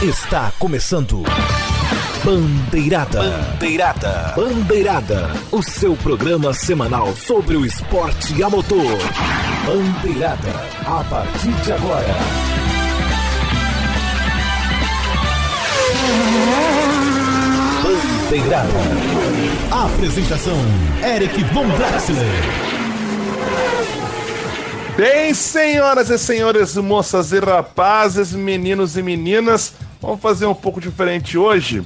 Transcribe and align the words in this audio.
Está 0.00 0.52
começando. 0.60 1.24
Bandeirada. 2.24 3.20
Bandeirada. 3.20 4.32
Bandeirada. 4.36 5.30
O 5.50 5.60
seu 5.60 5.96
programa 5.96 6.54
semanal 6.54 7.16
sobre 7.16 7.56
o 7.56 7.66
esporte 7.66 8.40
a 8.40 8.48
motor. 8.48 8.96
Bandeirada. 9.66 10.50
A 10.86 11.02
partir 11.02 11.50
de 11.50 11.72
agora. 11.72 12.14
Bandeirada. 17.82 18.68
Apresentação: 19.84 20.58
Eric 21.02 21.42
Von 21.52 21.66
Draxler. 21.70 22.78
Bem, 24.96 25.32
senhoras 25.32 26.10
e 26.10 26.18
senhores, 26.18 26.76
moças 26.76 27.30
e 27.30 27.38
rapazes, 27.38 28.32
meninos 28.32 28.96
e 28.96 29.02
meninas, 29.02 29.72
vamos 30.00 30.20
fazer 30.20 30.46
um 30.46 30.54
pouco 30.54 30.80
diferente 30.80 31.36
hoje. 31.36 31.82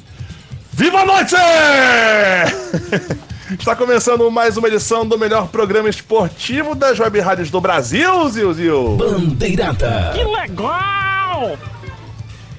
Viva 0.73 1.01
a 1.01 1.07
noite! 1.07 1.35
Está 3.59 3.77
começando 3.77 4.31
mais 4.31 4.57
uma 4.57 4.69
edição 4.69 5.07
do 5.07 5.19
melhor 5.19 5.49
programa 5.49 5.89
esportivo 5.89 6.75
das 6.75 6.99
web 6.99 7.21
rádios 7.21 7.51
do 7.51 7.61
Brasil, 7.61 8.29
Zil 8.31 8.55
Zil. 8.55 8.97
Bandeirada. 8.97 10.13
Que 10.15 10.25
legal! 10.25 11.59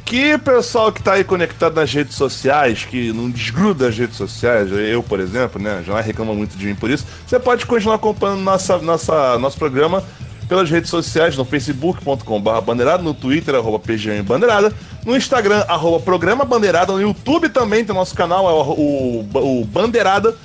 Que 0.05 0.37
pessoal 0.37 0.91
que 0.91 1.01
tá 1.01 1.13
aí 1.13 1.23
conectado 1.23 1.75
nas 1.75 1.91
redes 1.91 2.15
sociais, 2.15 2.85
que 2.85 3.11
não 3.11 3.31
desgruda 3.31 3.87
as 3.87 3.97
redes 3.97 4.15
sociais, 4.15 4.71
eu, 4.71 5.01
por 5.01 5.19
exemplo, 5.19 5.59
né, 5.59 5.81
já 5.83 5.99
reclama 5.99 6.35
muito 6.35 6.55
de 6.55 6.67
mim 6.67 6.75
por 6.75 6.91
isso, 6.91 7.07
você 7.25 7.39
pode 7.39 7.65
continuar 7.65 7.95
acompanhando 7.95 8.41
nossa, 8.41 8.77
nossa, 8.77 9.39
nosso 9.39 9.57
programa 9.57 10.03
pelas 10.53 10.69
redes 10.69 10.91
sociais, 10.91 11.35
no 11.35 11.43
facebook.com.br 11.43 12.61
bandeirada, 12.63 13.01
no 13.01 13.15
twitter, 13.15 13.55
arroba 13.55 13.79
PGM 13.79 14.21
Bandeirada, 14.21 14.71
no 15.03 15.17
Instagram, 15.17 15.65
arroba 15.67 15.99
Programa 15.99 16.45
Bandeirada, 16.45 16.93
no 16.93 17.01
YouTube 17.01 17.49
também 17.49 17.83
tem 17.83 17.95
nosso 17.95 18.13
canal, 18.13 18.47
é 18.47 18.53
o, 18.53 19.25
o, 19.33 19.61
o 19.61 19.65
Bandeirada. 19.65 20.35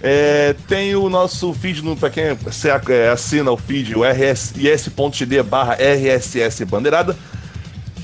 É, 0.00 0.54
tem 0.68 0.94
o 0.94 1.08
nosso 1.08 1.52
feed, 1.52 1.82
no, 1.82 1.96
pra 1.96 2.10
quem 2.10 2.22
é, 2.26 3.08
assina 3.08 3.50
o 3.50 3.56
feed, 3.56 3.96
o 3.96 4.02
rs.gd 4.04 5.42
barra 5.42 5.74
RSS 5.74 6.64
Bandeirada. 6.64 7.16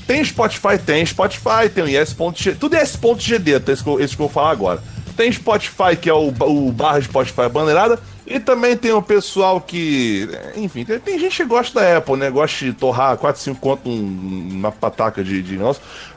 Tem 0.04 0.24
Spotify? 0.24 0.76
Tem 0.84 1.06
Spotify, 1.06 1.68
tem 1.72 1.84
o 1.84 1.88
is.gd, 1.88 2.56
tudo 2.56 2.74
é 2.74 2.82
is.gd, 2.82 3.60
tá, 3.60 3.72
esse, 3.72 3.88
esse 4.00 4.16
que 4.16 4.22
eu 4.22 4.26
vou 4.26 4.28
falar 4.28 4.50
agora. 4.50 4.82
Tem 5.16 5.30
Spotify, 5.30 5.94
que 6.00 6.10
é 6.10 6.14
o, 6.14 6.34
o 6.40 6.72
barra 6.72 7.00
Spotify 7.00 7.48
Bandeirada, 7.48 8.00
e 8.26 8.38
também 8.38 8.76
tem 8.76 8.92
o 8.92 9.02
pessoal 9.02 9.60
que, 9.60 10.28
enfim, 10.56 10.84
tem, 10.84 10.98
tem 10.98 11.18
gente 11.18 11.36
que 11.36 11.44
gosta 11.44 11.80
da 11.80 11.96
Apple, 11.98 12.16
né, 12.16 12.30
gosta 12.30 12.64
de 12.64 12.72
torrar 12.72 13.16
4, 13.16 13.40
5 13.42 13.60
conto 13.60 13.88
num- 13.88 13.96
numa 14.52 14.70
pataca 14.72 15.22
de, 15.24 15.42
de. 15.42 15.58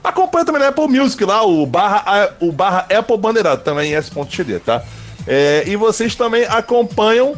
Acompanha 0.04 0.46
também 0.46 0.62
na 0.62 0.68
Apple 0.68 0.88
Music 0.88 1.24
lá, 1.26 1.44
o 1.44 1.66
barra, 1.66 2.36
o 2.40 2.52
barra 2.52 2.86
Apple 2.96 3.18
Bandeirada, 3.18 3.58
também 3.62 3.94
em 3.94 3.98
is.gd, 3.98 4.60
tá? 4.60 4.84
É, 5.28 5.64
e 5.66 5.76
vocês 5.76 6.14
também 6.16 6.44
acompanham 6.46 7.36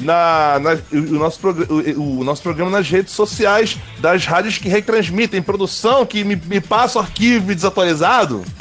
na, 0.00 0.58
na- 0.60 0.78
o, 0.92 0.96
nosso 1.14 1.40
o, 1.48 2.20
o 2.20 2.24
nosso 2.24 2.42
programa 2.42 2.70
nas 2.70 2.88
redes 2.88 3.12
sociais 3.12 3.78
das 4.00 4.24
rádios 4.26 4.58
que 4.58 4.68
retransmitem, 4.68 5.40
produção, 5.40 6.04
que 6.04 6.24
me, 6.24 6.34
me 6.34 6.60
passa 6.60 6.98
o 6.98 7.02
arquivo 7.02 7.54
desatualizado. 7.54 8.44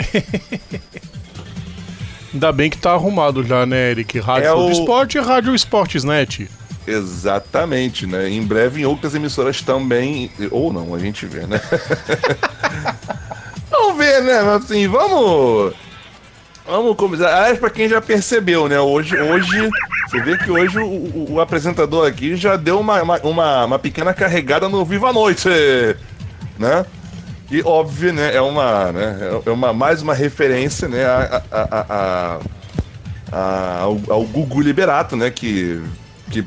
Ainda 2.38 2.52
bem 2.52 2.70
que 2.70 2.78
tá 2.78 2.92
arrumado 2.92 3.44
já, 3.44 3.66
né, 3.66 3.90
Eric? 3.90 4.20
Rádio 4.20 4.48
É 4.48 4.54
o- 4.54 4.70
Esporte 4.70 5.18
e 5.18 5.22
Rádio 5.22 5.56
Esportesnet. 5.56 6.48
Exatamente, 6.86 8.06
né? 8.06 8.30
Em 8.30 8.44
breve 8.44 8.82
em 8.82 8.86
outras 8.86 9.16
emissoras 9.16 9.64
também. 9.64 10.30
Ou 10.52 10.72
não, 10.72 10.94
a 10.94 11.00
gente 11.00 11.26
vê, 11.26 11.48
né? 11.48 11.60
vamos 13.72 13.98
ver, 13.98 14.22
né? 14.22 14.44
Mas 14.44 14.66
assim, 14.66 14.88
vamos. 14.88 15.74
Vamos 16.64 16.96
começar. 16.96 17.36
Aliás, 17.36 17.58
pra 17.58 17.72
quem 17.72 17.90
já 17.90 18.00
percebeu, 18.00 18.70
né? 18.70 18.80
Hoje, 18.80 19.20
hoje 19.20 19.67
você 20.08 20.22
vê 20.22 20.38
que 20.38 20.52
hoje 20.52 20.78
o, 20.78 20.86
o- 20.86 21.28
o 21.34 21.42
apresentador 21.42 22.08
aqui 22.08 22.36
já 22.36 22.56
deu 22.56 22.80
uma, 22.80 23.02
uma, 23.02 23.17
uma, 23.22 23.66
uma 23.66 23.80
pequena 23.80 24.14
carregada 24.14 24.70
no 24.70 24.86
Viva 24.86 25.10
a 25.10 25.14
Noite, 25.14 25.50
né? 26.60 26.86
E 27.50 27.62
óbvio, 27.62 28.12
né? 28.12 28.36
É 28.36 28.42
uma, 28.42 28.92
né? 28.92 29.42
É 29.46 29.50
uma 29.50 29.72
mais 29.72 30.02
uma 30.02 30.14
referência, 30.14 30.88
né? 30.88 31.06
A, 31.06 31.42
a, 31.52 32.40
a, 33.32 33.80
ao, 33.82 34.00
ao 34.10 34.24
Gugu 34.24 34.62
Liberato, 34.62 35.16
né? 35.16 35.30
Que, 35.30 35.82
que 36.30 36.46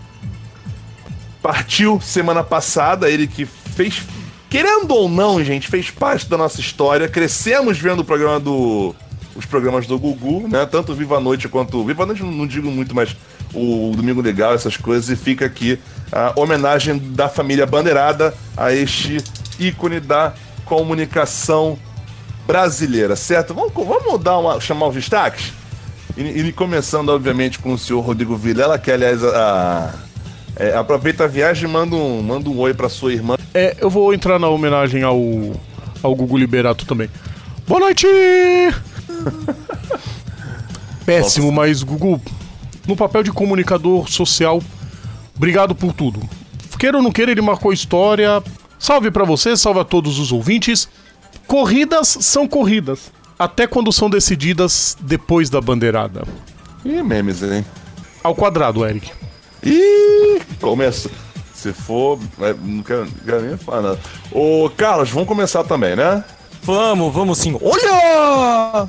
partiu 1.42 2.00
semana 2.00 2.44
passada, 2.44 3.10
ele 3.10 3.26
que 3.26 3.46
fez, 3.46 4.02
querendo 4.50 4.94
ou 4.94 5.08
não, 5.08 5.42
gente, 5.42 5.68
fez 5.68 5.90
parte 5.90 6.28
da 6.28 6.36
nossa 6.36 6.60
história. 6.60 7.08
Crescemos 7.08 7.78
vendo 7.78 8.00
o 8.00 8.04
programa 8.04 8.38
do 8.38 8.94
os 9.34 9.46
programas 9.46 9.86
do 9.86 9.98
Gugu, 9.98 10.48
né? 10.48 10.66
Tanto 10.66 10.94
Viva 10.94 11.16
a 11.16 11.20
Noite 11.20 11.48
quanto 11.48 11.82
Viva 11.84 12.02
a 12.02 12.06
Noite 12.06 12.22
não, 12.22 12.30
não 12.30 12.46
digo 12.46 12.70
muito, 12.70 12.94
mas 12.94 13.16
o 13.54 13.92
Domingo 13.96 14.20
Legal, 14.20 14.54
essas 14.54 14.76
coisas 14.76 15.08
e 15.08 15.16
fica 15.16 15.46
aqui 15.46 15.78
a 16.12 16.32
homenagem 16.36 16.98
da 16.98 17.28
família 17.28 17.64
Bandeirada 17.64 18.34
a 18.56 18.72
este 18.72 19.18
ícone 19.58 20.00
da 20.00 20.34
comunicação 20.70 21.76
brasileira, 22.46 23.16
certo? 23.16 23.52
Vamos, 23.52 23.72
vamos 23.74 24.22
dar 24.22 24.38
uma 24.38 24.60
chamar 24.60 24.86
os 24.86 24.94
destaques? 24.94 25.52
E, 26.16 26.22
e 26.22 26.52
começando, 26.52 27.08
obviamente, 27.08 27.58
com 27.58 27.72
o 27.72 27.78
senhor 27.78 28.00
Rodrigo 28.00 28.36
Vilela, 28.36 28.78
que 28.78 28.90
aliás 28.90 29.22
a- 29.24 29.92
é, 30.56 30.76
aproveita 30.76 31.24
a 31.24 31.26
viagem 31.26 31.68
e 31.68 31.72
manda 31.72 31.96
um, 31.96 32.22
manda 32.22 32.48
um 32.48 32.58
oi 32.60 32.72
pra 32.72 32.88
sua 32.88 33.12
irmã. 33.12 33.36
É, 33.52 33.76
eu 33.80 33.90
vou 33.90 34.14
entrar 34.14 34.38
na 34.38 34.48
homenagem 34.48 35.02
ao, 35.02 35.18
ao 36.02 36.14
Gugu 36.14 36.38
Liberato 36.38 36.86
também. 36.86 37.10
Boa 37.66 37.80
noite! 37.80 38.06
Péssimo, 41.04 41.50
mas 41.50 41.82
Gugu, 41.82 42.20
no 42.86 42.94
papel 42.94 43.24
de 43.24 43.32
comunicador 43.32 44.08
social, 44.08 44.62
obrigado 45.36 45.74
por 45.74 45.92
tudo. 45.92 46.20
Queira 46.78 46.96
ou 46.96 47.02
não 47.02 47.10
queira, 47.12 47.30
ele 47.32 47.42
marcou 47.42 47.72
história. 47.72 48.42
Salve 48.80 49.10
pra 49.10 49.24
você, 49.24 49.56
salve 49.58 49.78
a 49.80 49.84
todos 49.84 50.18
os 50.18 50.32
ouvintes. 50.32 50.88
Corridas 51.46 52.08
são 52.22 52.48
corridas, 52.48 53.12
até 53.38 53.66
quando 53.66 53.92
são 53.92 54.08
decididas 54.08 54.96
depois 55.02 55.50
da 55.50 55.60
bandeirada. 55.60 56.22
Ih, 56.84 57.02
memes, 57.02 57.42
hein? 57.42 57.64
Ao 58.24 58.34
quadrado, 58.34 58.84
Eric. 58.86 59.12
Ih, 59.62 60.40
começa. 60.60 61.10
Se 61.52 61.74
for. 61.74 62.18
é, 62.40 62.54
Não 62.54 62.82
quero, 62.82 63.04
não 63.04 63.12
quero 63.24 63.42
nem 63.42 63.56
falar 63.58 63.82
nada. 63.82 64.00
Ô, 64.32 64.70
Carlos, 64.74 65.10
vamos 65.10 65.28
começar 65.28 65.62
também, 65.62 65.94
né? 65.94 66.24
Vamos, 66.62 67.12
vamos 67.12 67.38
sim. 67.38 67.54
Olha! 67.60 68.88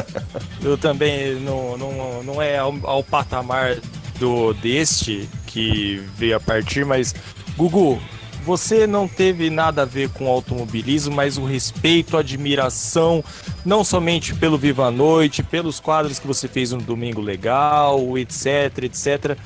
Eu 0.64 0.78
também 0.78 1.34
não, 1.40 1.76
não, 1.76 2.22
não 2.22 2.42
é 2.42 2.56
ao, 2.56 2.74
ao 2.84 3.02
patamar 3.04 3.76
do 4.18 4.54
deste 4.54 5.28
que 5.46 6.02
veio 6.16 6.36
a 6.36 6.40
partir, 6.40 6.86
mas 6.86 7.14
Gugu, 7.56 8.00
você 8.46 8.86
não 8.86 9.08
teve 9.08 9.50
nada 9.50 9.82
a 9.82 9.84
ver 9.84 10.08
com 10.10 10.28
automobilismo, 10.28 11.12
mas 11.12 11.36
o 11.36 11.44
respeito, 11.44 12.16
a 12.16 12.20
admiração, 12.20 13.22
não 13.64 13.82
somente 13.82 14.36
pelo 14.36 14.56
Viva 14.56 14.86
a 14.86 14.90
Noite, 14.90 15.42
pelos 15.42 15.80
quadros 15.80 16.20
que 16.20 16.28
você 16.28 16.46
fez 16.46 16.70
no 16.70 16.80
Domingo 16.80 17.20
Legal, 17.20 18.16
etc, 18.16 18.84
etc. 18.84 19.36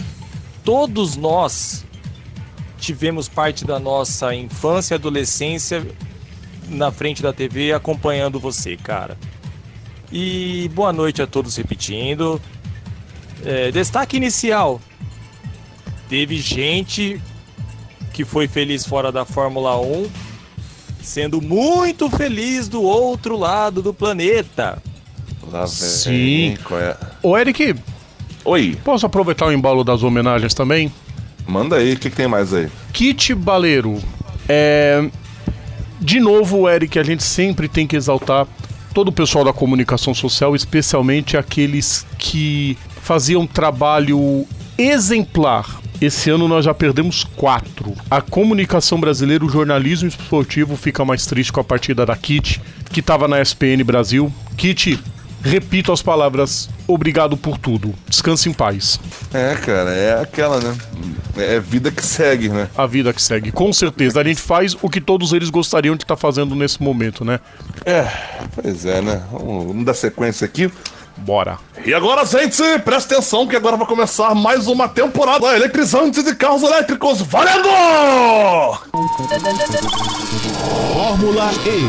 Todos 0.62 1.16
nós 1.16 1.82
tivemos 2.78 3.26
parte 3.26 3.64
da 3.64 3.78
nossa 3.78 4.34
infância 4.34 4.94
e 4.94 4.96
adolescência 4.96 5.86
na 6.68 6.92
frente 6.92 7.22
da 7.22 7.32
TV 7.32 7.72
acompanhando 7.72 8.38
você, 8.38 8.76
cara. 8.76 9.16
E 10.12 10.70
boa 10.74 10.92
noite 10.92 11.22
a 11.22 11.26
todos 11.26 11.56
repetindo. 11.56 12.38
É, 13.46 13.70
destaque 13.70 14.18
inicial. 14.18 14.78
Teve 16.06 16.36
gente 16.36 17.18
que 18.12 18.24
foi 18.24 18.48
feliz 18.48 18.86
fora 18.86 19.10
da 19.10 19.24
Fórmula 19.24 19.80
1, 19.80 20.10
sendo 21.02 21.40
muito 21.40 22.10
feliz 22.10 22.68
do 22.68 22.82
outro 22.82 23.36
lado 23.36 23.82
do 23.82 23.94
planeta. 23.94 24.82
Lá 25.50 25.60
vem. 25.60 25.68
Sim. 25.68 26.58
Qual 26.64 26.80
é? 26.80 26.96
Ô, 27.22 27.36
Eric, 27.36 27.74
Oi, 28.44 28.76
posso 28.82 29.04
aproveitar 29.04 29.46
o 29.46 29.52
embalo 29.52 29.84
das 29.84 30.02
homenagens 30.02 30.54
também? 30.54 30.90
manda 31.46 31.76
aí, 31.76 31.94
o 31.94 31.98
que, 31.98 32.08
que 32.08 32.16
tem 32.16 32.28
mais 32.28 32.54
aí? 32.54 32.68
Kit 32.92 33.34
Baleiro. 33.34 33.98
É... 34.48 35.04
De 36.00 36.20
novo, 36.20 36.68
Eric, 36.68 36.98
a 36.98 37.02
gente 37.02 37.22
sempre 37.22 37.68
tem 37.68 37.86
que 37.86 37.96
exaltar 37.96 38.46
todo 38.94 39.08
o 39.08 39.12
pessoal 39.12 39.44
da 39.44 39.52
comunicação 39.52 40.14
social, 40.14 40.56
especialmente 40.56 41.36
aqueles 41.36 42.06
que 42.18 42.78
faziam 43.02 43.46
trabalho 43.46 44.46
exemplar. 44.78 45.80
Esse 46.00 46.30
ano 46.30 46.48
nós 46.48 46.64
já 46.64 46.72
perdemos 46.72 47.24
quatro. 47.24 47.94
A 48.10 48.22
comunicação 48.22 48.98
brasileira, 48.98 49.44
o 49.44 49.50
jornalismo 49.50 50.08
esportivo 50.08 50.74
fica 50.74 51.04
mais 51.04 51.26
triste 51.26 51.52
com 51.52 51.60
a 51.60 51.64
partida 51.64 52.06
da 52.06 52.16
Kit, 52.16 52.60
que 52.90 53.00
estava 53.00 53.28
na 53.28 53.38
SPN 53.38 53.84
Brasil. 53.84 54.32
Kit, 54.56 54.98
repito 55.42 55.92
as 55.92 56.00
palavras, 56.00 56.70
obrigado 56.88 57.36
por 57.36 57.58
tudo. 57.58 57.94
Descanse 58.08 58.48
em 58.48 58.52
paz. 58.54 58.98
É, 59.34 59.54
cara, 59.56 59.90
é 59.90 60.22
aquela, 60.22 60.58
né? 60.58 60.74
É 61.36 61.60
vida 61.60 61.90
que 61.90 62.04
segue, 62.04 62.48
né? 62.48 62.66
A 62.76 62.86
vida 62.86 63.12
que 63.12 63.20
segue. 63.20 63.52
Com 63.52 63.70
certeza. 63.70 64.22
A 64.22 64.24
gente 64.24 64.40
faz 64.40 64.74
o 64.80 64.88
que 64.88 65.02
todos 65.02 65.34
eles 65.34 65.50
gostariam 65.50 65.96
de 65.96 66.04
estar 66.04 66.16
tá 66.16 66.20
fazendo 66.20 66.54
nesse 66.54 66.82
momento, 66.82 67.26
né? 67.26 67.40
É, 67.84 68.10
pois 68.54 68.86
é, 68.86 69.02
né? 69.02 69.22
Vamos, 69.30 69.66
vamos 69.66 69.84
dar 69.84 69.94
sequência 69.94 70.46
aqui. 70.46 70.70
Bora. 71.20 71.58
E 71.84 71.92
agora, 71.92 72.24
gente, 72.24 72.62
presta 72.84 73.14
atenção 73.14 73.46
que 73.46 73.54
agora 73.54 73.76
vai 73.76 73.86
começar 73.86 74.34
mais 74.34 74.66
uma 74.66 74.88
temporada 74.88 75.54
eletrizante 75.54 76.22
de 76.22 76.34
carros 76.34 76.62
elétricos 76.62 77.20
valendo! 77.22 77.68
Fórmula 80.92 81.50
E. 81.66 81.84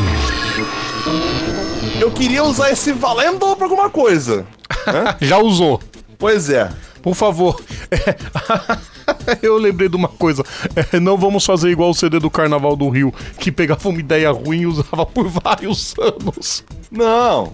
Eu 2.00 2.10
queria 2.10 2.44
usar 2.44 2.70
esse 2.70 2.92
valendo 2.92 3.56
pra 3.56 3.66
alguma 3.66 3.88
coisa. 3.88 4.46
Já 5.20 5.38
usou. 5.38 5.80
Pois 6.18 6.50
é. 6.50 6.70
Por 7.02 7.14
favor. 7.14 7.60
Eu 9.42 9.56
lembrei 9.58 9.88
de 9.88 9.96
uma 9.96 10.08
coisa. 10.08 10.44
É, 10.92 10.98
não 11.00 11.16
vamos 11.16 11.44
fazer 11.44 11.70
igual 11.70 11.90
o 11.90 11.94
CD 11.94 12.18
do 12.20 12.30
Carnaval 12.30 12.76
do 12.76 12.88
Rio, 12.88 13.12
que 13.38 13.50
pegava 13.50 13.88
uma 13.88 13.98
ideia 13.98 14.30
ruim 14.30 14.60
e 14.60 14.66
usava 14.66 15.04
por 15.04 15.28
vários 15.28 15.94
anos. 15.98 16.64
Não. 16.90 17.52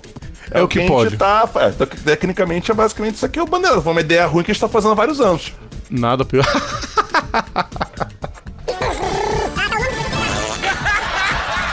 É, 0.50 0.62
o 0.62 0.69
que, 0.69 0.83
a 0.83 0.87
pode. 0.87 1.17
Tá, 1.17 1.49
é, 1.56 1.71
tec- 1.71 2.00
tecnicamente 2.03 2.71
é 2.71 2.75
basicamente 2.75 3.17
isso 3.17 3.27
aqui 3.27 3.39
é 3.39 3.43
o 3.43 3.47
bandeira. 3.47 3.81
Foi 3.81 3.93
uma 3.93 4.00
ideia 4.00 4.27
ruim 4.27 4.43
que 4.43 4.50
a 4.50 4.55
gente 4.55 4.61
tá 4.61 4.69
fazendo 4.69 4.93
há 4.93 4.95
vários 4.95 5.21
anos. 5.21 5.53
Nada 5.91 6.25
pior. 6.25 6.45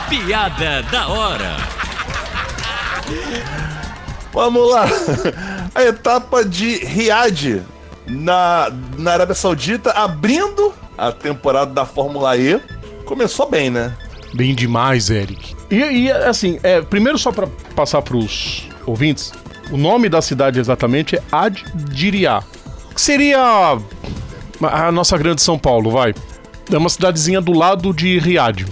Piada 0.10 0.84
da 0.84 1.08
hora. 1.08 1.58
Vamos 4.34 4.70
lá. 4.72 4.86
A 5.74 5.84
etapa 5.84 6.44
de 6.46 6.78
Riad 6.86 7.62
na, 8.08 8.72
na 8.98 9.12
Arábia 9.14 9.36
Saudita, 9.36 9.92
abrindo 9.92 10.74
a 10.98 11.12
temporada 11.12 11.74
da 11.74 11.86
Fórmula 11.86 12.38
E. 12.38 12.60
Começou 13.06 13.50
bem, 13.50 13.70
né? 13.70 13.94
Bem 14.34 14.56
demais, 14.56 15.10
Eric. 15.10 15.55
E, 15.76 16.06
e, 16.06 16.12
assim, 16.12 16.58
é, 16.64 16.82
primeiro 16.82 17.18
só 17.18 17.34
pra 17.34 17.48
passar 17.76 18.02
pros 18.02 18.70
ouvintes, 18.86 19.34
o 19.70 19.76
nome 19.76 20.08
da 20.08 20.22
cidade 20.22 20.58
exatamente 20.58 21.18
é 21.18 21.22
Ad-Diriá. 21.30 22.42
Que 22.94 23.02
seria 23.02 23.78
a 24.62 24.92
nossa 24.94 25.18
grande 25.18 25.42
São 25.42 25.60
Paulo, 25.60 25.92
vai. 25.92 26.16
É 26.72 26.78
uma 26.78 26.88
cidadezinha 26.88 27.42
do 27.42 27.52
lado 27.52 27.94
de 27.94 28.18
Riad. 28.20 28.66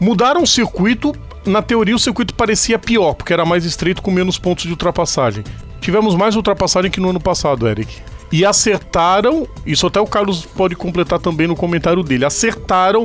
Mudaram 0.00 0.42
o 0.42 0.46
circuito, 0.46 1.14
na 1.46 1.62
teoria 1.62 1.94
o 1.94 2.00
circuito 2.00 2.34
parecia 2.34 2.80
pior, 2.80 3.14
porque 3.14 3.32
era 3.32 3.44
mais 3.44 3.64
estreito 3.64 4.02
com 4.02 4.10
menos 4.10 4.36
pontos 4.36 4.64
de 4.64 4.70
ultrapassagem. 4.70 5.44
Tivemos 5.80 6.16
mais 6.16 6.34
ultrapassagem 6.34 6.90
que 6.90 6.98
no 6.98 7.10
ano 7.10 7.20
passado, 7.20 7.68
Eric. 7.68 7.96
E 8.32 8.44
acertaram, 8.44 9.46
isso 9.64 9.86
até 9.86 10.00
o 10.00 10.06
Carlos 10.06 10.44
pode 10.44 10.74
completar 10.74 11.20
também 11.20 11.46
no 11.46 11.54
comentário 11.54 12.02
dele, 12.02 12.24
acertaram 12.24 13.04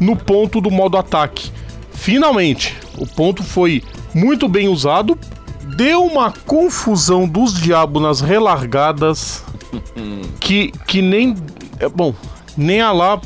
no 0.00 0.16
ponto 0.16 0.58
do 0.58 0.70
modo 0.70 0.96
ataque. 0.96 1.52
Finalmente, 1.98 2.76
o 2.96 3.06
ponto 3.06 3.42
foi 3.42 3.82
muito 4.14 4.48
bem 4.48 4.68
usado, 4.68 5.18
deu 5.76 6.04
uma 6.04 6.32
confusão 6.32 7.28
dos 7.28 7.52
diabos 7.60 8.00
nas 8.00 8.20
relargadas 8.20 9.44
que, 10.40 10.72
que 10.86 11.02
nem. 11.02 11.34
é, 11.78 11.88
Bom, 11.88 12.14
nem 12.56 12.80
a 12.80 12.92
lá 12.92 13.20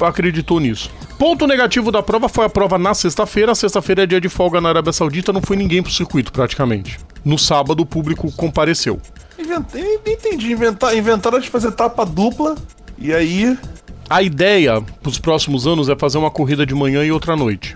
acreditou 0.00 0.60
nisso. 0.60 0.90
Ponto 1.18 1.46
negativo 1.46 1.90
da 1.90 2.02
prova 2.02 2.28
foi 2.28 2.44
a 2.44 2.48
prova 2.48 2.76
na 2.76 2.92
sexta-feira. 2.92 3.54
Sexta-feira 3.54 4.02
é 4.02 4.06
dia 4.06 4.20
de 4.20 4.28
folga 4.28 4.60
na 4.60 4.68
Arábia 4.68 4.92
Saudita, 4.92 5.32
não 5.32 5.40
foi 5.40 5.56
ninguém 5.56 5.82
pro 5.82 5.90
circuito 5.90 6.30
praticamente. 6.30 6.98
No 7.24 7.38
sábado 7.38 7.80
o 7.80 7.86
público 7.86 8.30
compareceu. 8.32 9.00
Inventei, 9.38 9.98
entendi. 10.06 10.52
Inventar, 10.52 10.94
inventaram 10.94 11.38
de 11.38 11.48
fazer 11.48 11.68
etapa 11.68 12.04
dupla. 12.04 12.56
E 12.98 13.14
aí. 13.14 13.56
A 14.10 14.22
ideia 14.22 14.82
pros 15.02 15.18
próximos 15.18 15.66
anos 15.66 15.88
é 15.88 15.96
fazer 15.96 16.18
uma 16.18 16.30
corrida 16.30 16.66
de 16.66 16.74
manhã 16.74 17.02
e 17.02 17.10
outra 17.10 17.32
à 17.32 17.36
noite. 17.36 17.74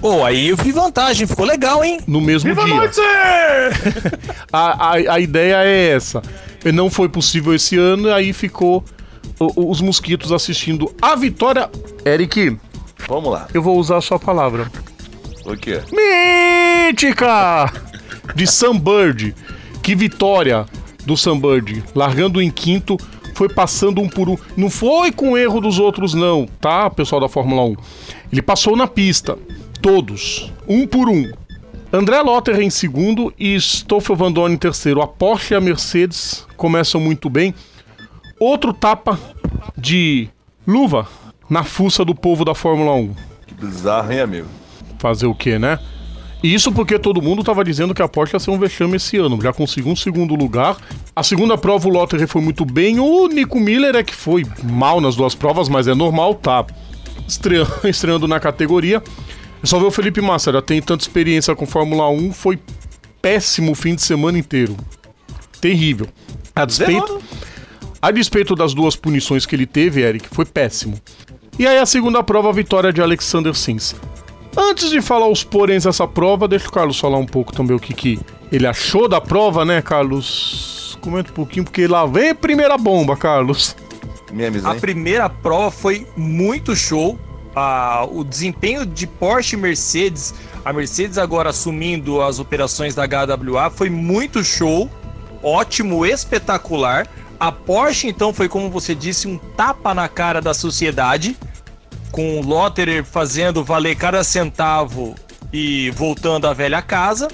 Pô, 0.00 0.24
aí 0.24 0.48
eu 0.48 0.56
vi 0.56 0.72
vantagem, 0.72 1.26
ficou 1.26 1.44
legal, 1.44 1.84
hein? 1.84 2.00
No 2.06 2.20
mesmo 2.20 2.48
Viva 2.48 2.62
a 2.62 2.64
dia. 2.64 2.74
noite! 2.74 3.00
A, 4.52 4.88
a, 4.88 5.14
a 5.14 5.20
ideia 5.20 5.56
é 5.64 5.90
essa. 5.90 6.22
E 6.64 6.72
Não 6.72 6.90
foi 6.90 7.08
possível 7.08 7.54
esse 7.54 7.76
ano, 7.76 8.08
e 8.08 8.12
aí 8.12 8.32
ficou 8.32 8.82
o- 9.38 9.70
os 9.70 9.80
mosquitos 9.80 10.32
assistindo 10.32 10.92
a 11.00 11.14
vitória. 11.14 11.70
Eric, 12.04 12.56
Vamos 13.06 13.30
lá. 13.32 13.46
eu 13.54 13.62
vou 13.62 13.78
usar 13.78 13.98
a 13.98 14.00
sua 14.00 14.18
palavra. 14.18 14.70
O 15.44 15.56
quê? 15.56 15.80
Mítica! 15.92 17.72
De 18.34 18.46
Sunbird. 18.46 19.34
Que 19.82 19.94
vitória 19.94 20.66
do 21.04 21.16
Sunbird. 21.16 21.82
Largando 21.94 22.40
em 22.42 22.50
quinto, 22.50 22.96
foi 23.34 23.48
passando 23.48 24.00
um 24.00 24.08
por 24.08 24.28
um. 24.28 24.36
Não 24.56 24.68
foi 24.70 25.12
com 25.12 25.36
erro 25.36 25.60
dos 25.60 25.78
outros, 25.78 26.12
não, 26.14 26.46
tá, 26.60 26.90
pessoal 26.90 27.20
da 27.20 27.28
Fórmula 27.28 27.62
1? 27.64 27.76
Ele 28.32 28.42
passou 28.42 28.76
na 28.76 28.86
pista. 28.86 29.38
Todos. 29.82 30.52
Um 30.68 30.86
por 30.86 31.08
um. 31.08 31.30
André 31.92 32.20
Lotter 32.20 32.60
em 32.60 32.70
segundo 32.70 33.32
e 33.38 33.58
Stoffel 33.60 34.14
Van 34.14 34.30
Dorn 34.30 34.54
em 34.54 34.58
terceiro. 34.58 35.02
A 35.02 35.08
Porsche 35.08 35.54
e 35.54 35.56
a 35.56 35.60
Mercedes 35.60 36.46
começam 36.56 37.00
muito 37.00 37.28
bem. 37.28 37.54
Outro 38.38 38.72
tapa 38.72 39.18
de 39.76 40.28
luva 40.66 41.08
na 41.48 41.64
fuça 41.64 42.04
do 42.04 42.14
povo 42.14 42.44
da 42.44 42.54
Fórmula 42.54 42.92
1 42.94 43.14
Que 43.46 43.54
bizarro, 43.54 44.12
hein, 44.12 44.20
amigo? 44.20 44.46
fazer 44.98 45.26
o 45.26 45.34
quê, 45.34 45.58
né? 45.58 45.78
E 46.42 46.54
Isso 46.54 46.70
porque 46.72 46.98
todo 46.98 47.20
mundo 47.20 47.42
tava 47.42 47.64
dizendo 47.64 47.94
que 47.94 48.02
a 48.02 48.08
Porsche 48.08 48.36
ia 48.36 48.40
ser 48.40 48.50
um 48.50 48.58
vexame 48.58 48.96
esse 48.96 49.16
ano. 49.16 49.40
Já 49.42 49.52
conseguiu 49.52 49.90
um 49.92 49.96
segundo 49.96 50.34
lugar. 50.34 50.76
A 51.16 51.22
segunda 51.22 51.56
prova 51.58 51.88
o 51.88 51.90
Lotter 51.90 52.26
foi 52.28 52.40
muito 52.40 52.64
bem. 52.64 53.00
O 53.00 53.26
Nico 53.28 53.58
Miller 53.58 53.96
é 53.96 54.02
que 54.02 54.14
foi 54.14 54.46
mal 54.62 55.00
nas 55.00 55.16
duas 55.16 55.34
provas, 55.34 55.68
mas 55.68 55.88
é 55.88 55.94
normal, 55.94 56.34
tá 56.34 56.66
estreando, 57.26 57.72
estreando 57.88 58.28
na 58.28 58.38
categoria. 58.38 59.02
Eu 59.62 59.66
só 59.66 59.78
ver 59.78 59.86
o 59.86 59.90
Felipe 59.90 60.20
Massa, 60.20 60.52
já 60.52 60.62
tem 60.62 60.80
tanta 60.80 61.02
experiência 61.02 61.54
com 61.54 61.66
Fórmula 61.66 62.08
1, 62.08 62.32
foi 62.32 62.58
péssimo 63.20 63.72
o 63.72 63.74
fim 63.74 63.94
de 63.94 64.02
semana 64.02 64.38
inteiro. 64.38 64.76
Terrível. 65.60 66.08
A 66.54 66.64
despeito, 66.64 67.22
a 68.00 68.10
despeito 68.10 68.54
das 68.54 68.72
duas 68.72 68.96
punições 68.96 69.44
que 69.44 69.54
ele 69.54 69.66
teve, 69.66 70.00
Eric, 70.00 70.28
foi 70.30 70.46
péssimo. 70.46 70.98
E 71.58 71.66
aí 71.66 71.78
a 71.78 71.84
segunda 71.84 72.22
prova, 72.22 72.48
a 72.48 72.52
vitória 72.52 72.92
de 72.92 73.02
Alexander 73.02 73.54
Sims. 73.54 73.94
Antes 74.56 74.90
de 74.90 75.00
falar 75.00 75.28
os 75.28 75.44
poréns 75.44 75.84
dessa 75.84 76.08
prova, 76.08 76.48
deixa 76.48 76.68
o 76.68 76.72
Carlos 76.72 76.98
falar 76.98 77.18
um 77.18 77.26
pouco 77.26 77.52
também 77.52 77.76
o 77.76 77.80
que, 77.80 77.92
que 77.92 78.18
ele 78.50 78.66
achou 78.66 79.06
da 79.06 79.20
prova, 79.20 79.64
né, 79.64 79.80
Carlos? 79.82 80.98
Comenta 81.00 81.30
um 81.30 81.34
pouquinho, 81.34 81.64
porque 81.64 81.86
lá 81.86 82.04
vem 82.06 82.30
a 82.30 82.34
primeira 82.34 82.76
bomba, 82.76 83.16
Carlos. 83.16 83.76
Memes, 84.32 84.64
A 84.64 84.74
primeira 84.74 85.28
prova 85.28 85.70
foi 85.70 86.06
muito 86.16 86.74
show. 86.74 87.18
Ah, 87.54 88.06
o 88.10 88.22
desempenho 88.22 88.86
de 88.86 89.06
Porsche 89.06 89.56
e 89.56 89.58
Mercedes, 89.58 90.34
a 90.64 90.72
Mercedes 90.72 91.18
agora 91.18 91.50
assumindo 91.50 92.22
as 92.22 92.38
operações 92.38 92.94
da 92.94 93.04
HWA, 93.04 93.70
foi 93.70 93.90
muito 93.90 94.44
show, 94.44 94.88
ótimo, 95.42 96.06
espetacular. 96.06 97.08
A 97.38 97.50
Porsche, 97.50 98.06
então, 98.06 98.32
foi 98.32 98.48
como 98.48 98.70
você 98.70 98.94
disse, 98.94 99.26
um 99.26 99.38
tapa 99.38 99.94
na 99.94 100.08
cara 100.08 100.40
da 100.40 100.52
sociedade, 100.52 101.36
com 102.12 102.38
o 102.38 102.42
Lotterer 102.44 103.04
fazendo 103.04 103.64
valer 103.64 103.96
cada 103.96 104.22
centavo 104.22 105.14
e 105.52 105.90
voltando 105.92 106.46
à 106.46 106.52
velha 106.52 106.82
casa. 106.82 107.28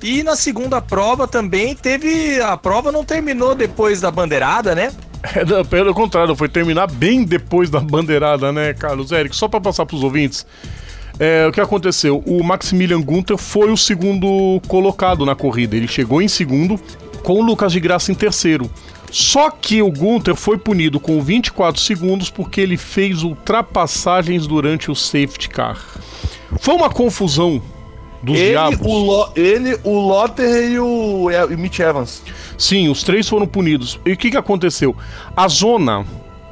E 0.00 0.22
na 0.22 0.36
segunda 0.36 0.80
prova 0.80 1.26
também 1.26 1.74
teve. 1.74 2.40
A 2.40 2.56
prova 2.56 2.92
não 2.92 3.04
terminou 3.04 3.54
depois 3.54 4.00
da 4.00 4.10
bandeirada, 4.10 4.74
né? 4.74 4.92
É, 5.22 5.64
pelo 5.64 5.92
contrário, 5.94 6.34
foi 6.36 6.48
terminar 6.48 6.86
bem 6.86 7.24
depois 7.24 7.68
da 7.70 7.80
bandeirada, 7.80 8.52
né, 8.52 8.72
Carlos? 8.72 9.10
Eric, 9.10 9.34
só 9.34 9.48
pra 9.48 9.60
passar 9.60 9.84
pros 9.84 10.02
ouvintes. 10.02 10.46
É, 11.18 11.46
o 11.46 11.52
que 11.52 11.60
aconteceu? 11.60 12.22
O 12.24 12.44
Maximilian 12.44 13.00
Gunther 13.00 13.36
foi 13.36 13.72
o 13.72 13.76
segundo 13.76 14.60
colocado 14.68 15.26
na 15.26 15.34
corrida. 15.34 15.76
Ele 15.76 15.88
chegou 15.88 16.22
em 16.22 16.28
segundo, 16.28 16.78
com 17.24 17.40
o 17.40 17.42
Lucas 17.42 17.72
de 17.72 17.80
Graça 17.80 18.12
em 18.12 18.14
terceiro. 18.14 18.70
Só 19.10 19.50
que 19.50 19.82
o 19.82 19.90
Gunther 19.90 20.36
foi 20.36 20.58
punido 20.58 21.00
com 21.00 21.20
24 21.20 21.80
segundos 21.80 22.30
porque 22.30 22.60
ele 22.60 22.76
fez 22.76 23.22
ultrapassagens 23.22 24.46
durante 24.46 24.90
o 24.90 24.94
safety 24.94 25.48
car. 25.48 25.78
Foi 26.60 26.74
uma 26.74 26.90
confusão 26.90 27.60
dos 28.22 28.36
Ele 28.36 28.50
diabos. 28.50 28.78
o, 28.82 28.98
Lo, 28.98 29.32
ele, 29.36 29.78
o 29.84 29.98
Lotter 30.00 30.70
e 30.70 30.78
o, 30.78 31.30
e 31.30 31.54
o 31.54 31.58
Mitch 31.58 31.78
Evans. 31.78 32.22
Sim, 32.56 32.88
os 32.88 33.02
três 33.02 33.28
foram 33.28 33.46
punidos. 33.46 34.00
E 34.04 34.12
o 34.12 34.16
que, 34.16 34.30
que 34.30 34.36
aconteceu? 34.36 34.96
A 35.36 35.46
zona, 35.48 36.04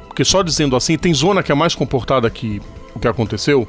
porque 0.07 0.23
só 0.23 0.41
dizendo 0.41 0.75
assim, 0.75 0.97
tem 0.97 1.13
zona 1.13 1.43
que 1.43 1.51
é 1.51 1.55
mais 1.55 1.75
comportada 1.75 2.29
que 2.29 2.61
o 2.95 2.99
que 2.99 3.07
aconteceu. 3.07 3.67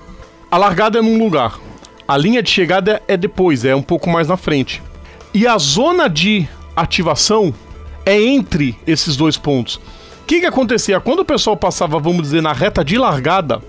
A 0.50 0.56
largada 0.56 0.98
é 0.98 1.02
num 1.02 1.18
lugar. 1.18 1.58
A 2.06 2.16
linha 2.16 2.42
de 2.42 2.50
chegada 2.50 3.02
é 3.06 3.16
depois, 3.16 3.64
é 3.64 3.74
um 3.74 3.82
pouco 3.82 4.08
mais 4.08 4.28
na 4.28 4.36
frente. 4.36 4.82
E 5.34 5.46
a 5.46 5.58
zona 5.58 6.08
de 6.08 6.48
ativação 6.74 7.52
é 8.06 8.18
entre 8.20 8.74
esses 8.86 9.16
dois 9.16 9.36
pontos. 9.36 9.76
O 9.76 10.26
que, 10.26 10.40
que 10.40 10.46
acontecia? 10.46 11.00
Quando 11.00 11.20
o 11.20 11.24
pessoal 11.24 11.56
passava, 11.56 11.98
vamos 11.98 12.22
dizer, 12.22 12.40
na 12.40 12.52
reta 12.52 12.82
de 12.84 12.96
largada, 12.96 13.60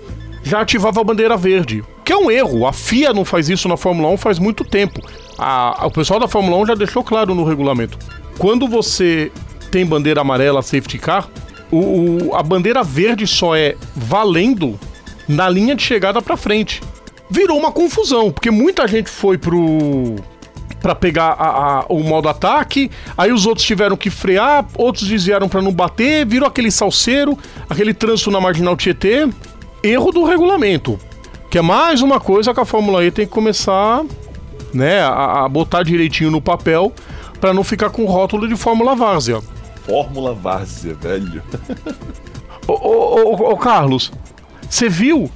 já 0.42 0.60
ativava 0.60 1.00
a 1.00 1.04
bandeira 1.04 1.36
verde. 1.36 1.84
Que 2.10 2.14
é 2.14 2.18
um 2.18 2.28
erro. 2.28 2.66
A 2.66 2.72
FIA 2.72 3.12
não 3.12 3.24
faz 3.24 3.48
isso 3.48 3.68
na 3.68 3.76
Fórmula 3.76 4.08
1 4.08 4.16
faz 4.16 4.36
muito 4.40 4.64
tempo. 4.64 5.00
A- 5.38 5.86
o 5.86 5.92
pessoal 5.92 6.18
da 6.18 6.26
Fórmula 6.26 6.56
1 6.56 6.66
já 6.66 6.74
deixou 6.74 7.04
claro 7.04 7.36
no 7.36 7.44
regulamento. 7.44 7.96
Quando 8.36 8.66
você 8.66 9.30
tem 9.70 9.86
bandeira 9.86 10.20
amarela 10.20 10.60
safety 10.60 10.98
car, 10.98 11.28
o, 11.70 11.76
o- 12.30 12.34
a 12.34 12.42
bandeira 12.42 12.82
verde 12.82 13.28
só 13.28 13.54
é 13.54 13.76
valendo 13.94 14.76
na 15.28 15.48
linha 15.48 15.76
de 15.76 15.84
chegada 15.84 16.20
pra 16.20 16.36
frente. 16.36 16.82
Virou 17.30 17.56
uma 17.56 17.70
confusão, 17.70 18.32
porque 18.32 18.50
muita 18.50 18.88
gente 18.88 19.08
foi 19.08 19.38
pro 19.38 20.16
Pra 20.82 20.96
pegar 20.96 21.36
a- 21.38 21.80
a- 21.82 21.84
o 21.90 22.00
modo 22.02 22.28
ataque, 22.28 22.90
aí 23.16 23.30
os 23.30 23.46
outros 23.46 23.64
tiveram 23.64 23.96
que 23.96 24.10
frear, 24.10 24.66
outros 24.76 25.06
desviaram 25.06 25.48
pra 25.48 25.62
não 25.62 25.70
bater, 25.70 26.26
virou 26.26 26.48
aquele 26.48 26.72
salseiro, 26.72 27.38
aquele 27.68 27.94
trânsito 27.94 28.32
na 28.32 28.40
marginal 28.40 28.76
Tietê. 28.76 29.28
Erro 29.82 30.10
do 30.10 30.24
regulamento, 30.24 30.98
que 31.50 31.58
é 31.58 31.62
mais 31.62 32.00
uma 32.00 32.20
coisa 32.20 32.54
que 32.54 32.60
a 32.60 32.64
Fórmula 32.64 33.04
E 33.04 33.10
tem 33.10 33.26
que 33.26 33.32
começar, 33.32 34.04
né, 34.72 35.00
a, 35.00 35.44
a 35.44 35.48
botar 35.48 35.82
direitinho 35.82 36.30
no 36.30 36.40
papel 36.40 36.92
pra 37.40 37.52
não 37.52 37.64
ficar 37.64 37.90
com 37.90 38.04
rótulo 38.04 38.46
de 38.46 38.54
Fórmula 38.54 38.94
Várzea. 38.94 39.42
Fórmula 39.84 40.32
Várzea, 40.32 40.94
velho. 40.94 41.42
Ô, 42.68 42.72
ô, 42.72 43.32
ô, 43.32 43.52
ô, 43.52 43.56
Carlos, 43.56 44.12
você 44.68 44.88
viu 44.88 45.28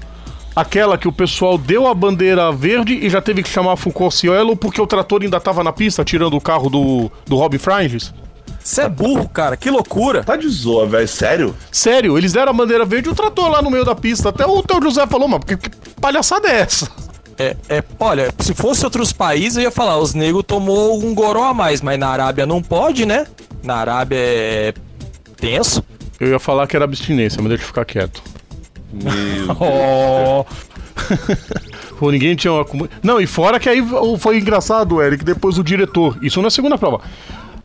aquela 0.54 0.96
que 0.96 1.08
o 1.08 1.12
pessoal 1.12 1.58
deu 1.58 1.88
a 1.88 1.94
bandeira 1.94 2.52
verde 2.52 2.94
e 2.94 3.10
já 3.10 3.20
teve 3.20 3.42
que 3.42 3.48
chamar 3.48 3.74
Foucault 3.74 4.14
Cielo 4.14 4.56
porque 4.56 4.80
o 4.80 4.86
trator 4.86 5.20
ainda 5.20 5.40
tava 5.40 5.64
na 5.64 5.72
pista 5.72 6.04
tirando 6.04 6.36
o 6.36 6.40
carro 6.40 6.70
do, 6.70 7.10
do 7.26 7.34
Robin 7.34 7.58
Franges? 7.58 8.14
Você 8.64 8.80
é 8.80 8.88
burro, 8.88 9.28
cara. 9.28 9.58
Que 9.58 9.68
loucura. 9.68 10.24
Tá 10.24 10.36
de 10.36 10.48
zoa, 10.48 10.86
velho. 10.86 11.06
Sério? 11.06 11.54
Sério, 11.70 12.16
eles 12.16 12.32
deram 12.32 12.50
a 12.50 12.54
bandeira 12.54 12.86
verde 12.86 13.10
e 13.10 13.12
o 13.12 13.14
trator 13.14 13.50
lá 13.50 13.60
no 13.60 13.70
meio 13.70 13.84
da 13.84 13.94
pista. 13.94 14.30
Até 14.30 14.46
o 14.46 14.62
teu 14.62 14.82
José 14.82 15.06
falou, 15.06 15.28
mano, 15.28 15.44
que, 15.44 15.54
que 15.54 15.70
palhaçada 16.00 16.48
é 16.48 16.60
essa? 16.60 16.90
É, 17.38 17.56
é, 17.68 17.84
olha, 18.00 18.32
se 18.38 18.54
fosse 18.54 18.82
outros 18.84 19.12
países, 19.12 19.58
eu 19.58 19.64
ia 19.64 19.70
falar, 19.70 19.98
os 19.98 20.14
negros 20.14 20.44
tomou 20.46 20.98
um 20.98 21.14
goró 21.14 21.44
a 21.44 21.54
mais, 21.54 21.82
mas 21.82 21.98
na 21.98 22.08
Arábia 22.08 22.46
não 22.46 22.62
pode, 22.62 23.04
né? 23.04 23.26
Na 23.62 23.74
Arábia 23.76 24.16
é 24.18 24.74
tenso. 25.36 25.84
Eu 26.18 26.28
ia 26.28 26.38
falar 26.38 26.66
que 26.66 26.74
era 26.74 26.86
abstinência, 26.86 27.42
mas 27.42 27.50
deixa 27.50 27.64
eu 27.64 27.68
ficar 27.68 27.84
quieto. 27.84 28.22
Meu 28.92 29.14
Oh. 29.60 30.44
Pô, 31.98 32.10
ninguém 32.10 32.34
tinha 32.34 32.52
uma... 32.52 32.64
Não, 33.02 33.20
e 33.20 33.26
fora 33.26 33.60
que 33.60 33.68
aí 33.68 33.84
foi 34.18 34.38
engraçado, 34.38 35.02
Eric, 35.02 35.22
depois 35.22 35.58
o 35.58 35.64
diretor. 35.64 36.16
Isso 36.22 36.40
na 36.40 36.50
segunda 36.50 36.78
prova. 36.78 37.00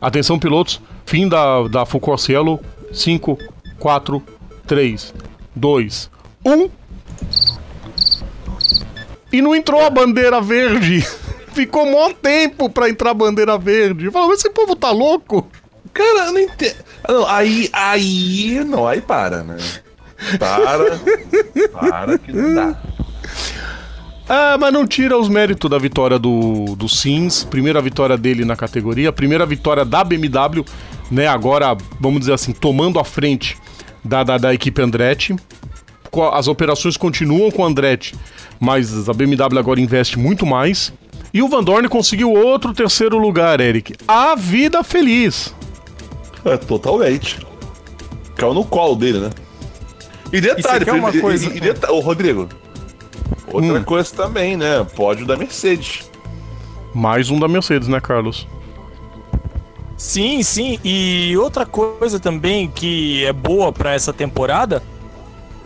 Atenção, 0.00 0.38
pilotos. 0.38 0.80
Fim 1.04 1.28
da, 1.28 1.66
da 1.68 1.84
Foucault 1.84 2.22
Cielo. 2.22 2.60
5, 2.92 3.38
4, 3.78 4.22
3, 4.66 5.14
2, 5.54 6.10
1. 6.44 6.70
E 9.32 9.42
não 9.42 9.54
entrou 9.54 9.84
a 9.84 9.90
bandeira 9.90 10.40
verde. 10.40 11.06
Ficou 11.52 11.86
mó 11.86 12.10
tempo 12.12 12.70
pra 12.70 12.88
entrar 12.88 13.10
a 13.10 13.14
bandeira 13.14 13.58
verde. 13.58 14.10
Falou, 14.10 14.32
esse 14.32 14.48
povo 14.50 14.74
tá 14.74 14.90
louco? 14.90 15.48
Cara, 15.92 16.26
eu 16.26 16.32
não 16.32 16.40
entendo. 16.40 16.76
Ah, 17.04 17.36
aí, 17.36 17.68
aí. 17.72 18.64
Não, 18.64 18.86
aí 18.86 19.00
para, 19.00 19.42
né? 19.42 19.56
Para. 20.38 21.00
para 21.80 22.18
que 22.18 22.32
não 22.32 22.54
dá. 22.54 22.76
Ah, 24.32 24.56
mas 24.56 24.72
não 24.72 24.86
tira 24.86 25.18
os 25.18 25.28
méritos 25.28 25.68
da 25.68 25.76
vitória 25.76 26.16
do, 26.16 26.76
do 26.76 26.88
Sims, 26.88 27.42
primeira 27.42 27.80
vitória 27.82 28.16
dele 28.16 28.44
na 28.44 28.54
categoria, 28.54 29.10
primeira 29.10 29.44
vitória 29.44 29.84
da 29.84 30.04
BMW, 30.04 30.64
né? 31.10 31.26
Agora, 31.26 31.76
vamos 31.98 32.20
dizer 32.20 32.34
assim, 32.34 32.52
tomando 32.52 33.00
a 33.00 33.04
frente 33.04 33.58
da, 34.04 34.22
da, 34.22 34.38
da 34.38 34.54
equipe 34.54 34.80
Andretti. 34.80 35.34
As 36.32 36.46
operações 36.46 36.96
continuam 36.96 37.50
com 37.50 37.62
o 37.62 37.64
Andretti, 37.66 38.14
mas 38.60 39.08
a 39.08 39.12
BMW 39.12 39.58
agora 39.58 39.80
investe 39.80 40.16
muito 40.16 40.46
mais. 40.46 40.92
E 41.34 41.42
o 41.42 41.48
Van 41.48 41.62
Dorn 41.64 41.88
conseguiu 41.88 42.32
outro 42.32 42.72
terceiro 42.72 43.18
lugar, 43.18 43.60
Eric. 43.60 43.94
A 44.06 44.36
vida 44.36 44.84
feliz. 44.84 45.52
É, 46.44 46.56
totalmente. 46.56 47.38
Caiu 48.36 48.54
no 48.54 48.64
colo 48.64 48.94
dele, 48.94 49.18
né? 49.18 49.30
E 50.32 50.36
E 50.36 50.40
detalhe, 50.40 50.84
quer 50.84 50.92
uma 50.94 51.10
e- 51.10 51.18
e- 51.18 51.20
coisa- 51.20 51.46
e 51.52 51.60
deta- 51.60 51.92
Ô, 51.92 51.98
Rodrigo. 52.00 52.48
Outra 53.52 53.78
Hum. 53.78 53.84
coisa 53.84 54.14
também, 54.14 54.56
né? 54.56 54.84
Pódio 54.94 55.26
da 55.26 55.36
Mercedes. 55.36 56.10
Mais 56.94 57.30
um 57.30 57.38
da 57.38 57.46
Mercedes, 57.48 57.88
né, 57.88 58.00
Carlos? 58.00 58.46
Sim, 59.96 60.42
sim. 60.42 60.78
E 60.82 61.36
outra 61.36 61.66
coisa 61.66 62.18
também 62.18 62.68
que 62.68 63.24
é 63.24 63.32
boa 63.32 63.72
pra 63.72 63.92
essa 63.92 64.12
temporada: 64.12 64.82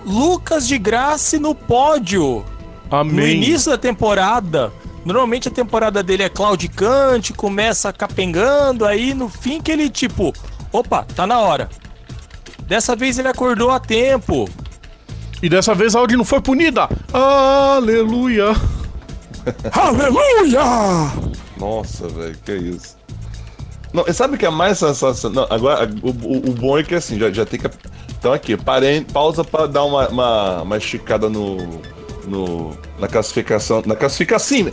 Lucas 0.04 0.66
de 0.66 0.76
Graça 0.78 1.38
no 1.38 1.54
pódio. 1.54 2.44
No 2.90 2.99
Amém. 2.99 3.37
início 3.37 3.71
da 3.71 3.78
temporada, 3.78 4.73
normalmente 5.04 5.49
a 5.49 5.50
temporada 5.50 6.02
dele 6.02 6.23
é 6.23 6.28
claudicante, 6.28 7.33
começa 7.33 7.92
capengando, 7.92 8.85
aí 8.85 9.14
no 9.14 9.28
fim 9.28 9.61
que 9.61 9.73
ele 9.73 9.88
tipo, 9.88 10.33
opa, 10.73 11.04
tá 11.14 11.26
na 11.26 11.40
hora. 11.40 11.68
Dessa 12.66 12.94
vez 12.94 13.18
ele 13.18 13.28
acordou 13.28 13.71
a 13.71 13.80
tempo. 13.80 14.49
E 15.45 15.49
dessa 15.51 15.75
vez 15.75 15.95
a 15.95 15.99
Audi 15.99 16.17
não 16.17 16.25
foi 16.25 16.41
punida. 16.41 16.89
Aleluia. 17.13 18.47
Aleluia! 19.73 20.63
Nossa, 21.59 22.09
velho, 22.09 22.35
que 22.43 22.53
isso. 22.53 22.97
Não, 23.93 24.05
e 24.09 24.13
sabe 24.15 24.37
o 24.37 24.39
que 24.39 24.47
é 24.47 24.51
mais 24.51 24.79
sensacional? 24.79 25.47
Agora, 25.51 25.87
o, 26.03 26.09
o- 26.09 26.51
o 26.51 26.53
bom 26.55 26.79
é 26.79 26.83
que 26.83 26.95
assim, 26.95 27.19
já, 27.19 27.31
já 27.31 27.45
tem 27.45 27.61
que. 27.61 27.69
Então 28.19 28.33
aqui, 28.33 28.57
parei, 28.57 29.03
pausa 29.03 29.45
pra 29.45 29.67
dar 29.67 29.85
uma, 29.85 30.09
uma, 30.09 30.63
uma 30.63 30.77
esticada 30.79 31.29
no. 31.29 31.59
No, 32.27 32.75
na 32.99 33.07
classificação. 33.07 33.83
Na 33.85 33.95
classificação. 33.95 34.73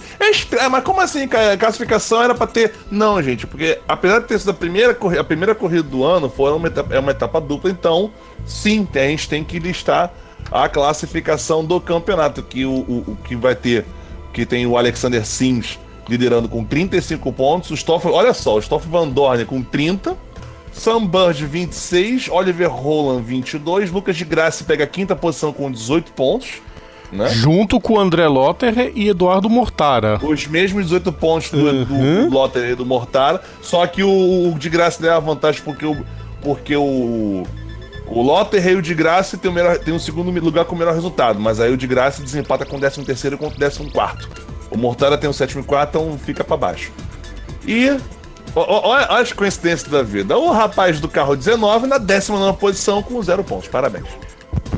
É, 0.58 0.70
mas 0.70 0.84
como 0.86 1.02
assim, 1.02 1.28
cara? 1.28 1.52
A 1.52 1.58
classificação 1.58 2.24
era 2.24 2.34
pra 2.34 2.48
ter. 2.48 2.74
Não, 2.90 3.22
gente, 3.22 3.46
porque 3.46 3.78
apesar 3.86 4.20
de 4.20 4.28
ter 4.28 4.40
sido 4.40 4.52
a 4.52 4.54
primeira, 4.54 4.94
corri- 4.96 5.18
a 5.20 5.24
primeira 5.26 5.54
corrida 5.54 5.84
do 5.84 6.02
ano, 6.06 6.30
foi 6.30 6.50
uma 6.54 6.68
etapa, 6.70 6.96
é 6.96 7.00
uma 7.00 7.12
etapa 7.12 7.42
dupla, 7.42 7.70
então, 7.70 8.10
sim, 8.46 8.88
a 8.96 9.00
gente 9.00 9.28
tem 9.28 9.44
que 9.44 9.60
listar 9.60 10.14
a 10.52 10.68
classificação 10.70 11.64
do 11.66 11.80
campeonato, 11.80 12.42
que 12.42 12.66
o, 12.66 12.72
o, 12.72 13.04
o 13.08 13.18
que 13.24 13.36
vai 13.36 13.56
ter, 13.56 13.86
que 14.34 14.46
tem 14.46 14.66
o 14.66 14.78
Alexander 14.78 15.26
Sims 15.26 15.78
liderando 16.10 16.50
com 16.50 16.64
35 16.64 17.32
pontos, 17.32 17.72
o 17.72 17.78
Stoffel, 17.78 18.14
olha 18.14 18.34
só, 18.34 18.56
o 18.58 18.62
Stoffel 18.62 18.92
Van 18.92 19.08
Dorn 19.08 19.46
com 19.46 19.62
30, 19.62 20.18
Sam 20.74 21.06
Bird 21.06 21.46
26, 21.46 22.30
Oliver 22.30 22.70
Roland 22.70 23.22
22, 23.22 23.92
Lucas 23.92 24.18
de 24.18 24.26
Graça 24.26 24.64
pega 24.64 24.84
a 24.84 24.88
quinta 24.88 25.16
posição 25.16 25.54
com 25.54 25.72
18 25.72 26.12
pontos, 26.14 26.62
né? 27.12 27.28
Junto 27.30 27.80
com 27.80 27.96
o 27.96 28.00
André 28.00 28.26
Lotter 28.28 28.92
e 28.96 29.10
Eduardo 29.10 29.50
Mortara. 29.50 30.18
Os 30.24 30.48
mesmos 30.48 30.86
18 30.86 31.12
pontos 31.12 31.50
do, 31.52 31.86
do, 31.86 31.94
Uhum. 31.94 32.30
do 32.30 32.34
Lotter 32.34 32.72
e 32.72 32.76
do 32.76 32.86
Mortara, 32.86 33.42
só 33.62 33.86
que 33.86 34.02
o, 34.02 34.54
o 34.54 34.58
de 34.58 34.70
Graça 34.70 35.04
leva 35.04 35.20
vantagem 35.20 35.62
porque 35.62 35.86
o 35.86 35.98
porque 36.42 36.76
o 36.76 37.44
o 38.12 38.22
Lotter 38.22 38.68
e 38.68 38.76
o 38.76 38.82
de 38.82 38.94
Graça 38.94 39.38
tem 39.38 39.50
o 39.50 39.54
melhor, 39.54 39.78
tem 39.80 39.94
um 39.94 40.00
segundo 40.00 40.30
lugar 40.40 40.66
com 40.66 40.76
o 40.76 40.78
melhor 40.78 40.94
resultado, 40.94 41.40
mas 41.40 41.60
aí 41.60 41.72
o 41.72 41.78
de 41.78 41.88
Graça 41.88 42.22
desempata 42.22 42.66
com 42.66 42.76
o 42.76 42.80
13 42.80 43.04
terceiro 43.06 43.38
com 43.38 43.48
o 43.48 43.52
14 43.52 43.90
quarto. 43.90 44.30
O 44.70 44.78
Mortara 44.78 45.18
tem 45.18 45.30
o 45.30 45.34
sétimo 45.34 45.62
e 45.62 45.66
quarto, 45.66 45.98
então 45.98 46.18
fica 46.18 46.44
pra 46.44 46.58
baixo. 46.58 46.92
E 47.66 47.98
olha 48.56 49.06
as 49.06 49.32
coincidências 49.32 49.90
da 49.90 50.04
vida. 50.04 50.38
O 50.38 50.52
rapaz 50.52 51.00
do 51.00 51.08
carro 51.08 51.36
19 51.36 51.88
na 51.88 51.98
19 51.98 52.58
posição 52.58 53.02
com 53.02 53.22
zero 53.22 53.44
pontos. 53.44 53.70
Parabéns. 53.70 54.06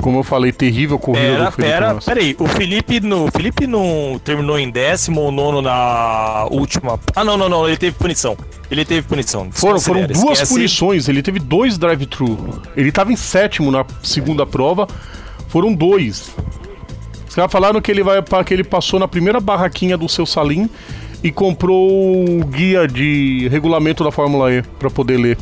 Como 0.00 0.18
eu 0.18 0.22
falei, 0.22 0.52
terrível 0.52 0.98
corrida 0.98 1.26
Pera, 1.26 1.44
do 1.44 1.52
Felipe 1.52 1.72
pera, 1.72 1.94
Massa. 1.94 2.10
pera 2.10 2.20
aí. 2.20 2.36
O 2.38 2.46
Felipe, 2.46 3.00
no, 3.00 3.24
o 3.26 3.30
Felipe 3.30 3.66
não 3.66 4.20
terminou 4.22 4.58
em 4.58 4.70
décimo 4.70 5.20
ou 5.22 5.32
nono 5.32 5.62
na 5.62 6.46
última. 6.50 7.00
Ah, 7.14 7.24
não, 7.24 7.36
não, 7.36 7.48
não. 7.48 7.66
Ele 7.66 7.76
teve 7.76 7.96
punição. 7.96 8.36
Ele 8.70 8.84
teve 8.84 9.02
punição. 9.06 9.48
Foram, 9.50 9.80
foram 9.80 10.06
duas 10.06 10.32
esquece. 10.40 10.54
punições, 10.54 11.08
ele 11.08 11.22
teve 11.22 11.38
dois 11.38 11.78
drive-thru. 11.78 12.60
Ele 12.76 12.92
tava 12.92 13.12
em 13.12 13.16
sétimo 13.16 13.70
na 13.70 13.84
segunda 14.02 14.44
prova, 14.44 14.86
foram 15.48 15.72
dois. 15.72 16.30
Os 17.28 17.34
caras 17.34 17.50
falaram 17.50 17.80
que 17.80 17.90
ele, 17.90 18.02
vai, 18.02 18.22
que 18.44 18.54
ele 18.54 18.64
passou 18.64 19.00
na 19.00 19.08
primeira 19.08 19.40
barraquinha 19.40 19.96
do 19.96 20.08
seu 20.08 20.26
Salim 20.26 20.68
e 21.22 21.32
comprou 21.32 21.90
o 22.40 22.44
guia 22.44 22.86
de 22.86 23.48
regulamento 23.50 24.04
da 24.04 24.10
Fórmula 24.12 24.52
E 24.52 24.62
pra 24.78 24.90
poder 24.90 25.16
ler. 25.16 25.38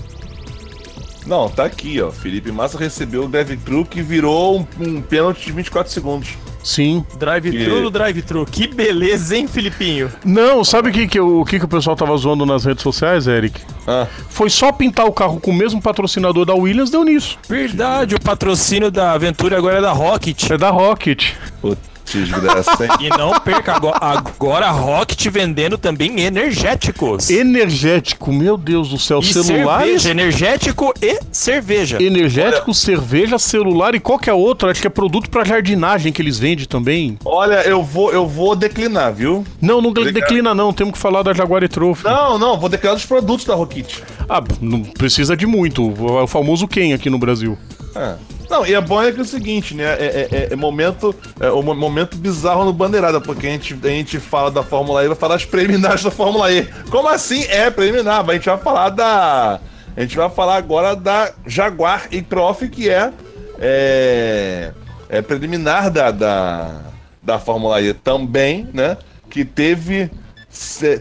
Não, 1.26 1.48
tá 1.48 1.64
aqui, 1.64 2.00
ó. 2.00 2.10
Felipe 2.10 2.50
Massa 2.50 2.78
recebeu 2.78 3.24
o 3.24 3.28
drive 3.28 3.56
thru 3.56 3.84
que 3.84 4.02
virou 4.02 4.60
um, 4.60 4.66
um 4.80 5.00
pênalti 5.02 5.46
de 5.46 5.52
24 5.52 5.92
segundos. 5.92 6.30
Sim. 6.64 7.04
Drive-thru 7.18 7.78
E- 7.78 7.82
do 7.82 7.90
drive-thru. 7.90 8.46
Que 8.46 8.68
beleza, 8.68 9.36
hein, 9.36 9.48
Filipinho? 9.48 10.12
Não, 10.24 10.62
sabe 10.62 10.90
o 10.90 10.92
que, 10.92 11.08
que, 11.08 11.18
o, 11.20 11.44
que, 11.44 11.58
que 11.58 11.64
o 11.64 11.68
pessoal 11.68 11.96
tava 11.96 12.16
zoando 12.16 12.46
nas 12.46 12.64
redes 12.64 12.84
sociais, 12.84 13.26
Eric? 13.26 13.60
Ah, 13.86 14.06
Foi 14.28 14.48
só 14.48 14.70
pintar 14.70 15.06
o 15.06 15.12
carro 15.12 15.40
com 15.40 15.50
o 15.50 15.54
mesmo 15.54 15.82
patrocinador 15.82 16.44
da 16.44 16.54
Williams, 16.54 16.88
deu 16.90 17.02
nisso. 17.02 17.36
Verdade, 17.48 18.14
o 18.14 18.20
patrocínio 18.20 18.92
da 18.92 19.10
Aventura 19.12 19.58
agora 19.58 19.78
é 19.78 19.80
da 19.80 19.90
Rocket. 19.90 20.50
É 20.50 20.56
da 20.56 20.70
Rocket. 20.70 21.32
putz, 21.60 21.80
desgraça, 22.20 22.84
hein? 22.84 22.90
E 23.00 23.08
não 23.10 23.32
perca, 23.40 23.74
agora, 23.74 23.98
agora 24.00 24.66
a 24.66 24.70
Rocket 24.70 25.26
vendendo 25.28 25.76
também 25.78 26.20
energéticos. 26.20 27.30
Energético, 27.30 28.32
meu 28.32 28.56
Deus 28.56 28.88
do 28.88 28.98
céu, 28.98 29.20
E 29.20 29.24
celulares. 29.32 30.02
cerveja, 30.02 30.10
energético 30.10 30.94
e 31.00 31.18
cerveja. 31.30 32.02
Energético, 32.02 32.72
cerveja, 32.74 33.38
celular 33.38 33.94
e 33.94 34.00
qualquer 34.00 34.32
outro. 34.32 34.68
Acho 34.68 34.80
que 34.80 34.86
é 34.86 34.90
produto 34.90 35.30
pra 35.30 35.44
jardinagem 35.44 36.12
que 36.12 36.20
eles 36.22 36.38
vendem 36.38 36.66
também. 36.66 37.18
Olha, 37.24 37.62
eu 37.66 37.82
vou, 37.82 38.12
eu 38.12 38.26
vou 38.26 38.54
declinar, 38.54 39.12
viu? 39.12 39.44
Não, 39.60 39.80
não 39.80 39.90
Obrigado. 39.90 40.14
declina 40.14 40.54
não. 40.54 40.72
Temos 40.72 40.94
que 40.94 40.98
falar 40.98 41.22
da 41.22 41.32
Jaguar 41.32 41.62
e 41.62 41.68
Trophy. 41.68 42.04
Não, 42.04 42.38
não, 42.38 42.58
vou 42.58 42.68
declinar 42.68 42.96
dos 42.96 43.06
produtos 43.06 43.44
da 43.46 43.54
Rocket. 43.54 43.98
Ah, 44.28 44.42
não 44.60 44.82
precisa 44.82 45.36
de 45.36 45.46
muito. 45.46 45.82
É 46.18 46.22
o 46.22 46.26
famoso 46.26 46.66
quem 46.68 46.92
aqui 46.92 47.08
no 47.10 47.18
Brasil. 47.18 47.58
É. 47.94 48.16
Não, 48.48 48.66
e 48.66 48.74
é 48.74 48.80
bom 48.80 49.02
é 49.02 49.10
que 49.10 49.18
é 49.18 49.22
o 49.22 49.24
seguinte, 49.24 49.74
né? 49.74 49.84
É, 49.84 50.28
é, 50.30 50.48
é 50.52 50.56
momento, 50.56 51.14
é 51.40 51.50
um 51.50 51.62
momento 51.62 52.16
bizarro 52.16 52.64
no 52.64 52.72
Bandeirada, 52.72 53.20
porque 53.20 53.46
a 53.46 53.50
gente, 53.50 53.78
a 53.82 53.88
gente 53.88 54.20
fala 54.20 54.50
da 54.50 54.62
Fórmula 54.62 55.02
E 55.04 55.08
vai 55.08 55.16
falar 55.16 55.36
as 55.36 55.44
preliminares 55.44 56.02
da 56.04 56.10
Fórmula 56.10 56.52
E. 56.52 56.66
Como 56.90 57.08
assim? 57.08 57.44
É 57.44 57.70
preliminar, 57.70 58.28
a 58.28 58.32
gente 58.34 58.46
vai 58.46 58.58
falar 58.58 58.90
da. 58.90 59.60
A 59.96 60.00
gente 60.00 60.16
vai 60.16 60.28
falar 60.30 60.56
agora 60.56 60.94
da 60.94 61.32
Jaguar 61.46 62.08
e 62.10 62.22
Trophy, 62.22 62.68
que 62.68 62.88
é, 62.88 63.12
é, 63.58 64.72
é 65.08 65.22
preliminar 65.22 65.90
da, 65.90 66.10
da, 66.10 66.80
da 67.22 67.38
Fórmula 67.38 67.80
E 67.80 67.92
também, 67.92 68.68
né? 68.72 68.96
Que 69.30 69.44
teve, 69.44 70.10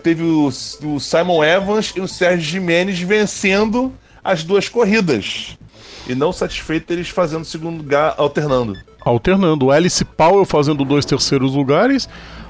teve 0.04 0.24
o, 0.24 0.48
o 0.48 1.00
Simon 1.00 1.44
Evans 1.44 1.94
e 1.96 2.02
o 2.02 2.08
Sérgio 2.08 2.44
Jimenez 2.44 3.00
vencendo 3.00 3.94
as 4.24 4.44
duas 4.44 4.70
corridas. 4.70 5.58
E 6.08 6.16
não 6.16 6.32
satisfeito 6.32 6.92
eles 6.92 7.10
fazendo 7.10 7.46
segundo 7.46 7.78
lugar 7.78 8.16
alternando. 8.18 8.78
Alternando. 9.02 9.72
Alice 9.72 10.04
Powell 10.04 10.46
fazendo 10.46 10.84
dois 10.84 11.06
terceiros 11.06 11.54
lugares. 11.54 12.08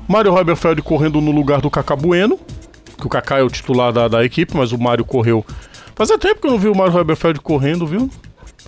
Mário 0.08 0.32
Roberfeld 0.32 0.82
correndo 0.82 1.22
no 1.22 1.32
lugar 1.32 1.62
do 1.62 1.70
Kaká 1.70 1.96
Bueno. 1.96 2.40
Que 2.98 3.08
o 3.08 3.10
Kaká 3.10 3.40
é 3.40 3.44
o 3.44 3.50
titular 3.50 3.92
da, 3.92 4.08
da 4.08 4.24
equipe, 4.24 4.56
mas 4.56 4.72
o 4.72 4.78
Mário 4.78 5.06
correu. 5.06 5.46
Fazia 5.96 6.18
tempo 6.18 6.42
que 6.42 6.48
eu 6.48 6.52
não 6.52 6.60
vi 6.60 6.68
o 6.68 6.76
Mário 6.76 6.94
Roberfeld 6.94 7.40
correndo, 7.40 7.86
viu? 7.86 8.10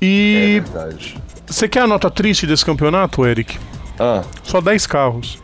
E. 0.02 0.58
É 0.58 0.60
verdade. 0.62 1.18
Você 1.46 1.68
quer 1.68 1.82
a 1.82 1.88
nota 1.88 2.10
triste 2.10 2.48
desse 2.48 2.66
campeonato, 2.66 3.26
Eric? 3.26 3.58
Ah. 4.00 4.24
Só 4.44 4.60
10 4.60 4.88
carros. 4.88 5.44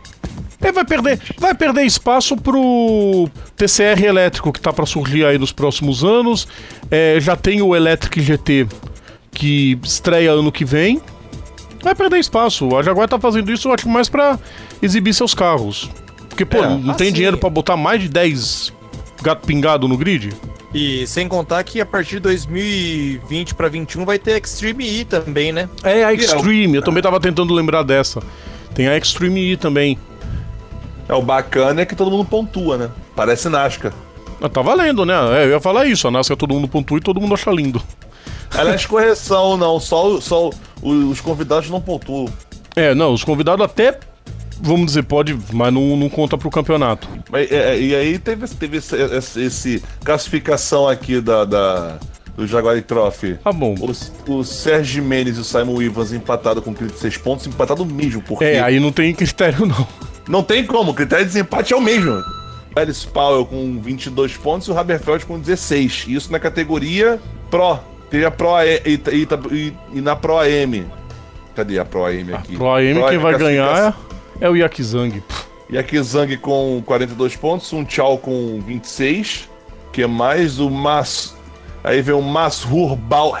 Ele 0.62 0.72
vai 0.72 0.84
perder, 0.84 1.18
vai 1.38 1.54
perder 1.54 1.82
espaço 1.84 2.36
pro 2.36 3.28
TCR 3.56 4.04
elétrico 4.04 4.52
que 4.52 4.60
tá 4.60 4.72
para 4.72 4.84
surgir 4.84 5.24
aí 5.24 5.38
nos 5.38 5.52
próximos 5.52 6.04
anos. 6.04 6.46
É, 6.90 7.18
já 7.18 7.34
tem 7.34 7.62
o 7.62 7.74
Electric 7.74 8.20
GT 8.20 8.66
que 9.40 9.78
estreia 9.82 10.32
ano 10.32 10.52
que 10.52 10.66
vem. 10.66 11.00
Vai 11.82 11.94
perder 11.94 12.18
espaço. 12.18 12.76
A 12.76 12.82
Jaguar 12.82 13.08
tá 13.08 13.18
fazendo 13.18 13.50
isso, 13.50 13.68
eu 13.68 13.72
acho, 13.72 13.88
mais 13.88 14.06
para 14.06 14.38
exibir 14.82 15.14
seus 15.14 15.32
carros. 15.32 15.90
Porque, 16.28 16.44
pô, 16.44 16.58
é, 16.58 16.68
não 16.68 16.90
assim... 16.90 17.04
tem 17.04 17.12
dinheiro 17.12 17.38
para 17.38 17.48
botar 17.48 17.74
mais 17.74 18.02
de 18.02 18.08
10 18.10 18.70
gato 19.22 19.46
pingado 19.46 19.88
no 19.88 19.96
grid? 19.96 20.34
E 20.74 21.06
sem 21.06 21.26
contar 21.26 21.64
que 21.64 21.80
a 21.80 21.86
partir 21.86 22.16
de 22.16 22.20
2020 22.20 23.54
para 23.54 23.68
21 23.68 24.04
vai 24.04 24.18
ter 24.18 24.38
Extreme 24.38 25.00
E 25.00 25.04
também, 25.06 25.52
né? 25.52 25.70
É, 25.82 26.04
a 26.04 26.12
Extreme. 26.12 26.76
Eu 26.76 26.82
também 26.82 27.02
tava 27.02 27.18
tentando 27.18 27.54
lembrar 27.54 27.82
dessa. 27.82 28.22
Tem 28.74 28.88
a 28.88 28.96
Extreme 28.98 29.52
E 29.52 29.56
também. 29.56 29.98
É, 31.08 31.14
o 31.14 31.22
bacana 31.22 31.80
é 31.80 31.86
que 31.86 31.96
todo 31.96 32.10
mundo 32.10 32.26
pontua, 32.26 32.76
né? 32.76 32.90
Parece 33.16 33.48
Nascar. 33.48 33.94
Ah, 34.38 34.50
tá 34.50 34.60
valendo, 34.60 35.06
né? 35.06 35.14
É, 35.38 35.44
eu 35.46 35.50
ia 35.52 35.60
falar 35.60 35.86
isso. 35.86 36.06
A 36.06 36.10
Nascar 36.10 36.36
todo 36.36 36.52
mundo 36.52 36.68
pontua 36.68 36.98
e 36.98 37.00
todo 37.00 37.18
mundo 37.18 37.32
acha 37.32 37.50
lindo. 37.50 37.82
Aliás, 38.56 38.86
correção, 38.86 39.56
não. 39.56 39.78
Só, 39.80 40.20
só 40.20 40.50
os 40.82 41.20
convidados 41.20 41.70
não 41.70 41.80
pontuam. 41.80 42.28
É, 42.76 42.94
não. 42.94 43.12
Os 43.12 43.24
convidados 43.24 43.64
até 43.64 43.98
vamos 44.62 44.86
dizer, 44.86 45.04
pode, 45.04 45.36
mas 45.52 45.72
não, 45.72 45.96
não 45.96 46.08
conta 46.08 46.36
pro 46.36 46.50
campeonato. 46.50 47.08
Mas, 47.30 47.50
é, 47.50 47.80
e 47.80 47.94
aí 47.94 48.18
teve, 48.18 48.46
teve 48.48 48.76
esse, 48.76 48.94
esse, 48.94 49.42
esse, 49.42 49.82
classificação 50.04 50.86
aqui 50.86 51.18
da, 51.18 51.46
da 51.46 51.98
do 52.36 52.46
Jaguar 52.46 52.80
Trophy. 52.82 53.38
Tá 53.42 53.52
bom. 53.52 53.74
O, 53.78 54.32
o 54.32 54.44
Sérgio 54.44 55.02
Mendes 55.02 55.36
e 55.36 55.40
o 55.40 55.44
Simon 55.44 55.80
Evans 55.82 56.12
empatado 56.12 56.62
com 56.62 56.72
36 56.72 57.16
pontos, 57.18 57.46
empatado 57.46 57.84
mesmo, 57.84 58.22
porque... 58.22 58.44
É, 58.44 58.60
aí 58.60 58.80
não 58.80 58.92
tem 58.92 59.14
critério 59.14 59.66
não. 59.66 59.86
Não 60.28 60.42
tem 60.42 60.64
como, 60.64 60.92
o 60.92 60.94
critério 60.94 61.24
de 61.24 61.32
desempate 61.32 61.72
é 61.72 61.76
o 61.76 61.80
mesmo. 61.80 62.22
Alice 62.76 63.06
Powell 63.06 63.44
com 63.44 63.80
22 63.80 64.36
pontos 64.36 64.68
e 64.68 64.70
o 64.70 64.78
Haberfeld 64.78 65.26
com 65.26 65.38
16. 65.38 66.06
Isso 66.08 66.30
na 66.30 66.38
categoria 66.38 67.20
Pro. 67.50 67.80
Tem 68.10 68.24
a 68.24 68.30
Pro 68.30 68.60
e, 68.62 68.80
e, 68.84 69.00
e, 69.52 69.74
e 69.92 70.00
na 70.00 70.16
Pro 70.16 70.38
AM. 70.38 70.86
Cadê 71.54 71.78
a 71.78 71.84
Pro 71.84 72.06
AM 72.06 72.34
aqui? 72.34 72.54
A 72.54 72.58
Pro 72.58 72.72
AM 72.72 72.94
Pro 72.94 73.08
quem 73.08 73.18
vai 73.18 73.38
ganhar 73.38 73.96
é, 74.40 74.46
é 74.46 74.50
o 74.50 74.56
Yakizang. 74.56 75.22
Yakizang 75.72 76.36
com 76.38 76.82
42 76.84 77.36
pontos, 77.36 77.72
um 77.72 77.84
Tchau 77.84 78.18
com 78.18 78.60
26. 78.60 79.48
Que 79.92 80.02
é 80.02 80.06
mais 80.06 80.58
o 80.58 80.70
Mas. 80.70 81.36
Aí 81.82 82.02
vem 82.02 82.14
o 82.14 82.20
Mashur 82.20 82.94
Bal 82.94 83.32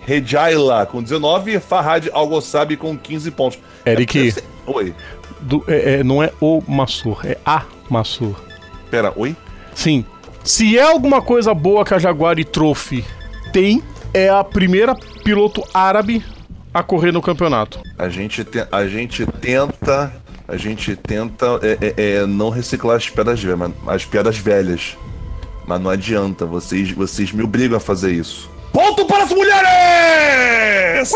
Rejaila 0.00 0.86
com 0.86 1.02
19 1.02 1.56
e 1.56 1.60
Farhad 1.60 2.08
Algossabi 2.12 2.76
com 2.76 2.96
15 2.96 3.30
pontos. 3.32 3.58
Eric. 3.84 4.28
É, 4.28 4.42
Oi 4.70 4.94
do, 5.42 5.64
é, 5.66 5.94
é, 5.94 6.04
não 6.04 6.22
é 6.22 6.32
o 6.40 6.62
Massur, 6.66 7.20
é 7.24 7.36
a 7.44 7.64
Massur. 7.90 8.34
Pera, 8.90 9.12
oi? 9.16 9.36
Sim. 9.74 10.04
Se 10.44 10.78
é 10.78 10.82
alguma 10.82 11.20
coisa 11.20 11.54
boa 11.54 11.84
que 11.84 11.94
a 11.94 11.98
Jaguar 11.98 12.38
e 12.38 12.44
Trophy 12.44 13.04
tem, 13.52 13.82
é 14.14 14.28
a 14.28 14.42
primeira 14.42 14.94
piloto 15.22 15.62
árabe 15.72 16.24
a 16.72 16.82
correr 16.82 17.12
no 17.12 17.20
campeonato. 17.20 17.80
A 17.98 18.08
gente, 18.08 18.44
te, 18.44 18.66
a 18.70 18.86
gente 18.86 19.26
tenta. 19.26 20.12
A 20.48 20.56
gente 20.56 20.96
tenta 20.96 21.46
é, 21.62 21.78
é, 21.96 22.14
é 22.16 22.26
não 22.26 22.50
reciclar 22.50 22.96
as 22.96 23.08
pedras 23.08 23.42
velhas, 23.42 23.70
as 23.86 24.04
pedras 24.04 24.36
velhas. 24.38 24.96
Mas 25.66 25.80
não 25.80 25.90
adianta, 25.90 26.44
vocês, 26.44 26.90
vocês 26.90 27.30
me 27.32 27.42
obrigam 27.44 27.76
a 27.76 27.80
fazer 27.80 28.12
isso. 28.12 28.50
Ponto 28.72 29.04
para 29.04 29.22
as 29.24 29.30
mulheres! 29.30 31.08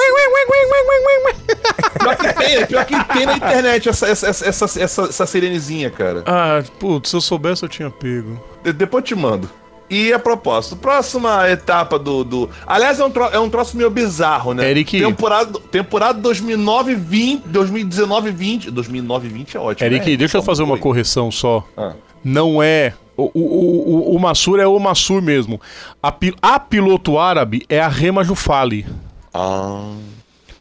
pior, 1.99 2.17
que 2.17 2.33
tem, 2.35 2.67
pior 2.67 2.85
que 2.85 3.05
tem 3.05 3.27
na 3.27 3.37
internet 3.37 3.89
essa, 3.89 4.07
essa, 4.07 4.29
essa, 4.29 4.65
essa, 4.81 5.03
essa 5.03 5.27
sirenezinha, 5.27 5.91
cara. 5.91 6.23
Ah, 6.27 6.63
putz, 6.79 7.11
se 7.11 7.17
eu 7.17 7.21
soubesse 7.21 7.63
eu 7.63 7.69
tinha 7.69 7.91
pego. 7.91 8.41
De, 8.63 8.73
depois 8.73 9.03
eu 9.03 9.07
te 9.07 9.15
mando. 9.15 9.51
E 9.89 10.13
a 10.13 10.19
propósito, 10.19 10.77
próxima 10.77 11.49
etapa 11.49 11.99
do. 11.99 12.25
do... 12.25 12.51
Aliás, 12.67 12.99
é 12.99 13.05
um, 13.05 13.11
tro... 13.11 13.25
é 13.25 13.39
um 13.39 13.49
troço 13.49 13.77
meio 13.77 13.89
bizarro, 13.89 14.53
né? 14.53 14.69
Eric. 14.69 14.99
Temporada, 14.99 15.61
temporada 15.71 16.21
2009 16.21 16.95
20 16.97 17.43
2019 17.47 18.31
20 18.33 18.71
2009 18.73 19.29
20 19.29 19.57
é 19.57 19.61
ótimo. 19.61 19.87
Eric, 19.87 20.11
né? 20.11 20.17
deixa 20.17 20.39
eu 20.39 20.43
fazer 20.43 20.65
uma 20.65 20.77
correção 20.77 21.31
só. 21.31 21.65
Ah. 21.77 21.93
Não 22.25 22.61
é 22.61 22.95
o, 23.17 23.31
o, 23.33 24.13
o, 24.13 24.17
o 24.17 24.21
Massur 24.21 24.61
é 24.61 24.67
o 24.67 24.79
Massur 24.79 25.23
mesmo. 25.23 25.61
A, 26.03 26.15
a 26.43 26.61
piloto 26.61 27.19
árabe 27.19 27.63
é 27.69 27.81
a 27.81 27.89
Rema 27.89 28.23
Jufali. 28.23 28.85
Ah. 29.33 29.95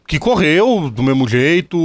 Que 0.06 0.18
correu 0.18 0.88
do 0.88 1.02
mesmo 1.02 1.28
jeito, 1.28 1.76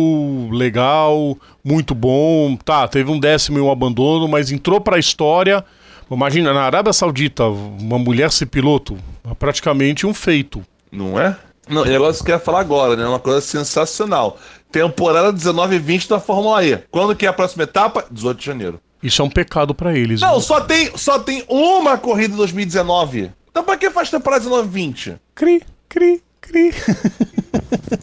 legal, 0.52 1.36
muito 1.64 1.96
bom. 1.96 2.56
Tá, 2.56 2.88
teve 2.88 3.10
um 3.12 3.20
décimo 3.20 3.58
e 3.58 3.62
um 3.62 3.72
abandono, 3.72 4.28
mas 4.28 4.52
entrou 4.52 4.80
pra 4.80 5.00
história. 5.00 5.66
Imagina, 6.12 6.54
na 6.54 6.64
Arábia 6.64 6.92
Saudita, 6.92 7.46
uma 7.46 7.98
mulher 7.98 8.32
ser 8.32 8.48
piloto, 8.48 8.98
é 9.30 9.34
praticamente 9.34 10.06
um 10.06 10.14
feito. 10.14 10.62
Não 10.92 11.20
é? 11.20 11.38
Não, 11.70 11.84
o 11.84 11.86
negócio 11.86 12.24
que 12.24 12.32
eu 12.32 12.36
ia 12.36 12.40
falar 12.40 12.60
agora, 12.60 12.98
né? 12.98 13.06
Uma 13.06 13.20
coisa 13.20 13.40
sensacional. 13.40 14.38
Temporada 14.70 15.32
19 15.32 15.76
e 15.76 15.80
20 15.80 16.10
da 16.10 16.20
Fórmula 16.20 16.64
E. 16.66 16.78
Quando 16.92 17.16
que 17.16 17.26
é 17.26 17.30
a 17.30 17.34
próxima 17.34 17.64
etapa? 17.64 18.06
18 18.12 18.38
de 18.40 18.46
janeiro. 18.46 18.82
Isso 19.02 19.22
é 19.22 19.26
um 19.26 19.30
pecado 19.30 19.74
para 19.74 19.98
eles. 19.98 20.22
Não, 20.22 20.40
só 20.42 20.62
tem, 20.62 20.92
só 20.98 21.18
tem 21.18 21.46
uma 21.48 21.98
corrida 21.98 22.34
em 22.34 22.38
2019. 22.38 23.32
Então 23.50 23.64
pra 23.64 23.78
que 23.78 23.90
faz 23.90 24.10
temporada 24.10 24.44
19 24.44 24.68
20? 24.70 25.16
Cri, 25.34 25.64
cri, 25.88 26.22
cri. 26.42 26.74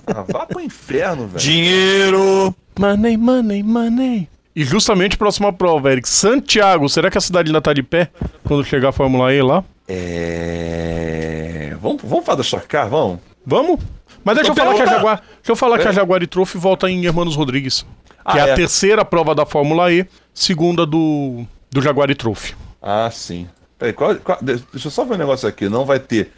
Ah, 0.06 0.24
vá 0.26 0.46
pro 0.46 0.60
inferno, 0.60 1.26
velho. 1.26 1.38
Dinheiro! 1.38 2.54
Money, 2.78 3.16
money, 3.16 3.62
money. 3.62 4.28
E 4.54 4.64
justamente 4.64 5.16
próxima 5.16 5.52
prova, 5.52 5.92
Eric. 5.92 6.08
Santiago, 6.08 6.88
será 6.88 7.10
que 7.10 7.18
a 7.18 7.20
cidade 7.20 7.48
ainda 7.48 7.60
tá 7.60 7.72
de 7.72 7.82
pé 7.82 8.10
quando 8.44 8.64
chegar 8.64 8.88
a 8.88 8.92
Fórmula 8.92 9.32
E 9.32 9.40
lá? 9.42 9.64
É. 9.86 11.76
Vamos, 11.80 12.02
vamos 12.02 12.24
falar 12.24 12.36
da 12.36 12.42
Stock 12.42 12.66
Car, 12.66 12.88
vamos? 12.88 13.20
Vamos? 13.46 13.80
Mas 14.24 14.36
deixa 14.36 14.50
eu, 14.50 14.54
falar 14.54 14.74
que 14.74 14.82
a 14.82 14.86
Jaguar, 14.86 15.22
deixa 15.36 15.52
eu 15.52 15.56
falar 15.56 15.76
é. 15.76 15.82
que 15.82 15.88
a 15.88 15.92
Jaguar 15.92 16.22
e 16.22 16.26
Trophy 16.26 16.58
volta 16.58 16.90
em 16.90 17.06
Hermanos 17.06 17.36
Rodrigues. 17.36 17.86
Ah, 18.24 18.32
que 18.32 18.38
é, 18.38 18.48
é 18.48 18.52
a 18.52 18.54
terceira 18.54 19.04
prova 19.04 19.34
da 19.34 19.46
Fórmula 19.46 19.90
E, 19.92 20.06
segunda 20.34 20.84
do, 20.84 21.46
do 21.70 21.80
Jaguar 21.80 22.10
e 22.10 22.14
Trophy. 22.14 22.54
Ah, 22.82 23.08
sim. 23.10 23.48
Peraí, 23.78 23.92
qual, 23.92 24.14
qual, 24.16 24.38
deixa 24.42 24.88
eu 24.88 24.90
só 24.90 25.04
ver 25.04 25.14
um 25.14 25.18
negócio 25.18 25.48
aqui. 25.48 25.68
Não 25.68 25.84
vai 25.84 26.00
ter. 26.00 26.32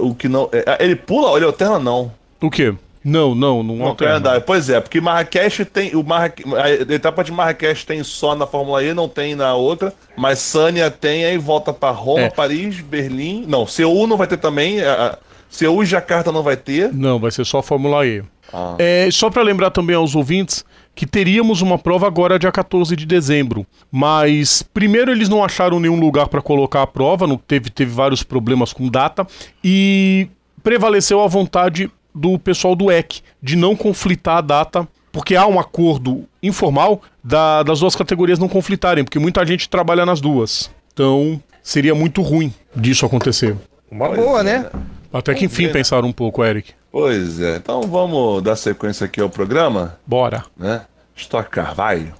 O 0.00 0.14
que 0.14 0.28
não. 0.28 0.48
É, 0.52 0.84
ele 0.84 0.94
pula, 0.94 1.34
ele 1.36 1.46
alterna, 1.46 1.78
não. 1.78 2.12
O 2.40 2.50
quê? 2.50 2.74
Não, 3.04 3.34
não, 3.34 3.62
não, 3.62 3.76
não 3.76 3.86
alterna. 3.86 4.40
Pois 4.40 4.70
é, 4.70 4.80
porque 4.80 5.00
Marrakech 5.00 5.64
tem. 5.64 5.94
O 5.96 6.04
Marra, 6.04 6.32
a 6.62 6.70
etapa 6.92 7.24
de 7.24 7.32
Marrakech 7.32 7.84
tem 7.84 8.02
só 8.04 8.34
na 8.34 8.46
Fórmula 8.46 8.82
E, 8.82 8.94
não 8.94 9.08
tem 9.08 9.34
na 9.34 9.54
outra. 9.54 9.92
Mas 10.16 10.38
Sânia 10.38 10.90
tem, 10.90 11.24
aí 11.24 11.36
volta 11.36 11.72
para 11.72 11.92
Roma, 11.92 12.22
é. 12.22 12.30
Paris, 12.30 12.80
Berlim. 12.80 13.44
Não, 13.46 13.66
Seul 13.66 14.06
não 14.06 14.16
vai 14.16 14.26
ter 14.26 14.36
também. 14.36 14.80
A, 14.82 15.18
Seul 15.50 15.82
e 15.82 15.86
Jacarta 15.86 16.30
não 16.30 16.42
vai 16.42 16.56
ter. 16.56 16.92
Não, 16.92 17.18
vai 17.18 17.30
ser 17.30 17.44
só 17.44 17.58
a 17.58 17.62
Fórmula 17.62 18.06
E. 18.06 18.22
Ah. 18.52 18.76
É, 18.78 19.08
só 19.10 19.30
para 19.30 19.42
lembrar 19.42 19.70
também 19.70 19.96
aos 19.96 20.14
ouvintes 20.14 20.64
que 20.94 21.06
teríamos 21.06 21.62
uma 21.62 21.78
prova 21.78 22.06
agora 22.06 22.38
dia 22.38 22.52
14 22.52 22.94
de 22.94 23.06
dezembro. 23.06 23.66
Mas 23.90 24.62
primeiro 24.62 25.10
eles 25.10 25.28
não 25.28 25.42
acharam 25.42 25.80
nenhum 25.80 25.98
lugar 25.98 26.28
para 26.28 26.42
colocar 26.42 26.82
a 26.82 26.86
prova, 26.86 27.26
não 27.26 27.36
teve, 27.36 27.70
teve 27.70 27.90
vários 27.90 28.22
problemas 28.22 28.72
com 28.72 28.88
data 28.88 29.26
e 29.64 30.28
prevaleceu 30.62 31.20
a 31.20 31.26
vontade 31.26 31.90
do 32.14 32.38
pessoal 32.38 32.74
do 32.74 32.90
EC 32.90 33.20
de 33.42 33.56
não 33.56 33.74
conflitar 33.76 34.38
a 34.38 34.40
data, 34.40 34.88
porque 35.10 35.34
há 35.36 35.46
um 35.46 35.58
acordo 35.60 36.24
informal 36.42 37.02
da, 37.22 37.62
das 37.62 37.80
duas 37.80 37.94
categorias 37.94 38.38
não 38.38 38.48
conflitarem, 38.48 39.04
porque 39.04 39.18
muita 39.18 39.44
gente 39.46 39.68
trabalha 39.68 40.04
nas 40.06 40.20
duas. 40.20 40.70
Então 40.92 41.40
seria 41.62 41.94
muito 41.94 42.22
ruim 42.22 42.52
disso 42.74 43.04
acontecer. 43.06 43.56
Uma 43.90 44.08
boa, 44.08 44.42
né? 44.42 44.70
Até 45.12 45.34
que 45.34 45.44
enfim 45.44 45.68
pensaram 45.68 46.08
um 46.08 46.12
pouco, 46.12 46.42
Eric. 46.42 46.72
Pois 46.90 47.40
é. 47.40 47.56
Então 47.56 47.82
vamos 47.82 48.42
dar 48.42 48.56
sequência 48.56 49.04
aqui 49.04 49.20
ao 49.20 49.28
programa, 49.28 49.98
Bora. 50.06 50.44
né? 50.56 50.82
Stock 51.14 51.50
Car, 51.50 51.74
vai. 51.74 52.12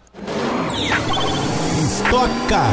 Stock 1.85 2.31
Car. 2.49 2.71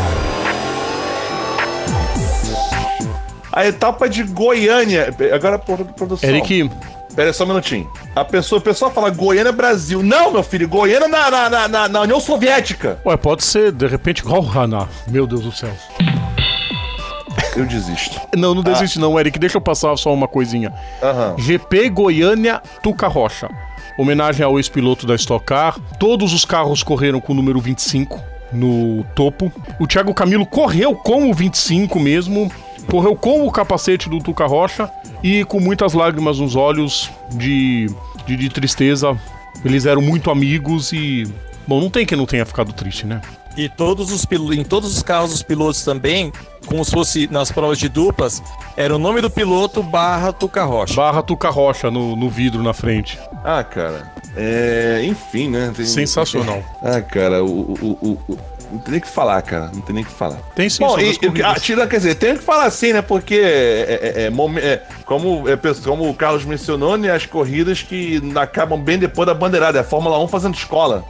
A 3.51 3.65
etapa 3.65 4.08
de 4.08 4.23
Goiânia. 4.23 5.13
Agora, 5.34 5.58
pro- 5.58 5.84
produção. 5.86 6.29
Eric, 6.29 6.69
Pera 7.19 7.32
aí 7.32 7.34
só 7.34 7.43
um 7.43 7.47
minutinho. 7.47 7.91
A 8.15 8.23
pessoa, 8.23 8.60
o 8.60 8.62
pessoal 8.62 8.89
fala 8.91 9.10
Goiânia 9.10 9.51
Brasil. 9.51 10.01
Não, 10.01 10.32
meu 10.32 10.41
filho, 10.41 10.69
Goiânia 10.69 11.10
na, 11.10 11.29
na, 11.29 11.49
na, 11.49 11.67
na- 11.67 11.88
na 11.89 12.01
União 12.03 12.17
Soviética. 12.17 12.97
ué, 13.05 13.17
pode 13.17 13.43
ser 13.43 13.73
de 13.73 13.86
repente 13.88 14.23
Golhana. 14.23 14.88
Meu 15.05 15.27
Deus 15.27 15.41
do 15.41 15.51
céu. 15.51 15.69
Eu 17.58 17.65
desisto. 17.65 18.21
Não, 18.38 18.55
não 18.55 18.63
desiste 18.63 18.97
não, 18.99 19.19
Eric. 19.19 19.38
Deixa 19.38 19.58
eu 19.58 19.62
passar 19.62 19.97
só 19.97 20.13
uma 20.13 20.29
coisinha. 20.29 20.71
Aham. 21.03 21.36
GP 21.38 21.89
Goiânia 21.89 22.62
Tuca 22.82 23.10
Rocha. 23.10 23.49
Homenagem 23.97 24.45
ao 24.45 24.58
ex-piloto 24.58 25.05
da 25.05 25.15
Stock 25.15 25.43
Car. 25.45 25.77
Todos 25.99 26.32
os 26.32 26.45
carros 26.45 26.84
correram 26.84 27.19
com 27.19 27.34
o 27.34 27.36
número 27.36 27.60
25 27.60 28.17
no 28.53 29.03
topo. 29.13 29.51
O 29.77 29.86
Thiago 29.86 30.13
Camilo 30.13 30.45
correu 30.45 30.95
com 30.95 31.29
o 31.29 31.34
25 31.34 31.99
mesmo. 31.99 32.49
Correu 32.89 33.15
com 33.15 33.45
o 33.47 33.52
capacete 33.52 34.10
do 34.10 34.19
Tuca 34.19 34.45
Rocha 34.45 34.89
e 35.23 35.43
com 35.45 35.60
muitas 35.60 35.93
lágrimas 35.93 36.39
nos 36.39 36.56
olhos 36.56 37.10
de, 37.32 37.88
de, 38.25 38.36
de 38.36 38.49
tristeza. 38.49 39.17
Eles 39.63 39.86
eram 39.86 40.02
muito 40.02 40.32
amigos 40.32 40.91
e. 40.93 41.28
Bom, 41.67 41.80
não 41.80 41.89
tem 41.89 42.06
quem 42.06 42.17
não 42.17 42.25
tenha 42.25 42.45
ficado 42.45 42.73
triste, 42.73 43.06
né? 43.06 43.21
E 43.58 43.67
todos 43.67 44.12
os 44.12 44.25
pilo- 44.25 44.54
em 44.54 44.63
todos 44.63 44.95
os 44.95 45.04
carros 45.04 45.32
dos 45.32 45.43
pilotos 45.43 45.84
também, 45.84 46.32
como 46.65 46.84
se 46.86 46.91
fosse 46.91 47.28
nas 47.30 47.52
provas 47.52 47.78
de 47.78 47.89
duplas, 47.89 48.41
era 48.78 48.95
o 48.95 48.99
nome 48.99 49.21
do 49.21 49.30
piloto 49.30 49.84
barra 49.84 50.32
Tuca 50.32 50.63
Rocha. 50.63 50.93
Barra 50.95 51.21
Tuca 51.21 51.49
Rocha 51.49 51.91
no, 51.91 52.15
no 52.15 52.30
vidro 52.30 52.63
na 52.63 52.73
frente. 52.73 53.19
Ah, 53.43 53.63
cara. 53.63 54.12
É. 54.36 55.02
Enfim, 55.04 55.49
né? 55.49 55.71
Tem- 55.75 55.86
Sensacional. 55.86 56.63
Ah, 56.82 57.02
cara, 57.02 57.43
o. 57.43 57.73
o, 57.73 57.97
o- 58.02 58.34
o- 58.34 58.38
não 58.71 58.79
tem 58.79 58.91
nem 58.91 58.99
o 58.99 59.03
que 59.03 59.10
falar, 59.10 59.41
cara. 59.41 59.69
Não 59.73 59.82
tem 59.82 59.93
nem 59.95 60.03
o 60.03 60.08
que 60.08 60.13
falar. 60.13 60.38
Tem 60.55 60.69
sim 60.69 60.84
Bom, 60.84 60.99
e, 60.99 61.12
e- 61.12 61.43
ah, 61.43 61.55
tira, 61.55 61.88
quer 61.88 61.97
dizer, 61.97 62.15
tem 62.15 62.38
que 62.38 62.43
falar 62.43 62.65
assim, 62.65 62.93
né? 62.93 63.01
Porque, 63.01 63.36
é, 63.36 63.99
é- 64.15 64.23
é 64.25 64.29
momen- 64.29 64.63
é, 64.63 64.82
como, 65.05 65.47
é, 65.49 65.58
como 65.84 66.10
o 66.10 66.13
Carlos 66.13 66.45
mencionou, 66.45 66.97
né? 66.97 67.12
As 67.12 67.25
corridas 67.25 67.82
que 67.82 68.21
acabam 68.36 68.79
bem 68.79 68.97
depois 68.97 69.25
da 69.25 69.34
bandeirada. 69.34 69.77
É 69.79 69.82
a 69.82 69.84
Fórmula 69.84 70.19
1 70.19 70.27
fazendo 70.27 70.55
escola. 70.55 71.03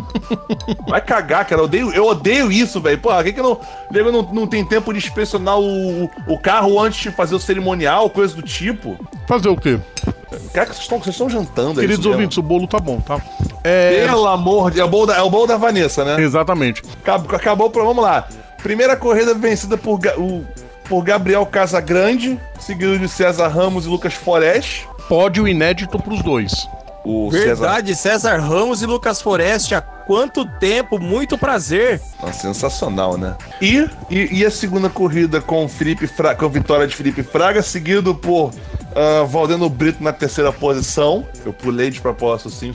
Vai 0.86 1.00
cagar, 1.00 1.44
cara. 1.44 1.60
Eu 1.60 1.64
odeio, 1.64 1.92
eu 1.92 2.06
odeio 2.06 2.50
isso, 2.52 2.80
velho. 2.80 2.98
Pô, 2.98 3.10
por 3.10 3.24
que, 3.24 3.32
que 3.32 3.42
não, 3.42 3.58
nego 3.90 4.10
não, 4.12 4.22
não 4.22 4.46
tem 4.46 4.64
tempo 4.64 4.92
de 4.92 4.98
inspecionar 4.98 5.58
o, 5.58 6.10
o 6.26 6.38
carro 6.38 6.78
antes 6.80 7.00
de 7.00 7.10
fazer 7.10 7.34
o 7.34 7.40
cerimonial, 7.40 8.08
coisa 8.10 8.34
do 8.34 8.42
tipo? 8.42 8.96
Fazer 9.26 9.48
o 9.48 9.56
quê? 9.56 9.78
Cara, 10.52 10.66
que 10.66 10.72
vocês 10.74 10.82
estão, 10.82 10.98
vocês 10.98 11.14
estão 11.14 11.30
jantando 11.30 11.80
aí. 11.80 11.86
Queridos 11.86 12.04
ouvintes, 12.06 12.36
o 12.38 12.42
bolo 12.42 12.66
tá 12.66 12.78
bom, 12.78 13.00
tá? 13.00 13.20
É. 13.66 14.06
Pelo 14.06 14.26
amor 14.26 14.70
de... 14.70 14.80
É 14.80 14.84
o 14.84 15.06
da, 15.06 15.16
é 15.16 15.22
o 15.22 15.30
bolo 15.30 15.46
da 15.46 15.56
Vanessa, 15.56 16.04
né? 16.04 16.22
Exatamente. 16.22 16.82
Acabou, 17.02 17.36
acabou 17.36 17.68
o 17.68 17.84
Vamos 17.86 18.04
lá. 18.04 18.28
Primeira 18.62 18.96
corrida 18.96 19.34
vencida 19.34 19.76
por, 19.76 19.98
o- 20.16 20.44
por 20.88 21.02
Gabriel 21.02 21.44
Casagrande, 21.46 22.40
seguido 22.60 22.98
de 22.98 23.08
César 23.08 23.48
Ramos 23.48 23.86
e 23.86 23.88
Lucas 23.88 24.14
Forest. 24.14 24.88
Pódio 25.08 25.46
inédito 25.46 25.98
pros 25.98 26.22
dois. 26.22 26.68
O 27.04 27.30
César. 27.30 27.44
Verdade, 27.46 27.94
César 27.94 28.38
Ramos 28.40 28.82
e 28.82 28.86
Lucas 28.86 29.22
Foreste, 29.22 29.76
há 29.76 29.80
quanto 29.80 30.44
tempo? 30.58 30.98
Muito 30.98 31.38
prazer. 31.38 32.00
Ah, 32.20 32.32
sensacional, 32.32 33.16
né? 33.16 33.36
E, 33.62 33.88
e, 34.10 34.38
e 34.40 34.44
a 34.44 34.50
segunda 34.50 34.90
corrida 34.90 35.40
com 35.40 35.64
o 35.64 35.68
Felipe 35.68 36.08
Fra... 36.08 36.34
com 36.34 36.46
a 36.46 36.48
vitória 36.48 36.84
de 36.86 36.96
Felipe 36.96 37.22
Fraga, 37.22 37.62
seguido 37.62 38.12
por 38.12 38.50
ah, 38.96 39.22
Valdeno 39.24 39.68
Brito 39.68 40.02
na 40.02 40.12
terceira 40.12 40.50
posição. 40.50 41.24
Eu 41.44 41.52
pulei 41.52 41.90
de 41.92 42.00
propósito 42.00 42.50
sim, 42.50 42.72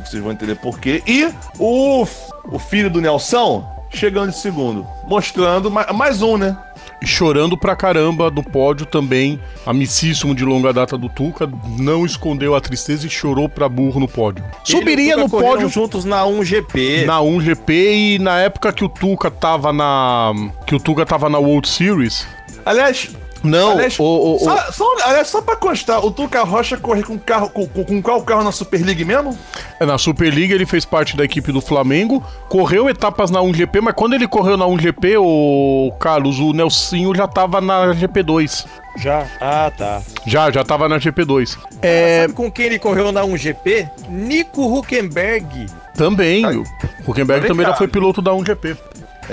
vocês 0.00 0.02
vão, 0.02 0.04
vocês 0.06 0.22
vão 0.22 0.32
entender 0.32 0.56
por 0.56 0.78
quê. 0.78 1.02
E 1.06 1.28
o, 1.58 2.06
o 2.50 2.58
filho 2.58 2.90
do 2.90 3.00
Nelson 3.00 3.64
chegando 3.92 4.30
de 4.30 4.38
segundo, 4.38 4.86
mostrando 5.06 5.70
ma- 5.70 5.92
mais 5.92 6.22
um, 6.22 6.36
né? 6.36 6.56
E 7.02 7.06
chorando 7.06 7.56
pra 7.56 7.74
caramba 7.74 8.30
no 8.30 8.42
pódio 8.42 8.84
também, 8.84 9.40
amicíssimo 9.64 10.34
de 10.34 10.44
longa 10.44 10.70
data 10.70 10.98
do 10.98 11.08
Tuca, 11.08 11.50
não 11.78 12.04
escondeu 12.04 12.54
a 12.54 12.60
tristeza 12.60 13.06
e 13.06 13.10
chorou 13.10 13.48
pra 13.48 13.68
burro 13.70 13.98
no 13.98 14.06
pódio. 14.06 14.44
Subiria 14.64 15.14
Ele 15.14 15.22
no 15.22 15.28
pódio 15.28 15.66
juntos 15.70 16.04
na 16.04 16.22
1GP. 16.24 17.06
na 17.06 17.18
1GP 17.20 17.70
e 17.70 18.18
na 18.18 18.38
época 18.40 18.70
que 18.72 18.84
o 18.84 18.88
Tuca 18.88 19.30
tava 19.30 19.72
na. 19.72 20.32
que 20.66 20.74
o 20.74 20.78
Tuca 20.78 21.06
tava 21.06 21.30
na 21.30 21.38
World 21.38 21.66
Series. 21.68 22.26
Aliás, 22.66 23.10
Não, 23.42 23.72
Aliás, 23.72 23.98
o, 23.98 24.02
o, 24.04 24.36
o- 24.36 24.38
só, 24.38 24.56
só, 24.72 24.84
aliás, 25.04 25.28
só 25.28 25.40
pra 25.40 25.56
constar, 25.56 26.04
o 26.04 26.10
Tuca 26.10 26.42
Rocha 26.42 26.76
corre 26.76 27.02
com, 27.02 27.18
carro, 27.18 27.48
com, 27.48 27.66
com, 27.66 27.84
com 27.84 28.02
qual 28.02 28.22
carro 28.22 28.44
na 28.44 28.52
Super 28.52 28.84
League 28.84 29.04
mesmo? 29.04 29.36
É, 29.78 29.86
Na 29.86 29.96
Superliga 29.96 30.54
ele 30.54 30.66
fez 30.66 30.84
parte 30.84 31.16
da 31.16 31.24
equipe 31.24 31.50
do 31.50 31.60
Flamengo, 31.60 32.22
correu 32.48 32.88
etapas 32.88 33.30
na 33.30 33.40
1GP, 33.40 33.80
mas 33.80 33.94
quando 33.94 34.12
ele 34.14 34.28
correu 34.28 34.56
na 34.56 34.66
1GP, 34.66 35.16
o 35.18 35.90
Carlos, 35.98 36.38
o 36.38 36.52
Nelsinho 36.52 37.14
já 37.14 37.26
tava 37.26 37.60
na 37.60 37.94
GP2. 37.94 38.66
Já? 38.96 39.24
Ah, 39.40 39.70
tá. 39.76 40.02
Já, 40.26 40.50
já 40.50 40.64
tava 40.64 40.88
na 40.88 40.98
GP2. 40.98 41.56
É, 41.80 42.22
Sabe 42.22 42.34
com 42.34 42.50
quem 42.50 42.66
ele 42.66 42.78
correu 42.78 43.10
na 43.12 43.22
1GP? 43.22 43.88
Nico 44.08 44.62
Huckenberg. 44.78 45.66
também, 45.94 46.44
o 46.44 46.64
Huckenberg 47.06 47.46
também 47.46 47.64
já 47.66 47.74
foi 47.74 47.86
piloto 47.88 48.20
da 48.20 48.32
1GP. 48.32 48.76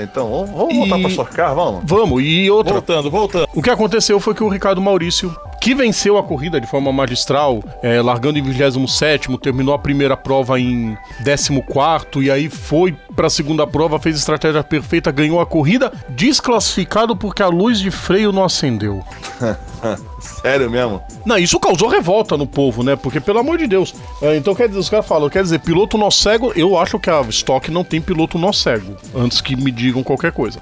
Então, 0.04 0.30
vamos, 0.30 0.50
vamos 0.52 0.74
E- 0.74 0.78
voltar 0.78 1.00
pra 1.00 1.10
Sorcar, 1.10 1.56
vamos? 1.56 1.82
Vamos, 1.86 2.22
e 2.24 2.50
outra. 2.50 2.74
Voltando, 2.74 3.10
voltando. 3.12 3.48
O 3.54 3.62
que 3.62 3.70
aconteceu 3.70 4.20
foi 4.20 4.34
que 4.34 4.44
o 4.44 4.48
Ricardo 4.50 4.82
Maurício, 4.82 5.36
que 5.62 5.74
venceu 5.74 6.18
a 6.18 6.24
corrida 6.24 6.62
de 6.62 6.68
forma 6.68 6.92
magistral, 6.92 7.64
é, 7.82 8.02
largando 8.02 8.38
em 8.38 8.42
27, 8.42 9.36
terminou 9.40 9.74
a 9.74 9.80
primeira 9.80 10.16
prova 10.16 10.60
em 10.60 10.98
14 11.24 12.26
e 12.26 12.32
aí 12.32 12.50
foi 12.50 12.96
para 13.18 13.26
a 13.26 13.32
segunda 13.32 13.66
prova, 13.66 14.00
fez 14.00 14.16
estratégia 14.16 14.64
perfeita, 14.64 15.12
ganhou 15.12 15.42
a 15.42 15.46
corrida, 15.46 15.92
desclassificado 16.08 17.16
porque 17.16 17.42
a 17.42 17.48
luz 17.48 17.80
de 17.80 17.90
freio 17.90 18.32
não 18.32 18.44
acendeu. 18.44 19.04
Sério 20.22 20.70
mesmo? 20.70 21.02
Não, 21.26 21.36
isso 21.36 21.60
causou 21.60 21.90
revolta 21.90 22.38
no 22.38 22.46
povo, 22.46 22.84
né? 22.84 22.96
Porque, 22.96 23.20
pelo 23.20 23.40
amor 23.40 23.58
de 23.58 23.66
Deus. 23.66 23.96
é, 24.22 24.38
então, 24.38 24.54
quer 24.54 24.68
dizer, 24.68 24.80
os 24.80 24.88
caras 24.88 25.08
falam, 25.08 25.30
quer 25.32 25.42
dizer, 25.42 25.60
piloto 25.60 25.98
nó 25.98 26.12
cego, 26.12 26.54
eu 26.56 26.78
acho 26.78 27.00
que 27.00 27.10
a 27.10 27.22
Stock 27.22 27.72
não 27.72 27.84
tem 27.84 28.00
piloto 28.00 28.38
nó 28.38 28.54
cego, 28.54 28.96
antes 29.16 29.42
que 29.42 29.56
me 29.56 29.72
digam 29.72 30.04
qualquer 30.04 30.32
coisa. 30.32 30.62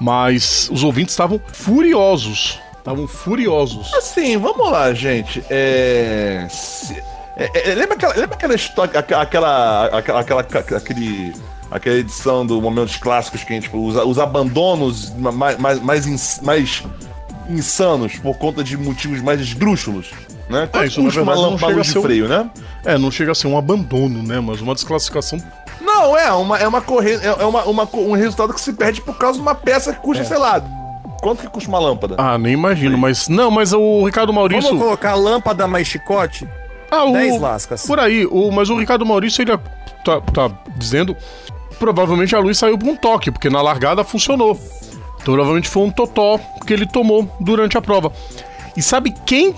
Mas 0.00 0.68
os 0.72 0.82
ouvintes 0.82 1.12
estavam 1.12 1.40
furiosos. 1.52 2.58
Estavam 2.76 3.06
furiosos. 3.06 3.94
Assim, 3.94 4.36
vamos 4.36 4.68
lá, 4.68 4.92
gente. 4.92 5.44
É. 5.48 6.48
é, 7.36 7.70
é, 7.70 7.74
lembra 7.76 7.94
aquela, 7.94 8.14
lembra 8.14 8.34
aquela 8.34 8.54
história, 8.56 8.98
aquela, 8.98 9.22
aquela, 9.22 10.20
aquela, 10.20 10.40
aquele, 10.76 11.32
aquela 11.74 11.96
edição 11.96 12.46
do 12.46 12.62
Momentos 12.62 12.96
Clássicos 12.96 13.42
que 13.44 13.52
a 13.52 13.56
gente 13.56 13.68
usa 13.74 14.04
os 14.04 14.18
abandonos 14.18 15.12
mais, 15.16 15.58
mais, 15.58 15.80
mais, 15.82 16.06
ins- 16.06 16.40
mais 16.40 16.82
insanos 17.50 18.16
por 18.16 18.38
conta 18.38 18.62
de 18.64 18.76
motivos 18.76 19.20
mais 19.20 19.40
esdrúxulos, 19.40 20.10
né? 20.48 20.66
Quanto 20.70 20.86
isso, 20.86 21.00
na 21.00 21.06
custa 21.06 21.22
uma 21.22 21.32
verdade, 21.34 21.42
não 21.42 21.50
lâmpada 21.52 21.66
chega 21.72 21.80
a 21.80 21.82
de 21.84 21.90
ser 21.90 21.98
um- 21.98 22.02
freio, 22.02 22.28
né? 22.28 22.50
É, 22.84 22.96
não 22.96 23.10
chega 23.10 23.32
a 23.32 23.34
ser 23.34 23.46
um 23.48 23.58
abandono, 23.58 24.22
né? 24.22 24.40
Mas 24.40 24.60
uma 24.60 24.74
desclassificação. 24.74 25.38
Não, 25.80 26.16
é 26.16 26.32
uma, 26.32 26.58
é 26.58 26.66
uma 26.66 26.80
corrida, 26.80 27.22
é 27.22 27.42
é 27.42 27.44
uma, 27.44 27.64
uma, 27.64 27.88
um 27.92 28.12
resultado 28.12 28.54
que 28.54 28.60
se 28.60 28.72
perde 28.72 29.00
por 29.02 29.18
causa 29.18 29.38
de 29.38 29.42
uma 29.42 29.54
peça 29.54 29.92
que 29.92 30.00
custa, 30.00 30.24
sei 30.24 30.38
lá, 30.38 30.62
quanto 31.20 31.42
que 31.42 31.48
custa 31.48 31.68
uma 31.68 31.78
lâmpada? 31.80 32.14
Ah, 32.18 32.38
nem 32.38 32.52
imagino, 32.54 32.96
mas. 32.96 33.28
Não, 33.28 33.50
mas 33.50 33.72
o 33.72 34.04
Ricardo 34.04 34.32
Maurício. 34.32 34.70
Vamos 34.70 34.82
colocar 34.84 35.14
lâmpada 35.14 35.66
mais 35.66 35.86
chicote? 35.88 36.48
Ah, 36.90 37.04
o... 37.04 37.12
10 37.12 37.40
lascas. 37.40 37.84
Por 37.86 37.98
aí, 37.98 38.24
o... 38.26 38.50
mas 38.52 38.70
o 38.70 38.78
Ricardo 38.78 39.04
Maurício, 39.04 39.42
ele 39.42 39.58
tá, 40.04 40.20
tá 40.32 40.50
dizendo. 40.76 41.16
Provavelmente 41.78 42.34
a 42.34 42.38
luz 42.38 42.58
saiu 42.58 42.78
por 42.78 42.88
um 42.88 42.96
toque, 42.96 43.30
porque 43.30 43.50
na 43.50 43.60
largada 43.60 44.04
funcionou. 44.04 44.58
Então, 45.20 45.34
provavelmente 45.34 45.68
foi 45.68 45.82
um 45.82 45.90
totó 45.90 46.38
que 46.66 46.72
ele 46.72 46.86
tomou 46.86 47.28
durante 47.40 47.76
a 47.78 47.82
prova. 47.82 48.12
E 48.76 48.82
sabe 48.82 49.14
quem 49.26 49.54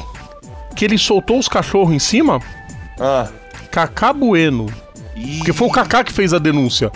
que 0.74 0.84
ele 0.84 0.98
soltou 0.98 1.38
os 1.38 1.48
cachorros 1.48 1.92
em 1.94 1.98
cima? 1.98 2.40
Ah. 3.00 3.28
Cacá 3.70 4.12
Bueno. 4.12 4.66
Porque 5.38 5.52
foi 5.52 5.66
o 5.66 5.70
Cacá 5.72 6.04
que 6.04 6.12
fez 6.12 6.32
a 6.34 6.38
denúncia. 6.38 6.92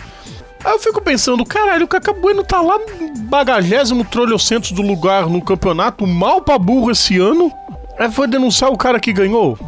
Aí 0.63 0.73
eu 0.73 0.79
fico 0.79 1.01
pensando, 1.01 1.45
caralho, 1.45 1.85
o 1.87 1.89
Cacá 1.89 2.13
Bueno 2.13 2.45
tá 2.45 2.61
lá 2.61 2.79
no 2.79 3.15
bagagésimo 3.23 4.05
trolhocentos 4.05 4.73
do 4.73 4.83
lugar 4.83 5.27
no 5.27 5.41
campeonato, 5.41 6.07
mal 6.07 6.43
pra 6.43 6.59
burro 6.59 6.91
esse 6.91 7.19
ano. 7.19 7.51
Aí 7.99 8.11
foi 8.11 8.27
denunciar 8.27 8.71
o 8.71 8.77
cara 8.77 9.01
que 9.01 9.13
ganhou. 9.13 9.59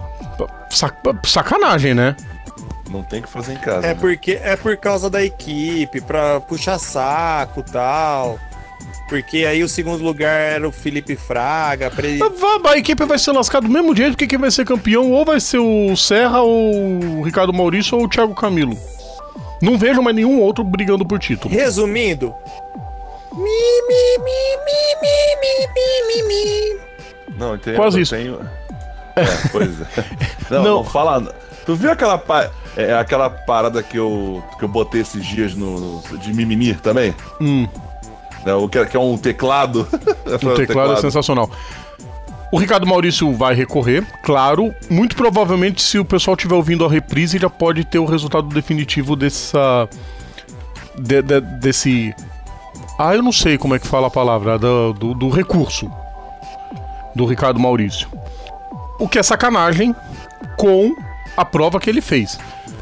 Sac- 0.70 0.96
sacanagem, 1.24 1.94
né? 1.94 2.14
Não 2.92 3.02
tem 3.02 3.22
que 3.22 3.28
fazer 3.28 3.54
em 3.54 3.56
casa. 3.56 3.86
É, 3.86 3.94
né? 3.94 3.98
porque, 3.98 4.38
é 4.42 4.54
por 4.54 4.76
causa 4.76 5.08
da 5.08 5.24
equipe, 5.24 6.00
pra 6.02 6.40
puxar 6.40 6.78
saco 6.78 7.62
tal. 7.62 8.38
Porque 9.08 9.46
aí 9.46 9.62
o 9.62 9.68
segundo 9.68 10.04
lugar 10.04 10.38
era 10.38 10.68
o 10.68 10.72
Felipe 10.72 11.16
Fraga. 11.16 11.90
Pre... 11.90 12.18
A 12.64 12.76
equipe 12.76 13.04
vai 13.04 13.18
ser 13.18 13.32
lascada 13.32 13.66
do 13.66 13.72
mesmo 13.72 13.96
jeito, 13.96 14.12
porque 14.12 14.26
quem 14.26 14.38
vai 14.38 14.50
ser 14.50 14.66
campeão 14.66 15.10
ou 15.10 15.24
vai 15.24 15.40
ser 15.40 15.58
o 15.58 15.96
Serra, 15.96 16.42
ou 16.42 17.00
o 17.00 17.22
Ricardo 17.22 17.52
Maurício, 17.52 17.96
ou 17.96 18.04
o 18.04 18.08
Thiago 18.08 18.34
Camilo. 18.34 18.76
Não 19.60 19.78
vejo 19.78 20.02
mais 20.02 20.14
nenhum 20.14 20.40
outro 20.40 20.62
brigando 20.62 21.04
por 21.04 21.18
título. 21.18 21.54
Resumindo. 21.54 22.34
Mi, 23.32 23.42
mi, 23.88 24.18
mi, 24.18 24.56
mi, 24.66 24.96
mi, 25.00 25.66
mi, 25.74 26.06
mi, 26.06 26.28
mi. 26.28 26.80
Não, 27.38 27.54
eu 27.54 27.74
Quase 27.74 27.98
eu 27.98 28.02
isso. 28.02 28.14
Tenho... 28.14 28.40
É, 29.16 29.48
pois 29.50 29.80
é. 29.80 29.86
Não, 30.50 30.62
não. 30.62 30.76
não 30.76 30.84
fala. 30.84 31.34
Tu 31.66 31.74
viu 31.76 31.90
aquela, 31.92 32.18
pa- 32.18 32.50
é, 32.76 32.92
aquela 32.94 33.30
parada 33.30 33.82
que 33.82 33.96
eu, 33.96 34.42
que 34.58 34.64
eu 34.64 34.68
botei 34.68 35.00
esses 35.00 35.24
dias 35.24 35.54
no, 35.54 36.00
no- 36.02 36.18
de 36.18 36.32
mimimi 36.34 36.74
também? 36.74 37.14
Hum. 37.40 37.68
Né, 38.44 38.52
o 38.54 38.68
que, 38.68 38.84
que 38.86 38.96
é 38.96 39.00
um 39.00 39.16
teclado. 39.16 39.86
O 40.26 40.54
teclado 40.56 40.92
é 40.94 40.96
sensacional. 40.96 41.48
O 42.50 42.58
Ricardo 42.58 42.86
Maurício 42.86 43.32
vai 43.32 43.54
recorrer, 43.54 44.04
claro. 44.22 44.74
Muito 44.90 45.16
provavelmente, 45.16 45.80
se 45.80 45.98
o 45.98 46.04
pessoal 46.04 46.34
estiver 46.36 46.54
ouvindo 46.54 46.84
a 46.84 46.88
reprise, 46.88 47.38
já 47.38 47.48
pode 47.48 47.84
ter 47.84 47.98
o 47.98 48.04
resultado 48.04 48.48
definitivo 48.48 49.14
dessa. 49.16 49.88
de- 50.98 51.22
de- 51.22 51.40
desse. 51.40 52.14
Ah, 52.98 53.14
eu 53.14 53.22
não 53.22 53.32
sei 53.32 53.56
como 53.56 53.74
é 53.74 53.78
que 53.78 53.86
fala 53.86 54.08
a 54.08 54.10
palavra, 54.10 54.58
do, 54.58 54.92
do, 54.92 55.14
do 55.14 55.28
recurso 55.30 55.90
do 57.14 57.24
Ricardo 57.24 57.58
Maurício. 57.58 58.08
O 58.98 59.08
que 59.08 59.18
é 59.18 59.22
sacanagem 59.22 59.94
com 60.56 60.94
a 61.42 61.44
prova 61.44 61.78
que 61.78 61.90
ele 61.90 62.00
fez. 62.00 62.38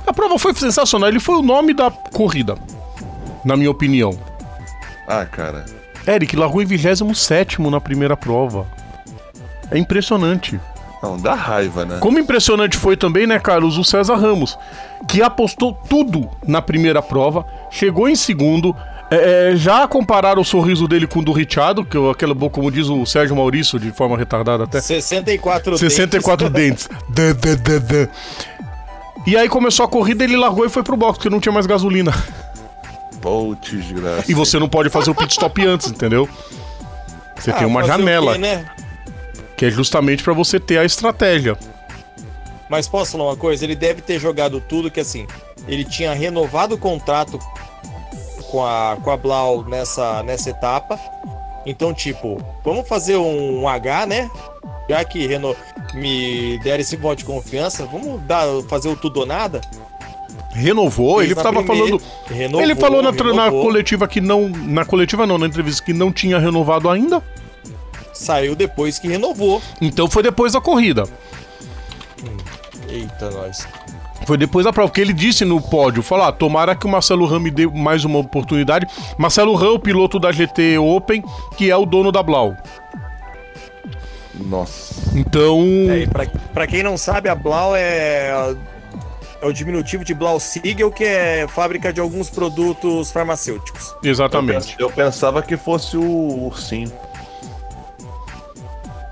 A 0.07 0.13
prova 0.13 0.39
foi 0.39 0.55
sensacional, 0.55 1.09
ele 1.09 1.21
foi 1.21 1.37
o 1.37 1.43
nome 1.43 1.75
da 1.75 1.91
corrida, 1.91 2.57
na 3.45 3.57
minha 3.57 3.71
opinião. 3.71 4.19
Ah, 5.07 5.25
cara. 5.27 5.65
Eric 6.07 6.37
largou 6.37 6.63
em 6.63 6.67
27 6.67 7.61
na 7.63 7.81
primeira 7.81 8.17
prova. 8.17 8.67
É 9.71 9.79
impressionante. 9.79 10.59
Não, 11.03 11.17
dá 11.19 11.35
raiva, 11.35 11.85
né? 11.85 11.99
Como 11.99 12.19
impressionante 12.19 12.77
foi 12.77 12.97
também, 12.97 13.27
né, 13.27 13.39
Carlos, 13.39 13.79
o 13.79 13.85
César 13.85 14.17
Ramos, 14.17 14.59
que 15.09 15.23
apostou 15.23 15.73
tudo 15.89 16.29
na 16.47 16.61
primeira 16.61 17.01
prova, 17.01 17.45
chegou 17.71 18.09
em 18.09 18.15
segundo. 18.15 18.77
é, 19.11 19.53
é, 19.53 19.57
já 19.57 19.89
compararam 19.89 20.43
o 20.43 20.45
sorriso 20.45 20.87
dele 20.87 21.07
com 21.07 21.21
o 21.21 21.25
do 21.25 21.33
Richard, 21.33 21.85
que 21.85 21.97
é 21.97 22.11
aquela 22.11 22.35
boca, 22.35 22.55
como 22.57 22.71
diz 22.71 22.89
o 22.89 23.05
Sérgio 23.07 23.35
Maurício, 23.35 23.79
de 23.79 23.91
forma 23.93 24.17
retardada 24.17 24.65
até. 24.65 24.81
64 24.81 25.79
64 25.79 26.51
dentes. 26.51 26.89
Dã, 27.09 27.33
dã, 27.35 27.57
dã, 27.57 27.79
dã. 27.81 28.09
E 29.27 29.37
aí 29.37 29.49
começou 29.49 29.85
a 29.85 29.89
corrida, 29.89 30.25
ele 30.25 30.37
largou 30.37 30.65
e 30.65 30.69
foi 30.69 30.83
pro 30.83 30.97
box, 30.97 31.19
porque 31.19 31.31
não 31.31 31.41
tinha 31.41 31.53
mais 31.53 31.67
gasolina. 31.67 32.13
Putz, 33.21 33.93
graça. 33.93 34.31
E 34.31 34.35
você 34.35 34.59
não 34.59 34.69
pode 34.69 34.89
fazer 34.89 35.11
o 35.11 35.15
pit 35.15 35.31
stop 35.33 35.65
antes, 35.67 35.89
entendeu? 35.91 36.29
Você 37.37 37.53
tem 37.53 37.67
uma 37.67 37.81
Ah, 37.81 37.85
fazer 37.85 37.95
o 37.95 37.99
janela, 37.99 38.33
quê, 38.33 38.39
né? 38.39 38.67
que 39.57 39.67
é 39.67 39.71
justamente 39.71 40.23
pra 40.23 40.33
você 40.33 40.59
ter 40.59 40.79
a 40.79 40.85
estratégia. 40.85 41.57
Mas 42.69 42.89
posso 42.89 43.13
falar 43.13 43.25
uma 43.25 43.37
coisa? 43.37 43.65
Ele 43.65 43.75
deve 43.75 44.01
ter 44.01 44.19
jogado 44.19 44.61
tudo 44.61 44.91
que 44.91 45.01
assim. 45.01 45.27
Ele 45.69 45.85
tinha 45.85 46.15
renovado 46.15 46.75
o 46.77 46.79
contrato 46.79 47.39
com 48.51 48.65
a, 48.65 48.97
com 49.03 49.11
a 49.11 49.17
Blau 49.17 49.65
nessa, 49.65 50.23
nessa 50.23 50.51
etapa. 50.51 50.99
Então, 51.67 51.93
tipo, 51.93 52.43
vamos 52.65 52.89
fazer 52.89 53.17
um 53.17 53.69
H, 53.69 54.07
né? 54.07 54.31
Já 54.91 55.05
que 55.05 55.25
reno... 55.25 55.55
me 55.95 56.59
deram 56.59 56.81
esse 56.81 56.97
voto 56.97 57.19
de 57.19 57.25
confiança, 57.25 57.87
vamos 57.87 58.21
dar, 58.23 58.45
fazer 58.69 58.89
o 58.89 58.97
tudo 58.97 59.21
ou 59.21 59.27
nada? 59.27 59.61
Renovou, 60.53 61.23
ele 61.23 61.33
na 61.33 61.43
tava 61.45 61.63
primeira, 61.63 61.97
falando. 61.97 62.03
renovou, 62.29 62.61
ele 62.61 62.75
falou 62.75 63.01
na, 63.01 63.13
na 63.13 63.51
coletiva 63.53 64.09
que 64.09 64.21
não. 64.21 64.49
Na 64.49 64.85
coletiva 64.85 65.29
não, 65.29 65.39
na 65.39 65.47
entrevista 65.47 65.85
que 65.85 65.93
não 65.93 66.11
tinha 66.11 66.41
renovado 66.41 66.91
ainda. 66.91 67.23
Saiu 68.13 68.57
depois 68.57 68.99
que 68.99 69.07
renovou. 69.07 69.63
Então 69.81 70.11
foi 70.11 70.25
depois 70.25 70.55
da 70.55 70.61
corrida. 70.61 71.05
Eita, 72.89 73.31
nós. 73.31 73.69
Foi 74.27 74.37
depois 74.37 74.65
da 74.65 74.73
prova, 74.73 74.89
porque 74.89 75.01
ele 75.01 75.13
disse 75.13 75.45
no 75.45 75.61
pódio, 75.61 76.03
falou, 76.03 76.27
ah, 76.27 76.33
tomara 76.33 76.75
que 76.75 76.85
o 76.85 76.89
Marcelo 76.89 77.27
Ram 77.27 77.39
me 77.39 77.51
dê 77.51 77.69
mais 77.69 78.05
uma 78.05 78.19
oportunidade. 78.19 78.87
Marcelo 79.17 79.55
Ram, 79.55 79.75
o 79.75 79.79
piloto 79.79 80.19
da 80.19 80.33
GT 80.33 80.79
Open, 80.79 81.23
que 81.57 81.71
é 81.71 81.77
o 81.77 81.87
dono 81.87 82.11
da 82.11 82.25
Blau. 82.25 82.57
Nossa. 84.35 84.95
Então, 85.19 85.61
É, 85.91 86.07
pra, 86.07 86.27
pra 86.53 86.67
quem 86.67 86.83
não 86.83 86.97
sabe, 86.97 87.29
a 87.29 87.35
Blau 87.35 87.75
é, 87.77 88.55
é 89.43 89.47
o 89.47 89.53
diminutivo 89.53 90.05
de 90.05 90.15
Blau 90.15 90.39
Siegel, 90.39 90.91
que 90.91 91.05
é 91.05 91.47
fábrica 91.49 91.93
de 91.93 92.01
alguns 92.01 92.31
produtos 92.31 93.11
farmacêuticos. 93.11 93.95
exatamente. 94.03 94.77
Eu 94.79 94.91
pensava 94.91 95.43
que 95.43 95.57
fosse 95.57 95.97
o 95.97 96.45
ursinho. 96.47 96.93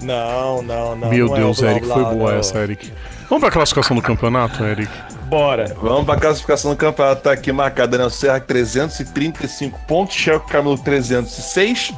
Não, 0.01 0.63
não, 0.63 0.95
não. 0.97 1.09
Meu 1.11 1.27
não 1.27 1.35
é 1.35 1.39
o 1.39 1.43
Deus, 1.43 1.61
Blau 1.61 1.71
Eric, 1.73 1.87
Blau, 1.87 2.05
foi 2.05 2.15
boa 2.17 2.31
não. 2.33 2.39
essa, 2.39 2.59
Eric. 2.59 2.93
Vamos 3.29 3.43
pra 3.43 3.51
classificação 3.51 3.97
do 3.97 4.03
campeonato, 4.03 4.65
Eric? 4.65 4.91
Bora. 5.25 5.77
Vamos 5.83 6.07
pra 6.07 6.17
classificação 6.17 6.71
do 6.71 6.77
campeonato. 6.77 7.23
Tá 7.23 7.33
aqui 7.33 7.53
marcado 7.53 7.91
Daniel 7.91 8.09
Serra 8.09 8.41
335 8.41 9.79
pontos, 9.87 10.15
Checo 10.17 10.49
Camilo 10.49 10.79
306. 10.79 11.93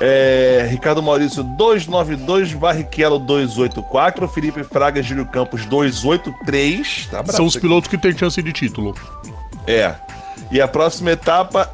É, 0.00 0.66
Ricardo 0.70 1.02
Maurício 1.02 1.42
292, 1.44 2.52
Barrichello 2.54 3.18
284, 3.18 4.26
Felipe 4.28 4.64
Fraga 4.64 5.02
Júlio 5.02 5.24
Campos 5.26 5.64
283. 5.66 7.08
Tá 7.10 7.24
São 7.32 7.46
os 7.46 7.56
pilotos 7.56 7.88
que 7.88 7.96
têm 7.96 8.16
chance 8.16 8.42
de 8.42 8.52
título. 8.52 8.94
É. 9.66 9.94
E 10.50 10.60
a 10.60 10.66
próxima 10.68 11.12
etapa 11.12 11.72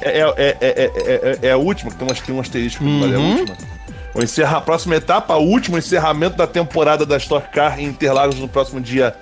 é, 0.00 0.20
é, 0.20 0.22
é, 0.22 0.56
é, 0.60 0.60
é- 0.60 1.38
é- 1.42 1.48
é 1.48 1.52
a 1.52 1.56
última, 1.56 1.90
que 1.90 1.96
tem, 1.98 2.06
umas, 2.06 2.20
tem 2.20 2.34
um 2.34 2.40
asterisco 2.40 2.82
ali, 2.84 2.92
mas 3.00 3.12
é 3.12 3.16
a 3.16 3.18
Uhum. 3.18 3.38
última. 3.40 3.56
O 4.14 4.22
encerra, 4.22 4.56
a 4.58 4.60
próxima 4.60 4.96
etapa, 4.96 5.36
o 5.36 5.44
último 5.46 5.76
encerramento 5.78 6.36
da 6.36 6.46
temporada 6.46 7.04
da 7.06 7.16
Stock 7.16 7.48
Car 7.52 7.78
em 7.78 7.84
Interlagos 7.86 8.38
no 8.38 8.48
próximo 8.48 8.80
dia 8.80 9.14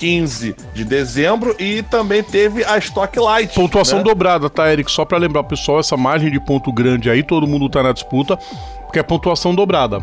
15 0.00 0.56
de 0.72 0.82
dezembro. 0.82 1.54
E 1.58 1.82
também 1.82 2.22
teve 2.22 2.64
a 2.64 2.78
Stock 2.78 3.18
Light. 3.18 3.54
Pontuação 3.54 3.98
né? 3.98 4.04
dobrada, 4.04 4.48
tá, 4.48 4.72
Eric? 4.72 4.90
Só 4.90 5.04
pra 5.04 5.18
lembrar, 5.18 5.44
pessoal, 5.44 5.78
essa 5.78 5.96
margem 5.96 6.30
de 6.30 6.40
ponto 6.40 6.72
grande 6.72 7.10
aí, 7.10 7.22
todo 7.22 7.46
mundo 7.46 7.68
tá 7.68 7.82
na 7.82 7.92
disputa, 7.92 8.38
porque 8.86 8.98
é 8.98 9.02
pontuação 9.02 9.54
dobrada. 9.54 10.02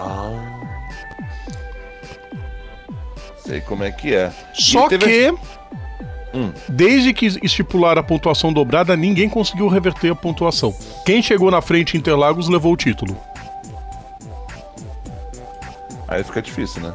Ah. 0.00 0.30
Sei 3.44 3.60
como 3.60 3.84
é 3.84 3.90
que 3.90 4.14
é. 4.14 4.32
Só 4.54 4.88
teve 4.88 5.04
que, 5.04 5.34
Hum. 6.34 6.52
desde 6.68 7.12
que 7.12 7.26
estipularam 7.42 8.00
a 8.00 8.04
pontuação 8.04 8.52
dobrada, 8.52 8.96
ninguém 8.96 9.28
conseguiu 9.28 9.68
reverter 9.68 10.12
a 10.12 10.14
pontuação. 10.14 10.74
Quem 11.04 11.22
chegou 11.22 11.50
na 11.50 11.60
frente 11.60 11.96
em 11.96 12.00
Interlagos 12.00 12.48
levou 12.48 12.72
o 12.72 12.76
título. 12.76 13.16
Aí 16.06 16.24
fica 16.24 16.40
difícil, 16.40 16.82
né? 16.82 16.94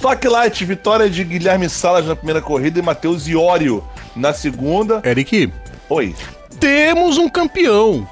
Stock 0.00 0.26
Light, 0.26 0.64
vitória 0.64 1.10
de 1.10 1.22
Guilherme 1.22 1.68
Salas 1.68 2.06
na 2.06 2.16
primeira 2.16 2.40
corrida 2.40 2.78
e 2.78 2.82
Matheus 2.82 3.28
Iório 3.28 3.84
na 4.16 4.32
segunda. 4.32 5.02
Eric, 5.04 5.52
Oi. 5.90 6.14
temos 6.58 7.18
um 7.18 7.28
campeão. 7.28 8.08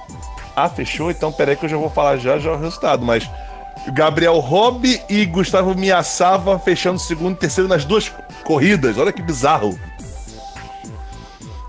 Ah, 0.54 0.68
fechou? 0.68 1.10
Então 1.10 1.32
peraí 1.32 1.56
que 1.56 1.64
eu 1.64 1.68
já 1.70 1.78
vou 1.78 1.88
falar 1.88 2.18
já, 2.18 2.38
já 2.38 2.52
o 2.52 2.58
resultado, 2.58 3.06
mas 3.06 3.26
Gabriel 3.94 4.38
Robb 4.38 5.00
e 5.08 5.24
Gustavo 5.24 5.74
Miaçava 5.74 6.58
fechando 6.58 6.98
segundo 6.98 7.32
e 7.36 7.38
terceiro 7.38 7.66
nas 7.66 7.86
duas 7.86 8.12
corridas. 8.44 8.98
Olha 8.98 9.10
que 9.10 9.22
bizarro. 9.22 9.78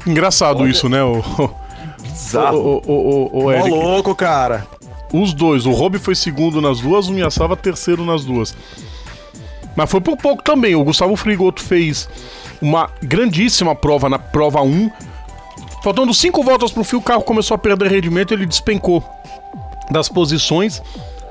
Engraçado 0.06 0.64
Olha- 0.64 0.70
isso, 0.70 0.90
né? 0.90 1.02
O, 1.02 1.20
o, 1.20 1.56
Bizarro. 2.02 2.82
o, 2.86 2.92
o, 2.92 3.38
o, 3.38 3.46
o 3.46 3.76
louco, 3.82 4.14
cara. 4.14 4.68
Os 5.14 5.32
dois. 5.34 5.66
O 5.66 5.72
Rob 5.72 5.98
foi 5.98 6.14
segundo 6.14 6.62
nas 6.62 6.82
duas, 6.82 7.08
o 7.08 7.14
Miyasawa 7.14 7.56
terceiro 7.56 8.04
nas 8.04 8.26
duas. 8.26 8.54
Mas 9.76 9.90
foi 9.90 10.02
por 10.02 10.18
pouco 10.18 10.44
também. 10.44 10.76
O 10.76 10.84
Gustavo 10.84 11.16
Frigoto 11.16 11.62
fez 11.62 12.10
uma 12.62 12.90
grandíssima 13.02 13.76
prova 13.76 14.10
na 14.10 14.20
prova 14.20 14.62
1. 14.62 14.90
Faltando 15.84 16.14
cinco 16.14 16.44
voltas 16.44 16.72
pro 16.72 16.84
fio, 16.84 17.00
o 17.00 17.02
carro 17.02 17.24
começou 17.24 17.56
a 17.56 17.58
perder 17.58 17.90
rendimento 17.90 18.34
ele 18.34 18.46
despencou 18.46 19.04
das 19.90 20.10
posições. 20.10 20.82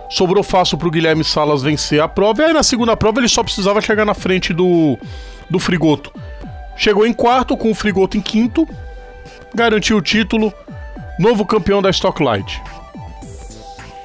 Sobrou 0.08 0.42
fácil 0.42 0.78
pro 0.78 0.90
Guilherme 0.90 1.22
Salas 1.22 1.62
vencer 1.62 2.00
a 2.00 2.08
prova. 2.08 2.42
E 2.42 2.44
aí 2.46 2.52
na 2.52 2.62
segunda 2.62 2.96
prova 2.96 3.20
ele 3.20 3.28
só 3.28 3.42
precisava 3.42 3.80
chegar 3.80 4.06
na 4.06 4.14
frente 4.14 4.54
do, 4.54 4.98
do 5.50 5.58
Frigoto. 5.58 6.12
Chegou 6.76 7.06
em 7.06 7.12
quarto, 7.12 7.56
com 7.56 7.70
o 7.70 7.74
Frigoto 7.74 8.16
em 8.16 8.20
quinto. 8.20 8.66
Garantiu 9.54 9.98
o 9.98 10.02
título. 10.02 10.52
Novo 11.18 11.44
campeão 11.44 11.82
da 11.82 11.90
Stock 11.90 12.22
Light. 12.22 12.62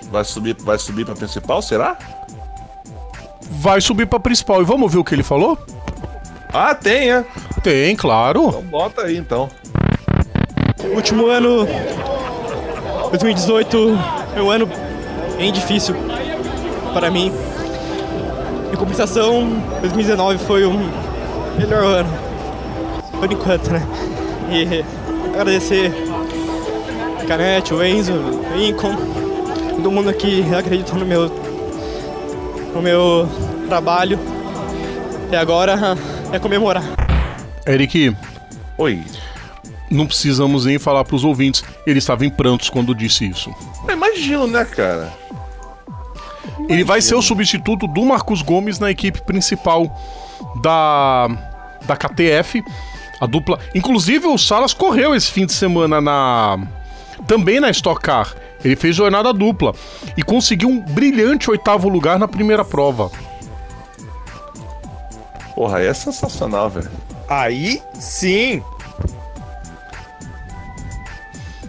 Vai 0.09 0.25
subir, 0.25 0.55
vai 0.59 0.77
subir 0.77 1.05
pra 1.05 1.15
principal, 1.15 1.61
será? 1.61 1.97
Vai 3.59 3.79
subir 3.81 4.07
pra 4.07 4.19
principal. 4.19 4.61
E 4.61 4.65
vamos 4.65 4.91
ver 4.91 4.99
o 4.99 5.03
que 5.03 5.13
ele 5.13 5.23
falou? 5.23 5.57
Ah, 6.53 6.75
tem, 6.75 7.11
é. 7.11 7.23
Tem, 7.63 7.95
claro. 7.95 8.49
Então 8.49 8.61
bota 8.63 9.01
aí 9.03 9.17
então. 9.17 9.49
último 10.93 11.27
ano, 11.27 11.67
2018, 13.09 13.99
foi 14.33 14.41
um 14.41 14.49
ano 14.51 14.69
bem 15.37 15.51
difícil 15.51 15.95
para 16.93 17.09
mim. 17.09 17.31
Em 18.71 18.75
compensação, 18.75 19.61
2019 19.81 20.37
foi 20.39 20.65
um 20.65 20.89
melhor 21.57 21.83
ano, 21.83 22.09
por 23.19 23.31
enquanto, 23.31 23.71
né? 23.71 23.81
E 24.49 24.83
agradecer 25.29 25.91
a 27.21 27.25
Canete, 27.25 27.73
o 27.73 27.83
Enzo, 27.83 28.13
o 28.13 28.57
Lincoln, 28.57 28.95
todo 29.75 29.91
mundo 29.91 30.13
que 30.13 30.43
acreditou 30.53 30.99
no 30.99 31.05
meu, 31.05 31.31
no 32.73 32.81
meu 32.81 33.27
trabalho. 33.63 34.19
E 35.31 35.35
agora 35.35 35.97
é 36.31 36.39
comemorar. 36.39 36.83
Eric, 37.65 38.15
Oi. 38.77 39.01
não 39.89 40.05
precisamos 40.05 40.65
nem 40.65 40.77
falar 40.77 41.03
pros 41.05 41.23
ouvintes. 41.23 41.63
Ele 41.85 41.99
estava 41.99 42.25
em 42.25 42.29
prantos 42.29 42.69
quando 42.69 42.93
disse 42.93 43.27
isso. 43.27 43.53
Eu 43.87 43.95
imagino, 43.95 44.47
né, 44.47 44.65
cara? 44.65 45.11
Ele 46.69 46.83
vai 46.83 47.01
ser 47.01 47.15
o 47.15 47.21
substituto 47.21 47.87
do 47.87 48.05
Marcos 48.05 48.41
Gomes 48.41 48.79
na 48.79 48.91
equipe 48.91 49.21
principal 49.21 49.99
da, 50.61 51.27
da 51.85 51.95
KTF. 51.95 52.63
A 53.19 53.25
dupla. 53.25 53.59
Inclusive, 53.73 54.27
o 54.27 54.37
Salas 54.37 54.73
correu 54.73 55.15
esse 55.15 55.31
fim 55.31 55.45
de 55.45 55.53
semana 55.53 56.01
na. 56.01 56.59
Também 57.27 57.59
na 57.59 57.69
Stock 57.69 58.01
Car. 58.01 58.35
Ele 58.63 58.75
fez 58.75 58.95
jornada 58.95 59.33
dupla 59.33 59.73
e 60.17 60.23
conseguiu 60.23 60.69
um 60.69 60.79
brilhante 60.79 61.49
oitavo 61.49 61.89
lugar 61.89 62.17
na 62.17 62.27
primeira 62.27 62.63
prova. 62.63 63.11
Porra, 65.55 65.77
aí 65.77 65.87
é 65.87 65.93
sensacional, 65.93 66.69
velho. 66.69 66.89
Aí 67.29 67.81
sim. 67.99 68.61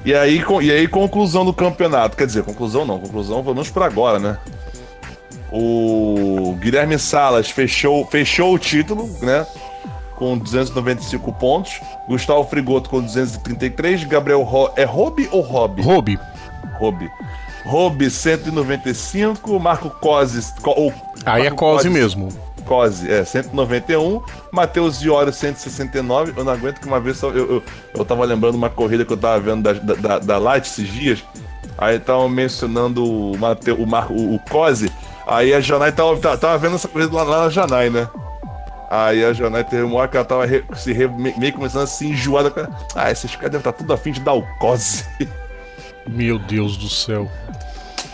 E 0.04 0.14
aí, 0.14 0.42
e 0.62 0.70
aí, 0.70 0.86
conclusão 0.86 1.44
do 1.44 1.52
campeonato. 1.52 2.16
Quer 2.16 2.26
dizer, 2.26 2.42
conclusão 2.42 2.84
não, 2.84 2.98
conclusão 3.00 3.42
pelo 3.42 3.54
menos 3.54 3.70
por 3.70 3.82
agora, 3.82 4.18
né? 4.18 4.36
O 5.50 6.56
Guilherme 6.60 6.98
Salas 6.98 7.48
fechou, 7.48 8.04
fechou 8.06 8.52
o 8.54 8.58
título, 8.58 9.08
né? 9.22 9.46
Com 10.16 10.36
295 10.36 11.32
pontos. 11.34 11.80
Gustavo 12.08 12.44
Frigoto 12.44 12.90
com 12.90 13.00
233. 13.00 14.04
Gabriel 14.04 14.42
Ro... 14.42 14.70
É 14.76 14.84
Robi 14.84 15.28
ou 15.32 15.40
Rob? 15.40 15.80
Robe. 15.80 16.18
Robi. 16.78 17.08
Robi 17.64 18.10
195. 18.10 19.58
Marco 19.58 19.88
Cosi. 19.90 20.42
Co... 20.60 20.70
ou- 20.72 20.92
Aí 21.24 21.42
é 21.42 21.44
Marco 21.44 21.56
Cose 21.56 21.88
mesmo. 21.88 22.28
Cose, 22.64 23.10
é, 23.10 23.24
191. 23.24 24.22
Matheus 24.52 25.00
Ioro, 25.02 25.32
169. 25.32 26.32
Eu 26.36 26.44
não 26.44 26.52
aguento 26.52 26.80
que 26.80 26.86
uma 26.86 27.00
vez 27.00 27.16
só- 27.18 27.30
eu, 27.30 27.50
eu, 27.56 27.62
eu 27.94 28.04
tava 28.04 28.24
lembrando 28.24 28.54
uma 28.54 28.70
corrida 28.70 29.04
que 29.04 29.12
eu 29.12 29.16
tava 29.16 29.38
vendo 29.40 29.62
da, 29.62 29.72
da, 29.94 30.18
da, 30.18 30.38
Light 30.38 30.66
esses 30.66 30.88
dias. 30.88 31.24
Aí 31.76 31.96
estavam 31.96 32.28
mencionando 32.28 33.04
o, 33.04 33.36
Mateu, 33.38 33.76
o, 33.76 33.86
Marco, 33.86 34.12
o, 34.14 34.34
o 34.34 34.38
Cose. 34.50 34.90
Aí 35.26 35.52
a 35.54 35.60
Janai 35.60 35.90
tava, 35.92 36.16
tava, 36.18 36.36
tava 36.38 36.58
vendo 36.58 36.74
essa 36.76 36.86
corrida 36.88 37.14
lá, 37.14 37.22
lá 37.22 37.44
na 37.44 37.48
Janai, 37.50 37.90
né? 37.90 38.08
Aí 38.90 39.24
a 39.24 39.32
Janai 39.32 39.64
teve 39.64 39.82
uma 39.82 39.96
hora 39.96 40.08
que 40.08 40.16
ela 40.16 40.24
tava 40.26 40.44
re- 40.46 40.62
se 40.76 40.92
re- 40.92 41.08
me- 41.08 41.34
meio 41.38 41.52
começando 41.52 41.82
a 41.82 41.86
se 41.86 42.06
enjoar. 42.06 42.44
Da... 42.50 42.68
Ah, 42.94 43.10
esses 43.10 43.30
caras 43.34 43.50
devem 43.52 43.58
estar 43.60 43.72
tudo 43.72 43.92
afim 43.92 44.12
de 44.12 44.20
dar 44.20 44.34
o 44.34 44.42
Cose. 44.58 45.04
Meu 46.06 46.38
Deus 46.38 46.76
do 46.76 46.88
céu. 46.88 47.28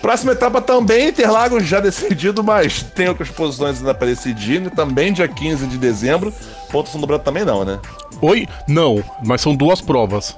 Próxima 0.00 0.32
etapa 0.32 0.60
também, 0.62 1.08
Interlagos 1.08 1.64
já 1.66 1.78
decidido, 1.78 2.42
mas 2.42 2.82
tem 2.82 3.08
outras 3.08 3.28
posições 3.28 3.78
ainda 3.78 3.92
para 3.94 4.06
decidir. 4.06 4.60
né? 4.60 4.70
Também 4.74 5.12
dia 5.12 5.28
15 5.28 5.66
de 5.66 5.76
dezembro. 5.76 6.32
Pontuação 6.70 7.00
dobrada 7.00 7.22
também 7.22 7.44
não, 7.44 7.64
né? 7.64 7.78
Oi? 8.22 8.48
Não, 8.66 9.02
mas 9.24 9.40
são 9.40 9.54
duas 9.54 9.80
provas. 9.80 10.34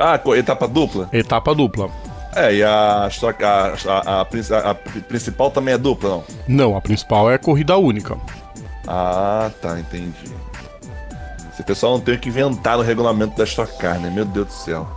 Ah, 0.00 0.18
etapa 0.36 0.66
dupla? 0.66 1.08
Etapa 1.12 1.54
dupla. 1.54 1.90
É, 2.34 2.54
e 2.54 2.62
a, 2.64 3.08
a, 3.08 3.90
a, 4.16 4.20
a, 4.20 4.24
prin- 4.24 4.40
a- 4.50 4.70
a 4.70 4.74
principal 4.74 5.50
também 5.50 5.74
é 5.74 5.78
dupla, 5.78 6.08
não? 6.10 6.24
Não, 6.48 6.76
a 6.76 6.80
principal 6.80 7.30
é 7.30 7.36
corrida 7.36 7.76
única. 7.76 8.16
Ah, 8.88 9.50
tá, 9.60 9.78
entendi. 9.78 10.32
Esse 11.52 11.62
pessoal 11.62 11.92
não 11.92 12.00
tem 12.00 12.14
o 12.14 12.18
que 12.18 12.30
inventar 12.30 12.78
no 12.78 12.82
regulamento 12.82 13.36
da 13.36 13.44
Stock 13.44 13.76
Car, 13.76 14.00
né? 14.00 14.10
Meu 14.10 14.24
Deus 14.24 14.46
do 14.46 14.52
céu. 14.52 14.88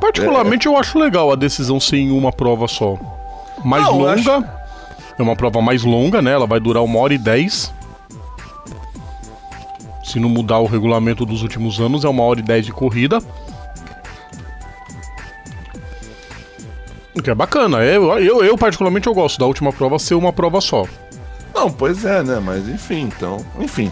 Particularmente 0.00 0.66
eu 0.66 0.76
acho 0.76 0.98
legal 0.98 1.30
a 1.30 1.36
decisão 1.36 1.78
ser 1.78 1.98
em 1.98 2.10
uma 2.10 2.32
prova 2.32 2.66
só. 2.66 2.98
Mais 3.64 3.84
Não, 3.84 3.98
longa. 3.98 4.58
É 5.18 5.22
uma 5.22 5.34
prova 5.36 5.60
mais 5.60 5.82
longa, 5.82 6.22
né? 6.22 6.32
Ela 6.32 6.46
vai 6.46 6.60
durar 6.60 6.82
uma 6.82 6.98
hora 6.98 7.14
e 7.14 7.18
dez. 7.18 7.72
Se 10.04 10.18
não 10.18 10.28
mudar 10.28 10.58
o 10.58 10.66
regulamento 10.66 11.26
dos 11.26 11.42
últimos 11.42 11.80
anos, 11.80 12.04
é 12.04 12.08
uma 12.08 12.22
hora 12.22 12.40
e 12.40 12.42
dez 12.42 12.64
de 12.64 12.72
corrida. 12.72 13.18
O 17.14 17.22
que 17.22 17.30
é 17.30 17.34
bacana. 17.34 17.78
Eu, 17.78 18.16
eu, 18.18 18.44
eu, 18.44 18.56
particularmente, 18.56 19.08
eu 19.08 19.14
gosto 19.14 19.38
da 19.38 19.46
última 19.46 19.72
prova 19.72 19.98
ser 19.98 20.14
uma 20.14 20.32
prova 20.32 20.60
só. 20.60 20.84
Não, 21.52 21.70
pois 21.70 22.04
é, 22.04 22.22
né? 22.22 22.40
Mas 22.40 22.68
enfim, 22.68 23.10
então. 23.14 23.44
Enfim. 23.58 23.90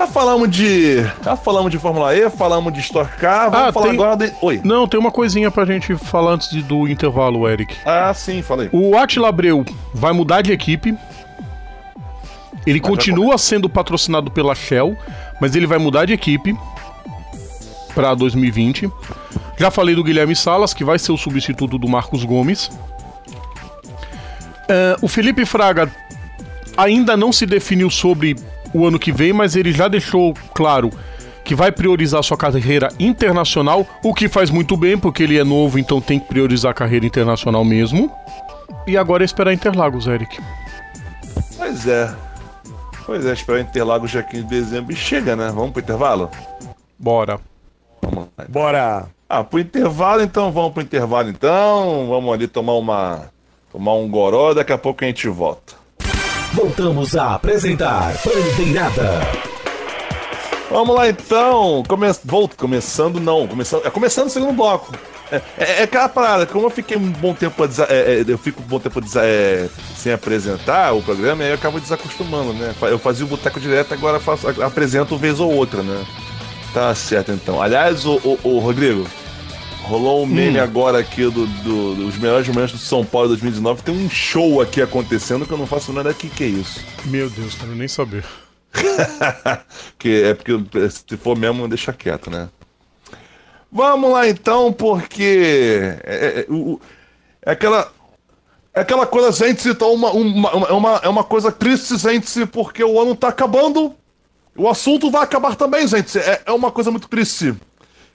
Já 0.00 0.06
falamos 0.06 0.48
de. 0.50 1.02
Já 1.22 1.36
falamos 1.36 1.70
de 1.70 1.78
Fórmula 1.78 2.16
E, 2.16 2.30
falamos 2.30 2.72
de 2.72 2.80
Stock 2.80 3.14
Car, 3.18 3.50
vamos 3.50 3.68
Ah, 3.68 3.72
falar 3.72 3.86
tem- 3.88 3.94
agora 3.94 4.16
de. 4.16 4.32
Oi. 4.40 4.58
Não, 4.64 4.88
tem 4.88 4.98
uma 4.98 5.10
coisinha 5.10 5.50
pra 5.50 5.66
gente 5.66 5.94
falar 5.94 6.32
antes 6.32 6.48
de- 6.48 6.62
do 6.62 6.88
intervalo, 6.88 7.46
Eric. 7.46 7.76
Ah, 7.84 8.10
sim, 8.14 8.40
falei. 8.40 8.70
O 8.72 8.96
Attila 8.96 9.28
Abreu 9.28 9.62
vai 9.92 10.14
mudar 10.14 10.40
de 10.40 10.52
equipe. 10.52 10.96
Ele 12.66 12.80
continua 12.80 13.36
sendo 13.36 13.68
patrocinado 13.68 14.30
pela 14.30 14.54
Shell, 14.54 14.96
mas 15.38 15.54
ele 15.54 15.66
vai 15.66 15.76
mudar 15.76 16.06
de 16.06 16.14
equipe 16.14 16.56
para 17.94 18.14
2020. 18.14 18.90
Já 19.58 19.70
falei 19.70 19.94
do 19.94 20.02
Guilherme 20.02 20.34
Salas, 20.34 20.72
que 20.72 20.82
vai 20.82 20.98
ser 20.98 21.12
o 21.12 21.18
substituto 21.18 21.76
do 21.76 21.86
Marcos 21.86 22.24
Gomes. 22.24 22.70
É, 24.66 24.96
o 25.02 25.08
Felipe 25.08 25.44
Fraga 25.44 25.90
ainda 26.74 27.18
não 27.18 27.34
se 27.34 27.44
definiu 27.44 27.90
sobre 27.90 28.34
o 28.72 28.86
ano 28.86 28.98
que 28.98 29.12
vem, 29.12 29.32
mas 29.32 29.56
ele 29.56 29.72
já 29.72 29.88
deixou 29.88 30.34
claro 30.54 30.90
que 31.44 31.54
vai 31.54 31.72
priorizar 31.72 32.22
sua 32.22 32.36
carreira 32.36 32.88
internacional, 32.98 33.86
o 34.04 34.14
que 34.14 34.28
faz 34.28 34.50
muito 34.50 34.76
bem, 34.76 34.96
porque 34.96 35.22
ele 35.22 35.38
é 35.38 35.44
novo, 35.44 35.78
então 35.78 36.00
tem 36.00 36.20
que 36.20 36.28
priorizar 36.28 36.70
a 36.70 36.74
carreira 36.74 37.06
internacional 37.06 37.64
mesmo. 37.64 38.10
E 38.86 38.96
agora 38.96 39.24
é 39.24 39.26
esperar 39.26 39.52
Interlagos, 39.52 40.06
Eric. 40.06 40.40
Pois 41.56 41.86
é. 41.86 42.14
Pois 43.04 43.26
é, 43.26 43.32
esperar 43.32 43.60
Interlagos 43.60 44.10
dia 44.10 44.22
15 44.22 44.44
de 44.44 44.48
dezembro 44.48 44.92
e 44.92 44.96
chega, 44.96 45.34
né? 45.34 45.50
Vamos 45.52 45.72
pro 45.72 45.82
intervalo? 45.82 46.30
Bora. 46.98 47.40
Vamos 48.00 48.28
lá. 48.36 48.44
Bora. 48.48 49.08
Ah, 49.28 49.44
pro 49.44 49.58
intervalo 49.58 50.22
então, 50.22 50.52
vamos 50.52 50.72
pro 50.72 50.82
intervalo 50.82 51.28
então. 51.30 52.06
Vamos 52.08 52.32
ali 52.32 52.46
tomar 52.46 52.74
uma. 52.74 53.30
Tomar 53.72 53.94
um 53.94 54.08
goró, 54.08 54.52
daqui 54.52 54.72
a 54.72 54.78
pouco 54.78 55.04
a 55.04 55.06
gente 55.06 55.28
volta. 55.28 55.79
Voltamos 56.60 57.16
a 57.16 57.36
apresentar 57.36 58.12
Bandeirada. 58.22 59.26
Vamos 60.70 60.94
lá 60.94 61.08
então. 61.08 61.82
Come... 61.88 62.06
Volto, 62.22 62.54
começando 62.54 63.18
não. 63.18 63.48
Começando... 63.48 63.86
É 63.86 63.88
começando 63.88 64.26
o 64.26 64.30
segundo 64.30 64.52
bloco. 64.52 64.94
É, 65.32 65.36
é, 65.56 65.80
é 65.80 65.82
aquela 65.84 66.06
parada, 66.06 66.44
como 66.44 66.66
eu 66.66 66.70
fiquei 66.70 66.98
um 66.98 67.08
bom 67.12 67.32
tempo 67.32 67.66
desa- 67.66 67.86
é, 67.88 68.20
é, 68.20 68.24
eu 68.30 68.36
fico 68.36 68.60
um 68.60 68.66
bom 68.66 68.78
tempo 68.78 69.00
desa- 69.00 69.22
é, 69.24 69.68
sem 69.96 70.12
apresentar 70.12 70.92
o 70.92 71.00
programa, 71.00 71.44
aí 71.44 71.48
eu 71.48 71.54
acabo 71.54 71.80
desacostumando, 71.80 72.52
né? 72.52 72.74
Eu 72.82 72.98
fazia 72.98 73.24
o 73.24 73.28
boteco 73.28 73.58
direto, 73.58 73.94
agora 73.94 74.20
faço, 74.20 74.46
apresento 74.62 75.16
vez 75.16 75.40
ou 75.40 75.50
outra, 75.50 75.82
né? 75.82 76.04
Tá 76.74 76.94
certo 76.94 77.32
então. 77.32 77.62
Aliás, 77.62 78.04
o, 78.04 78.16
o, 78.16 78.38
o 78.42 78.58
Rodrigo, 78.58 79.06
rolou 79.82 80.22
um 80.22 80.26
meme 80.26 80.58
agora 80.58 80.98
aqui 80.98 81.22
do, 81.24 81.46
do- 81.46 81.94
dos 81.96 82.16
melhores 82.18 82.46
momentos 82.48 82.72
do 82.72 82.78
São 82.78 83.04
Paulo 83.04 83.28
2019. 83.28 83.82
Tem 83.82 83.94
um 83.94 84.08
show 84.10 84.60
aqui 84.60 84.80
acontecendo 84.80 85.46
que 85.46 85.52
eu 85.52 85.58
não 85.58 85.66
faço 85.66 85.92
nada 85.92 86.10
aqui, 86.10 86.28
que 86.28 86.44
é 86.44 86.46
isso? 86.46 86.84
Meu 87.06 87.28
Deus, 87.28 87.54
quero 87.54 87.74
nem 87.74 87.88
saber. 87.88 88.24
que 89.98 90.22
é 90.22 90.34
porque 90.34 90.52
se 90.90 91.16
for 91.16 91.36
mesmo, 91.36 91.66
deixa 91.68 91.92
quieto, 91.92 92.30
né? 92.30 92.48
Vamos 93.72 94.10
lá 94.10 94.28
então, 94.28 94.72
porque 94.72 95.98
é, 96.04 96.14
é- 96.16 96.40
é- 96.40 96.46
o- 96.52 96.80
é 97.44 97.52
aquela 97.52 97.92
é 98.72 98.80
aquela 98.82 99.04
coisa, 99.06 99.32
gente, 99.32 99.68
então 99.68 99.92
uma, 99.92 100.10
uma, 100.12 100.52
uma- 100.54 100.68
é 100.68 100.72
uma, 100.72 101.00
é 101.04 101.08
uma 101.08 101.24
coisa 101.24 101.50
triste, 101.50 101.96
gente, 101.96 102.46
porque 102.46 102.84
o 102.84 103.00
ano 103.00 103.16
tá 103.16 103.28
acabando. 103.28 103.94
O 104.56 104.68
assunto 104.68 105.10
vai 105.10 105.22
acabar 105.22 105.56
também, 105.56 105.86
gente. 105.88 106.18
É, 106.18 106.42
é 106.46 106.52
uma 106.52 106.70
coisa 106.70 106.90
muito 106.90 107.08
triste. 107.08 107.54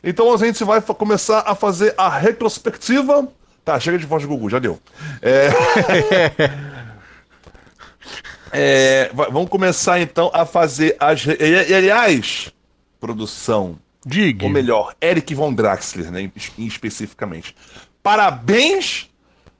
Então 0.05 0.31
a 0.31 0.37
gente 0.37 0.63
vai 0.63 0.79
começar 0.81 1.39
a 1.47 1.55
fazer 1.55 1.93
a 1.97 2.07
retrospectiva. 2.07 3.27
Tá, 3.65 3.79
chega 3.79 3.97
de 3.97 4.05
voz 4.05 4.21
de 4.21 4.27
Gugu, 4.27 4.49
já 4.49 4.59
deu. 4.59 4.79
É... 5.21 5.49
É, 8.51 9.09
va- 9.13 9.27
vamos 9.29 9.49
começar 9.49 9.99
então 9.99 10.31
a 10.33 10.45
fazer 10.45 10.95
as. 10.99 11.25
E, 11.25 11.73
aliás, 11.73 12.53
produção, 13.01 13.77
Diga. 14.05 14.45
ou 14.45 14.49
melhor, 14.51 14.95
Eric 15.01 15.33
Von 15.35 15.53
Draxler, 15.53 16.09
né, 16.11 16.31
especificamente. 16.57 17.53
Parabéns 18.01 19.09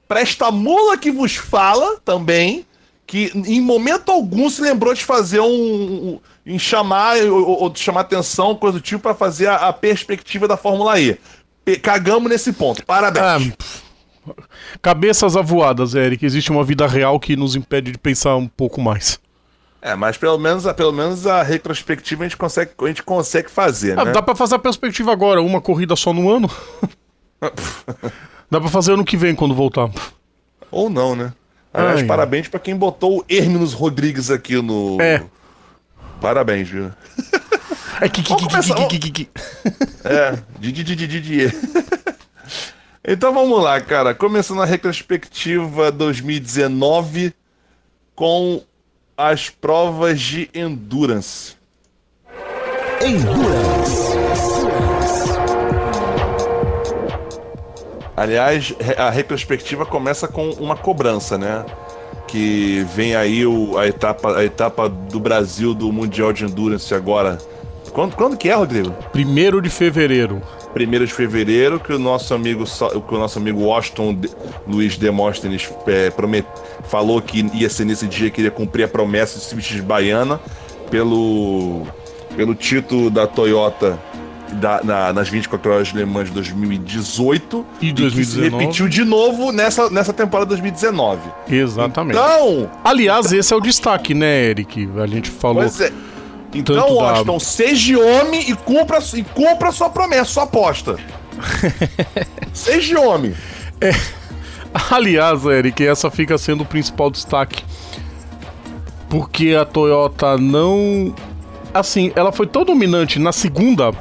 para 0.08 0.20
esta 0.20 0.50
mula 0.50 0.96
que 0.96 1.10
vos 1.10 1.34
fala 1.36 1.98
também, 2.04 2.64
que 3.06 3.30
em 3.34 3.60
momento 3.60 4.10
algum 4.10 4.48
se 4.50 4.60
lembrou 4.60 4.92
de 4.94 5.04
fazer 5.04 5.40
um. 5.40 5.46
um- 5.46 6.20
em 6.48 6.58
chamar 6.60 7.16
ou, 7.24 7.62
ou 7.62 7.68
de 7.70 7.80
chamar 7.80 8.02
atenção, 8.02 8.54
coisa 8.54 8.78
do 8.78 8.80
tipo, 8.80 9.02
para 9.02 9.14
fazer 9.14 9.48
a, 9.48 9.68
a 9.68 9.72
perspectiva 9.72 10.46
da 10.46 10.56
Fórmula 10.56 10.98
E. 11.00 11.18
Pe- 11.64 11.76
Cagamos 11.76 12.30
nesse 12.30 12.52
ponto. 12.52 12.80
Ah, 12.82 12.84
Parabéns. 12.86 13.52
pff. 13.56 13.82
Cabeças 14.80 15.36
avoadas, 15.36 15.94
Eric. 15.94 16.24
Existe 16.24 16.50
uma 16.52 16.62
vida 16.64 16.86
real 16.86 17.18
que 17.18 17.34
nos 17.36 17.56
impede 17.56 17.90
de 17.92 17.98
pensar 17.98 18.36
um 18.36 18.46
pouco 18.46 18.80
mais. 18.80 19.18
É, 19.82 19.94
mas 19.96 20.16
pelo 20.16 20.38
menos, 20.38 20.66
a- 20.68 20.74
pelo 20.74 20.92
menos 20.92 21.26
a 21.26 21.42
retrospectiva 21.42 22.22
a 22.24 22.28
gente 22.28 22.36
consegue, 22.36 22.70
a 22.80 22.86
gente 22.86 23.02
consegue 23.02 23.50
fazer, 23.50 23.98
Ah, 23.98 24.04
né? 24.04 24.12
dá 24.12 24.22
pra 24.22 24.34
fazer 24.36 24.54
a 24.54 24.58
perspectiva 24.60 25.10
agora, 25.12 25.40
uma 25.42 25.60
corrida 25.60 25.94
só 25.96 26.12
no 26.12 26.30
ano? 26.30 26.48
dá 28.50 28.60
pra 28.60 28.68
fazer 28.70 28.92
ano 28.92 29.04
que 29.04 29.16
vem 29.16 29.34
quando 29.34 29.54
voltar. 29.54 29.90
Ou 30.70 30.88
não, 30.90 31.14
né? 31.16 31.32
Aliás, 31.76 32.00
Ai. 32.00 32.06
parabéns 32.06 32.48
pra 32.48 32.58
quem 32.58 32.74
botou 32.74 33.18
o 33.18 33.24
Herminos 33.28 33.74
Rodrigues 33.74 34.30
aqui 34.30 34.60
no. 34.62 35.00
É. 35.00 35.22
Parabéns, 36.20 36.68
viu? 36.68 36.90
É 38.00 38.08
que, 38.08 38.22
que, 38.22 38.28
Vamos 38.30 38.44
que, 38.44 38.50
começar, 38.50 38.74
que, 38.74 38.98
que, 38.98 39.10
que, 39.10 39.24
que. 39.24 39.30
É, 40.04 40.38
Didi. 40.58 41.52
Então 43.08 43.32
vamos 43.32 43.62
lá, 43.62 43.80
cara. 43.80 44.12
Começando 44.12 44.60
a 44.60 44.64
retrospectiva 44.64 45.92
2019 45.92 47.32
com 48.16 48.64
as 49.16 49.48
provas 49.48 50.20
de 50.20 50.50
endurance. 50.52 51.54
Endurance. 53.00 54.95
Aliás, 58.16 58.74
a 58.96 59.10
retrospectiva 59.10 59.84
começa 59.84 60.26
com 60.26 60.50
uma 60.52 60.74
cobrança, 60.74 61.36
né? 61.36 61.64
Que 62.26 62.84
vem 62.94 63.14
aí 63.14 63.44
o, 63.46 63.76
a, 63.76 63.86
etapa, 63.86 64.38
a 64.38 64.44
etapa 64.44 64.88
do 64.88 65.20
Brasil 65.20 65.74
do 65.74 65.92
Mundial 65.92 66.32
de 66.32 66.44
Endurance 66.44 66.94
agora. 66.94 67.38
Quando, 67.92 68.16
quando 68.16 68.36
que 68.36 68.48
é, 68.48 68.54
Rodrigo? 68.54 68.90
Primeiro 69.12 69.60
de 69.60 69.68
fevereiro. 69.68 70.40
1 70.74 71.04
de 71.04 71.12
fevereiro, 71.12 71.80
que 71.80 71.92
o 71.92 71.98
nosso 71.98 72.34
amigo, 72.34 72.64
que 72.64 73.14
o 73.14 73.18
nosso 73.18 73.38
amigo 73.38 73.62
Washington 73.62 74.14
de, 74.14 74.30
Luiz 74.66 74.98
Demóstenes 74.98 75.70
é, 75.86 76.10
promet, 76.10 76.46
falou 76.84 77.20
que 77.22 77.46
ia 77.54 77.70
ser 77.70 77.86
nesse 77.86 78.06
dia 78.06 78.30
que 78.30 78.40
iria 78.40 78.50
cumprir 78.50 78.84
a 78.84 78.88
promessa 78.88 79.38
de 79.54 79.74
de 79.74 79.82
baiana 79.82 80.38
pelo, 80.90 81.86
pelo 82.36 82.54
título 82.54 83.10
da 83.10 83.26
Toyota 83.26 83.98
da, 84.54 84.80
na, 84.82 85.12
nas 85.12 85.28
24 85.28 85.72
horas 85.72 85.88
de 85.88 85.96
Le 85.96 86.04
Mans 86.04 86.28
de 86.28 86.34
2018 86.34 87.66
e 87.80 87.92
2019. 87.92 88.24
se 88.24 88.40
repetiu 88.40 88.88
de 88.88 89.04
novo 89.04 89.52
nessa, 89.52 89.90
nessa 89.90 90.12
temporada 90.12 90.48
2019. 90.50 91.20
Exatamente. 91.48 92.16
Então. 92.16 92.70
Aliás, 92.84 93.32
esse 93.32 93.52
é 93.52 93.56
o 93.56 93.60
destaque, 93.60 94.14
né, 94.14 94.44
Eric? 94.44 94.88
A 95.02 95.06
gente 95.06 95.30
falou. 95.30 95.62
Pois 95.62 95.80
é. 95.80 95.92
Então, 96.54 96.94
Washington, 96.94 97.34
da... 97.34 97.40
seja 97.40 97.98
homem 97.98 98.50
e 98.50 98.54
cumpra, 98.54 98.98
e 99.14 99.22
cumpra 99.22 99.72
sua 99.72 99.90
promessa, 99.90 100.24
sua 100.24 100.42
aposta. 100.44 100.96
seja 102.54 103.00
homem. 103.00 103.34
É. 103.80 103.90
Aliás, 104.90 105.44
Eric, 105.44 105.86
essa 105.86 106.10
fica 106.10 106.38
sendo 106.38 106.62
o 106.62 106.66
principal 106.66 107.10
destaque. 107.10 107.62
Porque 109.08 109.54
a 109.54 109.64
Toyota 109.64 110.36
não. 110.38 111.14
Assim, 111.72 112.10
ela 112.16 112.32
foi 112.32 112.46
tão 112.46 112.64
dominante 112.64 113.18
na 113.18 113.32
segunda 113.32 113.92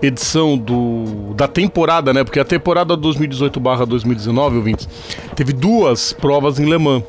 edição 0.00 0.56
do, 0.56 1.34
da 1.34 1.48
temporada, 1.48 2.12
né? 2.12 2.24
Porque 2.24 2.40
a 2.40 2.44
temporada 2.44 2.96
2018/2019, 2.96 4.56
ouvintes, 4.56 4.88
teve 5.34 5.52
duas 5.52 6.12
provas 6.12 6.58
em 6.58 6.64
Le 6.64 6.78
Mans. 6.78 7.02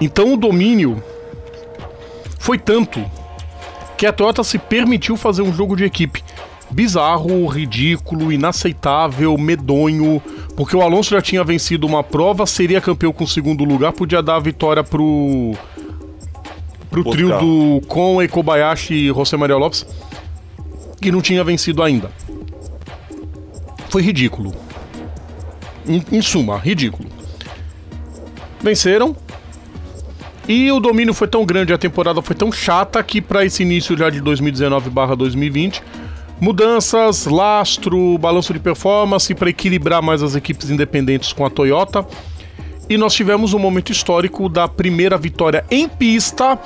Então 0.00 0.34
o 0.34 0.36
domínio 0.36 1.02
foi 2.38 2.58
tanto 2.58 3.04
que 3.96 4.06
a 4.06 4.12
Toyota 4.12 4.42
se 4.42 4.58
permitiu 4.58 5.16
fazer 5.16 5.42
um 5.42 5.52
jogo 5.52 5.76
de 5.76 5.84
equipe 5.84 6.22
bizarro, 6.70 7.46
ridículo, 7.46 8.32
inaceitável, 8.32 9.36
medonho, 9.36 10.22
porque 10.56 10.76
o 10.76 10.80
Alonso 10.80 11.10
já 11.10 11.20
tinha 11.20 11.42
vencido 11.42 11.86
uma 11.86 12.02
prova, 12.02 12.46
seria 12.46 12.80
campeão 12.80 13.12
com 13.12 13.24
o 13.24 13.28
segundo 13.28 13.64
lugar, 13.64 13.92
podia 13.92 14.22
dar 14.22 14.36
a 14.36 14.40
vitória 14.40 14.84
pro 14.84 15.54
pro 16.88 17.04
trio 17.04 17.38
do 17.38 17.80
Con, 17.86 18.16
Kobayashi 18.28 18.94
e 18.94 19.06
José 19.08 19.36
Maria 19.36 19.56
Lopes 19.56 19.86
que 21.00 21.10
não 21.10 21.22
tinha 21.22 21.42
vencido 21.42 21.82
ainda. 21.82 22.10
Foi 23.88 24.02
ridículo. 24.02 24.54
Em, 25.86 26.22
suma, 26.22 26.58
ridículo. 26.58 27.08
Venceram. 28.60 29.16
E 30.46 30.70
o 30.70 30.80
domínio 30.80 31.14
foi 31.14 31.28
tão 31.28 31.44
grande, 31.44 31.72
a 31.72 31.78
temporada 31.78 32.20
foi 32.20 32.34
tão 32.34 32.50
chata 32.50 33.02
que 33.02 33.20
para 33.20 33.44
esse 33.44 33.62
início 33.62 33.96
já 33.96 34.10
de 34.10 34.20
2019/2020, 34.20 35.82
mudanças, 36.40 37.26
lastro, 37.26 38.18
balanço 38.18 38.52
de 38.52 38.58
performance 38.58 39.32
para 39.34 39.50
equilibrar 39.50 40.02
mais 40.02 40.22
as 40.22 40.34
equipes 40.34 40.70
independentes 40.70 41.32
com 41.32 41.44
a 41.46 41.50
Toyota. 41.50 42.04
E 42.88 42.96
nós 42.96 43.14
tivemos 43.14 43.54
um 43.54 43.58
momento 43.58 43.92
histórico 43.92 44.48
da 44.48 44.66
primeira 44.66 45.16
vitória 45.16 45.64
em 45.70 45.88
pista 45.88 46.58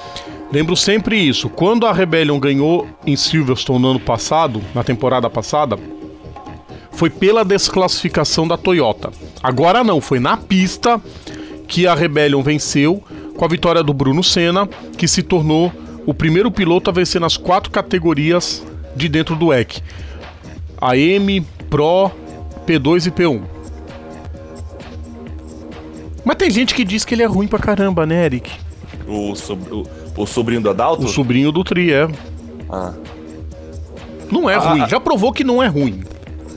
Lembro 0.55 0.77
sempre 0.77 1.19
isso. 1.19 1.49
Quando 1.49 1.85
a 1.85 1.93
Rebellion 1.93 2.39
ganhou 2.39 2.87
em 3.05 3.17
Silverstone 3.17 3.83
no 3.83 3.91
ano 3.91 3.99
passado, 3.99 4.63
na 4.73 4.85
temporada 4.85 5.29
passada, 5.29 5.77
foi 6.93 7.11
pela 7.11 7.45
desclassificação 7.45 8.47
da 8.47 8.57
Toyota. 8.57 9.11
Agora 9.43 9.83
não, 9.83 10.01
foi 10.01 10.21
na 10.21 10.37
pista 10.37 11.03
que 11.67 11.89
a 11.89 11.95
Rebellion 11.97 12.41
venceu 12.41 13.03
com 13.37 13.45
a 13.45 13.49
vitória 13.49 13.83
do 13.83 13.93
Bruno 13.93 14.23
Senna, 14.23 14.69
que 14.97 15.09
se 15.09 15.25
tornou 15.25 15.73
o 16.07 16.15
primeiro 16.15 16.53
piloto 16.53 16.89
a 16.89 16.93
vencer 16.93 17.21
nas 17.21 17.37
quatro 17.37 17.73
categorias 17.73 18.65
de 18.95 19.09
dentro 19.09 19.35
do 19.35 19.53
EC: 19.53 19.83
AM, 20.81 21.41
Pro, 21.69 22.13
P2 22.65 23.09
e 23.09 23.11
P1. 23.11 23.43
Mas 26.25 26.37
tem 26.37 26.49
gente 26.49 26.77
que 26.77 26.85
diz 26.85 27.05
que 27.05 27.17
ele 27.17 27.25
é 27.25 27.27
ruim 27.27 27.49
pra 27.49 27.59
caramba, 27.59 28.07
né, 28.07 28.25
Eric? 28.25 28.53
O, 29.09 29.33
o, 29.33 30.04
o 30.17 30.27
sobrinho 30.27 30.61
do 30.61 30.71
Adalto? 30.71 31.05
O 31.05 31.09
sobrinho 31.09 31.51
do 31.51 31.65
Tri, 31.65 31.93
é. 31.93 32.09
Ah. 32.71 32.93
Não 34.31 34.49
é 34.49 34.55
ah, 34.55 34.59
ruim, 34.59 34.81
ah. 34.83 34.89
já 34.89 35.01
provou 35.01 35.33
que 35.33 35.45
não 35.45 35.63
é 35.63 35.67
ruim. 35.67 36.03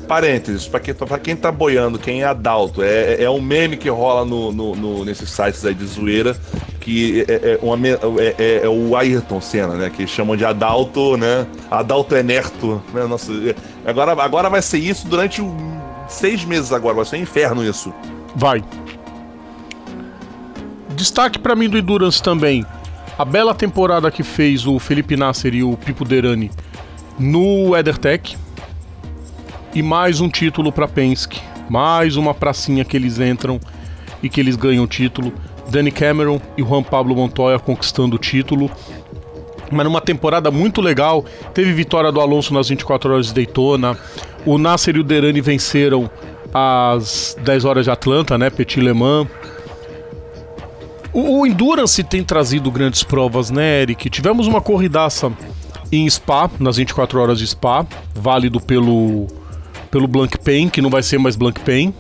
Parênteses, 0.07 0.67
pra 0.67 0.79
quem, 0.79 0.93
pra 0.93 1.19
quem 1.19 1.35
tá 1.35 1.51
boiando, 1.51 1.99
quem 1.99 2.21
é 2.21 2.25
Adalto, 2.25 2.81
é, 2.81 3.15
é, 3.15 3.23
é 3.23 3.29
um 3.29 3.41
meme 3.41 3.75
que 3.75 3.89
rola 3.89 4.23
no, 4.23 4.53
no, 4.53 4.73
no, 4.73 5.05
nesses 5.05 5.29
sites 5.29 5.65
aí 5.65 5.73
de 5.73 5.85
zoeira, 5.85 6.35
que 6.79 7.25
é, 7.27 7.33
é, 7.33 7.59
uma, 7.61 7.77
é, 7.85 8.35
é, 8.37 8.61
é, 8.63 8.69
o 8.69 8.95
Ayrton 8.95 9.41
Senna, 9.41 9.75
né? 9.75 9.89
Que 9.89 10.07
chamam 10.07 10.37
de 10.37 10.45
Adalto, 10.45 11.17
né? 11.17 11.45
Adalto 11.69 12.15
Enerto, 12.15 12.81
né? 12.93 13.05
Nossa, 13.05 13.33
é, 13.33 13.53
agora, 13.85 14.13
agora 14.23 14.49
vai 14.49 14.61
ser 14.61 14.77
isso 14.77 15.05
durante 15.07 15.43
seis 16.07 16.45
meses 16.45 16.71
agora, 16.71 16.95
vai 16.95 17.05
ser 17.05 17.17
um 17.17 17.21
inferno 17.21 17.61
isso. 17.61 17.93
Vai. 18.33 18.63
Destaque 20.95 21.37
para 21.37 21.53
mim 21.53 21.67
do 21.67 21.77
Endurance 21.77 22.23
também. 22.23 22.65
A 23.18 23.26
bela 23.26 23.55
temporada 23.55 24.11
que 24.11 24.22
fez 24.22 24.68
o 24.68 24.78
Felipe 24.78 25.18
Nasser 25.18 25.55
e 25.55 25.63
o 25.63 25.76
Pipo 25.76 26.05
Derani 26.05 26.51
no 27.18 27.76
EtherTech. 27.76 28.38
E 29.74 29.82
mais 29.82 30.22
um 30.22 30.30
título 30.30 30.72
para 30.72 30.88
Penske. 30.88 31.41
Mais 31.68 32.15
uma 32.15 32.36
pracinha 32.36 32.86
que 32.86 32.95
eles 32.95 33.20
entram 33.20 33.59
e 34.22 34.30
que 34.30 34.39
eles 34.39 34.55
ganham 34.55 34.84
o 34.84 34.88
título. 34.88 35.34
Danny 35.68 35.89
Cameron 35.89 36.39
e 36.55 36.61
Juan 36.61 36.84
Pablo 36.84 37.15
Montoya 37.15 37.57
conquistando 37.57 38.18
o 38.18 38.20
título. 38.20 38.70
Mas 39.72 39.84
numa 39.84 39.99
temporada 39.99 40.51
muito 40.51 40.80
legal. 40.80 41.26
Teve 41.55 41.74
vitória 41.74 42.11
do 42.11 42.22
Alonso 42.22 42.53
nas 42.53 42.70
24 42.70 43.13
horas 43.13 43.28
de 43.28 43.34
Daytona. 43.34 43.97
O 44.45 44.59
Nasser 44.59 44.95
e 44.95 44.99
o 44.99 45.03
Derani 45.03 45.41
venceram 45.41 46.07
as 46.53 47.36
10 47.41 47.65
horas 47.65 47.86
de 47.86 47.89
Atlanta, 47.89 48.38
né? 48.38 48.51
Petit 48.51 48.80
Le 48.80 48.93
Mans. 48.93 49.28
O, 51.13 51.39
o 51.39 51.47
Endurance 51.47 52.03
tem 52.03 52.23
trazido 52.23 52.71
grandes 52.71 53.03
provas, 53.03 53.49
né, 53.49 53.81
Eric? 53.81 54.09
Tivemos 54.09 54.47
uma 54.47 54.61
corridaça 54.61 55.31
em 55.91 56.09
Spa, 56.09 56.49
nas 56.59 56.77
24 56.77 57.19
horas 57.19 57.39
de 57.39 57.47
Spa, 57.47 57.85
válido 58.13 58.59
pelo, 58.59 59.27
pelo 59.89 60.07
Blank 60.07 60.37
Pain, 60.39 60.69
que 60.69 60.81
não 60.81 60.89
vai 60.89 61.03
ser 61.03 61.17
mais 61.17 61.35
Blank 61.35 61.61
Pain. 61.61 61.93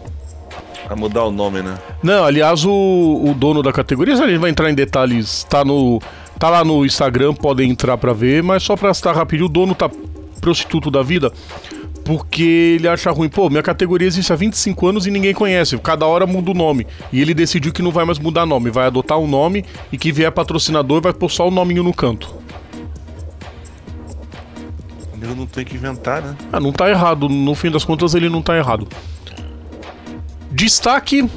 Vai 0.87 0.97
mudar 0.97 1.25
o 1.25 1.31
nome, 1.31 1.61
né? 1.61 1.77
Não, 2.01 2.23
aliás, 2.23 2.63
o, 2.63 2.71
o 2.71 3.33
dono 3.33 3.61
da 3.61 3.73
categoria, 3.73 4.13
a 4.13 4.27
gente 4.27 4.37
vai 4.37 4.49
entrar 4.49 4.69
em 4.69 4.75
detalhes, 4.75 5.43
tá, 5.43 5.65
no, 5.65 6.01
tá 6.39 6.49
lá 6.49 6.63
no 6.63 6.85
Instagram, 6.85 7.33
podem 7.33 7.69
entrar 7.69 7.97
para 7.97 8.13
ver, 8.13 8.41
mas 8.41 8.63
só 8.63 8.75
pra 8.75 8.93
citar 8.93 9.15
rapidinho, 9.15 9.47
o 9.47 9.51
dono 9.51 9.75
tá 9.75 9.89
prostituto 10.39 10.89
da 10.89 11.01
vida, 11.01 11.31
porque 12.07 12.77
ele 12.79 12.87
acha 12.87 13.11
ruim. 13.11 13.27
Pô, 13.27 13.49
minha 13.49 13.61
categoria 13.61 14.07
existe 14.07 14.31
há 14.31 14.35
25 14.37 14.87
anos 14.87 15.05
e 15.05 15.11
ninguém 15.11 15.33
conhece. 15.33 15.77
Cada 15.79 16.05
hora 16.05 16.25
muda 16.25 16.51
o 16.51 16.53
nome. 16.53 16.87
E 17.11 17.21
ele 17.21 17.33
decidiu 17.33 17.73
que 17.73 17.81
não 17.81 17.91
vai 17.91 18.05
mais 18.05 18.17
mudar 18.17 18.45
nome, 18.45 18.71
vai 18.71 18.87
adotar 18.87 19.19
um 19.19 19.27
nome 19.27 19.65
e 19.91 19.97
que 19.97 20.09
vier 20.09 20.31
patrocinador 20.31 21.01
vai 21.01 21.11
pôr 21.11 21.29
só 21.29 21.49
o 21.49 21.51
nominho 21.51 21.83
no 21.83 21.93
canto. 21.93 22.33
Eu 25.21 25.35
não 25.35 25.45
tem 25.45 25.65
que 25.65 25.75
inventar, 25.75 26.21
né? 26.21 26.37
Ah, 26.53 26.61
não 26.61 26.71
tá 26.71 26.89
errado. 26.89 27.27
No 27.27 27.53
fim 27.53 27.69
das 27.69 27.83
contas, 27.83 28.15
ele 28.15 28.29
não 28.29 28.41
tá 28.41 28.55
errado. 28.55 28.87
Destaque 30.49 31.29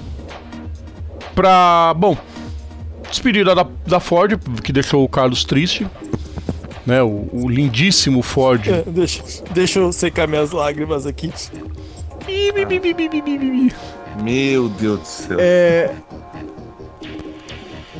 pra. 1.34 1.92
Bom, 1.96 2.16
despedida 3.10 3.56
da, 3.56 3.66
da 3.84 3.98
Ford, 3.98 4.38
que 4.62 4.72
deixou 4.72 5.02
o 5.02 5.08
Carlos 5.08 5.42
triste 5.44 5.84
né? 6.86 7.02
O, 7.02 7.28
o 7.32 7.48
lindíssimo 7.48 8.22
Ford. 8.22 8.66
É, 8.66 8.82
deixa, 8.86 9.22
deixa 9.52 9.78
eu 9.78 9.92
secar 9.92 10.26
minhas 10.26 10.52
lágrimas 10.52 11.06
aqui. 11.06 11.32
Meu 14.22 14.68
Deus 14.68 15.00
do 15.00 15.06
céu. 15.06 15.36
É. 15.40 15.90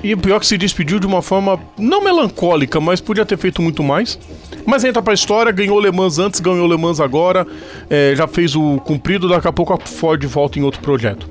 E 0.03 0.15
o 0.15 0.19
pior 0.19 0.37
é 0.37 0.41
que 0.41 0.47
se 0.47 0.57
despediu 0.57 0.99
de 0.99 1.07
uma 1.07 1.21
forma 1.21 1.61
não 1.79 2.03
melancólica, 2.03 2.81
mas 2.81 3.01
podia 3.01 3.27
ter 3.27 3.37
feito 3.37 3.61
muito 3.61 3.83
mais. 3.83 4.19
Mas 4.67 4.83
entra 4.83 5.03
pra 5.03 5.13
história, 5.13 5.53
ganhou 5.53 5.79
Le 5.79 5.91
Mans 5.91 6.19
antes, 6.19 6.41
ganhou 6.41 6.67
Le 6.67 6.77
Mans 6.77 7.01
agora, 7.01 7.47
é, 7.89 8.15
já 8.17 8.27
fez 8.27 8.57
o 8.57 8.79
cumprido, 8.79 9.29
daqui 9.29 9.47
a 9.47 9.53
pouco 9.53 9.75
a 9.75 9.79
Ford 9.79 10.23
volta 10.27 10.59
em 10.59 10.63
outro 10.63 10.81
projeto. 10.81 11.29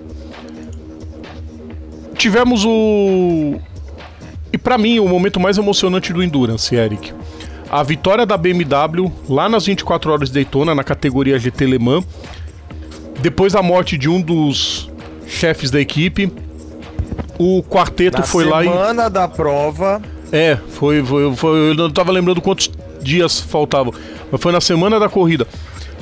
Tivemos 2.15 2.63
o. 2.65 3.59
E 4.51 4.57
para 4.57 4.77
mim, 4.77 4.99
o 4.99 5.07
momento 5.07 5.39
mais 5.39 5.57
emocionante 5.57 6.11
do 6.11 6.21
Endurance, 6.21 6.75
Eric 6.75 7.13
a 7.69 7.83
vitória 7.83 8.25
da 8.25 8.35
BMW 8.37 9.11
lá 9.27 9.47
nas 9.47 9.65
24 9.65 10.11
horas 10.11 10.29
de 10.29 10.35
Daytona, 10.35 10.73
na 10.73 10.83
categoria 10.83 11.37
GT 11.37 11.65
Le 11.65 11.79
Mans, 11.79 12.03
depois 13.19 13.53
da 13.53 13.61
morte 13.61 13.97
de 13.97 14.09
um 14.09 14.21
dos 14.21 14.89
chefes 15.27 15.69
da 15.69 15.79
equipe, 15.79 16.31
o 17.37 17.61
quarteto 17.63 18.19
Na 18.19 18.23
foi 18.23 18.45
lá 18.45 18.63
e. 18.63 18.67
semana 18.67 19.09
da 19.09 19.27
prova, 19.27 20.01
É, 20.31 20.57
foi, 20.69 21.03
foi, 21.03 21.35
foi. 21.35 21.69
Eu 21.71 21.73
não 21.75 21.89
tava 21.89 22.11
lembrando 22.11 22.41
quantos 22.41 22.69
dias 23.01 23.39
faltavam. 23.39 23.93
Mas 24.31 24.41
foi 24.41 24.51
na 24.51 24.61
semana 24.61 24.99
da 24.99 25.09
corrida. 25.09 25.47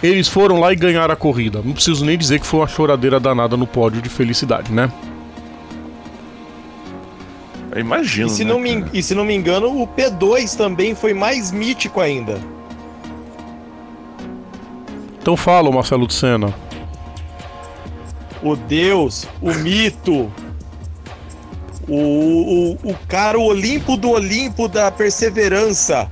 Eles 0.04 0.28
foram 0.28 0.60
lá 0.60 0.72
e 0.74 0.76
ganharam 0.76 1.14
a 1.14 1.18
corrida. 1.18 1.62
Não 1.64 1.74
preciso 1.74 2.06
nem 2.06 2.18
dizer 2.18 2.40
que 2.40 2.46
foi 2.46 2.60
uma 2.60 2.68
choradeira 2.68 3.20
danada 3.20 3.56
no 3.58 3.66
pódio 3.66 4.02
de 4.02 4.10
felicidade, 4.10 4.72
né? 4.72 4.92
Eu 7.78 7.82
imagino. 7.82 8.28
e 8.28 8.32
se, 8.32 8.44
né, 8.44 8.52
não 8.52 8.60
me, 8.60 8.86
e 8.92 9.04
se 9.04 9.14
não 9.14 9.24
me 9.24 9.36
engano, 9.36 9.84
o 9.84 9.88
P2 9.88 10.58
também 10.58 10.96
foi 10.96 11.14
mais 11.14 11.52
mítico 11.52 12.02
ainda. 12.02 12.42
Então 15.22 15.38
fala, 15.38 15.72
Marcelo 15.72 16.08
de 16.08 16.14
Senna. 16.16 16.52
O 18.42 18.56
Deus, 18.56 19.28
o 19.40 19.54
mito, 19.54 20.32
o, 21.88 21.96
o, 21.96 22.72
o 22.84 22.96
cara, 23.08 23.38
o 23.38 23.44
Olimpo 23.44 23.96
do 23.96 24.10
Olimpo 24.10 24.68
da 24.68 24.90
perseverança. 24.90 26.10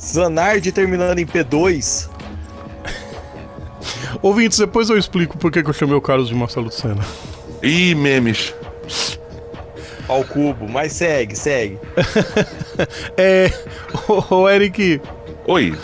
Zanardi 0.00 0.70
terminando 0.70 1.18
em 1.18 1.26
P2. 1.26 2.08
Ouvintes, 4.22 4.58
depois 4.58 4.88
eu 4.88 4.96
explico 4.96 5.36
por 5.36 5.50
que 5.50 5.64
que 5.64 5.68
eu 5.68 5.74
chamei 5.74 5.96
o 5.96 6.00
Carlos 6.00 6.28
de 6.28 6.34
Marcelo 6.36 6.68
de 6.68 6.76
Senna. 6.76 7.04
Ih, 7.60 7.96
memes. 7.96 8.54
Ao 10.08 10.22
cubo, 10.24 10.68
mas 10.68 10.92
segue, 10.92 11.34
segue. 11.36 11.78
É. 13.16 13.50
Ô, 14.08 14.34
ô, 14.34 14.48
Eric, 14.48 15.00
Oi. 15.46 15.74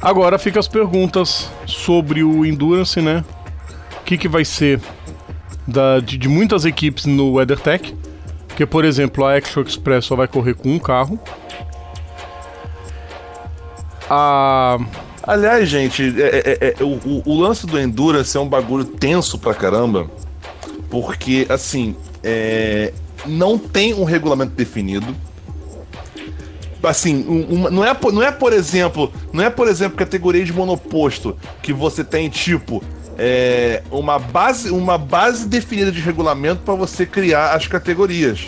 agora 0.00 0.38
fica 0.38 0.58
as 0.58 0.66
perguntas 0.66 1.48
sobre 1.66 2.24
o 2.24 2.44
Endurance, 2.46 3.00
né? 3.00 3.22
O 4.00 4.04
que, 4.04 4.16
que 4.16 4.26
vai 4.28 4.44
ser 4.44 4.80
da, 5.66 6.00
de, 6.00 6.16
de 6.18 6.28
muitas 6.28 6.64
equipes 6.64 7.04
no 7.06 7.34
WeatherTech? 7.34 7.94
Porque, 8.48 8.64
por 8.66 8.84
exemplo, 8.84 9.24
a 9.26 9.36
Extra 9.36 9.62
Express 9.62 10.06
só 10.06 10.16
vai 10.16 10.26
correr 10.26 10.54
com 10.54 10.70
um 10.70 10.78
carro. 10.78 11.18
A. 14.08 14.78
Aliás, 15.22 15.68
gente, 15.68 16.02
é- 16.20 16.56
é- 16.60 16.74
é- 16.80 16.82
o, 16.82 16.94
o- 17.04 17.22
o 17.26 17.40
lance 17.40 17.66
do 17.66 17.78
Endurance 17.78 18.36
é 18.36 18.40
um 18.40 18.48
bagulho 18.48 18.84
tenso 18.84 19.38
pra 19.38 19.54
caramba. 19.54 20.10
Porque, 20.88 21.46
assim, 21.48 21.94
é, 22.22 22.92
não 23.26 23.58
tem 23.58 23.94
um 23.94 24.04
regulamento 24.04 24.52
definido. 24.54 25.14
Assim, 26.82 27.26
um- 27.28 27.70
não, 27.70 27.84
é, 27.84 27.92
por- 27.92 28.12
não 28.12 28.22
é, 28.22 28.32
por 28.32 28.52
exemplo, 28.54 29.12
não 29.32 29.44
é, 29.44 29.50
por 29.50 29.68
exemplo, 29.68 29.98
categoria 29.98 30.44
de 30.44 30.52
monoposto 30.52 31.36
que 31.62 31.72
você 31.74 32.02
tem, 32.02 32.30
tipo, 32.30 32.82
é, 33.18 33.82
uma, 33.90 34.18
base, 34.18 34.70
uma 34.70 34.96
base 34.96 35.46
definida 35.46 35.92
de 35.92 36.00
regulamento 36.00 36.62
pra 36.62 36.74
você 36.74 37.04
criar 37.04 37.52
as 37.54 37.66
categorias. 37.66 38.46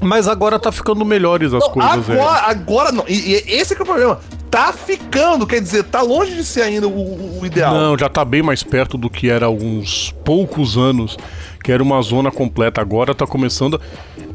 Mas 0.00 0.26
agora 0.26 0.58
tá 0.58 0.72
ficando 0.72 1.04
melhores 1.04 1.52
as 1.54 1.62
Não, 1.62 1.70
coisas, 1.70 2.10
agora, 2.10 2.40
agora 2.46 2.90
não. 2.92 3.04
E, 3.06 3.12
e 3.32 3.34
esse 3.54 3.76
que 3.76 3.80
é 3.82 3.84
o 3.84 3.86
problema. 3.86 4.18
Tá 4.50 4.72
ficando, 4.72 5.46
quer 5.46 5.60
dizer, 5.60 5.84
tá 5.84 6.02
longe 6.02 6.34
de 6.34 6.44
ser 6.44 6.62
ainda 6.62 6.88
o, 6.88 7.38
o- 7.40 7.46
ideal. 7.46 7.72
Não, 7.72 7.96
já 7.96 8.08
tá 8.08 8.24
bem 8.24 8.42
mais 8.42 8.62
perto 8.64 8.98
do 8.98 9.08
que 9.08 9.30
era 9.30 9.46
há 9.46 9.50
uns 9.50 10.12
poucos 10.24 10.76
anos, 10.76 11.16
que 11.62 11.70
era 11.70 11.80
uma 11.82 12.02
zona 12.02 12.32
completa. 12.32 12.80
Agora 12.80 13.14
tá 13.14 13.26
começando, 13.26 13.80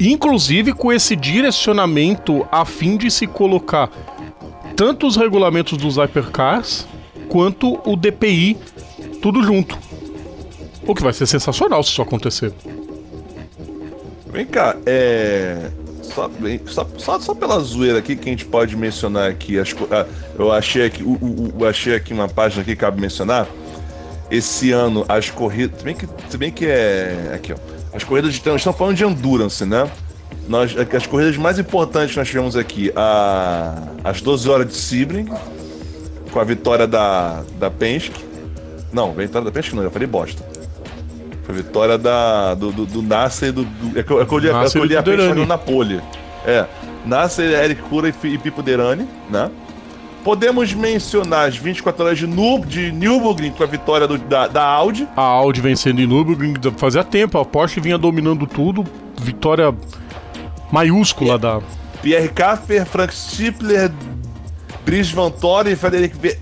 inclusive 0.00 0.72
com 0.72 0.90
esse 0.90 1.14
direcionamento 1.14 2.46
a 2.50 2.64
fim 2.64 2.96
de 2.96 3.10
se 3.10 3.26
colocar 3.26 3.90
tanto 4.74 5.06
os 5.06 5.16
regulamentos 5.16 5.76
dos 5.76 5.96
hypercars 5.98 6.86
quanto 7.28 7.78
o 7.84 7.94
DPI, 7.96 8.56
tudo 9.20 9.42
junto. 9.42 9.78
O 10.86 10.94
que 10.94 11.02
vai 11.02 11.12
ser 11.12 11.26
sensacional 11.26 11.82
se 11.82 11.90
isso 11.90 12.00
acontecer. 12.00 12.54
Vem 14.32 14.46
cá, 14.46 14.76
é. 14.86 15.70
Só, 16.66 16.86
só, 16.98 17.20
só, 17.20 17.34
pela 17.34 17.58
zoeira 17.60 17.98
aqui 17.98 18.16
que 18.16 18.28
a 18.28 18.32
gente 18.32 18.44
pode 18.44 18.76
mencionar 18.76 19.30
aqui. 19.30 19.58
As, 19.58 19.74
ah, 19.90 20.06
eu 20.38 20.52
achei 20.52 20.86
aqui, 20.86 21.02
o, 21.02 21.64
achei 21.66 21.94
aqui 21.94 22.12
uma 22.12 22.28
página 22.28 22.64
que 22.64 22.74
cabe 22.74 23.00
mencionar. 23.00 23.46
Esse 24.30 24.72
ano, 24.72 25.04
as 25.08 25.30
corridas. 25.30 25.78
Se 25.78 25.84
bem 25.84 25.94
que, 25.94 26.36
bem 26.36 26.50
que 26.50 26.66
é. 26.66 27.32
Aqui, 27.34 27.52
ó. 27.52 27.56
As 27.92 28.04
corridas 28.04 28.34
de. 28.34 28.48
Estão 28.50 28.72
falando 28.72 28.96
de 28.96 29.04
endurance, 29.04 29.64
né? 29.64 29.88
Nós, 30.48 30.74
as 30.76 31.06
corridas 31.06 31.36
mais 31.36 31.58
importantes 31.58 32.12
que 32.12 32.18
nós 32.18 32.28
tivemos 32.28 32.56
aqui, 32.56 32.92
a, 32.94 33.82
as 34.04 34.20
12 34.20 34.48
horas 34.48 34.66
de 34.68 34.74
Sebring, 34.74 35.28
com 36.30 36.38
a 36.38 36.44
vitória 36.44 36.86
da, 36.86 37.42
da 37.58 37.70
Penske. 37.70 38.24
Não, 38.92 39.12
vitória 39.12 39.44
da 39.44 39.50
Penske 39.50 39.74
não, 39.74 39.82
eu 39.82 39.90
falei 39.90 40.06
bosta. 40.06 40.55
Foi 41.46 41.54
a 41.54 41.58
vitória 41.58 41.96
da, 41.96 42.54
do, 42.54 42.72
do, 42.72 42.84
do 42.84 43.02
Nasser 43.02 43.50
e 43.50 43.52
do, 43.52 43.64
do. 43.64 43.98
É 43.98 44.02
que 44.02 44.10
eu, 44.10 44.20
é 44.20 44.26
que 44.26 44.34
eu 44.34 44.38
li, 44.38 44.48
é 44.48 44.52
Nasser 44.52 44.82
eu 44.82 44.84
li 44.84 44.96
a 44.96 45.00
Derani. 45.00 45.34
no 45.40 45.46
Napoli. 45.46 46.02
É. 46.44 46.66
Nasser, 47.06 47.48
Eric 47.62 47.82
Cura 47.82 48.08
e, 48.08 48.26
e 48.26 48.36
Pipo 48.38 48.62
Derani, 48.62 49.06
né? 49.30 49.48
Podemos 50.24 50.74
mencionar 50.74 51.48
as 51.48 51.56
24 51.56 52.04
horas 52.04 52.18
de, 52.18 52.26
Nu, 52.26 52.58
de 52.66 52.90
Nürburgring 52.90 53.52
com 53.52 53.62
a 53.62 53.66
vitória 53.66 54.08
do- 54.08 54.18
da, 54.18 54.48
da 54.48 54.64
Audi. 54.64 55.06
A 55.16 55.22
Audi 55.22 55.60
vencendo 55.60 56.00
em 56.00 56.06
Nürburgring 56.06 56.54
fazia 56.76 57.04
tempo, 57.04 57.38
a 57.38 57.44
Porsche 57.44 57.78
vinha 57.80 57.96
dominando 57.96 58.44
tudo, 58.44 58.84
vitória 59.20 59.72
maiúscula 60.72 61.38
da 61.38 61.60
Pierre 62.02 62.28
Kaffer, 62.28 62.84
Frank 62.84 63.14
Stipler, 63.14 63.92
Brice 64.84 65.14
Van 65.14 65.30
Toren 65.30 65.72
e 65.72 65.76
Frederic 65.76 66.16
Ver... 66.16 66.38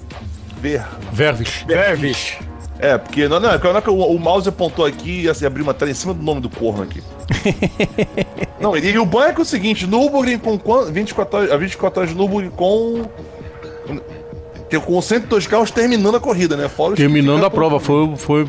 Ver... 0.62 0.82
Vervis. 1.12 1.62
Vervis. 1.66 2.38
É, 2.84 2.98
porque 2.98 3.26
não, 3.28 3.40
não, 3.40 3.50
é 3.50 3.56
que 3.56 3.64
na 3.64 3.70
hora 3.70 3.80
que 3.80 3.88
o, 3.88 3.94
o 3.94 4.18
mouse 4.18 4.46
apontou 4.46 4.84
aqui 4.84 5.22
e 5.22 5.28
assim, 5.30 5.46
abriu 5.46 5.64
uma 5.64 5.72
tela 5.72 5.90
em 5.90 5.94
cima 5.94 6.12
do 6.12 6.22
nome 6.22 6.42
do 6.42 6.50
corno 6.50 6.82
aqui. 6.82 7.02
não, 8.60 8.76
e, 8.76 8.90
e 8.90 8.98
o 8.98 9.06
bom 9.06 9.22
é 9.22 9.32
que 9.32 9.40
é 9.40 9.42
o 9.42 9.46
seguinte, 9.46 9.86
Nürburgring 9.86 10.38
com 10.38 10.58
quan- 10.58 10.92
24 10.92 11.38
horas, 11.38 11.50
a 11.50 11.56
24 11.56 12.00
horas 12.00 12.12
de 12.12 12.18
Nürburgring 12.18 12.50
com 12.50 13.08
com 14.84 15.00
102 15.00 15.46
carros 15.46 15.70
terminando 15.70 16.16
a 16.16 16.20
corrida, 16.20 16.56
né? 16.56 16.68
Fora 16.68 16.96
Terminando 16.96 17.46
a 17.46 17.50
prova, 17.50 17.80
foi, 17.80 18.16
foi 18.16 18.46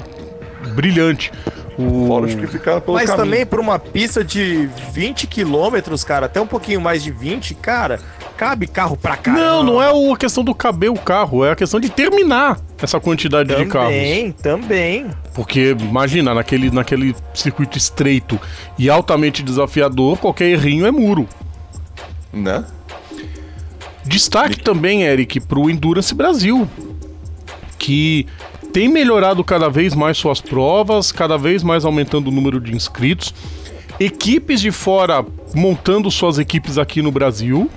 brilhante. 0.74 1.32
O... 1.78 2.08
Fora 2.08 2.26
os 2.26 2.36
que 2.36 2.48
ficaram 2.48 2.82
pelo 2.82 2.96
Mas 2.96 3.10
caminho. 3.10 3.26
também 3.26 3.46
por 3.46 3.60
uma 3.60 3.78
pista 3.80 4.24
de 4.24 4.68
20 4.92 5.28
quilômetros, 5.28 6.04
cara, 6.04 6.26
até 6.26 6.42
um 6.42 6.48
pouquinho 6.48 6.82
mais 6.82 7.04
de 7.04 7.12
20, 7.12 7.54
cara, 7.56 8.00
cabe 8.36 8.68
carro 8.68 8.98
pra 8.98 9.18
cá. 9.18 9.32
Não, 9.32 9.64
não 9.64 9.82
é 9.82 9.90
a 9.90 10.18
questão 10.18 10.44
do 10.44 10.54
caber 10.54 10.90
o 10.90 10.96
carro, 10.96 11.44
é 11.44 11.52
a 11.52 11.56
questão 11.56 11.80
de 11.80 11.90
terminar 11.90 12.60
essa 12.82 13.00
quantidade 13.00 13.56
de 13.56 13.66
carros. 13.66 13.94
Também, 13.94 14.32
também. 14.32 15.08
Porque 15.34 15.76
imagina, 15.80 16.34
naquele, 16.34 16.70
naquele 16.70 17.16
circuito 17.34 17.78
estreito 17.78 18.40
e 18.78 18.90
altamente 18.90 19.42
desafiador, 19.42 20.18
qualquer 20.18 20.50
errinho 20.50 20.86
é 20.86 20.92
muro. 20.92 21.28
Né? 22.32 22.64
Destaque 24.06 24.62
também, 24.62 25.04
Eric, 25.04 25.40
para 25.40 25.58
o 25.58 25.70
Endurance 25.70 26.14
Brasil, 26.14 26.68
que 27.80 28.28
tem 28.72 28.88
melhorado 28.88 29.44
cada 29.44 29.70
vez 29.70 29.96
mais 29.96 30.18
suas 30.18 30.42
provas, 30.42 31.12
cada 31.12 31.38
vez 31.38 31.64
mais 31.64 31.86
aumentando 31.86 32.28
o 32.28 32.32
número 32.32 32.60
de 32.60 32.76
inscritos. 32.76 33.34
Equipes 34.00 34.60
de 34.60 34.70
fora 34.70 35.26
montando 35.56 36.12
suas 36.12 36.38
equipes 36.38 36.78
aqui 36.78 37.02
no 37.02 37.10
Brasil. 37.12 37.70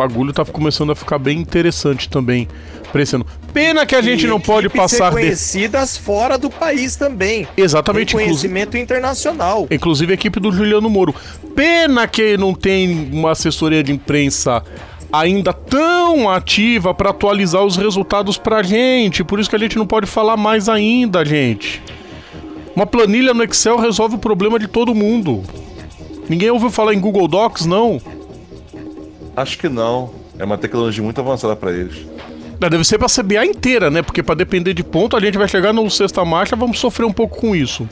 Bagulho 0.00 0.32
tá 0.32 0.44
começando 0.44 0.92
a 0.92 0.96
ficar 0.96 1.18
bem 1.18 1.38
interessante 1.38 2.08
também 2.08 2.48
pra 2.90 3.02
esse 3.02 3.14
ano. 3.14 3.26
Pena 3.52 3.84
que 3.84 3.94
a 3.94 4.00
gente 4.00 4.24
E 4.24 4.26
não 4.26 4.40
pode 4.40 4.68
passar 4.70 5.10
de... 5.10 5.16
reconhecidas 5.16 5.96
fora 5.96 6.38
do 6.38 6.48
país 6.48 6.96
também. 6.96 7.46
Exatamente, 7.56 8.14
inclusive. 8.14 8.32
Reconhecimento 8.48 8.76
internacional. 8.78 9.66
Inclusive 9.70 10.12
a 10.12 10.14
equipe 10.14 10.40
do 10.40 10.50
Juliano 10.50 10.88
Moro. 10.88 11.14
Pena 11.54 12.08
que 12.08 12.36
não 12.38 12.54
tem 12.54 13.10
uma 13.12 13.32
assessoria 13.32 13.82
de 13.82 13.92
imprensa 13.92 14.62
ainda 15.12 15.52
tão 15.52 16.30
ativa 16.30 16.94
para 16.94 17.10
atualizar 17.10 17.62
os 17.64 17.76
resultados 17.76 18.38
pra 18.38 18.62
gente. 18.62 19.22
Por 19.22 19.38
isso 19.38 19.50
que 19.50 19.56
a 19.56 19.58
gente 19.58 19.76
não 19.76 19.86
pode 19.86 20.06
falar 20.06 20.36
mais 20.36 20.68
ainda, 20.68 21.24
gente. 21.24 21.82
Uma 22.74 22.86
planilha 22.86 23.34
no 23.34 23.42
Excel 23.44 23.76
resolve 23.76 24.14
o 24.14 24.18
problema 24.18 24.58
de 24.58 24.66
todo 24.66 24.94
mundo. 24.94 25.42
Ninguém 26.28 26.50
ouviu 26.50 26.70
falar 26.70 26.94
em 26.94 27.00
Google 27.00 27.26
Docs, 27.26 27.66
não? 27.66 28.00
Acho 29.36 29.58
que 29.58 29.68
não. 29.68 30.10
É 30.38 30.44
uma 30.44 30.58
tecnologia 30.58 31.02
muito 31.02 31.20
avançada 31.20 31.54
pra 31.56 31.70
eles. 31.72 32.06
Ah, 32.62 32.68
Deve 32.68 32.84
ser 32.84 32.98
pra 32.98 33.08
CBA 33.08 33.44
inteira, 33.46 33.90
né? 33.90 34.02
Porque 34.02 34.22
pra 34.22 34.34
depender 34.34 34.74
de 34.74 34.82
ponto, 34.84 35.16
a 35.16 35.20
gente 35.20 35.38
vai 35.38 35.48
chegar 35.48 35.72
no 35.72 35.88
sexta 35.90 36.24
marcha, 36.24 36.54
vamos 36.56 36.78
sofrer 36.78 37.04
um 37.06 37.12
pouco 37.12 37.38
com 37.40 37.56
isso. 37.56 37.88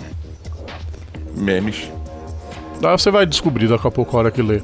Memes. 1.34 1.90
Daí 2.80 2.92
você 2.98 3.10
vai 3.10 3.24
descobrir 3.26 3.66
daqui 3.68 3.86
a 3.86 3.90
pouco 3.90 4.16
a 4.16 4.20
hora 4.20 4.30
que 4.30 4.42
ler. 4.42 4.62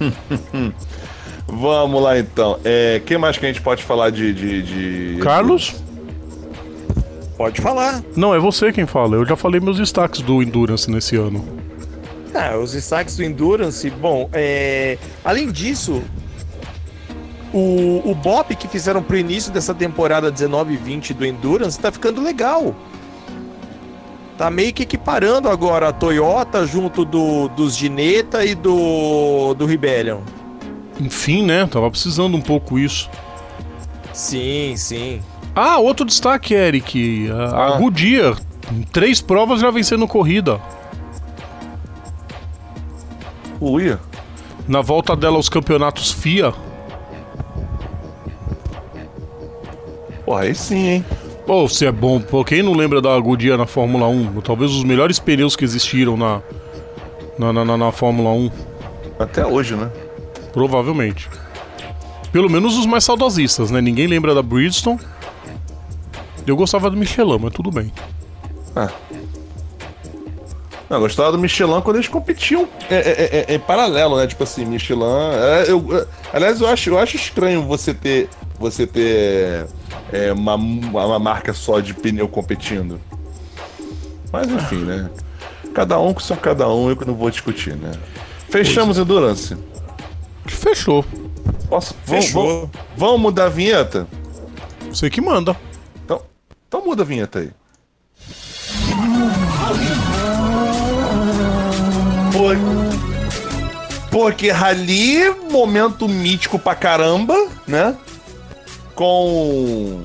Vamos 1.46 2.02
lá 2.02 2.18
então. 2.18 2.58
É, 2.64 3.00
quem 3.04 3.18
mais 3.18 3.36
que 3.36 3.44
a 3.44 3.48
gente 3.48 3.60
pode 3.60 3.82
falar 3.82 4.10
de. 4.10 4.32
de, 4.32 4.62
de- 5.16 5.20
Carlos? 5.22 5.74
Pode 7.36 7.60
falar. 7.60 8.02
Não, 8.16 8.34
é 8.34 8.38
você 8.38 8.72
quem 8.72 8.86
fala. 8.86 9.16
Eu 9.16 9.26
já 9.26 9.36
falei 9.36 9.60
meus 9.60 9.76
destaques 9.76 10.20
do 10.22 10.42
Endurance 10.42 10.90
nesse 10.90 11.16
ano. 11.16 11.44
Ah, 12.34 12.56
os 12.56 12.72
destaques 12.72 13.16
do 13.16 13.22
Endurance, 13.24 13.88
bom, 13.90 14.28
é... 14.32 14.96
além 15.24 15.50
disso, 15.50 16.02
o, 17.52 18.02
o 18.10 18.14
Bop 18.14 18.54
que 18.56 18.66
fizeram 18.66 19.02
pro 19.02 19.16
início 19.16 19.52
dessa 19.52 19.74
temporada 19.74 20.30
19 20.30 20.72
e 20.72 20.76
20 20.76 21.14
do 21.14 21.26
Endurance 21.26 21.78
tá 21.78 21.92
ficando 21.92 22.22
legal. 22.22 22.74
Tá 24.38 24.50
meio 24.50 24.72
que 24.72 24.82
equiparando 24.82 25.48
agora 25.48 25.88
a 25.88 25.92
Toyota 25.92 26.66
junto 26.66 27.04
do, 27.04 27.48
dos 27.48 27.76
Gineta 27.76 28.44
e 28.44 28.54
do, 28.54 29.54
do 29.54 29.66
Rebellion. 29.66 30.20
Enfim, 30.98 31.44
né? 31.44 31.66
Tava 31.66 31.90
precisando 31.90 32.36
um 32.36 32.40
pouco 32.40 32.78
isso. 32.78 33.10
Sim, 34.12 34.74
sim. 34.76 35.20
Ah, 35.54 35.78
outro 35.78 36.06
destaque, 36.06 36.54
Eric. 36.54 37.30
A, 37.30 37.34
a 37.44 37.74
Ah. 37.74 37.78
Goodyear, 37.78 38.38
em 38.72 38.82
três 38.82 39.20
provas 39.20 39.60
já 39.60 39.70
vencendo 39.70 40.08
corrida. 40.08 40.60
Ui. 43.64 43.96
Na 44.66 44.80
volta 44.80 45.14
dela 45.14 45.36
aos 45.36 45.48
campeonatos 45.48 46.10
FIA. 46.10 46.52
Porra, 50.24 50.42
aí 50.42 50.54
sim, 50.54 50.88
hein? 50.88 51.04
Pô, 51.46 51.68
se 51.68 51.86
é 51.86 51.92
bom. 51.92 52.20
Pô, 52.20 52.44
quem 52.44 52.62
não 52.62 52.72
lembra 52.72 53.00
da 53.00 53.18
Goodyear 53.18 53.58
na 53.58 53.66
Fórmula 53.66 54.06
1? 54.08 54.40
Talvez 54.40 54.70
os 54.72 54.82
melhores 54.84 55.18
pneus 55.18 55.54
que 55.56 55.64
existiram 55.64 56.16
na, 56.16 56.40
na, 57.38 57.52
na, 57.52 57.64
na- 57.64 57.76
na 57.76 57.92
Fórmula 57.92 58.30
1. 58.30 58.50
Até 59.18 59.46
hoje, 59.46 59.74
né? 59.76 59.90
Provavelmente. 60.52 61.28
Pelo 62.32 62.48
menos 62.50 62.76
os 62.76 62.86
mais 62.86 63.04
saudosistas, 63.04 63.70
né? 63.70 63.80
Ninguém 63.80 64.06
lembra 64.06 64.34
da 64.34 64.42
Bridgestone. 64.42 64.98
Eu 66.46 66.56
gostava 66.56 66.90
do 66.90 66.96
Michelin, 66.96 67.38
mas 67.40 67.52
tudo 67.52 67.70
bem. 67.70 67.92
Não, 70.92 70.98
eu 70.98 71.04
gostava 71.04 71.32
do 71.32 71.38
Michelin 71.38 71.80
quando 71.80 71.96
eles 71.96 72.06
competiam 72.06 72.68
é, 72.90 72.96
é, 72.96 73.46
é, 73.48 73.54
em 73.54 73.58
paralelo, 73.58 74.18
né? 74.18 74.26
Tipo 74.26 74.44
assim, 74.44 74.66
Michelin. 74.66 75.00
é, 75.00 75.64
eu, 75.66 75.86
é, 75.96 76.06
aliás, 76.34 76.60
eu 76.60 76.68
acho, 76.68 76.90
eu 76.90 76.98
acho 76.98 77.16
estranho 77.16 77.62
você 77.62 77.94
ter. 77.94 78.28
Você 78.58 78.86
ter 78.86 79.66
é, 80.12 80.30
uma, 80.34 80.54
uma 80.54 81.18
marca 81.18 81.54
só 81.54 81.80
de 81.80 81.94
pneu 81.94 82.28
competindo. 82.28 83.00
Mas 84.30 84.46
enfim, 84.50 84.84
né? 84.84 85.10
Cada 85.72 85.98
um 85.98 86.12
com 86.12 86.20
seu 86.20 86.36
cada 86.36 86.68
um, 86.68 86.90
eu 86.90 86.96
que 86.96 87.06
não 87.06 87.14
vou 87.14 87.30
discutir, 87.30 87.74
né? 87.74 87.92
Fechamos 88.50 88.98
Endurance. 88.98 89.56
Fechou. 90.44 91.06
Posso? 91.70 91.96
Vamos, 92.04 92.26
Fechou. 92.26 92.44
vamos, 92.44 92.70
vamos 92.98 93.20
mudar 93.20 93.46
a 93.46 93.48
vinheta? 93.48 94.06
Você 94.90 95.08
que 95.08 95.22
manda. 95.22 95.56
Então, 96.04 96.20
então 96.68 96.84
muda 96.84 97.02
a 97.02 97.06
vinheta 97.06 97.38
aí. 97.38 97.50
Por... 102.42 102.56
Porque 104.10 104.50
Rally, 104.50 105.30
momento 105.50 106.08
mítico 106.08 106.58
pra 106.58 106.74
caramba, 106.74 107.34
né? 107.68 107.96
Com. 108.96 110.04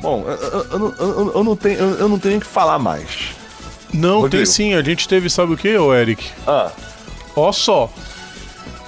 Bom, 0.00 0.24
eu, 0.28 0.34
eu- 0.36 0.66
eu 0.70 0.78
não- 0.78 0.94
eu- 1.34 1.44
não 1.44 1.56
tenho, 1.56 1.78
eu, 1.78 2.08
não 2.08 2.18
tenho 2.18 2.36
o 2.38 2.40
que 2.40 2.46
falar 2.46 2.78
mais. 2.78 3.30
Não, 3.92 4.20
Rodrigo. 4.20 4.36
tem 4.36 4.46
sim. 4.46 4.74
A 4.74 4.82
gente 4.82 5.08
teve, 5.08 5.28
sabe 5.28 5.52
o 5.54 5.56
que, 5.56 5.76
ô 5.76 5.92
Eric? 5.92 6.30
Ah, 6.46 6.70
Ó 7.34 7.50
só. 7.52 7.90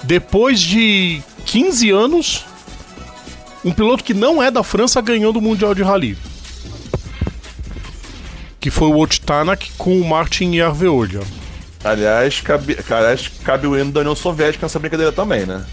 Depois 0.03 0.59
de 0.61 1.21
15 1.45 1.89
anos, 1.91 2.45
um 3.65 3.71
piloto 3.73 4.01
que 4.03 4.13
não 4.13 4.41
é 4.41 4.49
da 4.49 4.63
França 4.63 5.01
ganhou 5.01 5.33
do 5.33 5.41
Mundial 5.41 5.75
de 5.75 5.83
Rally. 5.83 6.17
Que 8.61 8.69
foi 8.71 8.87
o 8.87 8.97
Otanak 8.97 9.71
com 9.77 9.99
o 9.99 10.07
Martin 10.07 10.53
Yarveolia. 10.55 11.21
Aliás, 11.83 12.41
cabe, 12.41 12.77
aliás, 12.89 13.27
cabe 13.43 13.67
o 13.67 13.77
hino 13.77 13.91
da 13.91 13.99
União 14.01 14.15
Soviética 14.15 14.65
nessa 14.65 14.79
brincadeira 14.79 15.11
também, 15.11 15.45
né? 15.45 15.65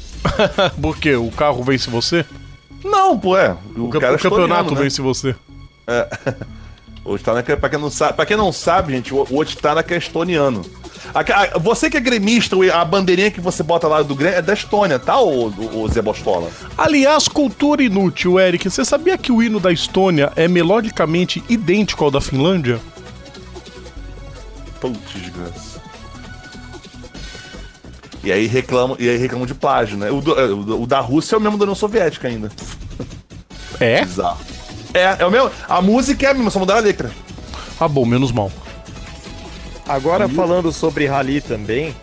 Por 0.80 0.96
quê? 0.98 1.14
O 1.16 1.30
carro 1.30 1.62
vence 1.62 1.88
você? 1.90 2.24
Não, 2.84 3.18
pô, 3.18 3.36
é. 3.36 3.56
O, 3.76 3.84
O, 3.84 3.88
ca- 3.90 4.12
o 4.12 4.18
campeonato 4.18 4.74
né? 4.74 4.82
vence 4.82 5.00
você. 5.00 5.34
O 7.04 7.12
Otanak, 7.14 7.54
pra 7.54 7.68
quem 7.68 7.78
não 7.78 7.88
sabe, 7.88 8.14
pra 8.14 8.26
quem 8.26 8.36
não 8.36 8.50
sabe, 8.50 8.92
gente, 8.92 9.14
o 9.14 9.24
o 9.30 9.38
Otanak 9.38 9.94
é 9.94 9.96
estoniano. 9.96 10.62
A- 11.14 11.20
a- 11.20 11.56
você 11.56 11.88
que 11.88 11.96
é 11.96 12.00
gremista, 12.00 12.56
a 12.74 12.84
bandeirinha 12.84 13.30
que 13.30 13.40
você 13.40 13.62
bota 13.62 13.86
lá 13.86 14.02
do 14.02 14.12
Grêmio 14.12 14.36
é 14.38 14.42
da 14.42 14.52
Estônia, 14.52 14.98
tá, 14.98 15.20
o, 15.20 15.46
o, 15.50 15.82
o 15.82 15.88
Zé 15.88 16.02
Bostola? 16.02 16.50
Aliás, 16.76 17.28
cultura 17.28 17.80
inútil, 17.80 18.40
Eric. 18.40 18.68
Você 18.68 18.84
sabia 18.84 19.16
que 19.16 19.30
o 19.30 19.40
hino 19.40 19.60
da 19.60 19.70
Estônia 19.70 20.32
é 20.34 20.48
melodicamente 20.48 21.44
idêntico 21.48 22.04
ao 22.04 22.10
da 22.10 22.20
Finlândia? 22.20 22.80
Putz, 24.80 25.12
desgraça. 25.14 25.80
E 28.22 28.32
aí 28.32 28.46
reclamam, 28.46 28.96
e 28.98 29.08
aí 29.08 29.16
reclamam 29.16 29.46
de 29.46 29.54
plágio, 29.54 29.96
né? 29.96 30.10
O, 30.10 30.20
do- 30.20 30.38
é, 30.38 30.46
o 30.46 30.82
o 30.82 30.86
da 30.86 31.00
Rússia 31.00 31.36
é 31.36 31.38
o 31.38 31.40
mesmo 31.40 31.56
da 31.58 31.64
União 31.64 31.74
Soviética 31.76 32.26
ainda. 32.28 32.50
É? 33.78 34.02
Bizarro. 34.04 34.38
É, 34.92 35.16
é 35.22 35.26
o 35.26 35.30
mesmo. 35.30 35.50
A 35.68 35.80
música 35.80 36.26
é 36.26 36.30
a 36.30 36.34
mesma, 36.34 36.50
só 36.50 36.58
mudaram 36.58 36.80
a 36.80 36.82
letra. 36.82 37.10
Ah, 37.78 37.86
bom, 37.88 38.04
menos 38.04 38.32
mal. 38.32 38.50
Agora 39.86 40.28
falando 40.28 40.72
sobre 40.72 41.06
rally 41.06 41.40
também, 41.40 41.94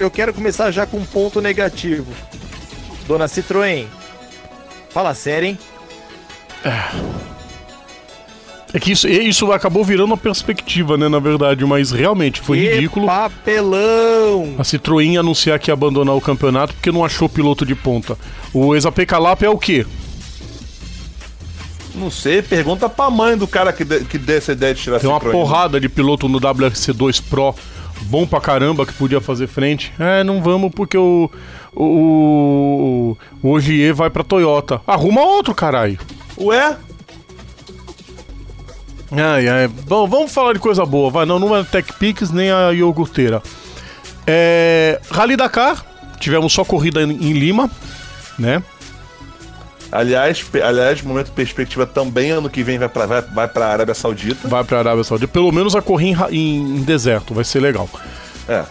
eu 0.00 0.10
quero 0.10 0.32
começar 0.32 0.70
já 0.70 0.86
com 0.86 0.96
um 0.98 1.04
ponto 1.04 1.40
negativo. 1.42 2.10
Dona 3.06 3.26
Citroën, 3.26 3.86
fala 4.90 5.14
sério, 5.14 5.48
hein? 5.48 5.58
É 8.76 8.78
que 8.78 8.92
isso, 8.92 9.08
isso 9.08 9.50
acabou 9.52 9.82
virando 9.82 10.08
uma 10.08 10.18
perspectiva, 10.18 10.98
né, 10.98 11.08
na 11.08 11.18
verdade, 11.18 11.64
mas 11.64 11.92
realmente 11.92 12.42
foi 12.42 12.58
Que 12.60 12.68
ridículo. 12.74 13.06
papelão! 13.06 14.54
A 14.58 14.62
Citroën 14.62 15.18
anunciar 15.18 15.58
que 15.58 15.70
ia 15.70 15.72
abandonar 15.72 16.14
o 16.14 16.20
campeonato 16.20 16.74
porque 16.74 16.92
não 16.92 17.02
achou 17.02 17.26
piloto 17.26 17.64
de 17.64 17.74
ponta. 17.74 18.18
O 18.52 18.76
Exap 18.76 18.98
Calap 19.06 19.42
é 19.42 19.48
o 19.48 19.56
quê? 19.56 19.86
Não 21.94 22.10
sei, 22.10 22.42
pergunta 22.42 22.86
pra 22.86 23.08
mãe 23.08 23.34
do 23.38 23.46
cara 23.46 23.72
que, 23.72 23.82
de, 23.82 24.00
que 24.04 24.18
deu 24.18 24.36
essa 24.36 24.52
ideia 24.52 24.74
de 24.74 24.82
tirar 24.82 25.00
Tem 25.00 25.08
uma 25.08 25.18
Citroën. 25.20 25.32
porrada 25.32 25.80
de 25.80 25.88
piloto 25.88 26.28
no 26.28 26.38
WRC2 26.38 27.22
Pro, 27.30 27.54
bom 28.02 28.26
pra 28.26 28.42
caramba, 28.42 28.84
que 28.84 28.92
podia 28.92 29.22
fazer 29.22 29.46
frente. 29.46 29.90
É, 29.98 30.22
não 30.22 30.42
vamos 30.42 30.70
porque 30.74 30.98
o. 30.98 31.30
O. 31.74 33.16
O 33.42 33.50
Ogier 33.52 33.94
vai 33.94 34.10
pra 34.10 34.22
Toyota. 34.22 34.82
Arruma 34.86 35.22
outro, 35.22 35.54
caralho. 35.54 35.98
Ué? 36.38 36.76
Ai, 39.12 39.48
ai. 39.48 39.68
Bom, 39.68 40.06
vamos 40.08 40.32
falar 40.32 40.52
de 40.52 40.58
coisa 40.58 40.84
boa, 40.84 41.10
vai. 41.10 41.24
Não, 41.26 41.38
não 41.38 41.56
é 41.56 41.62
Tech 41.64 41.92
Pix 41.94 42.30
nem 42.30 42.50
a 42.50 42.70
iogurteira. 42.72 43.42
É. 44.26 45.00
Rally 45.10 45.36
Dakar. 45.36 45.84
Tivemos 46.18 46.52
só 46.52 46.64
corrida 46.64 47.02
em, 47.02 47.10
em 47.10 47.32
Lima, 47.32 47.70
né? 48.38 48.62
Aliás, 49.92 50.44
aliás, 50.64 51.00
momento 51.02 51.30
perspectiva 51.30 51.86
também, 51.86 52.30
ano 52.32 52.50
que 52.50 52.62
vem 52.62 52.78
vai 52.78 52.88
pra, 52.88 53.06
vai, 53.06 53.22
vai 53.22 53.46
pra 53.48 53.66
Arábia 53.68 53.94
Saudita. 53.94 54.48
Vai 54.48 54.64
pra 54.64 54.78
Arábia 54.80 55.04
Saudita. 55.04 55.30
Pelo 55.32 55.52
menos 55.52 55.76
a 55.76 55.82
correr 55.82 56.06
em, 56.08 56.16
em- 56.32 56.76
em 56.78 56.82
deserto, 56.82 57.32
vai 57.34 57.44
ser 57.44 57.60
legal. 57.60 57.88
É. 58.48 58.64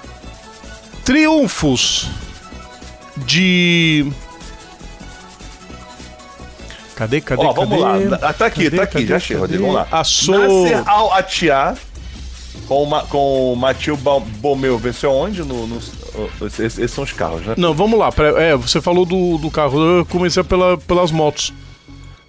Triunfos 1.05 2.09
de. 3.17 4.11
Cadê, 6.95 7.19
cadê, 7.21 7.43
Ó, 7.45 7.51
vamos 7.53 7.81
cadê? 7.81 8.05
lá. 8.07 8.19
Ah, 8.21 8.33
Tá 8.33 8.45
aqui, 8.45 8.63
Cadê, 8.65 8.77
tá 8.77 8.83
aqui, 8.83 8.93
cadê, 9.05 9.07
já 9.07 9.19
cadê? 9.19 9.35
Rodrigo. 9.39 9.63
Vamos 9.63 9.75
lá. 9.75 9.87
A 9.91 10.03
So- 10.03 10.31
Nasser 10.31 10.89
Al 10.89 11.13
Attiyah 11.13 11.75
com, 12.67 12.83
o 12.87 13.01
com 13.07 13.53
o 13.53 13.55
Matheus 13.55 13.99
Bomeu 13.99 14.77
venceu 14.77 15.11
onde? 15.11 15.43
No, 15.43 15.67
no- 15.67 15.79
esses, 16.47 16.59
esses 16.59 16.91
são 16.91 17.03
os 17.03 17.11
carros, 17.11 17.45
né? 17.45 17.53
Não, 17.57 17.73
vamos 17.73 17.99
lá. 17.99 18.09
É, 18.37 18.55
você 18.55 18.79
falou 18.81 19.05
do, 19.05 19.37
do 19.37 19.51
carro. 19.51 19.79
Eu 19.99 20.05
comecei 20.05 20.41
pela, 20.43 20.77
pelas 20.77 21.11
motos. 21.11 21.53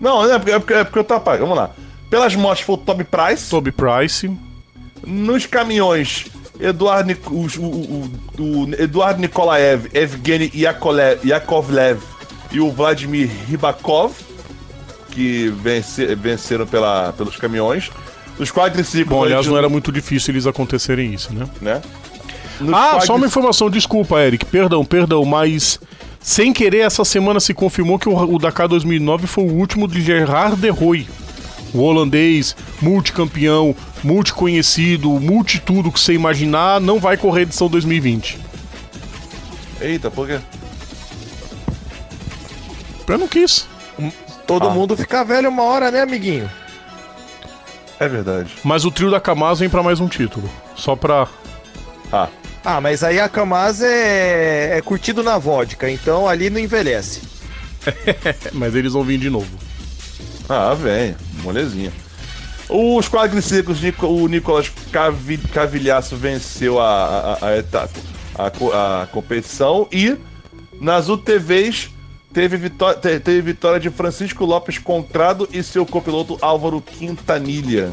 Não, 0.01 0.25
é 0.31 0.37
porque, 0.39 0.51
é 0.53 0.59
porque, 0.59 0.75
é 0.75 0.85
porque 0.85 0.99
eu 0.99 1.05
tô 1.05 1.15
apagando. 1.15 1.43
Vamos 1.49 1.57
lá. 1.59 1.71
Pelas 2.11 2.35
motos 2.35 2.61
foi 2.65 2.75
o 2.75 2.79
Toby 2.79 3.05
Price. 3.05 3.49
Toby 3.49 3.71
Price. 3.73 4.31
Nos 5.07 5.47
caminhões, 5.47 6.27
Eduardo, 6.59 7.17
os- 7.31 7.57
o, 7.57 7.63
o- 7.63 8.11
o 8.39 8.75
Eduardo 8.79 9.21
Nikolaev, 9.21 9.87
Evgeny 9.95 10.51
Yakovlev 11.25 12.01
e 12.51 12.61
o 12.61 12.71
Vladimir 12.73 13.31
Rybakov, 13.49 14.13
que 15.17 15.49
vence- 15.63 16.15
venceram 16.15 16.67
pela, 16.67 17.11
pelos 17.15 17.37
caminhões. 17.37 17.91
Nos 18.39 18.51
quadriciclos, 18.53 19.09
Bom, 19.09 19.25
aliás, 19.25 19.45
gente- 19.45 19.51
não 19.53 19.57
era 19.59 19.69
muito 19.69 19.91
difícil 19.91 20.35
eles 20.35 20.47
acontecerem 20.47 21.15
isso, 21.15 21.33
né? 21.33 21.49
né? 21.63 21.81
Nos 22.61 22.75
Ah, 22.75 22.89
quadric- 22.91 23.07
só 23.07 23.17
uma 23.17 23.27
informação, 23.27 23.71
desculpa, 23.71 24.21
Eric. 24.21 24.45
Perdão, 24.45 24.85
perdão, 24.85 25.25
mas 25.25 25.81
sem 26.21 26.53
querer, 26.53 26.81
essa 26.81 27.03
semana 27.03 27.41
se 27.41 27.55
confirmou 27.55 27.99
que 27.99 28.09
o, 28.11 28.15
o 28.35 28.39
Dakar 28.39 28.69
2009 28.69 29.27
foi 29.27 29.45
o 29.45 29.53
último 29.55 29.89
de 29.89 30.03
Gerard 30.03 30.61
de 30.61 30.69
Rooij. 30.69 31.07
O 31.73 31.79
holandês, 31.81 32.55
multicampeão, 32.83 33.75
multiconhecido, 34.05 35.09
multitudo 35.19 35.91
que 35.91 35.99
você 35.99 36.13
imaginar, 36.13 36.79
não 36.79 36.99
vai 37.01 37.17
correr 37.17 37.41
a 37.41 37.43
edição 37.45 37.69
2020. 37.69 38.39
Eita, 39.81 40.11
por 40.11 40.27
quê? 40.27 40.39
Eu 43.09 43.19
não 43.19 43.29
quis. 43.29 43.67
Todo 44.47 44.69
Ah. 44.69 44.71
mundo 44.71 44.97
fica 44.97 45.25
velho 45.25 45.49
uma 45.49 45.63
hora, 45.65 45.91
né, 45.91 46.03
amiguinho? 46.03 46.51
É 47.99 48.07
verdade. 48.09 48.53
Mas 48.63 48.85
o 48.85 48.91
trio 48.91 49.11
da 49.11 49.21
Kamaz 49.21 49.59
vem 49.59 49.69
pra 49.71 49.83
mais 49.83 50.01
um 50.01 50.09
título. 50.09 50.49
Só 50.77 50.95
pra. 50.95 51.27
Ah, 52.13 52.29
Ah, 52.65 52.81
mas 52.81 53.03
aí 53.05 53.19
a 53.21 53.29
Kamaz 53.29 53.81
é, 53.81 54.77
é 54.79 54.83
curtido 54.83 55.23
na 55.23 55.39
vodka, 55.39 55.89
então 55.91 56.29
ali 56.29 56.51
não 56.51 56.59
envelhece. 56.61 57.23
Mas 58.53 58.75
eles 58.75 58.93
vão 58.95 59.05
vir 59.05 59.19
de 59.19 59.31
novo. 59.31 59.57
Ah, 60.49 60.75
vem, 60.75 61.15
molezinha. 61.45 61.93
Os 62.69 63.09
quadriciclos, 63.09 63.79
o 64.03 64.27
Nicolas 64.27 64.69
Cavi- 64.91 65.39
Cavilhaço 65.39 66.17
venceu 66.17 66.81
a, 66.81 67.39
a, 67.41 67.47
a 67.51 67.57
etapa, 67.59 67.93
a, 68.35 69.03
a 69.03 69.07
competição 69.07 69.87
e 69.93 70.17
nas 70.81 71.09
UTVs 71.09 71.89
teve 72.37 72.59
vitória, 72.59 72.99
te- 73.01 73.19
teve 73.19 73.41
vitória 73.41 73.81
de 73.81 73.89
Francisco 73.89 74.45
Lopes 74.45 74.77
Contrado 74.77 75.49
e 75.51 75.63
seu 75.63 75.87
copiloto 75.87 76.37
Álvaro 76.43 76.83
Quintanilha. 76.83 77.91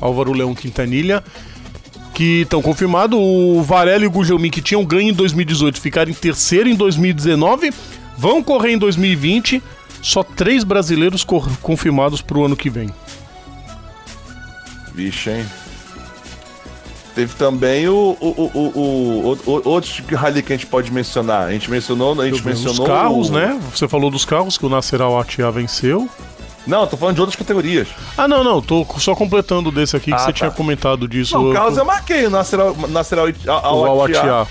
Álvaro 0.00 0.32
Leão 0.32 0.54
Quintanilha, 0.54 1.24
que 2.14 2.42
estão 2.42 2.62
confirmados. 2.62 3.18
O 3.20 3.60
Varela 3.64 4.04
e 4.04 4.06
o 4.06 4.10
Gugelmin, 4.10 4.50
que 4.50 4.62
tinham 4.62 4.84
ganho 4.84 5.08
em 5.08 5.12
2018, 5.12 5.80
ficaram 5.80 6.12
em 6.12 6.14
terceiro 6.14 6.68
em 6.68 6.76
2019, 6.76 7.72
vão 8.16 8.40
correr 8.40 8.70
em 8.74 8.78
2020. 8.78 9.60
Só 10.00 10.22
três 10.22 10.62
brasileiros 10.62 11.24
confirmados 11.60 12.22
para 12.22 12.38
o 12.38 12.44
ano 12.44 12.54
que 12.56 12.70
vem. 12.70 12.88
Vixe, 14.94 15.30
hein? 15.30 15.46
Teve 17.16 17.34
também 17.34 17.88
o, 17.88 18.16
o, 18.20 18.26
o, 18.26 18.50
o, 18.54 19.38
o- 19.46 19.50
o- 19.52 19.68
outros 19.70 20.00
rally 20.12 20.42
que 20.42 20.52
a 20.52 20.56
gente 20.56 20.66
pode 20.66 20.92
mencionar. 20.92 21.48
A 21.48 21.52
gente 21.52 21.70
mencionou, 21.70 22.12
a 22.20 22.24
gente 22.26 22.34
Os 22.34 22.42
mencionou 22.42 22.86
carros, 22.86 23.30
o- 23.30 23.32
né? 23.32 23.58
Você 23.74 23.88
falou 23.88 24.10
dos 24.10 24.24
carros 24.26 24.58
que 24.58 24.66
o 24.66 24.68
Nasser 24.68 25.00
Al-Attiyah 25.00 25.50
venceu. 25.50 26.08
Não, 26.66 26.86
tô 26.86 26.94
falando 26.96 27.14
de 27.14 27.20
outras 27.22 27.36
categorias. 27.36 27.88
Ah, 28.18 28.28
não, 28.28 28.44
não, 28.44 28.60
tô 28.60 28.84
só 28.98 29.14
completando 29.14 29.70
desse 29.70 29.96
aqui 29.96 30.06
que 30.10 30.12
Ah, 30.14 30.18
você 30.18 30.26
tá. 30.26 30.32
tinha 30.32 30.50
comentado 30.50 31.08
disso. 31.08 31.32
Não, 31.34 31.44
o 31.44 31.54
Eu- 31.54 31.84
marquei 31.86 32.26
o 32.26 32.30
Nasser 32.30 32.60
Al- 32.60 32.76
Nasser 32.88 33.18
Al- 33.18 33.28
Al-. 33.64 34.48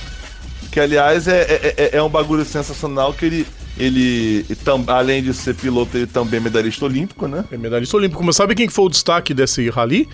Que 0.71 0.79
aliás 0.79 1.27
é, 1.27 1.41
é, 1.41 1.73
é- 1.77 1.97
é 1.97 2.01
um 2.03 2.09
bagulho 2.09 2.43
sensacional 2.45 3.13
que 3.13 3.25
ele, 3.25 3.47
ele 3.77 4.43
tam- 4.63 4.83
além 4.87 5.21
de 5.21 5.33
ser 5.35 5.53
piloto, 5.53 5.95
ele 5.97 6.07
também 6.07 6.39
é 6.39 6.43
medalhista 6.43 6.83
olímpico, 6.85 7.27
né? 7.27 7.45
É 7.51 7.57
medalhista 7.57 7.95
olímpico. 7.95 8.23
Mas 8.23 8.35
sabe 8.35 8.55
quem 8.55 8.65
que 8.65 8.73
foi 8.73 8.85
o 8.85 8.89
destaque 8.89 9.33
desse 9.35 9.69
rally? 9.69 10.09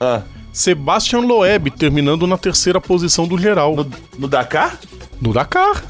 Ah, 0.00 0.22
Sebastian 0.56 1.20
Loeb, 1.20 1.70
terminando 1.70 2.26
na 2.26 2.38
terceira 2.38 2.80
posição 2.80 3.28
do 3.28 3.36
geral. 3.36 3.76
no, 3.76 3.86
no 4.18 4.26
Dakar? 4.26 4.80
No 5.20 5.30
Dakar. 5.30 5.84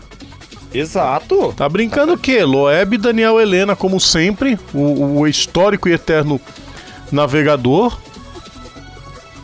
Exato. 0.75 1.55
Tá 1.57 1.69
brincando 1.69 2.15
o 2.15 2.19
quê? 2.19 2.43
Loeb 2.43 2.97
e 2.97 2.99
Daniel 2.99 3.41
Helena, 3.41 3.77
como 3.77 4.01
sempre, 4.01 4.59
o, 4.75 5.21
o 5.21 5.29
histórico 5.29 5.89
e 5.89 5.93
eterno 5.93 6.41
navegador. 7.13 7.97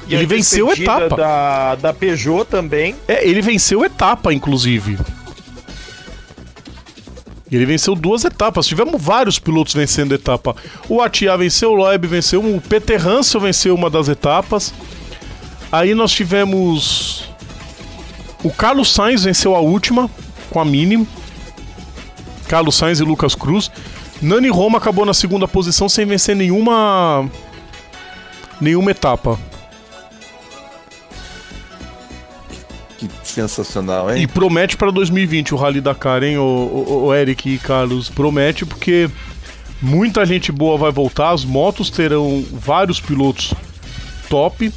E 0.08 0.14
Ele 0.16 0.24
a 0.24 0.26
venceu 0.26 0.70
a 0.70 0.72
etapa. 0.72 1.16
Da, 1.16 1.74
da 1.76 1.92
Peugeot 1.92 2.44
também. 2.44 2.96
É, 3.06 3.24
ele 3.24 3.40
venceu 3.40 3.84
etapa, 3.84 4.34
inclusive. 4.34 4.98
Ele 7.48 7.64
venceu 7.64 7.94
duas 7.94 8.24
etapas. 8.24 8.66
Tivemos 8.66 9.00
vários 9.00 9.38
pilotos 9.38 9.72
vencendo 9.72 10.16
etapa. 10.16 10.56
O 10.88 11.00
Atia 11.00 11.36
venceu, 11.36 11.70
o 11.70 11.74
Loeb 11.74 12.08
venceu, 12.08 12.40
o 12.44 12.60
Peter 12.60 13.06
Hansel 13.06 13.40
venceu 13.40 13.72
uma 13.72 13.88
das 13.88 14.08
etapas. 14.08 14.74
Aí 15.72 15.94
nós 15.94 16.12
tivemos. 16.12 17.24
O 18.44 18.50
Carlos 18.50 18.92
Sainz 18.92 19.24
venceu 19.24 19.56
a 19.56 19.60
última, 19.60 20.10
com 20.50 20.60
a 20.60 20.64
mínima. 20.64 21.06
Carlos 22.46 22.74
Sainz 22.76 23.00
e 23.00 23.02
Lucas 23.02 23.34
Cruz. 23.34 23.70
Nani 24.20 24.50
Roma 24.50 24.76
acabou 24.76 25.06
na 25.06 25.14
segunda 25.14 25.48
posição 25.48 25.88
sem 25.88 26.04
vencer 26.04 26.36
nenhuma. 26.36 27.26
nenhuma 28.60 28.90
etapa. 28.90 29.38
Que 32.98 33.08
sensacional, 33.24 34.14
hein? 34.14 34.22
E 34.22 34.26
promete 34.26 34.76
para 34.76 34.90
2020 34.90 35.54
o 35.54 35.56
Rally 35.56 35.80
Dakar, 35.80 36.22
hein, 36.22 36.36
o, 36.36 36.42
o, 36.42 37.04
o 37.06 37.14
Eric 37.14 37.48
e 37.48 37.58
Carlos? 37.58 38.10
Promete 38.10 38.64
porque 38.64 39.10
muita 39.80 40.24
gente 40.24 40.52
boa 40.52 40.76
vai 40.76 40.92
voltar, 40.92 41.30
as 41.30 41.44
motos 41.44 41.90
terão 41.90 42.44
vários 42.52 43.00
pilotos 43.00 43.54
top, 44.28 44.72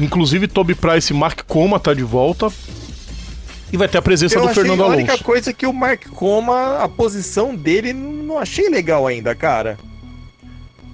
inclusive 0.00 0.48
Toby 0.48 0.74
Price 0.74 1.12
e 1.12 1.16
Mark 1.16 1.42
Coma 1.46 1.78
tá 1.78 1.94
de 1.94 2.02
volta. 2.02 2.50
E 3.72 3.76
vai 3.76 3.86
ter 3.86 3.98
a 3.98 4.02
presença 4.02 4.36
Eu 4.36 4.42
do 4.48 4.54
Fernando 4.54 4.82
a 4.82 4.86
única 4.88 5.12
Alonso. 5.12 5.24
coisa 5.24 5.52
que 5.52 5.64
o 5.66 5.72
Mark 5.72 6.08
Coma, 6.08 6.78
a 6.78 6.88
posição 6.88 7.54
dele, 7.54 7.92
não 7.92 8.38
achei 8.38 8.68
legal 8.68 9.06
ainda, 9.06 9.32
cara. 9.34 9.78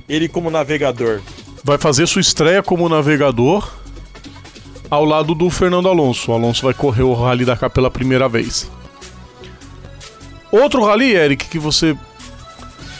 Ele 0.06 0.28
como 0.28 0.50
navegador. 0.50 1.20
Vai 1.64 1.78
fazer 1.78 2.06
sua 2.06 2.20
estreia 2.20 2.62
como 2.62 2.88
navegador 2.88 3.72
ao 4.90 5.04
lado 5.04 5.34
do 5.34 5.48
Fernando 5.48 5.88
Alonso. 5.88 6.30
O 6.30 6.34
Alonso 6.34 6.62
vai 6.64 6.74
correr 6.74 7.02
o 7.02 7.14
Rally 7.14 7.44
Dakar 7.46 7.70
pela 7.70 7.90
primeira 7.90 8.28
vez. 8.28 8.70
Outro 10.52 10.84
rally, 10.84 11.12
Eric, 11.14 11.46
que 11.48 11.58
você 11.58 11.96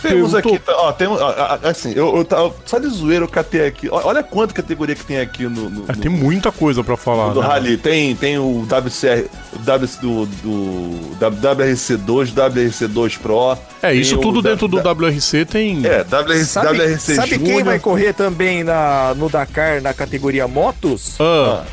Temos 0.09 0.33
perguntou. 0.33 0.55
aqui, 0.55 0.65
tá, 0.65 0.73
ó, 0.77 0.93
temos, 0.93 1.21
ó, 1.21 1.59
assim, 1.65 1.93
eu, 1.95 2.17
eu 2.17 2.25
tava- 2.25 2.55
só 2.65 2.79
de 2.79 2.89
zoeira 2.89 3.25
eu 3.25 3.29
catei 3.29 3.67
aqui. 3.67 3.89
Olha 3.91 4.23
quanta 4.23 4.55
categoria 4.55 4.95
que 4.95 5.05
tem 5.05 5.19
aqui 5.21 5.45
no, 5.45 5.69
no, 5.71 5.85
Ah, 5.89 5.93
no- 5.95 6.01
tem 6.01 6.11
muita 6.11 6.51
coisa 6.53 6.83
pra 6.85 6.97
falar. 6.97 7.33
do 7.33 7.41
né? 7.41 7.47
Rally. 7.47 7.77
Tem, 7.77 8.15
tem 8.17 8.39
o 8.39 8.65
WCR, 8.67 9.27
o 9.55 9.59
WC, 9.59 10.01
do, 10.01 10.27
do 10.27 11.17
WRC2, 11.19 12.33
WRC2 12.33 13.19
Pro. 13.19 13.57
É, 13.83 13.95
isso 13.95 14.19
tudo 14.19 14.41
da- 14.43 14.51
dentro 14.51 14.69
do 14.69 14.81
da- 14.81 14.91
WRC 14.93 15.45
tem. 15.45 15.85
É, 15.87 16.03
WRC, 16.05 16.45
Sabe, 16.45 16.79
WRC 16.79 17.15
sabe 17.15 17.29
quem 17.39 17.47
Júnior. 17.47 17.65
vai 17.65 17.79
correr 17.79 18.13
também 18.13 18.65
na, 18.65 19.15
no 19.17 19.29
Dakar 19.29 19.81
na 19.83 19.93
categoria 19.95 20.47
motos? 20.49 21.17
Ah, 21.21 21.65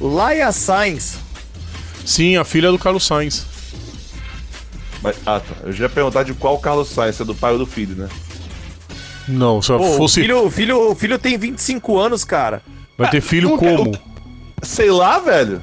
Laia 0.00 0.52
Sainz. 0.52 1.18
Sim, 2.04 2.36
a 2.36 2.44
filha 2.44 2.70
do 2.70 2.78
Carlos 2.78 3.04
Sainz. 3.06 3.44
Mas- 5.02 5.16
ah, 5.26 5.40
tá. 5.40 5.54
Eu 5.64 5.72
já 5.72 5.84
ia 5.84 5.88
perguntar 5.88 6.22
de 6.24 6.34
qual 6.34 6.58
Carlos 6.58 6.88
Sainz, 6.88 7.16
se 7.16 7.22
é 7.22 7.24
do 7.24 7.34
pai 7.34 7.52
ou 7.52 7.58
do 7.58 7.66
filho, 7.66 7.94
né? 7.94 8.08
Não, 9.28 9.60
se 9.60 9.68
Pô, 9.72 9.78
fosse. 9.96 10.20
o, 10.20 10.22
filho, 10.22 10.46
o, 10.46 10.50
filho, 10.50 10.90
o 10.90 10.94
filho 10.94 11.18
tem 11.18 11.36
25 11.36 11.98
anos, 11.98 12.24
cara. 12.24 12.62
Vai 12.96 13.10
ter 13.10 13.20
filho 13.20 13.50
nunca- 13.50 13.66
como? 13.76 13.92
Sei 14.62 14.90
lá, 14.90 15.18
velho. 15.18 15.62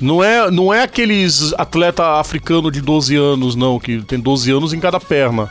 Não 0.00 0.22
é, 0.22 0.50
não 0.50 0.72
é 0.72 0.82
aqueles 0.82 1.52
atleta 1.54 2.18
africano 2.20 2.70
de 2.70 2.80
12 2.80 3.16
anos, 3.16 3.54
não, 3.56 3.78
que 3.80 4.02
tem 4.02 4.18
12 4.20 4.50
anos 4.50 4.72
em 4.72 4.80
cada 4.80 5.00
perna. 5.00 5.50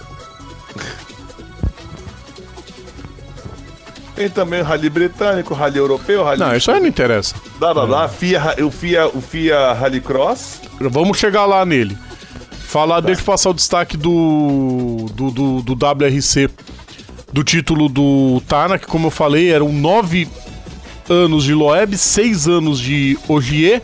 Tem 4.16 4.30
também 4.30 4.62
o 4.62 4.64
Rally 4.64 4.90
Britânico, 4.90 5.54
o 5.54 5.58
Rally 5.58 5.78
Europeu, 5.78 6.22
o 6.22 6.24
Rally. 6.24 6.40
Não, 6.40 6.56
isso 6.56 6.72
aí 6.72 6.80
não 6.80 6.88
interessa. 6.88 7.36
Blá 7.60 7.74
blá 7.74 7.86
blá. 7.86 8.08
FIA, 8.10 8.56
o, 8.66 8.72
FIA, 8.72 9.08
o 9.08 9.22
FIA 9.22 9.74
Rally 9.74 10.02
Cross. 10.02 10.62
Vamos 10.80 11.18
chegar 11.20 11.46
lá 11.46 11.64
nele. 11.66 11.96
Falar, 12.68 13.00
deixa 13.00 13.22
eu 13.22 13.26
passar 13.26 13.52
o 13.52 13.54
destaque 13.54 13.96
do, 13.96 15.06
do, 15.14 15.32
do, 15.32 15.62
do 15.62 15.74
WRC, 15.74 16.50
do 17.32 17.42
título 17.42 17.88
do 17.88 18.42
Tana, 18.46 18.78
que 18.78 18.86
como 18.86 19.08
eu 19.08 19.12
falei, 19.12 19.50
eram 19.54 19.72
nove 19.72 20.28
anos 21.10 21.46
de 21.46 21.54
Loeb, 21.54 21.98
seis 21.98 22.46
anos 22.46 22.78
de 22.78 23.18
Ogier, 23.26 23.82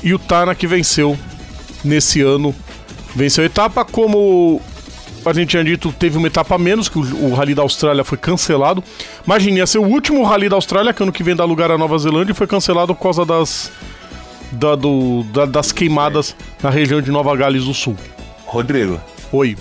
e 0.00 0.14
o 0.14 0.18
Tana 0.18 0.54
que 0.54 0.64
venceu 0.64 1.18
nesse 1.82 2.20
ano. 2.20 2.54
Venceu 3.16 3.42
a 3.42 3.46
etapa, 3.46 3.84
como 3.84 4.62
a 5.26 5.32
gente 5.32 5.48
tinha 5.48 5.64
dito, 5.64 5.92
teve 5.92 6.16
uma 6.16 6.28
etapa 6.28 6.54
a 6.54 6.58
menos, 6.58 6.88
que 6.88 7.00
o, 7.00 7.30
o 7.30 7.34
Rally 7.34 7.52
da 7.52 7.62
Austrália 7.62 8.04
foi 8.04 8.16
cancelado. 8.16 8.82
Imagine, 9.26 9.58
ia 9.58 9.66
ser 9.66 9.78
o 9.78 9.84
último 9.84 10.22
Rally 10.22 10.48
da 10.48 10.54
Austrália, 10.54 10.94
que 10.94 11.02
ano 11.02 11.10
que 11.10 11.24
vem 11.24 11.34
dá 11.34 11.44
lugar 11.44 11.72
à 11.72 11.76
Nova 11.76 11.98
Zelândia, 11.98 12.30
e 12.30 12.36
foi 12.36 12.46
cancelado 12.46 12.94
por 12.94 13.02
causa 13.02 13.24
das, 13.24 13.72
da- 14.52 14.74
do- 14.76 15.22
da- 15.32 15.46
das 15.46 15.72
queimadas 15.72 16.34
na 16.62 16.70
região 16.70 17.00
de 17.00 17.10
Nova 17.10 17.34
Gales 17.36 17.64
do 17.64 17.74
Sul. 17.74 17.96
Rodrigo. 18.46 19.00
Oi. 19.32 19.56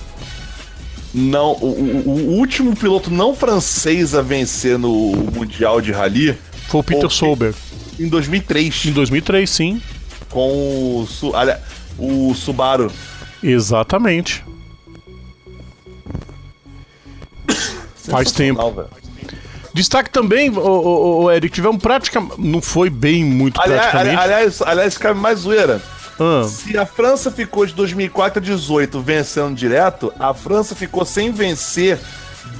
Não, 1.14 1.54
o, 1.54 2.04
o- 2.06 2.10
o 2.10 2.32
último 2.38 2.76
piloto 2.76 3.12
não 3.12 3.36
francês 3.36 4.16
a 4.16 4.22
vencer 4.22 4.78
no 4.80 5.12
Mundial 5.36 5.80
de 5.82 5.92
Rally 5.92 6.38
Foi 6.68 6.80
o 6.82 6.84
Peter. 6.84 7.10
Solberg. 7.10 7.56
em 8.00 8.08
2003 8.08 8.86
Em 8.86 8.92
2003, 8.92 9.50
sim. 9.50 9.82
com 10.30 10.50
o, 11.06 11.36
aliás, 11.36 11.60
o 12.00 12.34
Subaru. 12.34 12.92
Exatamente. 13.44 14.44
Faz 17.96 18.32
tempo. 18.32 18.72
Velho. 18.72 18.88
Destaque 19.74 20.09
também, 20.09 20.49
o, 20.49 20.59
o, 20.59 21.24
o 21.24 21.32
Eric, 21.32 21.53
tivemos 21.55 21.82
praticamente. 21.82 22.36
Não 22.38 22.61
foi 22.61 22.89
bem 22.89 23.24
muito 23.24 23.59
Aliás, 23.59 23.82
praticamente. 23.91 24.21
aliás, 24.21 24.61
aliás, 24.61 24.97
cabe 24.97 25.19
mais 25.19 25.39
zoeira. 25.39 25.82
Ah, 26.19 26.43
Se 26.47 26.78
a 26.78 26.86
França 26.86 27.32
ficou 27.32 27.65
de 27.65 27.74
2004 27.74 28.39
a 28.39 28.41
18 28.41 29.01
vencendo 29.01 29.55
direto, 29.55 30.13
a 30.19 30.32
França 30.34 30.76
ficou 30.76 31.03
sem 31.05 31.32
vencer 31.32 31.97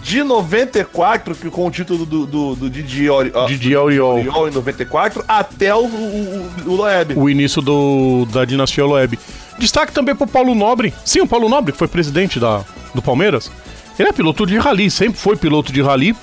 de 0.02 0.24
94, 0.24 1.36
que 1.36 1.50
com 1.50 1.68
o 1.68 1.72
título 1.72 2.06
do, 2.06 2.26
do, 2.26 2.56
do 2.56 2.70
Didier, 2.70 3.12
Ori- 3.12 3.32
ó, 3.34 3.46
Didier 3.46 3.78
Auriol. 3.80 4.16
Oriol 4.18 4.50
em 4.50 4.52
94, 4.52 5.24
até 5.28 5.74
o, 5.76 5.80
o, 5.86 6.52
o, 6.66 6.72
o 6.72 6.76
Loeb. 6.76 7.14
o 7.16 7.30
início 7.30 7.62
do, 7.62 8.26
da 8.32 8.44
dinastia 8.44 8.86
Loeb. 8.86 9.20
Destaque 9.60 9.92
também 9.92 10.16
pro 10.16 10.26
Paulo 10.26 10.56
Nobre. 10.56 10.94
Sim, 11.06 11.22
o 11.22 11.28
Paulo 11.28 11.48
Nobre, 11.48 11.74
que 11.74 11.78
foi 11.78 11.88
presidente 11.88 12.40
da, 12.40 12.62
do 12.96 13.02
Palmeiras. 13.02 13.52
Ele 14.00 14.10
é 14.10 14.12
piloto 14.12 14.46
de 14.48 14.58
rally, 14.58 14.90
sempre 14.90 15.20
foi 15.20 15.36
piloto 15.36 15.72
de 15.72 15.82
rally. 15.82 16.16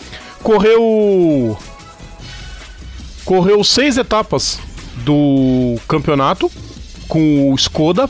Correu. 0.43 1.57
Correu 3.24 3.62
seis 3.62 3.97
etapas 3.97 4.59
do 5.05 5.76
campeonato 5.86 6.51
com 7.09 7.53
o 7.53 7.55
Skoda. 7.57 8.09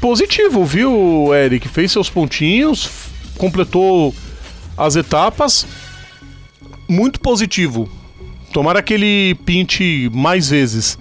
positivo, 0.00 0.64
viu, 0.64 1.32
Eric? 1.32 1.68
Fez 1.68 1.92
seus 1.92 2.10
pontinhos, 2.10 2.88
completou 3.38 4.14
as 4.76 4.96
etapas. 4.96 5.66
Muito 6.88 7.20
positivo. 7.20 7.88
Tomara 8.52 8.82
que 8.82 8.94
ele 8.94 9.34
pinte 9.46 10.10
mais 10.12 10.50
vezes 10.50 10.98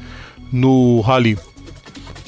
no 0.51 1.01
rally. 1.01 1.37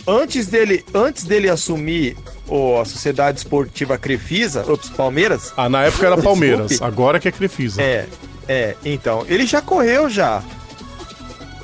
Antes 0.06 0.48
dele, 0.48 0.84
antes 0.94 1.24
dele 1.24 1.50
assumir 1.50 2.18
o, 2.56 2.80
a 2.80 2.86
Sociedade 2.86 3.40
Esportiva 3.40 3.98
Crefisa, 3.98 4.64
ops, 4.72 4.90
Palmeiras, 4.90 5.52
Ah, 5.58 5.68
na 5.70 5.84
época 5.84 6.06
era 6.08 6.18
Palmeiras, 6.22 6.68
Desculpe. 6.68 6.94
agora 6.94 7.20
que 7.20 7.28
é 7.28 7.32
Crefisa. 7.32 7.82
é, 7.82 8.08
é, 8.48 8.76
então, 8.86 9.26
ele 9.28 9.46
já 9.46 9.62
correu 9.62 10.10
já. 10.10 10.42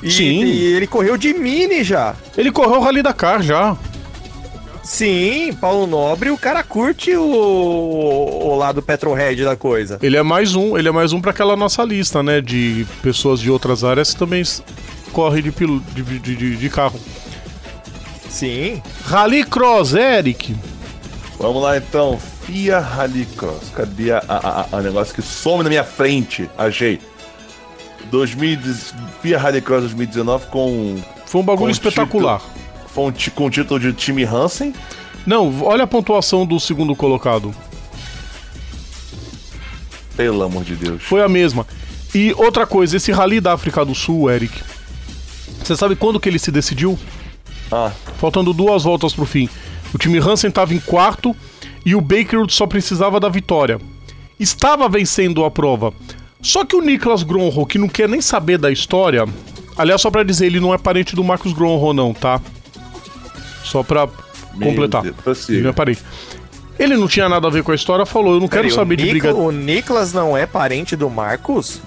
E, 0.02 0.10
Sim. 0.10 0.42
e 0.44 0.64
ele 0.74 0.86
correu 0.86 1.16
de 1.16 1.32
mini 1.34 1.84
já. 1.84 2.14
Ele 2.36 2.50
correu 2.50 2.78
o 2.80 2.82
Rally 2.82 3.02
Dakar 3.02 3.42
já. 3.42 3.76
Sim, 4.82 5.52
Paulo 5.60 5.86
Nobre, 5.86 6.30
o 6.30 6.38
cara 6.38 6.62
curte 6.62 7.14
o, 7.14 7.20
o 7.22 8.56
lado 8.56 8.80
Petrohead 8.80 9.44
da 9.44 9.54
coisa. 9.54 9.98
Ele 10.02 10.16
é 10.16 10.22
mais 10.22 10.54
um, 10.54 10.76
ele 10.76 10.88
é 10.88 10.90
mais 10.90 11.12
um 11.12 11.20
para 11.20 11.30
aquela 11.32 11.54
nossa 11.54 11.84
lista, 11.84 12.22
né? 12.22 12.40
De 12.40 12.86
pessoas 13.02 13.40
de 13.40 13.50
outras 13.50 13.84
áreas 13.84 14.14
que 14.14 14.18
também 14.18 14.40
s- 14.40 14.62
corre 15.12 15.42
de, 15.42 15.52
pilo- 15.52 15.80
de, 15.94 16.02
de, 16.02 16.34
de- 16.34 16.56
de 16.56 16.68
carro. 16.70 16.98
Sim. 18.28 18.82
Rally 19.04 19.44
Cross, 19.44 19.92
Eric. 19.94 20.56
Vamos 21.40 21.62
lá 21.62 21.78
então, 21.78 22.18
FIA 22.44 22.78
Rallycross. 22.78 23.70
Cadê 23.74 24.12
a, 24.12 24.22
a, 24.28 24.60
a- 24.60 24.66
a 24.72 24.82
negócio 24.82 25.14
que 25.14 25.22
some 25.22 25.62
na 25.62 25.70
minha 25.70 25.82
frente? 25.84 26.48
Achei. 26.58 27.00
2000, 28.10 28.58
FIA 29.22 29.38
Rallycross 29.38 29.80
2019 29.82 30.46
com, 30.48 31.02
Foi 31.24 31.40
um 31.40 31.44
bagulho 31.44 31.70
espetacular. 31.70 32.42
foi 32.88 33.04
um 33.04 33.12
com 33.34 33.46
o 33.46 33.50
título 33.50 33.80
de 33.80 33.92
time 33.94 34.24
Hansen. 34.24 34.74
Não, 35.26 35.62
olha 35.62 35.84
a 35.84 35.86
pontuação 35.86 36.44
do 36.44 36.58
segundo 36.60 36.94
colocado. 36.94 37.54
Pelo 40.16 40.42
amor 40.42 40.64
de 40.64 40.74
Deus. 40.76 41.02
Foi 41.02 41.22
a 41.22 41.28
mesma. 41.28 41.66
E 42.14 42.34
outra 42.36 42.66
coisa, 42.66 42.96
esse 42.96 43.12
Rally 43.12 43.40
da 43.40 43.52
África 43.54 43.84
do 43.84 43.94
Sul, 43.94 44.30
Eric. 44.30 44.60
Você 45.62 45.76
sabe 45.76 45.94
quando 45.96 46.18
que 46.20 46.28
ele 46.28 46.38
se 46.38 46.50
decidiu? 46.50 46.98
Ah, 47.70 47.92
Faltando 48.18 48.52
duas 48.52 48.82
voltas 48.82 49.12
pro 49.14 49.24
fim. 49.24 49.48
O 49.94 49.98
time 49.98 50.18
Hansen 50.18 50.48
estava 50.48 50.74
em 50.74 50.80
quarto 50.80 51.34
e 51.84 51.94
o 51.94 52.00
Bakerwood 52.00 52.52
só 52.52 52.66
precisava 52.66 53.18
da 53.18 53.28
vitória. 53.28 53.80
Estava 54.38 54.88
vencendo 54.88 55.44
a 55.44 55.50
prova. 55.50 55.92
Só 56.42 56.64
que 56.64 56.74
o 56.74 56.80
Niklas 56.80 57.22
Gronho, 57.22 57.66
que 57.66 57.78
não 57.78 57.88
quer 57.88 58.08
nem 58.08 58.20
saber 58.20 58.58
da 58.58 58.70
história. 58.70 59.26
Aliás, 59.76 60.00
só 60.00 60.10
pra 60.10 60.22
dizer, 60.22 60.46
ele 60.46 60.60
não 60.60 60.72
é 60.72 60.78
parente 60.78 61.14
do 61.14 61.22
Marcos 61.22 61.52
Gronho, 61.52 61.92
não, 61.92 62.14
tá? 62.14 62.40
Só 63.62 63.82
pra 63.82 64.08
Meu 64.54 64.68
completar. 64.68 65.02
Deus, 65.02 65.16
prossiga. 65.16 65.52
Ele 65.52 65.62
não 65.62 65.70
é 65.70 65.72
parente. 65.72 66.02
Ele 66.78 66.96
não 66.96 67.06
tinha 67.06 67.28
nada 67.28 67.46
a 67.46 67.50
ver 67.50 67.62
com 67.62 67.72
a 67.72 67.74
história, 67.74 68.06
falou: 68.06 68.34
Eu 68.34 68.40
não 68.40 68.48
quero 68.48 68.70
saber 68.70 68.96
de 68.96 69.06
briga. 69.10 69.34
O 69.34 69.50
Niklas 69.50 70.14
não 70.14 70.34
é 70.34 70.46
parente 70.46 70.96
do 70.96 71.10
Marcos? 71.10 71.80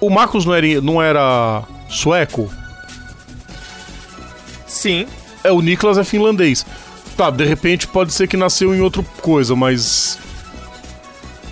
O 0.00 0.08
Marcos 0.08 0.44
não 0.46 0.54
era, 0.54 0.80
não 0.80 1.02
era 1.02 1.62
sueco? 1.88 2.48
Sim. 4.66 5.06
É, 5.42 5.50
o 5.50 5.60
Niklas 5.60 5.98
é 5.98 6.04
finlandês. 6.04 6.64
Tá, 7.16 7.30
de 7.30 7.44
repente 7.44 7.86
pode 7.86 8.12
ser 8.12 8.26
que 8.26 8.36
nasceu 8.36 8.74
em 8.74 8.80
outra 8.80 9.02
coisa, 9.20 9.54
mas. 9.54 10.18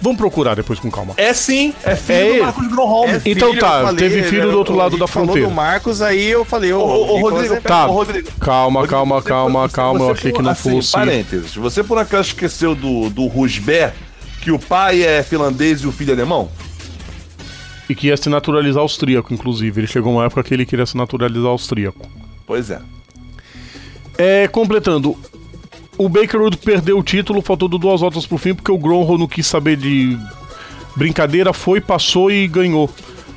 Vamos 0.02 0.16
procurar 0.16 0.54
depois 0.56 0.78
com 0.80 0.90
calma. 0.90 1.12
É 1.18 1.34
sim, 1.34 1.74
é 1.84 1.94
filho 1.94 2.18
É 2.18 2.24
do 2.24 2.30
ele. 2.30 2.40
Marcos 2.42 2.66
Gronholm. 2.68 3.11
É 3.11 3.20
Então 3.26 3.54
tá, 3.54 3.82
eu 3.90 3.96
teve 3.96 4.22
filho 4.22 4.50
do 4.50 4.56
outro 4.56 4.74
lado 4.74 4.96
da 4.96 5.06
falou 5.06 5.26
fronteira. 5.28 5.48
do 5.48 5.54
Marcos, 5.54 6.00
aí 6.00 6.26
eu 6.30 6.42
falei, 6.42 6.72
ô, 6.72 7.18
Rodrigo, 7.18 7.52
é- 7.54 7.61
Tá. 7.61 7.86
ô, 7.86 7.92
Rodrigo. 7.92 8.30
Calma, 8.40 8.86
calma, 8.86 9.20
Você- 9.20 9.28
calma, 9.28 9.68
você- 9.68 9.74
calma. 9.74 10.00
Eu 10.00 10.06
você 10.06 10.12
achei 10.12 10.32
que 10.32 10.40
não 10.40 10.50
assim, 10.52 10.70
fosse. 10.70 10.92
Parênteses, 10.92 11.54
você 11.54 11.84
por 11.84 11.98
acaso 11.98 12.28
esqueceu 12.28 12.74
do, 12.74 13.11
do 13.11 13.26
Rusbé, 13.26 13.92
que 14.40 14.50
o 14.50 14.58
pai 14.58 15.02
é 15.02 15.22
finlandês 15.22 15.82
e 15.82 15.86
o 15.86 15.92
filho 15.92 16.12
é 16.12 16.14
alemão? 16.14 16.48
E 17.86 17.94
que 17.94 18.06
ia 18.06 18.16
se 18.16 18.30
naturalizar 18.30 18.80
austríaco, 18.80 19.34
inclusive. 19.34 19.80
Ele 19.82 19.86
chegou 19.86 20.14
uma 20.14 20.24
época 20.24 20.42
que 20.44 20.54
ele 20.54 20.64
queria 20.64 20.86
se 20.86 20.96
naturalizar 20.96 21.48
austríaco. 21.50 22.08
Pois 22.46 22.70
é. 22.70 22.80
É, 24.16 24.48
completando. 24.48 25.18
O 26.01 26.09
Bakerwood 26.09 26.57
perdeu 26.57 26.98
o 26.98 27.03
título, 27.03 27.42
faltando 27.42 27.76
duas 27.76 28.01
voltas 28.01 28.24
pro 28.24 28.38
fim, 28.38 28.55
porque 28.55 28.72
o 28.72 28.78
Gronho 28.78 29.18
não 29.18 29.28
quis 29.28 29.46
saber 29.46 29.76
de 29.76 30.18
brincadeira, 30.96 31.53
foi, 31.53 31.78
passou 31.78 32.30
e 32.30 32.48
ganhou 32.48 32.88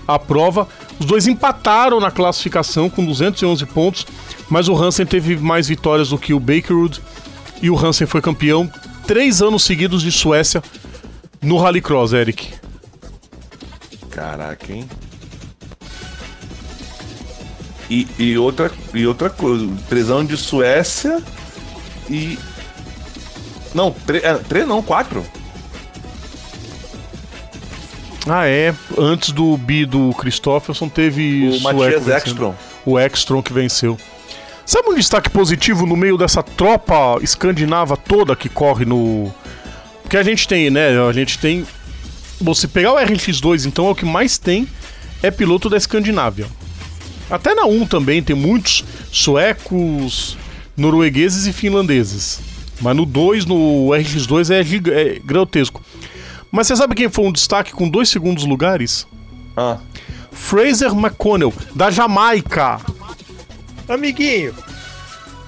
a 0.08 0.18
prova. 0.18 0.66
Os 0.98 1.06
dois 1.06 1.28
empataram 1.28 2.00
na 2.00 2.10
classificação 2.10 2.90
com 2.90 3.04
211 3.04 3.66
pontos, 3.66 4.08
mas 4.50 4.70
o 4.70 4.82
Hansen 4.82 5.06
teve 5.06 5.36
mais 5.36 5.68
vitórias 5.68 6.12
do 6.12 6.18
que 6.18 6.34
o 6.34 6.40
Bakerwood 6.40 7.02
e 7.62 7.70
o 7.70 7.78
Hansen 7.78 8.08
foi 8.08 8.22
campeão 8.22 8.72
três 9.06 9.42
anos 9.42 9.66
seguidos 9.66 10.02
de 10.02 10.10
Suécia 10.10 10.64
no 11.42 11.58
Rallycross, 11.58 12.14
Eric. 12.14 12.54
Caraca, 14.10 14.72
hein? 14.72 14.88
E, 17.90 18.08
e 18.18 18.38
outra, 18.38 18.72
e 18.94 19.06
outra 19.06 19.30
coisa, 19.30 19.68
três 19.90 20.10
anos 20.10 20.30
de 20.30 20.38
Suécia 20.38 21.22
e. 22.10 22.40
Não, 23.74 23.92
tre- 23.92 24.20
é, 24.24 24.34
três 24.36 24.68
não, 24.68 24.82
quatro. 24.82 25.26
Ah, 28.28 28.48
é. 28.48 28.74
Antes 28.98 29.32
do 29.32 29.58
bi 29.58 29.86
do 29.86 30.14
Christofferson 30.14 30.88
teve 30.88 31.58
O 31.58 31.62
Matias. 31.62 32.08
Ekstrom. 32.08 32.54
O 32.86 33.00
Ekstrom 33.00 33.42
que 33.42 33.52
venceu. 33.52 33.98
Sabe 34.66 34.90
um 34.90 34.96
destaque 34.96 35.30
positivo 35.30 35.86
no 35.86 35.96
meio 35.98 36.18
dessa 36.18 36.42
tropa 36.42 37.18
escandinava 37.22 37.98
toda 37.98 38.36
que 38.36 38.48
corre 38.48 38.86
no. 38.86 39.34
Porque 40.04 40.16
a 40.16 40.24
gente 40.24 40.48
tem, 40.48 40.70
né? 40.70 40.98
A 41.08 41.12
gente 41.12 41.38
tem. 41.38 41.66
Você 42.40 42.68
pegar 42.68 42.94
o 42.94 42.98
RX2, 42.98 43.66
então, 43.66 43.88
é 43.88 43.92
o 43.92 43.96
que 43.96 44.06
mais 44.06 44.38
tem 44.38 44.68
é 45.22 45.32
piloto 45.32 45.70
da 45.70 45.78
Escandinávia. 45.78 46.48
Até 47.30 47.54
na 47.56 47.66
1 47.66 47.86
também 47.88 48.22
tem 48.22 48.36
muitos 48.36 48.84
suecos, 49.12 50.38
noruegueses 50.76 51.46
e 51.48 51.54
finlandeses. 51.54 52.40
Mas 52.82 52.96
no 52.96 53.06
2, 53.06 53.46
no 53.46 53.88
RX2 53.90 54.50
é, 54.54 54.64
giga- 54.64 54.94
é 54.94 55.20
grotesco. 55.24 55.82
Mas 56.52 56.68
você 56.68 56.76
sabe 56.76 56.96
quem 56.96 57.10
foi 57.10 57.26
um 57.26 57.32
destaque 57.32 57.72
com 57.72 57.90
dois 57.90 58.10
segundos 58.10 58.46
lugares? 58.46 59.08
Ah, 59.56 59.78
Fraser 60.32 60.92
McConnell, 60.94 61.54
da 61.76 61.90
Jamaica. 61.92 62.80
Amiguinho, 63.88 64.54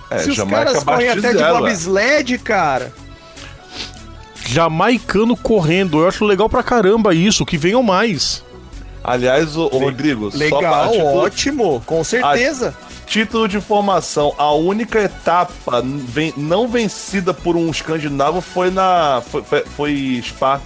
é, 0.09 0.19
se 0.19 0.30
os 0.32 0.36
Jamaica 0.36 0.65
caras 0.65 0.84
correm 0.84 1.09
até 1.09 1.34
de 1.34 1.43
bobsled, 1.43 2.38
cara. 2.39 2.93
Jamaicano 4.47 5.36
correndo. 5.36 5.99
Eu 6.01 6.07
acho 6.07 6.23
legal 6.26 6.47
pra 6.49 6.61
caramba 6.63 7.13
isso, 7.13 7.45
que 7.45 7.57
venham 7.57 7.82
mais. 7.82 8.43
Aliás, 9.03 9.55
o, 9.55 9.67
Rodrigo, 9.67 10.32
só 10.32 10.38
pra 10.38 10.45
Legal, 10.57 10.91
título, 10.91 11.17
ótimo, 11.17 11.84
com 11.86 12.03
certeza. 12.03 12.76
Título 13.06 13.47
de 13.47 13.58
informação, 13.58 14.34
a 14.38 14.51
única 14.53 14.99
etapa 14.99 15.82
ven- 15.84 16.34
não 16.36 16.68
vencida 16.68 17.34
por 17.34 17.56
um 17.56 17.70
escandinavo 17.70 18.41
foi 18.41 18.70
na. 18.72 19.22
Foi, 19.30 19.43
foi, 19.43 19.64
foi 19.66 20.24
Spa. 20.26 20.62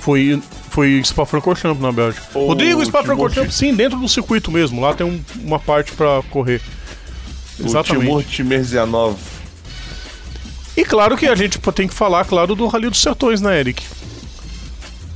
Foi, 0.00 0.42
foi 0.70 1.00
Spa-Francorchamps 1.04 1.80
na 1.80 1.92
Bélgica. 1.92 2.26
O 2.34 2.46
Rodrigo, 2.48 2.84
Spa-Francorchamps, 2.84 3.54
sim, 3.54 3.72
dentro 3.74 3.98
do 3.98 4.08
circuito 4.08 4.50
mesmo. 4.50 4.80
Lá 4.80 4.92
tem 4.94 5.06
um- 5.06 5.22
uma 5.44 5.58
parte 5.60 5.92
pra 5.92 6.22
correr. 6.30 6.60
O 7.60 7.66
Exatamente. 7.66 8.04
Timur 8.06 8.24
Timerzianov. 8.24 9.16
E 10.76 10.84
claro 10.84 11.16
que 11.16 11.26
a 11.26 11.34
gente 11.34 11.58
tem 11.72 11.86
que 11.86 11.94
falar, 11.94 12.24
claro, 12.24 12.54
do 12.56 12.66
Rally 12.66 12.88
dos 12.90 13.00
Sertões, 13.00 13.40
né, 13.40 13.60
Eric? 13.60 13.84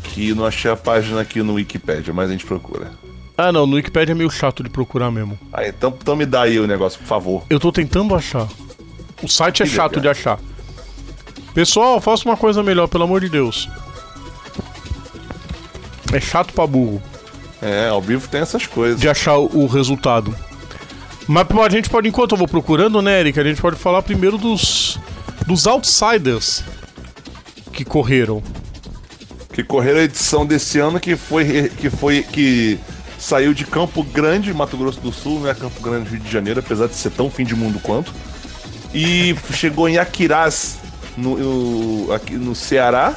Que 0.04 0.34
não 0.34 0.44
achei 0.46 0.70
a 0.70 0.76
página 0.76 1.20
aqui 1.20 1.42
no 1.42 1.54
Wikipedia, 1.54 2.12
mas 2.12 2.28
a 2.28 2.32
gente 2.32 2.44
procura. 2.46 2.92
Ah, 3.38 3.52
não, 3.52 3.66
no 3.66 3.76
Wikipedia 3.76 4.12
é 4.12 4.14
meio 4.14 4.30
chato 4.30 4.62
de 4.62 4.70
procurar 4.70 5.10
mesmo. 5.10 5.38
Ah, 5.52 5.66
então, 5.68 5.94
então 6.00 6.16
me 6.16 6.24
dá 6.24 6.42
aí 6.42 6.58
o 6.58 6.66
negócio, 6.66 6.98
por 6.98 7.06
favor. 7.06 7.42
Eu 7.50 7.60
tô 7.60 7.70
tentando 7.70 8.14
achar. 8.14 8.48
O 9.22 9.28
site 9.28 9.62
é 9.62 9.66
chato 9.66 10.00
de 10.00 10.08
achar. 10.08 10.38
Pessoal, 11.54 12.00
faça 12.00 12.24
uma 12.26 12.36
coisa 12.36 12.62
melhor, 12.62 12.86
pelo 12.86 13.04
amor 13.04 13.20
de 13.20 13.28
Deus. 13.28 13.68
É 16.12 16.20
chato 16.20 16.52
pra 16.52 16.66
burro 16.66 17.02
É, 17.60 17.88
ao 17.88 18.00
vivo 18.00 18.28
tem 18.28 18.40
essas 18.40 18.66
coisas. 18.66 19.00
de 19.00 19.08
achar 19.08 19.36
o 19.38 19.66
resultado. 19.66 20.34
Mas 21.26 21.46
a 21.50 21.68
gente 21.68 21.90
pode, 21.90 22.08
enquanto 22.08 22.32
eu 22.32 22.38
vou 22.38 22.46
procurando, 22.46 23.02
né, 23.02 23.20
Eric, 23.20 23.38
a 23.40 23.44
gente 23.44 23.60
pode 23.60 23.76
falar 23.76 24.00
primeiro 24.02 24.38
dos, 24.38 24.98
dos 25.46 25.66
outsiders 25.66 26.62
que 27.72 27.84
correram. 27.84 28.42
Que 29.52 29.64
correram 29.64 29.98
a 29.98 30.02
edição 30.04 30.46
desse 30.46 30.78
ano 30.78 31.00
que 31.00 31.16
foi 31.16 31.68
que 31.70 31.90
foi 31.90 32.22
que 32.22 32.78
saiu 33.26 33.52
de 33.52 33.64
Campo 33.66 34.04
Grande, 34.04 34.54
Mato 34.54 34.76
Grosso 34.76 35.00
do 35.00 35.12
Sul, 35.12 35.40
né? 35.40 35.52
Campo 35.54 35.80
Grande, 35.80 36.10
Rio 36.10 36.20
de 36.20 36.30
Janeiro, 36.30 36.60
apesar 36.60 36.86
de 36.86 36.94
ser 36.94 37.10
tão 37.10 37.28
fim 37.30 37.44
de 37.44 37.56
mundo 37.56 37.80
quanto. 37.80 38.12
E 38.94 39.34
chegou 39.52 39.88
em 39.88 39.98
Aquiraz, 39.98 40.78
no, 41.16 41.36
no- 42.06 42.12
aqui 42.12 42.34
no 42.34 42.54
Ceará. 42.54 43.14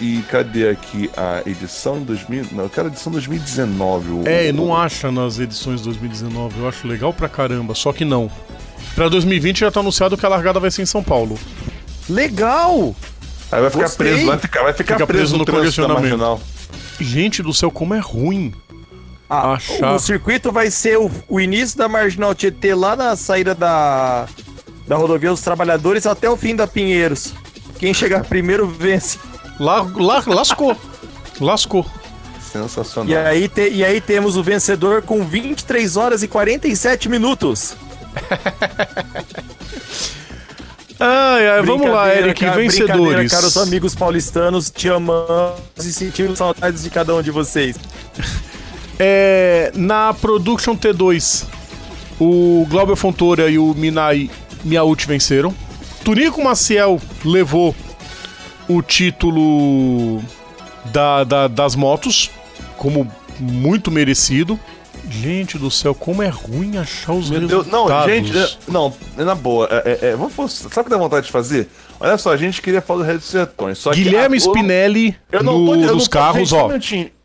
E 0.00 0.20
cadê 0.28 0.68
aqui 0.70 1.08
a 1.16 1.48
edição 1.48 1.98
em 1.98 2.02
2000? 2.02 2.46
Não, 2.50 2.64
eu 2.64 2.70
quero 2.70 2.88
a 2.88 2.90
edição 2.90 3.12
2019. 3.12 4.10
o- 4.10 4.22
É, 4.26 4.50
o- 4.50 4.52
não 4.54 4.74
acha 4.76 5.12
nas 5.12 5.38
edições 5.38 5.80
2019, 5.82 6.58
eu 6.58 6.68
acho 6.68 6.88
legal 6.88 7.12
pra 7.12 7.28
caramba, 7.28 7.72
só 7.76 7.92
que 7.92 8.04
não. 8.04 8.28
Pra 8.96 9.08
2020 9.08 9.60
já 9.60 9.70
tá 9.70 9.78
anunciado 9.78 10.16
que 10.16 10.26
a 10.26 10.28
largada 10.28 10.58
vai 10.58 10.72
ser 10.72 10.82
em 10.82 10.86
São 10.86 11.04
Paulo. 11.04 11.38
Legal! 12.08 12.96
Aí 13.52 13.60
vai 13.60 13.70
ficar 13.70 13.82
Gostei. 13.84 14.08
preso, 14.08 14.26
vai 14.26 14.38
ficar, 14.38 14.62
vai 14.64 14.72
ficar 14.72 14.94
Fica 14.94 15.06
preso, 15.06 15.22
preso 15.22 15.32
no, 15.34 15.44
no 15.44 15.46
congestionamento. 15.46 16.00
marginal. 16.18 16.40
Gente 17.00 17.42
do 17.42 17.52
céu, 17.54 17.70
como 17.70 17.94
é 17.94 17.98
ruim. 18.00 18.52
Ah, 19.34 19.52
Achar. 19.54 19.94
O 19.94 19.98
circuito 19.98 20.52
vai 20.52 20.70
ser 20.70 20.98
o, 20.98 21.10
o 21.28 21.40
início 21.40 21.78
da 21.78 21.88
Marginal 21.88 22.34
Tietê 22.34 22.74
lá 22.74 22.94
na 22.94 23.16
saída 23.16 23.54
da, 23.54 24.26
da 24.86 24.96
rodovia 24.96 25.30
dos 25.30 25.40
Trabalhadores 25.40 26.06
até 26.06 26.28
o 26.28 26.36
fim 26.36 26.54
da 26.54 26.66
Pinheiros. 26.66 27.32
Quem 27.78 27.94
chegar 27.94 28.24
primeiro 28.24 28.66
vence. 28.68 29.18
Lá, 29.58 29.86
lá, 29.96 30.22
lascou. 30.26 30.76
lascou. 31.40 31.86
Sensacional. 32.52 33.10
E 33.10 33.16
aí, 33.16 33.48
te- 33.48 33.70
e 33.70 33.82
aí 33.82 34.00
temos 34.00 34.36
o 34.36 34.42
vencedor 34.42 35.00
com 35.02 35.24
23 35.24 35.96
horas 35.96 36.22
e 36.22 36.28
47 36.28 37.08
minutos. 37.08 37.74
Ai, 41.04 41.48
ai, 41.48 41.62
vamos 41.62 41.90
lá, 41.90 42.14
Eric, 42.14 42.44
cara, 42.44 42.56
vencedores. 42.56 43.32
Caros 43.32 43.56
amigos 43.56 43.92
paulistanos, 43.92 44.70
te 44.70 44.88
amamos 44.88 45.58
e 45.78 45.92
sentimos 45.92 46.38
saudades 46.38 46.84
de 46.84 46.90
cada 46.90 47.12
um 47.14 47.20
de 47.22 47.30
vocês. 47.32 47.76
É, 49.04 49.72
na 49.74 50.14
Production 50.14 50.76
T2, 50.76 51.44
o 52.20 52.64
Glauber 52.70 52.94
Fontoura 52.94 53.50
e 53.50 53.58
o 53.58 53.74
Minai 53.74 54.30
Miauti 54.64 55.08
venceram. 55.08 55.52
Tunico 56.04 56.40
Maciel 56.42 57.00
levou 57.24 57.74
o 58.68 58.80
título 58.80 60.22
da, 60.92 61.24
da- 61.24 61.48
das 61.48 61.74
motos, 61.74 62.30
como 62.76 63.10
muito 63.40 63.90
merecido. 63.90 64.58
Gente 65.10 65.58
do 65.58 65.68
céu, 65.68 65.96
como 65.96 66.22
é 66.22 66.28
ruim 66.28 66.76
achar 66.78 67.12
os 67.12 67.28
Meu 67.28 67.40
resultados. 67.40 67.66
Deus, 67.72 67.88
não, 67.90 68.06
gente, 68.06 68.38
é- 68.38 68.48
não, 68.68 68.94
é 69.18 69.24
na 69.24 69.34
boa, 69.34 69.68
é, 69.68 69.98
é, 70.00 70.08
é, 70.10 70.16
vamos, 70.16 70.52
sabe 70.52 70.80
o 70.80 70.84
que 70.84 70.90
dá 70.90 70.96
vontade 70.96 71.26
de 71.26 71.32
fazer? 71.32 71.68
Olha 71.98 72.16
só, 72.16 72.32
a 72.32 72.36
gente 72.36 72.62
queria 72.62 72.80
falar 72.80 73.00
do 73.04 73.06
Red 73.12 73.18
Sertões, 73.20 73.82
Guilherme 73.92 74.36
que 74.36 74.42
Spinelli 74.44 75.16
eu 75.32 75.42
não 75.42 75.58
no- 75.58 75.66
tô, 75.66 75.74
eu 75.74 75.86
não 75.88 75.94
nos 75.96 76.04
tô- 76.04 76.10
carros, 76.10 76.48
gente, 76.48 76.54
ó. 76.54 76.68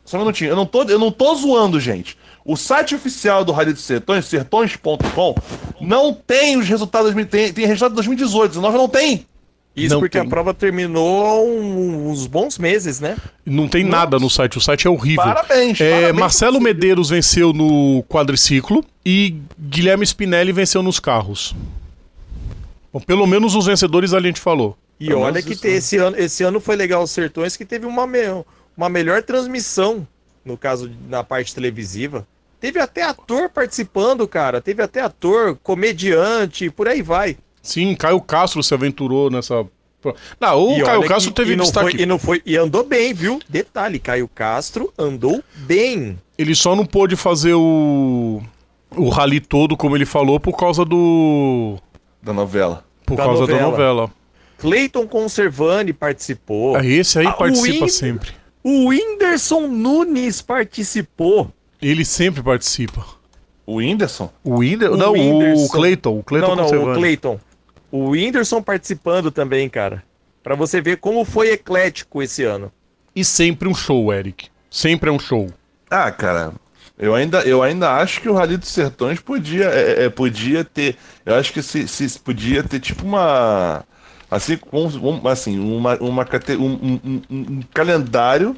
Só 0.07 0.17
um 0.17 0.21
minutinho, 0.21 0.49
eu 0.51 0.55
não 0.55 0.65
tô, 0.65 0.83
eu 0.83 0.97
não 0.97 1.11
tô 1.11 1.35
zoando, 1.35 1.79
gente. 1.79 2.17
O 2.43 2.55
site 2.55 2.95
oficial 2.95 3.43
do 3.43 3.51
Rally 3.51 3.73
dos 3.73 3.83
Sertões, 3.83 4.25
sertões.com, 4.25 5.35
não 5.81 6.13
tem 6.13 6.57
os 6.57 6.67
resultados, 6.67 7.13
tem, 7.29 7.51
tem 7.53 7.65
resultado 7.65 7.89
de 7.91 7.95
2018, 7.95 8.49
19 8.51 8.77
não 8.77 8.87
tem. 8.89 9.25
Isso 9.75 9.93
Não 9.93 9.99
porque 10.01 10.17
tem. 10.17 10.25
a 10.25 10.29
prova 10.29 10.55
terminou 10.55 11.47
uns 11.47 12.25
bons 12.25 12.57
meses, 12.57 12.99
né? 12.99 13.15
Não 13.45 13.67
tem 13.67 13.83
nada 13.83 14.17
no 14.17 14.27
site, 14.27 14.57
o 14.57 14.61
site 14.61 14.87
é 14.87 14.89
horrível. 14.89 15.23
Parabéns, 15.23 15.79
É, 15.79 15.91
parabéns 15.91 16.19
Marcelo. 16.19 16.59
Medeiros 16.59 17.09
venceu 17.11 17.53
no 17.53 18.03
quadriciclo 18.09 18.83
e 19.05 19.35
Guilherme 19.59 20.03
Spinelli 20.03 20.51
venceu 20.51 20.81
nos 20.81 20.99
carros. 20.99 21.53
Bom, 22.91 22.99
pelo 22.99 23.27
menos 23.27 23.53
os 23.53 23.67
vencedores 23.67 24.13
a 24.15 24.19
gente 24.19 24.39
falou. 24.39 24.75
E 24.99 25.09
Pelo 25.09 25.19
olha 25.21 25.43
que 25.43 25.55
te- 25.55 25.67
esse, 25.67 25.97
ano, 25.97 26.17
esse 26.17 26.41
ano 26.43 26.59
foi 26.59 26.75
legal 26.75 27.03
os 27.03 27.11
Sertões, 27.11 27.55
que 27.55 27.63
teve 27.65 27.85
uma, 27.85 28.07
uma 28.77 28.87
melhor 28.89 29.23
transmissão, 29.23 30.07
no 30.45 30.55
caso, 30.55 30.89
na 31.09 31.23
parte 31.23 31.53
televisiva. 31.55 32.25
Teve 32.59 32.79
até 32.79 33.03
ator 33.03 33.49
participando, 33.49 34.27
cara. 34.27 34.61
Teve 34.61 34.81
até 34.83 35.01
ator, 35.01 35.57
comediante, 35.61 36.69
por 36.69 36.87
aí 36.87 37.01
vai. 37.01 37.37
Sim, 37.61 37.95
Caio 37.95 38.21
Castro 38.21 38.63
se 38.63 38.73
aventurou 38.73 39.29
nessa. 39.29 39.65
Não, 40.39 40.61
o 40.63 40.77
E 40.77 40.83
Caio 40.83 41.03
Castro 41.07 41.31
que- 41.31 41.35
teve 41.35 41.53
e 41.53 41.55
não 41.55 41.65
destaque. 41.65 41.91
Foi, 41.91 42.01
e 42.01 42.05
não 42.05 42.17
foi 42.19 42.41
e 42.45 42.55
andou 42.55 42.83
bem, 42.83 43.13
viu? 43.13 43.39
Detalhe, 43.49 43.99
Caio 43.99 44.27
Castro 44.27 44.93
andou 44.97 45.43
bem. 45.55 46.17
Ele 46.37 46.55
só 46.55 46.75
não 46.75 46.85
pôde 46.85 47.15
fazer 47.15 47.53
o. 47.55 48.41
o 48.95 49.09
rally 49.09 49.39
todo, 49.41 49.75
como 49.75 49.95
ele 49.97 50.05
falou, 50.05 50.39
por 50.39 50.55
causa 50.55 50.85
do. 50.85 51.77
Da 52.21 52.31
novela. 52.31 52.85
Por 53.05 53.17
Da 53.17 53.23
causa 53.25 53.45
da 53.47 53.53
novela. 53.53 53.71
novela. 53.71 54.11
Cleiton 54.57 55.05
Conservani 55.07 55.93
participou. 55.93 56.75
Ah, 56.77 56.85
Esse 56.85 57.19
aí 57.19 57.27
Ah, 57.27 57.33
participa 57.33 57.73
Whindersson- 57.73 57.97
sempre. 57.99 58.31
O 58.69 58.89
Whindersson 58.89 59.69
Nunes 59.69 60.41
participou. 60.41 61.49
Ele 61.81 62.03
sempre 62.03 62.43
participa. 62.43 63.05
O 63.65 63.75
Whindersson? 63.75 64.29
O 64.43 64.57
Whindersson. 64.57 64.95
O 64.95 64.97
Não, 64.97 65.13
o. 65.13 65.69
Cleiton. 65.69 66.19
O 66.19 66.21
Cleiton 66.21 66.53
não, 66.53 66.69
não, 66.69 66.91
o. 66.91 66.93
Cleiton. 66.93 67.39
O 67.89 68.09
Whindersson 68.09 68.61
participando 68.61 69.31
também, 69.31 69.69
cara. 69.69 70.03
Pra 70.43 70.53
você 70.53 70.81
ver 70.81 70.97
como 70.97 71.23
foi 71.23 71.51
eclético 71.51 72.21
esse 72.21 72.43
ano. 72.43 72.69
E 73.15 73.23
sempre 73.23 73.69
um 73.69 73.73
show, 73.73 74.11
Eric. 74.11 74.49
Sempre 74.69 75.09
é 75.09 75.13
um 75.13 75.19
show. 75.19 75.49
Ah, 75.89 76.11
cara, 76.11 76.51
eu 76.99 77.15
ainda, 77.15 77.43
eu 77.43 77.63
ainda 77.63 77.93
acho 77.95 78.19
que 78.19 78.27
o 78.27 78.33
Rally 78.33 78.57
dos 78.57 78.67
Sertões 78.67 79.21
podia, 79.21 79.69
é, 79.69 80.03
é, 80.03 80.09
podia 80.09 80.65
ter. 80.65 80.97
Eu 81.25 81.35
acho 81.35 81.53
que 81.53 81.63
se, 81.63 81.87
se 81.87 82.19
podia 82.19 82.63
ter 82.63 82.81
tipo 82.81 83.05
uma. 83.05 83.85
Assim, 84.29 84.57
com- 84.57 84.85
um- 84.87 85.27
assim 85.27 85.57
uma, 85.59 85.95
uma, 85.97 86.25
um, 86.59 86.63
um- 86.63 86.99
um- 87.03 87.21
um 87.29 87.61
calendário 87.73 88.55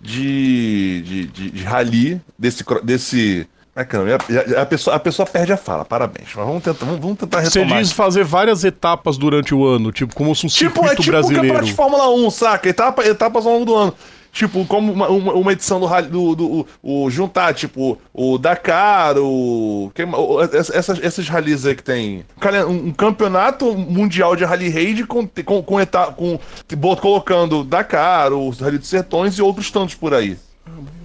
de, 0.00 1.02
de, 1.02 1.26
de, 1.26 1.50
de 1.50 1.64
rally 1.64 2.20
desse. 2.38 2.64
desse 2.82 3.46
ah, 3.74 3.84
caramba, 3.84 4.18
a, 4.60 4.64
pessoa, 4.66 4.96
a 4.96 4.98
pessoa 4.98 5.26
perde 5.26 5.52
a 5.52 5.56
fala, 5.56 5.84
parabéns. 5.84 6.28
Mas 6.34 6.46
vamos 6.46 6.62
tentar, 6.62 6.84
vamos, 6.84 7.00
vamos 7.00 7.18
tentar 7.18 7.42
Você 7.44 7.58
retomar. 7.60 7.82
diz 7.82 7.92
fazer 7.92 8.24
várias 8.24 8.64
etapas 8.64 9.18
durante 9.18 9.54
o 9.54 9.66
ano, 9.66 9.92
tipo, 9.92 10.14
como 10.14 10.34
se 10.34 10.46
um 10.46 10.48
Tipo, 10.48 10.70
circuito 10.80 10.92
é 10.92 10.96
tipo 10.96 11.10
brasileiro. 11.10 11.42
campeonato 11.42 11.66
de 11.66 11.74
Fórmula 11.74 12.08
1, 12.10 12.30
saca? 12.30 12.68
Etapa, 12.68 13.04
etapas 13.06 13.44
ao 13.44 13.52
longo 13.52 13.64
do 13.66 13.74
ano. 13.74 13.94
Tipo, 14.36 14.66
como 14.66 14.92
uma, 14.92 15.08
uma, 15.08 15.32
uma 15.32 15.52
edição 15.52 15.80
do, 15.80 15.88
do, 16.10 16.34
do 16.36 16.66
o, 16.82 17.08
juntar, 17.08 17.54
tipo, 17.54 17.98
o 18.12 18.36
Dakar, 18.36 19.16
o. 19.16 19.90
quem 19.94 20.04
ma- 20.04 20.18
o- 20.18 20.42
essas, 20.42 20.98
esses 21.02 21.26
rallies 21.26 21.64
aí 21.64 21.74
que 21.74 21.82
tem. 21.82 22.22
um 22.68 22.70
Um, 22.70 22.92
campeonato 22.92 23.72
mundial 23.74 24.36
de 24.36 24.44
rally 24.44 24.68
raid 24.68 25.06
com, 25.06 25.26
com, 25.26 25.62
com, 25.62 25.80
eta, 25.80 26.08
com 26.12 26.38
bot- 26.76 27.00
colocando 27.00 27.64
Dakar, 27.64 28.30
o 28.30 28.50
Rally 28.50 28.76
dos 28.76 28.88
Sertões 28.88 29.38
e 29.38 29.42
outros 29.42 29.70
tantos 29.70 29.94
por 29.94 30.12
aí. 30.12 30.36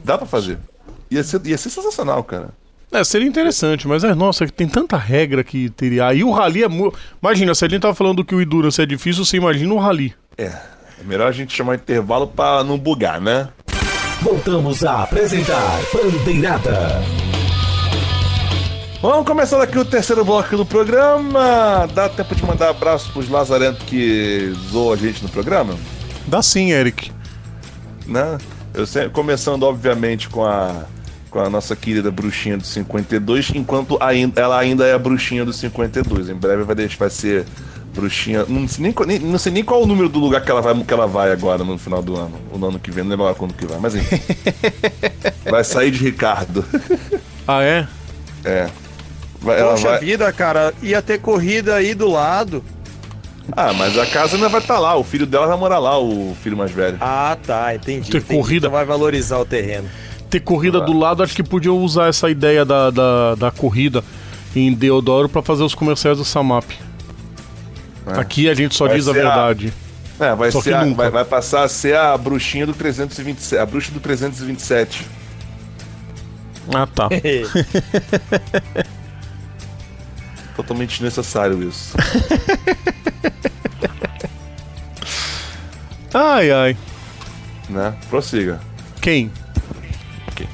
Dá 0.04 0.18
pra 0.18 0.28
fazer. 0.28 0.58
Ia 1.10 1.24
ser, 1.24 1.40
ia 1.48 1.58
ser 1.58 1.70
sensacional, 1.70 2.26
cara. 2.26 2.50
É, 2.92 3.02
seria 3.06 3.30
interessante, 3.30 3.88
mas 3.88 4.04
é, 4.04 4.14
nossa, 4.14 4.46
tem 4.50 4.68
tanta 4.68 4.98
regra 4.98 5.42
que 5.42 5.70
teria. 5.70 6.08
Aí 6.08 6.22
o 6.22 6.32
rally 6.32 6.64
é 6.64 6.68
muito. 6.68 7.00
Imagina, 7.24 7.56
se 7.56 7.64
a 7.64 7.70
gente 7.70 7.82
tava 7.82 7.96
falando 7.96 8.26
que 8.26 8.36
o 8.36 8.42
Endurance 8.42 8.82
é 8.82 8.86
difícil, 8.86 9.24
você 9.24 9.38
imagina 9.38 9.74
o 9.74 9.78
rally. 9.78 10.14
É. 10.38 10.52
É 11.02 11.04
melhor 11.04 11.28
a 11.28 11.32
gente 11.32 11.54
chamar 11.56 11.76
intervalo 11.76 12.28
pra 12.28 12.64
não 12.64 12.78
bugar, 12.78 13.20
né? 13.20 13.50
Voltamos 14.22 14.84
a 14.86 15.04
apresentar 15.04 15.80
Bandeirada. 15.94 17.02
Vamos 19.02 19.26
começar 19.26 19.60
aqui 19.64 19.80
o 19.80 19.86
terceiro 19.86 20.24
bloco 20.24 20.56
do 20.56 20.66
programa. 20.66 21.88
Dá 21.94 22.08
tempo 22.08 22.36
de 22.36 22.46
mandar 22.46 22.70
abraço 22.70 23.12
pros 23.12 23.28
Lazarentos 23.30 23.84
que 23.84 24.54
zoou 24.70 24.94
a 24.94 24.96
gente 24.96 25.24
no 25.24 25.30
programa? 25.30 25.76
Dá 26.28 26.42
sim, 26.44 26.72
Eric. 26.72 27.12
Né? 28.06 28.38
Eu 28.76 28.86
sempre, 28.86 29.10
começando, 29.10 29.64
obviamente, 29.64 30.30
com 30.30 30.46
a, 30.46 30.84
com 31.32 31.40
a 31.40 31.50
nossa 31.50 31.76
querida 31.76 32.12
bruxinha 32.12 32.58
do 32.60 32.66
52, 32.66 33.54
enquanto 33.56 33.98
ainda, 34.00 34.40
ela 34.40 34.60
ainda 34.60 34.86
é 34.86 34.94
a 34.94 35.00
bruxinha 35.00 35.44
do 35.44 35.52
52. 35.52 36.30
Em 36.30 36.36
breve 36.36 36.62
vai, 36.64 36.76
deixar- 36.76 37.00
vai 37.00 37.10
ser 37.10 37.46
bruxinha. 37.94 38.46
Não 38.48 38.68
sei, 38.68 38.84
nem, 38.84 38.92
qual- 38.92 39.08
nem- 39.08 39.20
não 39.20 39.38
sei 39.38 39.52
nem 39.52 39.64
qual 39.64 39.84
o 39.84 39.86
número 39.86 40.08
do 40.10 40.20
lugar 40.20 40.42
que 40.44 40.50
ela, 40.52 40.62
vai, 40.62 40.74
que 40.84 40.94
ela 40.94 41.08
vai 41.08 41.32
agora 41.32 41.64
no 41.64 41.78
final 41.78 42.02
do 42.02 42.16
ano. 42.18 42.34
O 42.52 42.66
ano 42.66 42.80
que 42.80 42.92
vem, 42.92 43.04
não 43.04 43.12
lembro 43.12 43.26
agora 43.26 43.38
quando 43.38 43.54
que 43.54 43.66
vai, 43.66 43.80
mas 43.80 43.96
enfim. 43.96 44.20
vai 45.50 45.64
sair 45.64 45.92
de 45.92 46.04
Ricardo. 46.04 46.64
Ah, 47.48 47.62
é? 47.64 47.88
É. 48.46 48.68
Vai- 49.42 49.62
Poxa 49.62 49.90
vai- 49.90 50.00
vida, 50.00 50.32
cara, 50.32 50.74
ia 50.82 51.02
ter 51.02 51.20
corrida 51.20 51.76
aí 51.76 51.94
do 51.94 52.10
lado. 52.10 52.64
Ah, 53.54 53.74
mas 53.74 53.98
a 53.98 54.06
casa 54.06 54.36
ainda 54.36 54.48
vai 54.48 54.62
estar 54.62 54.80
lá, 54.80 54.96
o 54.96 55.04
filho 55.04 55.26
dela 55.26 55.48
vai 55.48 55.58
morar 55.58 55.80
lá, 55.80 56.00
o 56.00 56.36
filho 56.42 56.56
mais 56.56 56.72
velho. 56.72 56.98
Ah, 57.02 57.36
tá, 57.46 57.74
entendi. 57.76 58.10
Ter 58.10 58.20
entendi. 58.20 58.40
corrida. 58.40 58.68
Então 58.68 58.78
vai 58.78 58.86
valorizar 58.86 59.40
o 59.40 59.46
terreno. 59.46 59.90
Ter 60.30 60.40
corrida 60.40 60.80
do 60.80 60.98
lado, 60.98 61.22
acho 61.24 61.36
que 61.36 61.44
podiam 61.44 61.78
usar 61.80 62.08
essa 62.08 62.30
ideia 62.30 62.64
da, 62.64 62.90
da, 62.90 63.36
da 63.36 63.52
corrida 63.52 64.02
em 64.56 64.72
Deodoro 64.74 65.28
pra 65.28 65.42
fazer 65.42 65.64
os 65.64 65.76
comerciais 65.76 66.18
do 66.18 66.24
Samap. 66.24 66.66
É. 68.08 68.20
Aqui 68.20 68.50
a 68.50 68.54
gente 68.54 68.76
só 68.76 68.88
Vai 68.88 68.98
diz 68.98 69.08
a 69.08 69.14
ser 69.14 69.20
a- 69.20 69.24
verdade. 69.24 69.74
É, 70.20 70.36
vai, 70.36 70.52
Só 70.52 70.62
ser 70.62 70.74
a- 70.76 70.84
vai, 70.86 71.10
vai 71.10 71.26
passar 71.26 71.64
a 71.64 71.68
ser 71.68 71.96
a 71.96 72.16
bruxinha 72.18 72.66
do 72.68 72.74
327, 72.74 73.58
a 73.60 73.66
bruxa 73.66 73.92
do 73.92 74.00
327. 74.00 75.08
Ah, 76.74 76.86
tá. 76.88 77.10
Totalmente 80.56 80.92
desnecessário 80.92 81.62
isso. 81.68 81.96
Ai, 86.14 86.52
ai. 86.52 86.78
né? 87.70 87.94
Prossiga. 88.10 88.60
Quem? 89.02 89.32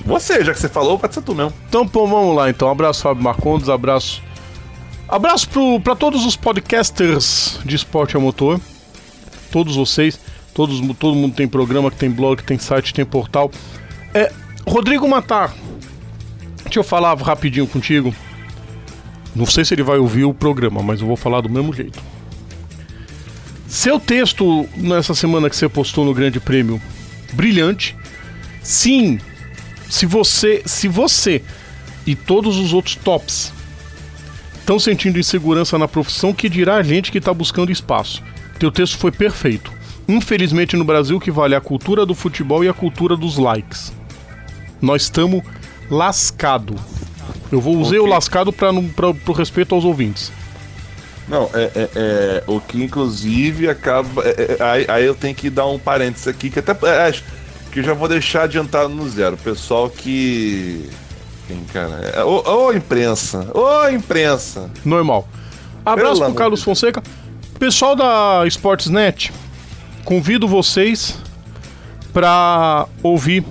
Você, 0.06 0.44
já 0.46 0.54
que 0.54 0.60
você 0.60 0.70
falou, 0.70 1.00
pode 1.00 1.16
ser 1.16 1.22
tu 1.24 1.34
mesmo. 1.34 1.52
Então, 1.68 1.88
pô, 1.88 2.06
vamos 2.06 2.36
lá 2.36 2.48
então. 2.50 2.70
Abraço, 2.70 3.02
Fábio 3.02 3.24
Marcondes, 3.24 3.68
abraço. 3.70 4.22
Abraço 5.08 5.48
pro, 5.50 5.80
pra 5.80 5.96
todos 5.96 6.26
os 6.26 6.36
podcasters 6.36 7.60
de 7.64 7.76
esporte 7.76 8.18
a 8.18 8.20
motor. 8.20 8.60
Todos 9.52 9.76
vocês. 9.76 10.20
Todos, 10.54 10.82
todo 10.98 11.16
mundo 11.16 11.34
tem 11.36 11.48
programa, 11.48 11.90
que 11.90 11.98
tem 11.98 12.10
blog, 12.10 12.38
que 12.38 12.44
tem 12.44 12.58
site, 12.58 12.94
tem 12.94 13.06
portal. 13.06 13.50
É, 14.14 14.34
Rodrigo 14.68 15.08
Matar. 15.08 15.54
Deixa 16.64 16.80
eu 16.80 16.84
falar 16.84 17.16
rapidinho 17.16 17.66
contigo. 17.68 18.14
Não 19.34 19.46
sei 19.46 19.64
se 19.64 19.74
ele 19.74 19.84
vai 19.84 19.98
ouvir 19.98 20.26
o 20.26 20.34
programa, 20.34 20.84
mas 20.84 21.00
eu 21.00 21.08
vou 21.08 21.16
falar 21.16 21.42
do 21.42 21.50
mesmo 21.50 21.72
jeito. 21.72 22.00
Seu 23.68 24.00
texto 24.00 24.68
nessa 24.76 25.14
semana 25.14 25.50
que 25.50 25.56
você 25.56 25.70
postou 25.70 26.04
no 26.04 26.14
Grande 26.14 26.40
Prêmio, 26.40 26.82
brilhante. 27.34 27.96
Sim, 28.62 29.20
se 29.90 30.06
você, 30.06 30.64
se 30.66 30.88
você 30.88 31.42
e 32.06 32.16
todos 32.16 32.58
os 32.58 32.74
outros 32.74 32.96
tops 32.96 33.54
estão 34.68 34.78
sentindo 34.78 35.18
insegurança 35.18 35.78
na 35.78 35.88
profissão, 35.88 36.34
que 36.34 36.50
dirá 36.50 36.76
a 36.76 36.84
gente 36.84 37.10
que 37.10 37.20
está 37.20 37.34
buscando 37.34 37.72
espaço. 37.72 38.22
Teu 38.60 38.70
texto 38.70 38.98
foi 38.98 39.14
perfeito. 39.14 39.72
Infelizmente 40.10 40.76
no 40.76 40.84
Brasil 40.84 41.22
que 41.22 41.32
vale 41.32 41.56
a 41.56 41.62
cultura 41.62 42.06
do 42.06 42.14
futebol 42.14 42.66
e 42.66 42.68
a 42.68 42.74
cultura 42.74 43.16
dos 43.16 43.38
likes. 43.38 43.94
Nós 44.82 45.04
estamos 45.04 45.42
lascado. 45.90 46.76
Eu 47.50 47.62
vou 47.62 47.78
usar 47.78 47.96
Ok. 47.96 48.00
o 48.00 48.06
lascado 48.08 48.52
para 48.52 48.70
o 48.74 49.32
respeito 49.32 49.74
aos 49.74 49.86
ouvintes. 49.86 50.34
Não, 51.30 51.50
é, 51.54 51.72
é- 51.74 51.90
é, 51.96 52.44
o 52.46 52.60
que 52.60 52.84
inclusive 52.84 53.70
acaba. 53.70 54.22
é- 54.26 54.58
é- 54.60 54.64
aí, 54.64 54.86
aí 54.90 55.06
eu 55.06 55.16
tenho 55.16 55.34
que 55.36 55.50
dar 55.50 55.66
um 55.68 55.80
parênteses 55.80 56.28
aqui, 56.28 56.50
que 56.50 56.60
até. 56.60 56.72
é, 56.72 57.12
que 57.72 57.80
eu 57.80 57.84
já 57.84 57.94
vou 57.94 58.10
deixar 58.10 58.44
adiantado 58.44 58.90
no 58.90 59.08
zero. 59.10 59.38
Pessoal 59.38 59.90
que. 59.90 60.90
Enfim, 61.50 61.64
cara. 61.72 62.12
é- 62.16 62.24
Ô, 62.24 62.44
ô, 62.68 62.74
imprensa! 62.74 63.48
Ô, 63.54 63.88
imprensa! 63.90 64.70
Normal. 64.84 65.28
Abraço 65.86 66.16
Pelo 66.20 66.26
pro 66.26 66.34
Carlos 66.36 66.64
Fonseca. 66.64 67.02
Pessoal 67.58 67.96
da 67.96 68.44
Sportsnet, 68.48 69.32
convido 70.04 70.48
vocês 70.48 71.18
para 72.14 72.88
ouvir 73.02 73.44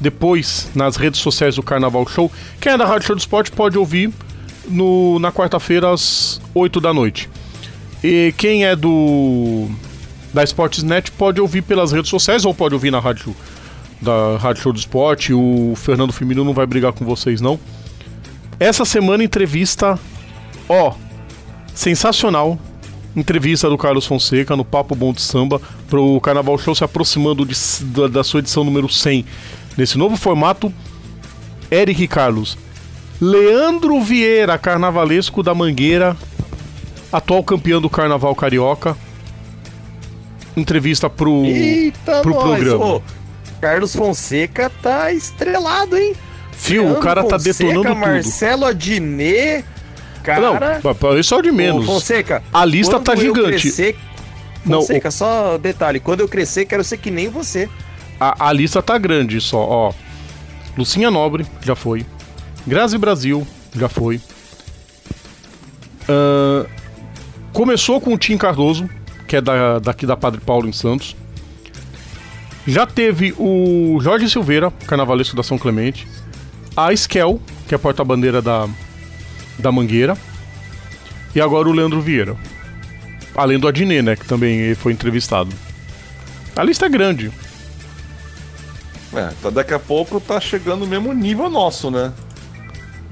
depois 0.00 0.68
nas 0.74 0.96
redes 0.96 1.20
sociais 1.20 1.56
do 1.56 1.62
Carnaval 1.62 2.06
Show. 2.08 2.30
Quem 2.60 2.72
é 2.72 2.78
da 2.78 2.86
Rádio 2.86 3.06
Show 3.06 3.16
do 3.16 3.20
Esporte 3.20 3.52
pode 3.52 3.76
ouvir 3.78 4.12
no, 4.66 5.18
na 5.18 5.30
quarta-feira 5.30 5.92
às 5.92 6.40
8 6.54 6.80
da 6.80 6.92
noite. 6.92 7.28
E 8.02 8.34
quem 8.36 8.64
é 8.64 8.74
do 8.74 9.68
da 10.32 10.42
Sportsnet 10.42 11.12
pode 11.12 11.40
ouvir 11.40 11.62
pelas 11.62 11.92
redes 11.92 12.10
sociais 12.10 12.44
ou 12.44 12.52
pode 12.52 12.74
ouvir 12.74 12.90
na 12.90 12.98
rádio 12.98 13.34
da 14.04 14.36
Rádio 14.36 14.62
Show 14.62 14.72
do 14.72 14.78
Esporte. 14.78 15.32
O 15.32 15.72
Fernando 15.76 16.12
Firmino 16.12 16.44
não 16.44 16.52
vai 16.54 16.66
brigar 16.66 16.92
com 16.92 17.04
vocês 17.04 17.40
não. 17.40 17.58
Essa 18.60 18.84
semana 18.84 19.24
entrevista, 19.24 19.98
ó, 20.68 20.92
sensacional. 21.74 22.58
Entrevista 23.16 23.68
do 23.68 23.78
Carlos 23.78 24.06
Fonseca 24.06 24.56
no 24.56 24.64
Papo 24.64 24.94
Bom 24.94 25.12
de 25.12 25.22
Samba 25.22 25.60
pro 25.88 26.20
Carnaval 26.20 26.58
Show 26.58 26.74
se 26.74 26.82
aproximando 26.84 27.44
de- 27.46 27.54
da, 27.86 28.08
da 28.08 28.24
sua 28.24 28.40
edição 28.40 28.64
número 28.64 28.88
100. 28.88 29.24
Nesse 29.76 29.96
novo 29.96 30.16
formato, 30.16 30.72
Eric 31.70 32.06
Carlos. 32.08 32.58
Leandro 33.20 34.00
Vieira, 34.00 34.58
carnavalesco 34.58 35.42
da 35.44 35.54
Mangueira, 35.54 36.16
atual 37.12 37.42
campeão 37.44 37.80
do 37.80 37.88
Carnaval 37.88 38.34
Carioca. 38.34 38.96
Entrevista 40.56 41.08
pro, 41.10 41.44
Eita, 41.44 42.20
pro 42.20 42.34
nós, 42.34 42.42
programa. 42.44 42.84
ô, 42.84 43.02
Carlos 43.64 43.96
Fonseca 43.96 44.70
tá 44.82 45.10
estrelado, 45.10 45.96
hein? 45.96 46.14
Fio, 46.52 46.82
o 46.82 46.84
Leandro 46.84 47.02
cara 47.02 47.24
tá 47.24 47.38
Fonseca, 47.38 47.64
detonando 47.64 47.94
tudo. 47.94 47.98
Marcelo 47.98 48.66
Adnet, 48.66 49.64
cara... 50.22 50.82
Não, 50.82 51.18
isso 51.18 51.34
é 51.34 51.38
o 51.38 51.40
de 51.40 51.48
Ô, 51.48 51.54
menos. 51.54 51.86
Fonseca, 51.86 52.42
A 52.52 52.62
lista 52.62 53.00
tá 53.00 53.16
gigante. 53.16 53.62
Crescer, 53.62 53.96
Não, 54.66 54.82
Fonseca, 54.82 55.10
só 55.10 55.56
detalhe, 55.56 55.98
quando 55.98 56.20
eu 56.20 56.28
crescer, 56.28 56.66
quero 56.66 56.84
ser 56.84 56.98
que 56.98 57.10
nem 57.10 57.30
você. 57.30 57.66
A, 58.20 58.48
a 58.50 58.52
lista 58.52 58.82
tá 58.82 58.98
grande 58.98 59.40
só, 59.40 59.60
ó. 59.60 59.92
Lucinha 60.76 61.10
Nobre, 61.10 61.46
já 61.62 61.74
foi. 61.74 62.04
Grazi 62.66 62.98
Brasil, 62.98 63.46
já 63.74 63.88
foi. 63.88 64.20
Ahn, 66.06 66.66
começou 67.50 67.98
com 67.98 68.12
o 68.12 68.18
Tim 68.18 68.36
Cardoso, 68.36 68.90
que 69.26 69.36
é 69.36 69.40
da, 69.40 69.78
daqui 69.78 70.04
da 70.04 70.18
Padre 70.18 70.42
Paulo 70.42 70.68
em 70.68 70.72
Santos. 70.72 71.16
Já 72.66 72.86
teve 72.86 73.34
o 73.38 73.98
Jorge 74.00 74.28
Silveira, 74.28 74.70
carnavalesco 74.86 75.36
da 75.36 75.42
São 75.42 75.58
Clemente. 75.58 76.08
A 76.76 76.92
Esquel, 76.92 77.40
que 77.68 77.74
é 77.74 77.78
porta-bandeira 77.78 78.40
da, 78.40 78.68
da 79.58 79.70
Mangueira. 79.70 80.16
E 81.34 81.40
agora 81.40 81.68
o 81.68 81.72
Leandro 81.72 82.00
Vieira. 82.00 82.36
Além 83.34 83.58
do 83.58 83.68
Adnet, 83.68 84.02
né, 84.02 84.16
que 84.16 84.24
também 84.24 84.74
foi 84.74 84.92
entrevistado. 84.92 85.54
A 86.56 86.62
lista 86.62 86.86
é 86.86 86.88
grande. 86.88 87.32
É, 89.12 89.30
tá, 89.42 89.50
daqui 89.50 89.74
a 89.74 89.78
pouco 89.78 90.20
tá 90.20 90.40
chegando 90.40 90.80
no 90.80 90.86
mesmo 90.86 91.12
nível 91.12 91.50
nosso, 91.50 91.90
né? 91.90 92.12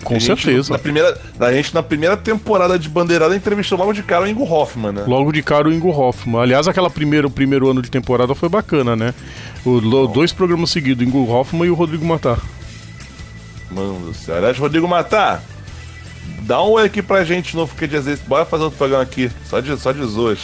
Com 0.05 0.17
A 0.17 0.19
gente, 0.19 0.43
certeza. 0.43 0.73
Na 0.73 0.79
primeira, 0.79 1.21
a 1.39 1.53
gente, 1.53 1.75
na 1.75 1.83
primeira 1.83 2.17
temporada 2.17 2.79
de 2.79 2.89
Bandeirada, 2.89 3.37
entrevistou 3.37 3.79
logo 3.79 3.93
de 3.93 4.03
cara 4.03 4.25
o 4.25 4.29
Ingo 4.29 4.45
Hoffman, 4.45 4.93
né? 4.93 5.05
Logo 5.07 5.33
de 5.33 5.43
cara 5.43 5.69
o 5.69 5.73
Ingo 5.73 5.91
Hoffman. 5.91 6.43
Aliás, 6.43 6.67
aquela 6.67 6.91
primeira, 6.91 7.27
o 7.27 7.31
primeiro 7.31 7.71
ano 7.71 7.81
de 7.81 7.91
temporada 7.91 8.35
foi 8.35 8.49
bacana, 8.49 8.97
né? 8.97 9.15
O, 9.65 9.81
dois 10.09 10.33
programas 10.33 10.71
seguidos, 10.71 11.07
Ingo 11.07 11.31
Hoffman 11.31 11.67
e 11.67 11.71
o 11.71 11.75
Rodrigo 11.75 12.05
Matar. 12.05 12.39
Mano 13.71 14.01
do 14.01 14.15
céu. 14.15 14.37
Aliás, 14.37 14.59
Rodrigo 14.59 14.89
Matar, 14.89 15.43
dá 16.41 16.63
um 16.63 16.71
oi 16.73 16.85
aqui 16.85 17.01
pra 17.01 17.25
gente 17.25 17.55
novo, 17.57 17.75
porque 17.75 17.97
às 17.97 18.05
vezes 18.05 18.23
bora 18.27 18.45
fazer 18.45 18.65
outro 18.65 18.79
programa 18.79 19.03
aqui, 19.03 19.31
só 19.49 19.61
de, 19.61 19.77
só 19.79 19.93
de 19.93 20.05
zoas. 20.05 20.41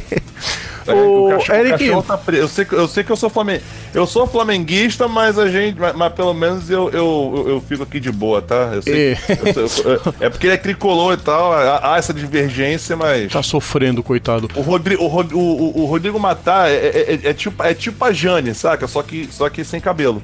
É, 0.86 0.92
Ô, 0.92 1.26
o 1.26 1.30
cachorro, 1.30 1.58
o 1.58 1.60
Eric. 1.60 1.78
cachorro 1.84 2.02
tá 2.02 2.16
preso. 2.18 2.42
Eu 2.42 2.48
sei, 2.48 2.64
que- 2.64 2.74
eu 2.74 2.88
sei 2.88 3.04
que 3.04 3.10
eu 3.12 3.16
sou 3.16 3.28
flamenguista. 3.30 3.68
Eu 3.92 4.06
sou 4.06 4.26
flamenguista, 4.26 5.06
mas 5.08 5.38
a 5.38 5.48
gente. 5.48 5.78
Mas, 5.78 5.94
mas 5.94 6.12
pelo 6.12 6.32
menos 6.32 6.70
eu, 6.70 6.88
eu, 6.90 7.44
eu, 7.48 7.60
fico 7.60 7.82
aqui 7.82 8.00
de 8.00 8.10
boa, 8.10 8.40
tá? 8.40 8.70
Eu 8.74 8.82
sei, 8.82 9.12
É. 9.12 9.18
eu 9.28 9.62
eu 9.62 9.92
eu- 9.92 10.14
é 10.20 10.30
porque 10.30 10.46
ele 10.46 10.54
é 10.54 10.56
tricolor 10.56 11.14
e 11.14 11.16
tal, 11.18 11.52
há, 11.52 11.96
essa 11.98 12.14
divergência, 12.14 12.96
mas. 12.96 13.30
Tá 13.32 13.42
sofrendo, 13.42 14.02
coitado. 14.02 14.48
O, 14.54 14.60
Rodri, 14.62 14.96
o, 14.96 15.02
o, 15.04 15.36
o- 15.38 15.82
o 15.82 15.86
Rodrigo 15.86 16.18
Matar 16.18 16.70
é, 16.70 16.74
é- 16.74 17.14
é- 17.24 17.28
é 17.30 17.34
tipo, 17.34 17.62
é 17.62 17.74
tipo 17.74 18.04
a 18.04 18.12
Jane, 18.12 18.54
saca? 18.54 18.86
Só 18.86 19.02
que, 19.02 19.28
só 19.30 19.48
que 19.48 19.62
sem 19.64 19.80
cabelo. 19.80 20.22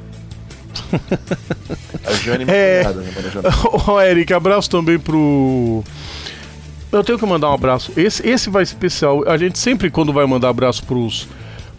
A 2.05 2.13
Jane 2.13 2.45
É. 2.49 2.83
né, 2.85 2.85
mano? 2.85 3.01
A 3.01 3.31
Jane. 3.31 3.47
Ô, 3.91 4.01
Eric, 4.01 4.33
abraço 4.33 4.71
também 4.71 4.99
pro. 4.99 5.83
Eu 6.93 7.03
tenho 7.03 7.19
que 7.19 7.27
mandar 7.27 7.51
um 7.51 7.55
abraço. 7.55 7.93
Esse, 7.97 8.27
esse 8.27 8.49
vai 8.49 8.63
especial. 8.63 9.29
A 9.29 9.37
gente 9.37 9.59
sempre, 9.59 9.91
quando 9.91 10.13
vai 10.13 10.25
mandar 10.27 10.49
abraço 10.49 10.85
pros 10.85 11.29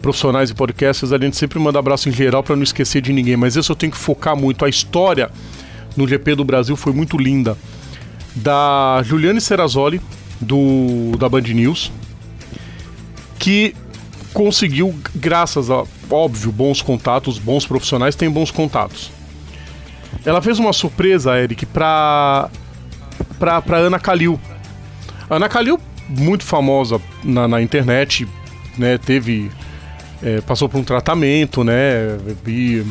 profissionais 0.01 0.49
e 0.49 0.53
podcasters, 0.53 1.11
a 1.11 1.17
gente 1.17 1.35
sempre 1.35 1.57
manda 1.59 1.79
abraço 1.79 2.07
em 2.07 2.11
geral 2.11 2.43
pra 2.43 2.55
não 2.55 2.63
esquecer 2.63 3.01
de 3.01 3.11
ninguém. 3.11 3.37
Mas 3.37 3.55
esse 3.55 3.69
eu 3.69 3.75
tenho 3.75 3.91
que 3.91 3.97
focar 3.97 4.35
muito. 4.35 4.65
A 4.65 4.69
história 4.69 5.31
no 5.95 6.07
GP 6.07 6.35
do 6.35 6.43
Brasil 6.43 6.75
foi 6.75 6.93
muito 6.93 7.17
linda. 7.17 7.57
Da 8.35 9.01
Juliane 9.03 9.41
Serrazoli, 9.41 9.99
do, 10.39 11.17
da 11.17 11.27
Band 11.27 11.41
News, 11.41 11.91
que 13.39 13.73
conseguiu, 14.33 14.93
graças 15.15 15.71
a, 15.71 15.83
óbvio, 16.11 16.51
bons 16.51 16.81
contatos, 16.81 17.39
bons 17.39 17.65
profissionais 17.65 18.15
têm 18.15 18.29
bons 18.29 18.51
contatos. 18.51 19.09
Ela 20.23 20.41
fez 20.41 20.59
uma 20.59 20.73
surpresa, 20.73 21.39
Eric, 21.39 21.65
pra, 21.65 22.49
pra 23.39 23.77
Ana 23.77 23.97
Kalil. 23.97 24.39
A 25.29 25.35
Ana 25.35 25.49
Kalil, 25.49 25.79
muito 26.07 26.43
famosa 26.43 27.01
na, 27.23 27.47
na 27.47 27.61
internet, 27.61 28.27
né, 28.77 28.97
teve... 28.97 29.51
é, 30.23 30.41
passou 30.41 30.69
por 30.69 30.77
um 30.79 30.83
tratamento, 30.83 31.63
né, 31.63 32.17
e... 32.45 32.83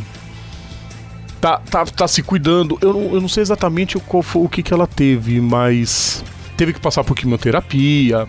Tá, 1.41 1.61
tá, 1.71 1.85
tá 1.85 2.09
se 2.09 2.23
cuidando. 2.23 2.79
Eu 2.81 2.93
não, 2.93 3.15
eu 3.15 3.21
não 3.21 3.29
sei 3.29 3.43
exatamente 3.43 3.99
qual 4.01 4.23
foi, 4.23 4.43
o 4.43 4.49
que, 4.49 4.63
que 4.63 4.73
ela 4.75 4.87
teve, 4.87 5.41
mas... 5.41 6.25
Teve 6.57 6.73
que 6.73 6.81
passar 6.81 7.05
por 7.05 7.15
quimioterapia, 7.15 8.27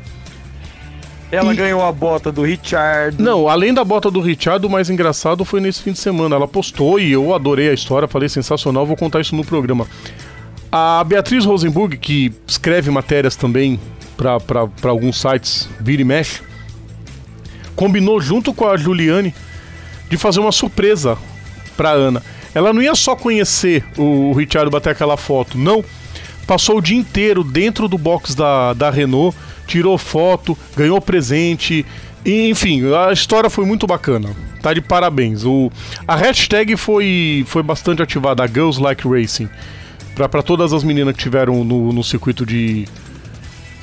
Ela 1.32 1.54
E- 1.54 1.58
ganhou 1.58 1.82
a 1.82 1.92
bota 1.92 2.32
do 2.32 2.42
Richard. 2.44 3.22
Não, 3.22 3.48
além 3.48 3.74
da 3.74 3.84
bota 3.84 4.10
do 4.12 4.20
Richard, 4.22 4.66
o 4.66 4.70
mais 4.70 4.90
engraçado 4.90 5.44
foi 5.46 5.60
nesse 5.60 5.82
fim 5.82 5.92
de 5.94 6.00
semana. 6.00 6.36
Ela 6.36 6.48
postou 6.48 7.00
e 7.00 7.12
eu 7.12 7.34
adorei 7.34 7.70
a 7.70 7.74
história, 7.74 8.08
falei 8.08 8.30
sensacional, 8.30 8.86
vou 8.86 8.96
contar 8.98 9.22
isso 9.22 9.36
no 9.36 9.44
programa. 9.46 9.88
A 10.72 11.04
Beatriz 11.06 11.46
Rosenburg, 11.46 11.98
que 11.98 12.34
escreve 12.46 12.92
matérias 12.92 13.36
também 13.36 13.80
para 14.18 14.90
alguns 14.90 15.22
sites, 15.22 15.70
vira 15.80 16.02
e 16.02 16.06
mexe, 16.06 16.42
combinou 17.76 18.20
junto 18.20 18.54
com 18.54 18.68
a 18.68 18.76
Juliane 18.76 19.34
de 20.10 20.18
fazer 20.18 20.40
uma 20.40 20.52
surpresa 20.52 21.18
pra 21.78 21.92
Ana. 21.92 22.24
Ela 22.54 22.74
não 22.74 22.82
ia 22.82 22.96
só 22.96 23.16
conhecer 23.16 23.86
o 23.96 24.34
Richard 24.34 24.70
bater 24.72 24.90
aquela 24.90 25.16
foto, 25.16 25.58
não. 25.58 25.86
Passou 26.48 26.78
o 26.78 26.82
dia 26.82 26.98
inteiro 26.98 27.44
dentro 27.44 27.88
do 27.88 27.98
box 27.98 28.34
da, 28.34 28.74
da 28.74 28.90
Renault, 28.90 29.38
tirou 29.68 29.98
foto, 29.98 30.58
ganhou 30.76 31.00
presente. 31.00 31.86
enfim, 32.26 32.82
a 32.94 33.14
história 33.14 33.50
foi 33.50 33.66
muito 33.66 33.86
bacana. 33.86 34.30
Tá 34.62 34.74
de 34.74 34.82
parabéns. 34.82 35.46
O, 35.46 35.72
a 36.08 36.16
hashtag 36.16 36.76
foi, 36.76 37.46
foi 37.48 37.62
bastante 37.62 38.02
ativada, 38.02 38.44
a 38.44 38.48
Girls 38.48 38.82
Like 38.82 39.08
Racing. 39.08 39.50
Pra 40.16 40.42
todas 40.42 40.74
as 40.74 40.84
meninas 40.84 41.16
que 41.16 41.22
tiveram 41.22 41.64
no, 41.64 41.94
no 41.94 42.04
circuito 42.04 42.44
de, 42.44 42.88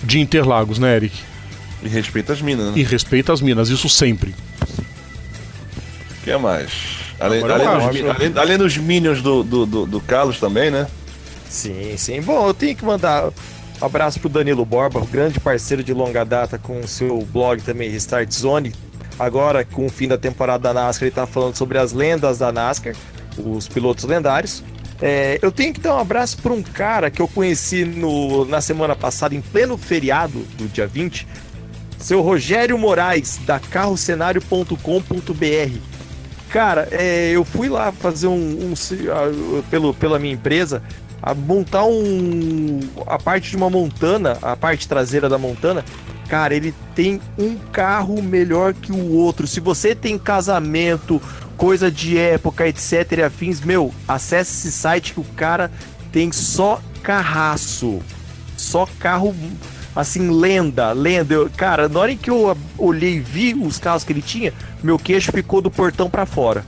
de 0.04 0.20
Interlagos, 0.20 0.78
né, 0.78 0.94
Eric? 0.96 1.16
E 1.82 1.88
respeita 1.88 2.32
as 2.32 2.40
minas, 2.40 2.66
né? 2.66 2.72
E 2.76 2.82
respeita 2.82 3.32
as 3.32 3.40
minas, 3.40 3.68
isso 3.68 3.88
sempre. 3.88 4.34
O 6.20 6.24
que 6.24 6.36
mais? 6.36 6.70
Além, 7.20 7.38
Agora 7.44 7.62
eu 7.62 7.68
além, 7.70 7.86
dos, 7.88 8.00
mi- 8.02 8.08
além- 8.10 8.32
além 8.36 8.58
dos 8.58 8.76
minions 8.76 9.22
do, 9.22 9.42
do, 9.42 9.66
do, 9.66 9.86
do 9.86 10.00
Carlos 10.00 10.38
também, 10.40 10.70
né? 10.70 10.86
Sim, 11.48 11.94
sim. 11.96 12.20
Bom, 12.20 12.46
eu 12.48 12.54
tenho 12.54 12.74
que 12.74 12.84
mandar 12.84 13.26
Um 13.80 13.84
abraço 13.86 14.18
pro 14.18 14.28
Danilo 14.28 14.64
Borba, 14.64 15.00
grande 15.10 15.38
parceiro 15.38 15.84
de 15.84 15.92
longa 15.92 16.24
data 16.24 16.58
com 16.58 16.80
o 16.80 16.88
seu 16.88 17.20
blog 17.32 17.60
também, 17.62 17.90
Restart 17.90 18.30
Zone. 18.32 18.72
Agora, 19.18 19.64
com 19.64 19.86
o 19.86 19.90
fim 19.90 20.08
da 20.08 20.18
temporada 20.18 20.72
da 20.72 20.74
NASCAR, 20.74 21.06
ele 21.06 21.14
tá 21.14 21.26
falando 21.26 21.54
sobre 21.56 21.78
as 21.78 21.92
lendas 21.92 22.38
da 22.38 22.50
NASCAR, 22.50 22.94
os 23.38 23.68
pilotos 23.68 24.04
lendários. 24.04 24.62
É, 25.06 25.38
eu 25.42 25.52
tenho 25.52 25.74
que 25.74 25.80
dar 25.80 25.96
um 25.96 25.98
abraço 25.98 26.38
para 26.38 26.50
um 26.50 26.62
cara 26.62 27.10
que 27.10 27.20
eu 27.20 27.28
conheci 27.28 27.84
no, 27.84 28.46
na 28.46 28.62
semana 28.62 28.96
passada, 28.96 29.34
em 29.34 29.42
pleno 29.42 29.76
feriado 29.76 30.38
do 30.56 30.66
dia 30.66 30.86
20, 30.86 31.28
seu 31.98 32.22
Rogério 32.22 32.78
Moraes, 32.78 33.38
da 33.44 33.60
carrocenário.com.br. 33.60 35.78
Cara, 36.48 36.88
é, 36.90 37.32
eu 37.32 37.44
fui 37.44 37.68
lá 37.68 37.92
fazer 37.92 38.28
um, 38.28 38.72
um 38.72 39.62
pelo, 39.68 39.92
pela 39.92 40.18
minha 40.18 40.32
empresa 40.32 40.82
a 41.22 41.34
montar 41.34 41.84
um 41.84 42.80
a 43.06 43.18
parte 43.18 43.50
de 43.50 43.58
uma 43.58 43.68
montana, 43.68 44.38
a 44.40 44.56
parte 44.56 44.88
traseira 44.88 45.28
da 45.28 45.36
montana. 45.36 45.84
Cara, 46.30 46.54
ele 46.54 46.74
tem 46.94 47.20
um 47.38 47.56
carro 47.56 48.22
melhor 48.22 48.72
que 48.72 48.90
o 48.90 49.12
outro. 49.12 49.46
Se 49.46 49.60
você 49.60 49.94
tem 49.94 50.18
casamento, 50.18 51.20
coisa 51.56 51.90
de 51.90 52.18
época, 52.18 52.66
etc 52.68 53.12
e 53.18 53.22
afins, 53.22 53.60
meu, 53.60 53.92
acesse 54.06 54.68
esse 54.68 54.72
site 54.72 55.14
que 55.14 55.20
o 55.20 55.24
cara 55.36 55.70
tem 56.12 56.30
só 56.32 56.80
carraço. 57.02 58.00
Só 58.56 58.88
carro 58.98 59.34
assim, 59.94 60.30
lenda, 60.30 60.92
lenda. 60.92 61.34
Eu, 61.34 61.50
cara, 61.56 61.88
na 61.88 62.00
hora 62.00 62.14
que 62.14 62.30
eu 62.30 62.56
olhei 62.76 63.14
e 63.14 63.20
vi 63.20 63.54
os 63.54 63.78
carros 63.78 64.04
que 64.04 64.12
ele 64.12 64.22
tinha, 64.22 64.52
meu 64.82 64.98
queixo 64.98 65.30
ficou 65.32 65.60
do 65.60 65.70
portão 65.70 66.10
para 66.10 66.26
fora. 66.26 66.64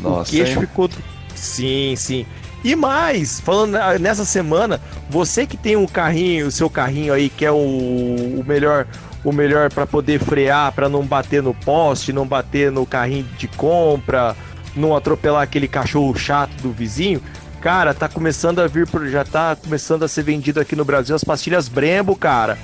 Nossa. 0.00 0.30
O 0.30 0.34
queixo 0.34 0.52
hein? 0.52 0.60
ficou. 0.60 0.88
Do... 0.88 0.96
Sim, 1.34 1.94
sim. 1.96 2.26
E 2.62 2.76
mais, 2.76 3.40
falando 3.40 3.78
nessa 3.98 4.24
semana, 4.24 4.80
você 5.08 5.46
que 5.46 5.56
tem 5.56 5.76
um 5.76 5.86
carrinho, 5.86 6.46
o 6.46 6.50
seu 6.50 6.68
carrinho 6.68 7.12
aí, 7.12 7.30
que 7.30 7.44
é 7.44 7.50
o, 7.50 7.56
o 7.56 8.44
melhor 8.46 8.86
o 9.24 9.32
melhor 9.32 9.70
para 9.72 9.86
poder 9.86 10.18
frear, 10.18 10.72
para 10.72 10.88
não 10.88 11.04
bater 11.04 11.42
no 11.42 11.54
poste, 11.54 12.12
não 12.12 12.26
bater 12.26 12.70
no 12.70 12.86
carrinho 12.86 13.26
de 13.38 13.48
compra, 13.48 14.36
não 14.74 14.96
atropelar 14.96 15.42
aquele 15.42 15.68
cachorro 15.68 16.16
chato 16.16 16.52
do 16.62 16.70
vizinho. 16.70 17.22
Cara, 17.60 17.92
tá 17.92 18.08
começando 18.08 18.60
a 18.60 18.66
vir, 18.66 18.88
já 19.10 19.24
tá 19.24 19.54
começando 19.54 20.02
a 20.02 20.08
ser 20.08 20.22
vendido 20.22 20.60
aqui 20.60 20.74
no 20.74 20.84
Brasil 20.84 21.14
as 21.14 21.22
pastilhas 21.22 21.68
Brembo, 21.68 22.16
cara. 22.16 22.58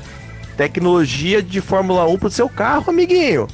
Tecnologia 0.57 1.43
de 1.43 1.61
Fórmula 1.61 2.07
1 2.07 2.19
pro 2.19 2.31
seu 2.31 2.49
carro, 2.49 2.89
amiguinho. 2.89 3.47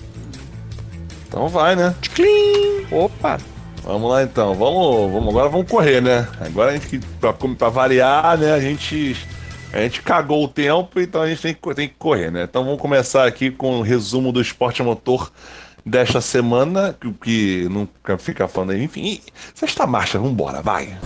Então 1.26 1.48
vai, 1.48 1.74
né? 1.74 1.94
Tchim. 2.00 2.86
Opa! 2.92 3.38
Vamos 3.82 4.08
lá 4.08 4.22
então, 4.22 4.54
vamos, 4.54 5.12
vamos 5.12 5.28
agora 5.30 5.48
vamos 5.48 5.68
correr, 5.68 6.00
né? 6.00 6.28
Agora 6.40 6.70
a 6.70 6.74
gente 6.74 7.00
pra, 7.20 7.32
pra 7.32 7.68
variar, 7.68 8.38
né? 8.38 8.52
A 8.52 8.60
gente 8.60 9.16
a 9.72 9.80
gente 9.80 10.02
cagou 10.02 10.44
o 10.44 10.48
tempo, 10.48 11.00
então 11.00 11.22
a 11.22 11.28
gente 11.28 11.40
tem 11.40 11.54
que, 11.54 11.74
tem 11.74 11.88
que 11.88 11.94
correr, 11.98 12.30
né? 12.30 12.44
Então 12.44 12.64
vamos 12.64 12.80
começar 12.80 13.26
aqui 13.26 13.50
com 13.50 13.78
o 13.78 13.82
resumo 13.82 14.30
do 14.30 14.40
esporte 14.40 14.82
motor 14.82 15.32
desta 15.84 16.20
semana, 16.20 16.94
que, 17.00 17.12
que 17.12 17.68
não 17.70 17.88
fica 18.18 18.46
falando 18.46 18.70
aí, 18.70 18.84
enfim. 18.84 19.20
Sexta 19.54 19.86
marcha, 19.86 20.18
vambora, 20.18 20.60
vai! 20.60 20.96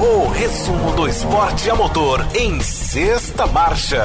O 0.00 0.28
resumo 0.28 0.92
do 0.92 1.08
esporte 1.08 1.70
a 1.70 1.74
motor 1.74 2.26
em 2.34 2.60
sexta 2.60 3.46
marcha. 3.46 4.04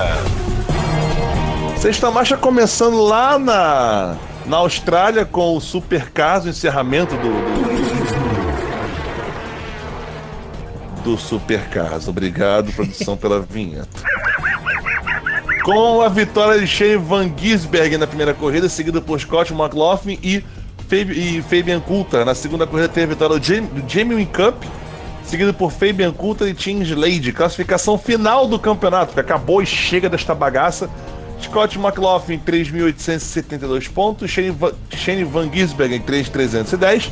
Sexta 1.77 2.09
marcha 2.11 2.38
começando 2.38 3.01
lá 3.01 3.38
na, 3.38 4.15
na 4.45 4.57
Austrália 4.57 5.25
com 5.25 5.57
o 5.57 5.61
Supercars, 5.61 6.45
o 6.45 6.49
encerramento 6.49 7.15
do, 7.15 7.21
do, 7.21 8.02
do 11.03 11.17
Supercars. 11.17 12.07
Obrigado, 12.07 12.71
produção, 12.73 13.17
pela 13.17 13.41
vinheta. 13.41 13.88
Com 15.63 16.01
a 16.01 16.09
vitória 16.09 16.59
de 16.59 16.67
Shane 16.67 16.97
Van 16.97 17.31
Gisbergen 17.38 17.97
na 17.97 18.07
primeira 18.07 18.34
corrida, 18.34 18.67
seguida 18.67 18.99
por 18.99 19.19
Scott 19.19 19.53
McLaughlin 19.53 20.19
e, 20.21 20.43
e 20.91 21.41
Fabian 21.43 21.80
Coulter. 21.80 22.25
Na 22.25 22.35
segunda 22.35 22.67
corrida 22.67 22.89
teve 22.89 23.05
a 23.05 23.15
vitória 23.15 23.39
do 23.39 23.89
Jamie, 23.89 24.15
Wincup 24.15 24.65
seguido 25.25 25.53
por 25.53 25.71
Fabian 25.71 26.11
Coulter 26.11 26.47
e 26.47 26.53
Tim 26.53 26.81
Slade. 26.81 27.31
Classificação 27.31 27.97
final 27.97 28.47
do 28.47 28.59
campeonato, 28.59 29.13
que 29.13 29.19
acabou 29.19 29.61
e 29.61 29.65
chega 29.65 30.09
desta 30.09 30.35
bagaça. 30.35 30.89
Scott 31.41 31.77
McLaughlin, 31.77 32.39
3.872 32.39 33.89
pontos. 33.91 34.30
Shane 34.30 34.51
Van, 34.51 34.71
Shane 34.91 35.23
Van 35.23 35.49
Gisbergen, 35.51 36.01
3.310. 36.01 37.11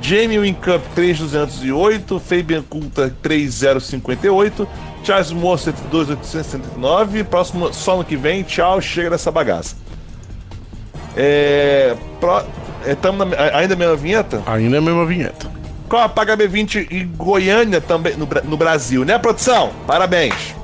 Jamie 0.00 0.38
Wincup, 0.38 0.82
3.208. 0.96 2.20
Fabian 2.20 2.62
Coulter, 2.62 3.12
3.058. 3.22 4.66
Charles 5.04 5.32
Mostert, 5.32 5.76
2.869. 5.90 7.24
Próximo, 7.24 7.72
só 7.72 7.96
no 7.96 8.04
que 8.04 8.16
vem. 8.16 8.42
Tchau, 8.42 8.80
chega 8.80 9.10
dessa 9.10 9.30
bagaça. 9.30 9.76
É. 11.16 11.96
Pro, 12.20 12.44
é 12.84 12.96
na, 13.12 13.58
ainda 13.58 13.74
a 13.74 13.76
mesma 13.76 13.96
vinheta? 13.96 14.42
Ainda 14.46 14.78
a 14.78 14.80
mesma 14.80 15.06
vinheta 15.06 15.56
com 15.88 15.96
a 15.96 16.08
Paga 16.08 16.36
B20 16.36 16.88
em 16.90 17.06
Goiânia 17.06 17.80
também, 17.80 18.16
no, 18.16 18.28
no 18.44 18.56
Brasil, 18.56 19.04
né, 19.04 19.18
produção? 19.18 19.72
Parabéns. 19.86 20.54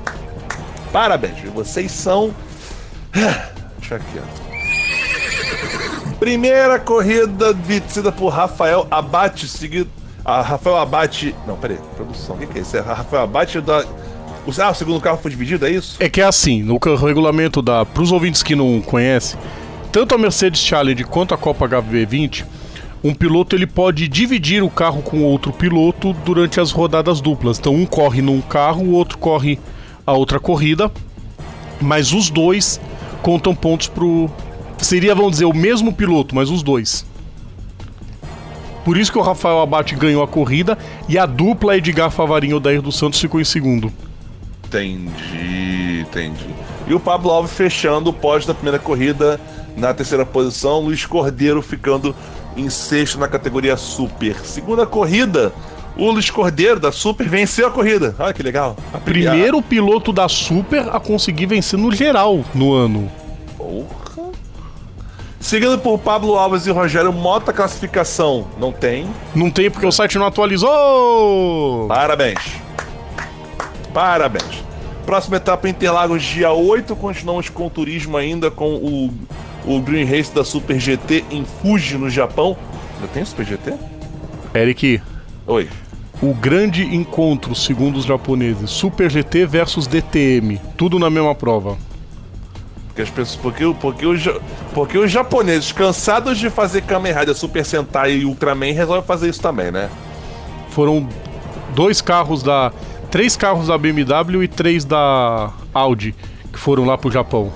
Parabéns. 0.91 1.39
Vocês 1.53 1.91
são. 1.91 2.33
Deixa 3.79 3.95
aqui, 3.95 4.19
ó. 4.19 4.42
Primeira 6.19 6.79
corrida 6.79 7.53
vencida 7.53 8.11
por 8.11 8.29
Rafael 8.29 8.87
Abate, 8.89 9.47
seguido. 9.47 9.89
Ah, 10.23 10.41
Rafael 10.41 10.77
Abate. 10.77 11.35
Não, 11.45 11.57
peraí, 11.57 11.77
produção, 11.95 12.35
o 12.35 12.39
que, 12.39 12.57
é 12.57 12.61
isso? 12.61 12.77
É 12.77 12.79
Rafael 12.79 13.23
Abate 13.23 13.59
da. 13.59 13.85
Ah, 14.59 14.71
o 14.71 14.73
segundo 14.73 14.99
carro 14.99 15.17
foi 15.17 15.31
dividido, 15.31 15.65
é 15.65 15.71
isso? 15.71 15.97
É 15.99 16.09
que 16.09 16.21
é 16.21 16.25
assim, 16.25 16.61
no 16.61 16.77
regulamento 16.77 17.61
da. 17.61 17.85
Para 17.85 18.03
os 18.03 18.11
ouvintes 18.11 18.43
que 18.43 18.55
não 18.55 18.81
conhecem, 18.81 19.39
tanto 19.91 20.15
a 20.15 20.17
Mercedes 20.17 20.61
Challenge 20.61 21.03
quanto 21.03 21.33
a 21.33 21.37
Copa 21.37 21.67
HB20 21.67 22.45
um 23.03 23.13
piloto 23.13 23.53
ele 23.53 23.67
pode 23.67 24.07
dividir 24.07 24.63
o 24.63 24.69
carro 24.69 25.01
com 25.01 25.23
outro 25.23 25.51
piloto 25.51 26.13
durante 26.25 26.61
as 26.61 26.71
rodadas 26.71 27.19
duplas. 27.19 27.59
Então 27.59 27.75
um 27.75 27.85
corre 27.85 28.21
num 28.21 28.39
carro, 28.39 28.83
o 28.83 28.91
outro 28.93 29.17
corre 29.17 29.59
a 30.07 30.13
outra 30.13 30.39
corrida, 30.39 30.89
mas 31.81 32.13
os 32.13 32.29
dois 32.29 32.79
contam 33.21 33.53
pontos 33.53 33.89
pro 33.89 34.31
seria 34.83 35.15
vamos 35.15 35.31
dizer 35.33 35.45
o 35.45 35.53
mesmo 35.53 35.93
piloto, 35.93 36.35
mas 36.35 36.49
os 36.49 36.61
dois. 36.61 37.05
Por 38.83 38.97
isso 38.97 39.11
que 39.11 39.17
o 39.17 39.21
Rafael 39.21 39.61
Abate 39.61 39.95
ganhou 39.95 40.21
a 40.21 40.27
corrida 40.27 40.77
e 41.07 41.17
a 41.17 41.25
dupla 41.25 41.77
Edgar 41.77 42.11
Favarinho 42.11 42.57
Odair 42.57 42.81
dos 42.81 42.97
Santos 42.97 43.19
ficou 43.19 43.39
em 43.39 43.45
segundo. 43.45 43.91
Entendi, 44.65 46.01
entendi. 46.01 46.49
E 46.87 46.93
o 46.93 46.99
Pablo 46.99 47.31
Alves 47.31 47.53
fechando 47.53 48.09
o 48.09 48.13
pódio 48.13 48.47
da 48.47 48.53
primeira 48.53 48.79
corrida 48.79 49.39
na 49.77 49.93
terceira 49.93 50.25
posição, 50.25 50.79
Luiz 50.79 51.05
Cordeiro 51.05 51.61
ficando 51.61 52.15
em 52.57 52.69
sexto 52.69 53.17
na 53.17 53.27
categoria 53.27 53.77
Super. 53.77 54.35
Segunda 54.39 54.85
corrida, 54.85 55.53
o 55.97 56.11
Luiz 56.11 56.29
Cordeiro 56.29 56.79
da 56.79 56.91
Super 56.91 57.27
venceu 57.27 57.67
a 57.67 57.71
corrida. 57.71 58.15
Olha 58.19 58.33
que 58.33 58.43
legal. 58.43 58.75
A 58.93 58.97
Primeiro 58.97 59.61
piloto 59.61 60.11
da 60.11 60.27
Super 60.27 60.89
a 60.89 60.99
conseguir 60.99 61.45
vencer 61.45 61.79
no 61.79 61.91
geral 61.91 62.43
no 62.53 62.73
ano. 62.73 63.09
Porra. 63.57 64.03
Seguindo 65.43 65.77
por 65.77 65.99
Pablo 65.99 66.37
Alves 66.37 66.65
e 66.65 66.71
Rogério 66.71 67.11
Mota, 67.11 67.51
classificação 67.51 68.47
não 68.57 68.71
tem. 68.71 69.05
Não 69.35 69.51
tem 69.51 69.69
porque 69.69 69.85
o 69.85 69.91
site 69.91 70.17
não 70.17 70.25
atualizou. 70.25 71.85
Parabéns. 71.89 72.39
Parabéns. 73.93 74.63
Próxima 75.05 75.35
etapa 75.35 75.67
Interlagos, 75.67 76.23
dia 76.23 76.53
8. 76.53 76.95
Continuamos 76.95 77.49
com 77.49 77.67
o 77.67 77.69
turismo 77.69 78.15
ainda 78.15 78.49
com 78.49 78.75
o 78.75 79.13
o 79.65 79.79
Green 79.81 80.05
Race 80.05 80.33
da 80.33 80.45
Super 80.45 80.79
GT 80.79 81.25
em 81.29 81.43
Fuji, 81.45 81.97
no 81.97 82.09
Japão. 82.09 82.55
Ainda 82.95 83.07
tem 83.13 83.25
Super 83.25 83.45
GT? 83.45 83.73
Eric. 84.55 85.01
Oi. 85.45 85.69
O 86.21 86.33
grande 86.33 86.83
encontro, 86.95 87.53
segundo 87.53 87.97
os 87.97 88.05
japoneses, 88.05 88.69
Super 88.69 89.11
GT 89.11 89.45
versus 89.45 89.87
DTM, 89.87 90.59
tudo 90.77 90.97
na 90.97 91.09
mesma 91.09 91.35
prova. 91.35 91.77
Porque 92.93 93.01
as 93.01 93.09
pessoas, 93.09 93.35
porque, 93.41 93.75
porque, 93.81 94.05
os, 94.05 94.21
porque 94.71 94.97
os 94.99 95.11
japoneses, 95.11 95.71
cansados 95.71 96.37
de 96.37 96.51
fazer 96.51 96.83
Kamen 96.83 97.11
Rider, 97.11 97.33
Super 97.33 97.65
Sentai 97.65 98.17
e 98.17 98.25
Ultraman, 98.25 98.71
resolvem 98.71 99.03
fazer 99.03 99.29
isso 99.29 99.41
também, 99.41 99.71
né? 99.71 99.89
Foram 100.69 101.09
dois 101.73 102.01
carros 102.01 102.43
da. 102.43 102.71
Três 103.09 103.35
carros 103.35 103.67
da 103.67 103.77
BMW 103.77 104.43
e 104.43 104.47
três 104.47 104.85
da 104.85 105.51
Audi 105.73 106.15
que 106.51 106.59
foram 106.59 106.85
lá 106.85 106.97
pro 106.97 107.11
Japão. 107.11 107.51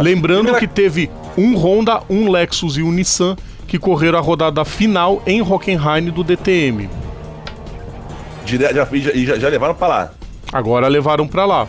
Lembrando 0.00 0.52
Primeira... 0.52 0.60
que 0.60 0.68
teve 0.68 1.10
um 1.36 1.56
Honda, 1.56 2.00
um 2.08 2.30
Lexus 2.30 2.76
e 2.76 2.82
um 2.82 2.92
Nissan 2.92 3.36
que 3.66 3.78
correram 3.78 4.18
a 4.18 4.22
rodada 4.22 4.64
final 4.64 5.20
em 5.26 5.42
Hockenheim 5.42 6.10
do 6.10 6.22
DTM. 6.22 6.88
Já, 8.44 8.72
já, 8.72 9.36
já 9.36 9.48
levaram 9.48 9.74
para 9.74 9.88
lá. 9.88 10.10
Agora 10.52 10.86
levaram 10.86 11.26
para 11.26 11.44
lá. 11.44 11.66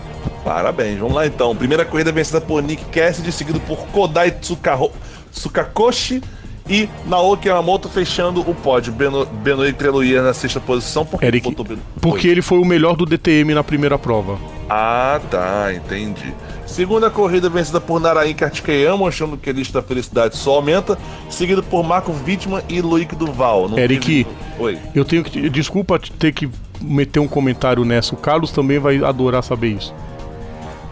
Parabéns, 0.48 0.98
vamos 0.98 1.14
lá 1.14 1.28
então. 1.28 1.54
Primeira 1.54 1.84
corrida 1.84 2.10
vencida 2.10 2.40
por 2.40 2.64
Nick 2.64 2.86
Cassidy, 2.86 3.34
seguido 3.34 3.60
por 3.60 3.78
Kodai 3.88 4.32
Tsukaro, 4.32 4.92
Tsukakoshi 5.30 6.22
E 6.70 6.88
Naoki 7.06 7.48
Yamamoto 7.50 7.90
fechando 7.90 8.40
o 8.42 8.56
pódio. 8.56 8.92
Beno, 8.94 9.26
Benoit 9.26 9.74
Treluia 9.76 10.22
na 10.22 10.34
sexta 10.34 10.60
posição. 10.62 11.06
Por 11.06 11.20
que 11.20 11.26
Eric, 11.26 11.50
Beno- 11.64 11.82
porque 12.02 12.28
ele 12.30 12.42
foi 12.42 12.60
o 12.60 12.66
melhor 12.66 12.96
do 12.96 13.06
DTM 13.06 13.54
na 13.54 13.64
primeira 13.64 13.98
prova. 14.00 14.38
Ah, 14.70 15.20
tá, 15.30 15.74
entendi. 15.74 16.34
Segunda 16.66 17.10
corrida 17.10 17.50
vencida 17.50 17.80
por 17.82 18.00
Narain 18.02 18.34
Kartikeyan, 18.34 18.96
mostrando 18.98 19.38
que 19.38 19.50
a 19.50 19.54
lista 19.54 19.82
da 19.82 19.88
felicidade 19.88 20.36
só 20.38 20.56
aumenta. 20.56 20.98
Seguido 21.30 21.62
por 21.64 21.84
Marco 21.86 22.14
Wittmann 22.26 22.62
e 22.70 22.82
Loic 22.82 23.16
Duval. 23.16 23.68
Não 23.70 23.78
Eric. 23.80 24.26
Oi. 24.60 24.78
Eu 24.96 25.04
tenho 25.06 25.24
que. 25.26 25.50
Desculpa 25.50 25.98
ter 26.20 26.34
que 26.34 26.50
meter 26.82 27.20
um 27.22 27.28
comentário 27.28 27.84
nessa. 27.86 28.14
O 28.14 28.18
Carlos 28.18 28.52
também 28.52 28.78
vai 28.80 29.02
adorar 29.04 29.42
saber 29.44 29.70
isso. 29.70 29.94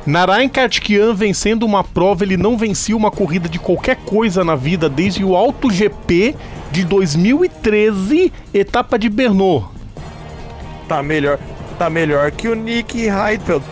Narain 0.06 0.48
Kartikeyan 0.48 1.16
vencendo 1.16 1.64
uma 1.64 1.84
prova, 1.84 2.24
ele 2.24 2.38
não 2.38 2.58
vencia 2.58 2.96
uma 2.96 3.10
corrida 3.10 3.50
de 3.50 3.58
qualquer 3.58 3.96
coisa 3.96 4.44
na 4.44 4.56
vida 4.56 4.88
desde 4.88 5.24
o 5.24 5.36
Alto 5.36 5.72
GP 5.72 6.36
de 6.72 6.84
2013, 6.86 8.32
etapa 8.54 9.00
de 9.00 9.10
Bernot. 9.10 9.66
Tá 10.88 11.02
melhor, 11.02 11.40
tá 11.80 11.90
melhor 11.90 12.30
que 12.32 12.48
o 12.48 12.54
Nick 12.54 13.08
Heidfeld. 13.08 13.66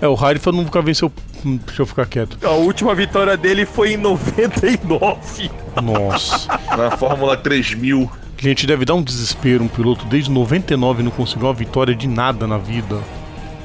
É, 0.00 0.08
o 0.08 0.14
Heidfeld 0.14 0.58
nunca 0.58 0.82
venceu. 0.82 1.12
Hum, 1.44 1.58
Deixa 1.64 1.82
eu 1.82 1.86
ficar 1.86 2.04
quieto. 2.06 2.36
A 2.44 2.50
última 2.50 2.92
vitória 2.94 3.36
dele 3.36 3.64
foi 3.64 3.92
em 3.92 3.96
99. 3.96 5.50
Nossa. 5.82 6.48
Na 6.76 6.90
Fórmula 6.96 7.36
3000. 7.36 8.10
Gente, 8.36 8.66
deve 8.66 8.84
dar 8.84 8.94
um 8.94 9.02
desespero 9.02 9.62
um 9.62 9.68
piloto 9.68 10.04
desde 10.06 10.30
99 10.30 11.02
não 11.02 11.10
conseguiu 11.10 11.46
uma 11.46 11.54
vitória 11.54 11.94
de 11.94 12.08
nada 12.08 12.46
na 12.46 12.58
vida. 12.58 12.98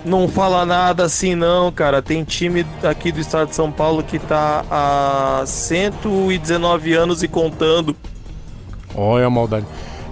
Não 0.05 0.27
fala 0.27 0.65
nada 0.65 1.03
assim 1.05 1.33
não, 1.33 1.71
cara. 1.71 2.01
Tem 2.01 2.23
time 2.23 2.65
aqui 2.83 3.11
do 3.11 3.19
estado 3.19 3.49
de 3.49 3.55
São 3.55 3.71
Paulo 3.71 4.03
que 4.03 4.19
tá 4.19 4.63
há 4.69 5.43
119 5.45 6.93
anos 6.93 7.23
e 7.23 7.27
contando. 7.27 7.95
Olha 8.93 9.25
a 9.25 9.29
maldade. 9.29 9.65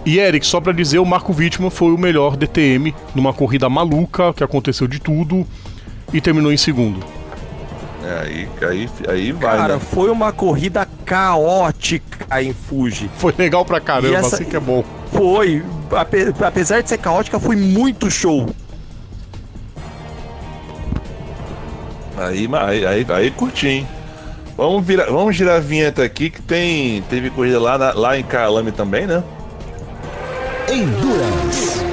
E 0.05 0.17
Eric, 0.19 0.45
só 0.45 0.59
pra 0.59 0.73
dizer, 0.73 0.99
o 0.99 1.05
Marco 1.05 1.31
Wittmann 1.31 1.69
foi 1.69 1.93
o 1.93 1.97
melhor 1.97 2.35
DTM 2.35 2.93
numa 3.15 3.31
corrida 3.33 3.69
maluca, 3.69 4.33
que 4.33 4.43
aconteceu 4.43 4.87
de 4.87 4.99
tudo, 4.99 5.45
e 6.11 6.19
terminou 6.19 6.51
em 6.51 6.57
segundo. 6.57 6.99
É, 8.03 8.19
aí, 8.25 8.49
aí, 8.67 8.89
aí 9.07 9.31
vai, 9.31 9.57
Cara, 9.57 9.73
né? 9.75 9.79
foi 9.79 10.09
uma 10.09 10.33
corrida 10.33 10.85
caótica 11.05 12.41
em 12.41 12.51
Fuji. 12.51 13.09
Foi 13.17 13.33
legal 13.37 13.63
pra 13.63 13.79
caramba, 13.79 14.09
E 14.09 14.15
essa- 14.15 14.35
assim 14.35 14.43
que 14.43 14.57
é 14.57 14.59
bom. 14.59 14.83
Foi, 15.13 15.63
ape- 15.95 16.33
apesar 16.43 16.81
de 16.81 16.89
ser 16.89 16.97
caótica, 16.97 17.39
foi 17.39 17.55
muito 17.55 18.11
show. 18.11 18.49
Aí, 22.17 22.47
aí, 22.53 22.85
aí, 22.85 23.05
aí 23.09 23.31
curti, 23.31 23.67
hein? 23.67 23.87
Vamos, 24.55 24.85
virar, 24.85 25.05
vamos 25.05 25.35
girar 25.35 25.57
a 25.57 25.59
vinheta 25.59 26.03
aqui 26.03 26.29
que 26.29 26.41
tem. 26.41 27.01
Teve 27.09 27.29
corrida 27.31 27.59
lá, 27.59 27.77
na- 27.77 27.93
lá 27.93 28.17
em 28.17 28.23
Calame 28.23 28.71
também, 28.71 29.07
né? 29.07 29.23
Endurance. 30.71 31.83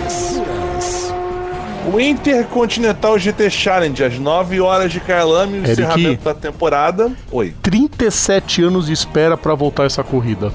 O 1.92 1.98
Intercontinental 1.98 3.18
GT 3.18 3.48
Challenge, 3.50 4.04
às 4.04 4.18
9 4.18 4.60
horas 4.60 4.92
de 4.92 5.00
Calame, 5.00 5.54
o 5.54 5.56
Eric. 5.60 5.72
encerramento 5.72 6.24
da 6.24 6.34
temporada. 6.34 7.10
Oi. 7.32 7.54
37 7.62 8.62
anos 8.62 8.86
de 8.86 8.92
espera 8.92 9.36
pra 9.36 9.54
voltar 9.54 9.86
essa 9.86 10.04
corrida. 10.04 10.52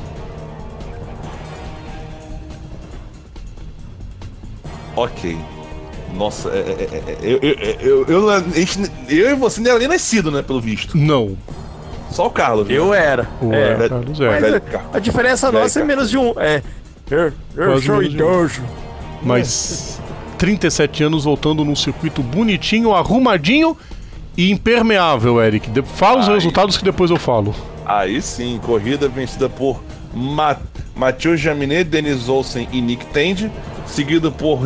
Ok. 4.95 5.37
Nossa, 6.15 6.49
é, 6.49 6.59
é, 6.59 7.03
é, 7.11 7.17
eu, 7.21 7.39
eu, 7.41 8.05
eu, 8.07 8.43
eu, 9.09 9.31
e 9.31 9.35
você 9.35 9.59
não 9.61 9.69
era 9.71 9.79
nem 9.79 9.87
nascido, 9.87 10.31
né, 10.31 10.41
pelo 10.41 10.61
visto. 10.61 10.97
Não. 10.97 11.37
Só 12.09 12.27
o 12.27 12.29
Carlos. 12.29 12.67
né? 12.67 12.73
Eu 12.77 12.93
era. 12.93 13.27
É. 13.51 13.89
Carlos 13.89 14.19
é. 14.21 14.27
Mas 14.29 14.41
Velho 14.41 14.61
a- 14.93 14.99
diferença 14.99 15.51
Velho 15.51 15.63
nossa 15.63 15.79
é 15.79 15.83
menos 15.83 16.09
de 16.09 16.17
um. 16.17 16.33
É. 16.39 16.61
Eu, 17.11 17.33
eu 17.55 17.81
sou 17.81 17.95
um. 17.95 18.01
idoso. 18.01 18.61
Mas 19.21 19.99
37 20.37 21.03
anos 21.03 21.23
voltando 21.25 21.65
num 21.65 21.75
circuito 21.75 22.21
bonitinho, 22.23 22.93
arrumadinho 22.93 23.75
e 24.37 24.51
impermeável, 24.51 25.41
Eric. 25.41 25.69
De- 25.69 25.81
Fala 25.81 26.21
os 26.21 26.27
resultados 26.27 26.77
que 26.77 26.83
depois 26.85 27.11
eu 27.11 27.17
falo. 27.17 27.53
Aí 27.85 28.21
sim, 28.21 28.59
corrida 28.63 29.07
vencida 29.09 29.49
por 29.49 29.81
Ma 30.13 30.55
Matheus 30.95 31.41
Jaminet, 31.41 31.83
Denis 31.89 32.29
Olsen 32.29 32.69
e 32.71 32.79
Nick 32.81 33.05
Tende, 33.07 33.51
seguido 33.85 34.31
por 34.31 34.65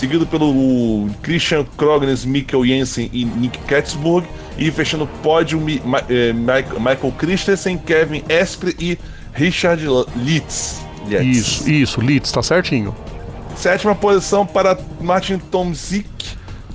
seguido 0.00 0.26
pelo 0.26 1.08
Christian 1.22 1.64
Krognes, 1.76 2.24
Mikkel 2.24 2.64
Jensen 2.64 3.10
e 3.12 3.24
Nick 3.24 3.58
Katzburg, 3.60 4.26
e 4.56 4.70
fechando 4.70 5.04
o 5.04 5.06
pódio 5.06 5.60
Mi- 5.60 5.80
Ma- 5.84 6.02
eh, 6.08 6.32
Michael, 6.32 7.12
Christensen, 7.18 7.76
Kevin 7.78 8.22
Estre 8.28 8.74
e 8.80 8.98
Richard 9.34 9.86
Litz. 10.16 10.80
Isso, 11.22 11.70
isso, 11.70 12.00
Litz, 12.00 12.32
tá 12.32 12.42
certinho. 12.42 12.94
Sétima 13.56 13.94
posição 13.94 14.46
para 14.46 14.78
Martin 15.00 15.38
Tomzik, 15.38 16.08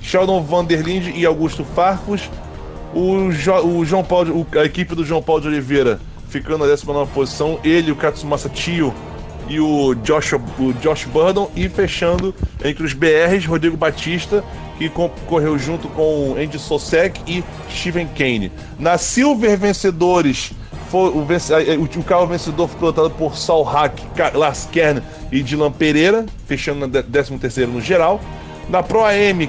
Sheldon 0.00 0.40
Van 0.42 0.64
der 0.64 0.82
Linde 0.82 1.10
e 1.16 1.26
Augusto 1.26 1.64
Farfus. 1.64 2.30
O, 2.94 3.30
Jo- 3.32 3.66
o 3.66 3.84
João 3.84 4.04
Paulo, 4.04 4.46
o- 4.52 4.58
a 4.58 4.64
equipe 4.64 4.94
do 4.94 5.04
João 5.04 5.20
Paulo 5.22 5.42
de 5.42 5.48
Oliveira 5.48 5.98
ficando 6.28 6.58
na 6.58 6.66
19 6.66 7.10
posição. 7.12 7.58
Ele, 7.64 7.90
o 7.90 7.96
Katsumasa 7.96 8.48
Tio 8.48 8.94
e 9.48 9.60
o 9.60 9.94
Josh, 9.94 10.32
o 10.34 10.72
Josh 10.80 11.04
Burdon. 11.04 11.50
E 11.54 11.68
fechando 11.68 12.34
entre 12.64 12.84
os 12.84 12.92
BRs, 12.92 13.44
Rodrigo 13.46 13.76
Batista, 13.76 14.42
que 14.78 14.88
co- 14.88 15.10
correu 15.26 15.58
junto 15.58 15.88
com 15.88 16.34
Andy 16.38 16.58
Sosek 16.58 17.20
e 17.26 17.42
Steven 17.70 18.08
Kane. 18.08 18.50
Na 18.78 18.98
Silver 18.98 19.56
Vencedores, 19.58 20.52
foi 20.90 21.10
o, 21.10 21.24
vence- 21.24 21.52
o, 21.76 22.02
carro 22.02 22.26
vencedor 22.26 22.68
foi 22.68 22.78
pilotado 22.78 23.10
por 23.10 23.36
Saul 23.36 23.64
Hack, 23.64 23.98
Lars 24.34 24.68
Kern 24.70 25.02
e 25.32 25.42
Dylan 25.42 25.72
Pereira, 25.72 26.24
fechando 26.46 26.86
na 26.86 27.02
13 27.02 27.38
terceiro 27.38 27.70
no 27.72 27.80
geral. 27.80 28.20
Na 28.68 28.82
Pro 28.82 29.04
AM, 29.04 29.48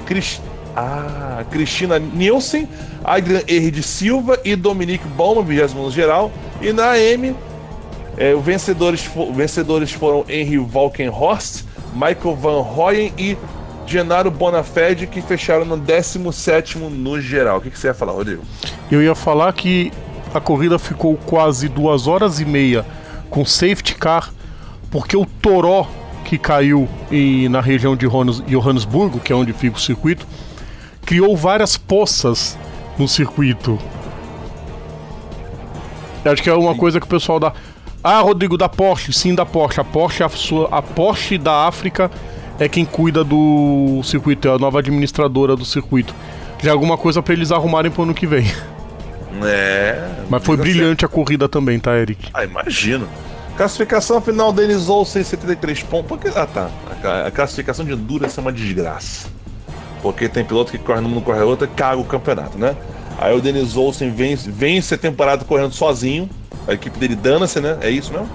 ah, 0.76 1.44
Cristina 1.50 1.98
Nielsen, 1.98 2.68
Adrian 3.04 3.42
R. 3.46 3.70
de 3.70 3.82
Silva 3.82 4.38
e 4.44 4.54
Dominique 4.56 5.06
Bauman, 5.08 5.44
20 5.44 5.74
no 5.74 5.90
geral. 5.90 6.30
E 6.60 6.72
na 6.72 6.92
AM, 6.92 7.34
eh, 8.18 8.34
os 8.34 8.44
vencedores, 8.44 9.08
vencedores 9.34 9.92
foram 9.92 10.24
Henry 10.28 10.58
Valkenhorst, 10.58 11.64
Michael 11.94 12.36
Van 12.36 12.60
Royen 12.60 13.12
e 13.16 13.36
Genaro 13.86 14.30
Bonafede, 14.30 15.06
que 15.06 15.22
fecharam 15.22 15.64
no 15.64 15.76
17 15.76 16.76
no 16.78 17.20
geral. 17.20 17.58
O 17.58 17.60
que, 17.60 17.70
que 17.70 17.78
você 17.78 17.86
ia 17.86 17.94
falar, 17.94 18.12
Rodrigo? 18.12 18.42
Eu 18.90 19.02
ia 19.02 19.14
falar 19.14 19.52
que 19.54 19.90
a 20.34 20.40
corrida 20.40 20.78
ficou 20.78 21.16
quase 21.16 21.68
duas 21.68 22.06
horas 22.06 22.38
e 22.38 22.44
meia 22.44 22.84
com 23.30 23.44
safety 23.46 23.94
car, 23.94 24.30
porque 24.90 25.16
o 25.16 25.24
Toró 25.24 25.86
que 26.24 26.36
caiu 26.36 26.86
em- 27.10 27.48
na 27.48 27.62
região 27.62 27.96
de 27.96 28.06
Johannes- 28.06 28.42
Johannesburgo, 28.46 29.18
que 29.20 29.32
é 29.32 29.36
onde 29.36 29.54
fica 29.54 29.78
o 29.78 29.80
circuito, 29.80 30.26
criou 31.06 31.34
várias 31.34 31.78
poças 31.78 32.58
no 32.98 33.08
circuito. 33.08 33.78
Eu 36.24 36.32
Acho 36.32 36.42
que 36.42 36.50
é 36.50 36.54
uma 36.54 36.74
coisa 36.74 37.00
que 37.00 37.06
o 37.06 37.08
pessoal 37.08 37.40
dá. 37.40 37.52
Ah, 38.02 38.20
Rodrigo, 38.20 38.56
da 38.56 38.68
Porsche, 38.68 39.12
sim, 39.12 39.34
da 39.34 39.44
Porsche. 39.44 39.80
A 39.80 39.84
Porsche, 39.84 40.22
a, 40.22 40.28
sua, 40.28 40.68
a 40.70 40.80
Porsche 40.80 41.36
da 41.36 41.66
África 41.66 42.10
é 42.58 42.68
quem 42.68 42.84
cuida 42.84 43.22
do 43.24 44.00
circuito, 44.04 44.48
é 44.48 44.54
a 44.54 44.58
nova 44.58 44.78
administradora 44.78 45.56
do 45.56 45.64
circuito. 45.64 46.14
Já 46.60 46.70
é 46.70 46.72
alguma 46.72 46.96
coisa 46.96 47.22
pra 47.22 47.32
eles 47.32 47.52
arrumarem 47.52 47.90
pro 47.90 48.02
ano 48.02 48.14
que 48.14 48.26
vem. 48.26 48.46
É. 49.44 50.08
Mas 50.28 50.42
foi 50.42 50.56
brilhante 50.56 51.04
a 51.04 51.08
corrida 51.08 51.48
também, 51.48 51.78
tá, 51.78 51.96
Eric? 51.96 52.28
Ah, 52.34 52.44
imagino. 52.44 53.08
Classificação 53.56 54.20
final, 54.20 54.52
Denis 54.52 54.88
Olsen, 54.88 55.22
73 55.22 55.82
pontos. 55.82 56.08
Porque, 56.08 56.28
ah, 56.28 56.46
tá. 56.46 56.70
A, 57.02 57.26
a 57.26 57.30
classificação 57.30 57.84
de 57.84 57.92
Endurance 57.92 58.38
é 58.38 58.42
uma 58.42 58.52
desgraça. 58.52 59.28
Porque 60.02 60.28
tem 60.28 60.44
piloto 60.44 60.70
que 60.70 60.78
corre 60.78 61.00
numa, 61.00 61.16
não 61.16 61.22
corre 61.22 61.40
a 61.40 61.44
outra, 61.44 61.66
caga 61.66 62.00
o 62.00 62.04
campeonato, 62.04 62.56
né? 62.56 62.76
Aí 63.18 63.36
o 63.36 63.40
Denis 63.40 63.76
Olsen 63.76 64.10
vence, 64.10 64.48
vence 64.48 64.94
a 64.94 64.98
temporada 64.98 65.44
correndo 65.44 65.72
sozinho. 65.72 66.28
A 66.68 66.74
equipe 66.74 66.98
dele 66.98 67.16
dana-se, 67.16 67.60
né? 67.60 67.78
É 67.80 67.90
isso 67.90 68.12
mesmo? 68.12 68.28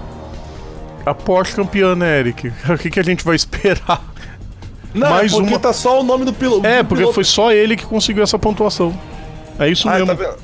A 1.06 1.14
Porsche 1.14 1.54
campeã, 1.54 1.94
né, 1.94 2.18
Eric? 2.18 2.52
O 2.68 2.76
que, 2.76 2.90
que 2.90 3.00
a 3.00 3.04
gente 3.04 3.24
vai 3.24 3.36
esperar? 3.36 4.02
Não, 4.92 5.08
Mais 5.10 5.32
é 5.32 5.36
porque 5.36 5.52
uma- 5.54 5.58
tá 5.60 5.72
só 5.72 6.00
o 6.00 6.02
nome 6.02 6.24
do 6.24 6.32
piloto. 6.32 6.66
É, 6.66 6.82
do 6.82 6.86
porque 6.88 7.00
piloto. 7.02 7.14
foi 7.14 7.24
só 7.24 7.52
ele 7.52 7.76
que 7.76 7.84
conseguiu 7.86 8.22
essa 8.22 8.38
pontuação. 8.38 8.92
É 9.58 9.68
isso 9.68 9.88
Ah, 9.88 9.92
mesmo. 9.98 10.14
tá? 10.16 10.34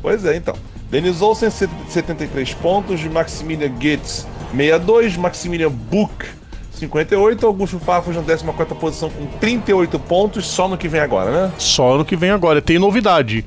Pois 0.00 0.24
é, 0.24 0.36
então. 0.36 0.54
Denis 0.90 1.22
Olsen, 1.22 1.50
73 1.50 2.52
pontos. 2.54 3.02
Maximilian 3.04 3.70
Goetz, 3.70 4.26
62. 4.50 5.16
Maximilian 5.16 5.70
Buch, 5.70 6.26
58. 6.72 7.46
Augusto 7.46 7.78
Farfus 7.78 8.14
na 8.16 8.22
14 8.22 8.74
posição 8.74 9.08
com 9.08 9.26
38 9.38 9.98
pontos. 10.00 10.46
Só 10.46 10.68
no 10.68 10.76
que 10.76 10.88
vem 10.88 11.00
agora, 11.00 11.30
né? 11.30 11.52
Só 11.56 11.94
ano 11.94 12.04
que 12.04 12.14
vem 12.16 12.30
agora. 12.30 12.60
Tem 12.60 12.78
novidade. 12.78 13.44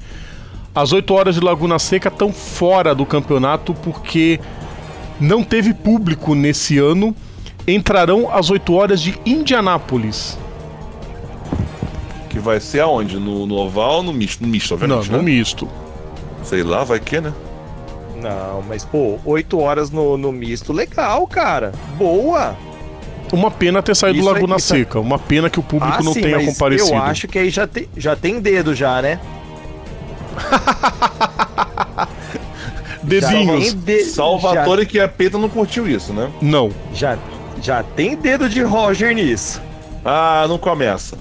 As 0.75 0.91
8 0.91 1.13
horas 1.13 1.35
de 1.35 1.41
Laguna 1.41 1.79
Seca 1.79 2.09
estão 2.09 2.33
fora 2.33 2.93
do 2.93 3.05
campeonato 3.05 3.73
porque 3.75 4.39
não 5.19 5.41
teve 5.43 5.73
público 5.73 6.35
nesse 6.35 6.77
ano. 6.77 7.15
Entrarão 7.67 8.29
às 8.31 8.49
8 8.49 8.73
horas 8.73 9.01
de 9.01 9.17
Indianápolis. 9.25 10.37
Que 12.29 12.37
vai 12.39 12.59
ser 12.59 12.81
aonde? 12.81 13.17
No, 13.17 13.45
no 13.47 13.55
oval 13.55 13.95
ou 13.97 14.03
no 14.03 14.13
misto? 14.13 14.41
No 14.43 14.49
misto, 14.49 14.71
Não, 14.71 14.97
obviamente, 14.97 15.11
no 15.11 15.17
né? 15.17 15.23
misto. 15.23 15.67
Sei 16.43 16.61
lá, 16.61 16.83
vai 16.83 16.99
que, 16.99 17.21
né? 17.21 17.33
Não, 18.21 18.61
mas 18.67 18.83
pô, 18.83 19.17
8 19.25 19.57
horas 19.59 19.89
no, 19.89 20.17
no 20.17 20.31
misto, 20.31 20.73
legal, 20.73 21.25
cara. 21.25 21.71
Boa. 21.97 22.55
Uma 23.31 23.49
pena 23.49 23.81
ter 23.81 23.95
saído 23.95 24.19
Isso 24.19 24.27
do 24.27 24.33
Laguna 24.33 24.55
aí- 24.55 24.61
Seca. 24.61 24.99
Uma 24.99 25.17
pena 25.17 25.49
que 25.49 25.59
o 25.59 25.63
público 25.63 25.95
Ah, 25.99 26.03
não 26.03 26.13
sim, 26.13 26.21
tenha 26.21 26.35
mas 26.37 26.45
comparecido. 26.45 26.91
Eu 26.95 27.01
acho 27.01 27.27
que 27.27 27.39
aí 27.39 27.49
já 27.49 27.65
tem, 27.65 27.87
já 27.97 28.15
tem 28.15 28.39
dedo 28.39 28.75
já, 28.75 29.01
né? 29.01 29.19
Dedinhos. 33.03 33.67
Já 33.67 33.73
de- 33.75 34.03
Salvatore 34.05 34.83
e 34.83 34.89
Chiapeta 34.89 35.37
não 35.37 35.49
curtiu 35.49 35.87
isso, 35.87 36.11
né? 36.13 36.31
Não. 36.41 36.71
Já, 36.93 37.15
já, 37.15 37.19
já 37.61 37.83
tem 37.83 38.15
dedo 38.15 38.49
de 38.49 38.61
Roger 38.63 39.13
nisso. 39.13 39.61
Ah, 40.03 40.45
não 40.47 40.57
começa. 40.57 41.17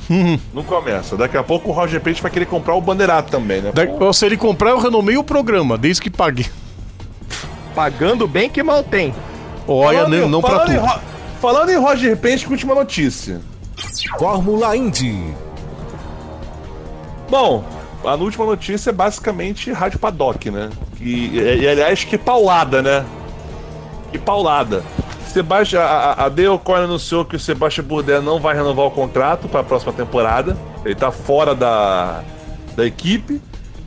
não 0.52 0.62
começa. 0.64 1.16
Daqui 1.16 1.36
a 1.36 1.42
pouco 1.42 1.70
o 1.70 1.72
Roger 1.72 2.00
Page 2.00 2.20
vai 2.20 2.30
querer 2.30 2.46
comprar 2.46 2.74
o 2.74 2.80
Bandeirato 2.80 3.30
também, 3.30 3.60
né? 3.62 3.72
Da- 3.72 4.12
Se 4.12 4.26
ele 4.26 4.36
comprar, 4.36 4.70
eu 4.70 4.78
renomeio 4.78 5.20
o 5.20 5.24
programa, 5.24 5.78
desde 5.78 6.02
que 6.02 6.10
pague. 6.10 6.46
Pagando 7.74 8.26
bem 8.26 8.50
que 8.50 8.62
mal 8.62 8.82
tem. 8.82 9.14
Olha, 9.66 9.98
falando 10.00 10.16
não, 10.20 10.28
não 10.28 10.40
pra 10.40 10.50
falando 10.50 10.72
em 10.72 10.78
tudo. 10.78 10.86
Ro- 10.86 11.00
Falando 11.40 11.70
em 11.70 11.76
Roger 11.76 12.16
Page, 12.16 12.46
última 12.50 12.74
notícia. 12.74 13.40
Fórmula 14.18 14.76
Indy. 14.76 15.32
Bom, 17.30 17.62
a 18.04 18.14
última 18.14 18.44
notícia 18.46 18.90
é 18.90 18.92
basicamente 18.92 19.72
Rádio 19.72 19.98
Paddock, 19.98 20.50
né? 20.50 20.70
Que, 20.96 21.04
e, 21.04 21.60
e, 21.62 21.68
aliás, 21.68 22.04
que 22.04 22.16
paulada, 22.16 22.82
né? 22.82 23.04
Que 24.12 24.18
paulada. 24.18 24.82
Sebastian, 25.26 25.80
a, 25.80 26.24
a- 26.26 26.78
anunciou 26.82 27.24
que 27.24 27.36
o 27.36 27.38
Sebastian 27.40 27.84
Bourdais 27.84 28.24
não 28.24 28.40
vai 28.40 28.54
renovar 28.54 28.86
o 28.86 28.90
contrato 28.90 29.48
para 29.48 29.60
a 29.60 29.64
próxima 29.64 29.92
temporada. 29.92 30.56
Ele 30.84 30.94
tá 30.94 31.10
fora 31.10 31.54
da, 31.54 32.22
da 32.74 32.86
equipe. 32.86 33.40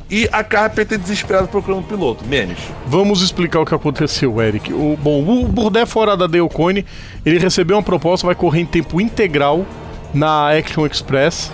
E 0.10 0.28
a 0.32 0.44
Carpenter 0.44 0.98
desesperada 1.00 1.48
procurando 1.48 1.80
um 1.80 1.84
piloto. 1.84 2.26
Memes. 2.26 2.58
Vamos 2.86 3.22
explicar 3.22 3.62
o 3.62 3.66
que 3.66 3.74
aconteceu, 3.74 4.42
Eric. 4.42 4.72
O, 4.74 4.98
bom, 5.02 5.24
o 5.24 5.48
Burdé 5.48 5.86
fora 5.86 6.18
da 6.18 6.28
Deocone, 6.28 6.86
ele 7.26 7.40
recebeu 7.40 7.78
uma 7.78 7.84
proposta, 7.84 8.28
vai 8.28 8.36
correr 8.36 8.60
em 8.60 8.66
tempo 8.66 9.00
integral 9.00 9.66
na 10.14 10.52
Action 10.52 10.86
Express, 10.86 11.50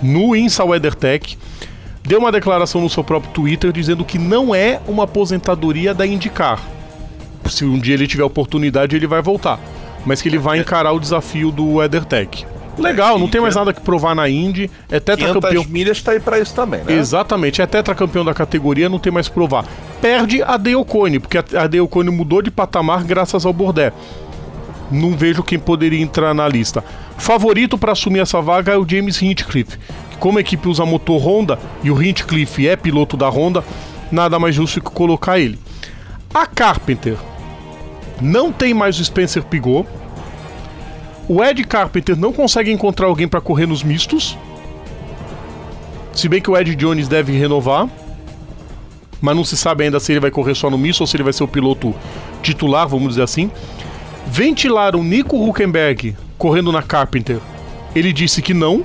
no 0.00 0.36
INSA 0.36 0.64
WeatherTech. 0.64 1.36
Deu 2.08 2.18
uma 2.20 2.32
declaração 2.32 2.80
no 2.80 2.88
seu 2.88 3.04
próprio 3.04 3.30
Twitter 3.34 3.70
dizendo 3.70 4.02
que 4.02 4.18
não 4.18 4.54
é 4.54 4.80
uma 4.88 5.04
aposentadoria 5.04 5.92
da 5.92 6.06
IndyCar. 6.06 6.58
Se 7.44 7.66
um 7.66 7.78
dia 7.78 7.92
ele 7.92 8.06
tiver 8.06 8.24
oportunidade, 8.24 8.96
ele 8.96 9.06
vai 9.06 9.20
voltar. 9.20 9.60
Mas 10.06 10.22
que 10.22 10.28
ele 10.30 10.38
vai 10.38 10.58
encarar 10.58 10.92
o 10.92 10.98
desafio 10.98 11.50
do 11.52 11.74
WeatherTech. 11.74 12.46
Legal, 12.78 13.18
não 13.18 13.28
tem 13.28 13.42
mais 13.42 13.54
nada 13.54 13.74
que 13.74 13.80
provar 13.82 14.14
na 14.14 14.26
Indy. 14.26 14.70
É 14.88 14.98
500 14.98 15.04
tetracampeão. 15.04 15.64
milhas 15.68 16.00
tá 16.00 16.12
aí 16.12 16.20
pra 16.20 16.38
isso 16.38 16.54
também, 16.54 16.82
né? 16.82 16.94
Exatamente, 16.94 17.60
é 17.60 17.66
tetracampeão 17.66 18.24
da 18.24 18.32
categoria, 18.32 18.88
não 18.88 18.98
tem 18.98 19.12
mais 19.12 19.28
que 19.28 19.34
provar. 19.34 19.66
Perde 20.00 20.42
a 20.42 20.56
Dale 20.56 20.82
Coyne, 20.86 21.18
porque 21.18 21.36
a 21.36 21.88
Coyne 21.90 22.10
mudou 22.10 22.40
de 22.40 22.50
patamar 22.50 23.04
graças 23.04 23.44
ao 23.44 23.52
Bordé. 23.52 23.92
Não 24.90 25.14
vejo 25.14 25.42
quem 25.42 25.58
poderia 25.58 26.00
entrar 26.00 26.32
na 26.32 26.48
lista. 26.48 26.82
Favorito 27.18 27.76
para 27.76 27.92
assumir 27.92 28.20
essa 28.20 28.40
vaga 28.40 28.72
é 28.72 28.78
o 28.78 28.88
James 28.88 29.20
Hinchcliffe, 29.20 29.78
como 30.18 30.38
a 30.38 30.40
equipe 30.40 30.68
usa 30.68 30.84
motor 30.84 31.20
Honda 31.20 31.58
e 31.82 31.90
o 31.90 32.02
Hinchcliffe 32.02 32.68
é 32.68 32.76
piloto 32.76 33.16
da 33.16 33.28
Honda, 33.28 33.64
nada 34.10 34.38
mais 34.38 34.54
justo 34.54 34.80
que 34.80 34.90
colocar 34.90 35.38
ele. 35.38 35.58
A 36.32 36.46
Carpenter 36.46 37.16
não 38.20 38.52
tem 38.52 38.74
mais 38.74 38.98
o 38.98 39.04
Spencer 39.04 39.42
Pigot. 39.44 39.86
O 41.28 41.42
Ed 41.44 41.62
Carpenter 41.64 42.16
não 42.16 42.32
consegue 42.32 42.72
encontrar 42.72 43.06
alguém 43.06 43.28
para 43.28 43.40
correr 43.40 43.66
nos 43.66 43.82
mistos. 43.82 44.36
Se 46.12 46.28
bem 46.28 46.40
que 46.40 46.50
o 46.50 46.56
Ed 46.56 46.74
Jones 46.74 47.06
deve 47.06 47.36
renovar. 47.38 47.88
Mas 49.20 49.34
não 49.34 49.44
se 49.44 49.56
sabe 49.56 49.84
ainda 49.84 49.98
se 49.98 50.12
ele 50.12 50.20
vai 50.20 50.30
correr 50.30 50.54
só 50.54 50.70
no 50.70 50.78
misto 50.78 51.00
ou 51.00 51.06
se 51.06 51.16
ele 51.16 51.24
vai 51.24 51.32
ser 51.32 51.42
o 51.42 51.48
piloto 51.48 51.94
titular, 52.40 52.86
vamos 52.86 53.10
dizer 53.10 53.22
assim. 53.22 53.50
Ventilaram 54.26 55.02
Nico 55.02 55.36
Huckenberg 55.36 56.16
correndo 56.36 56.70
na 56.70 56.82
Carpenter. 56.82 57.38
Ele 57.94 58.12
disse 58.12 58.40
que 58.40 58.54
não. 58.54 58.84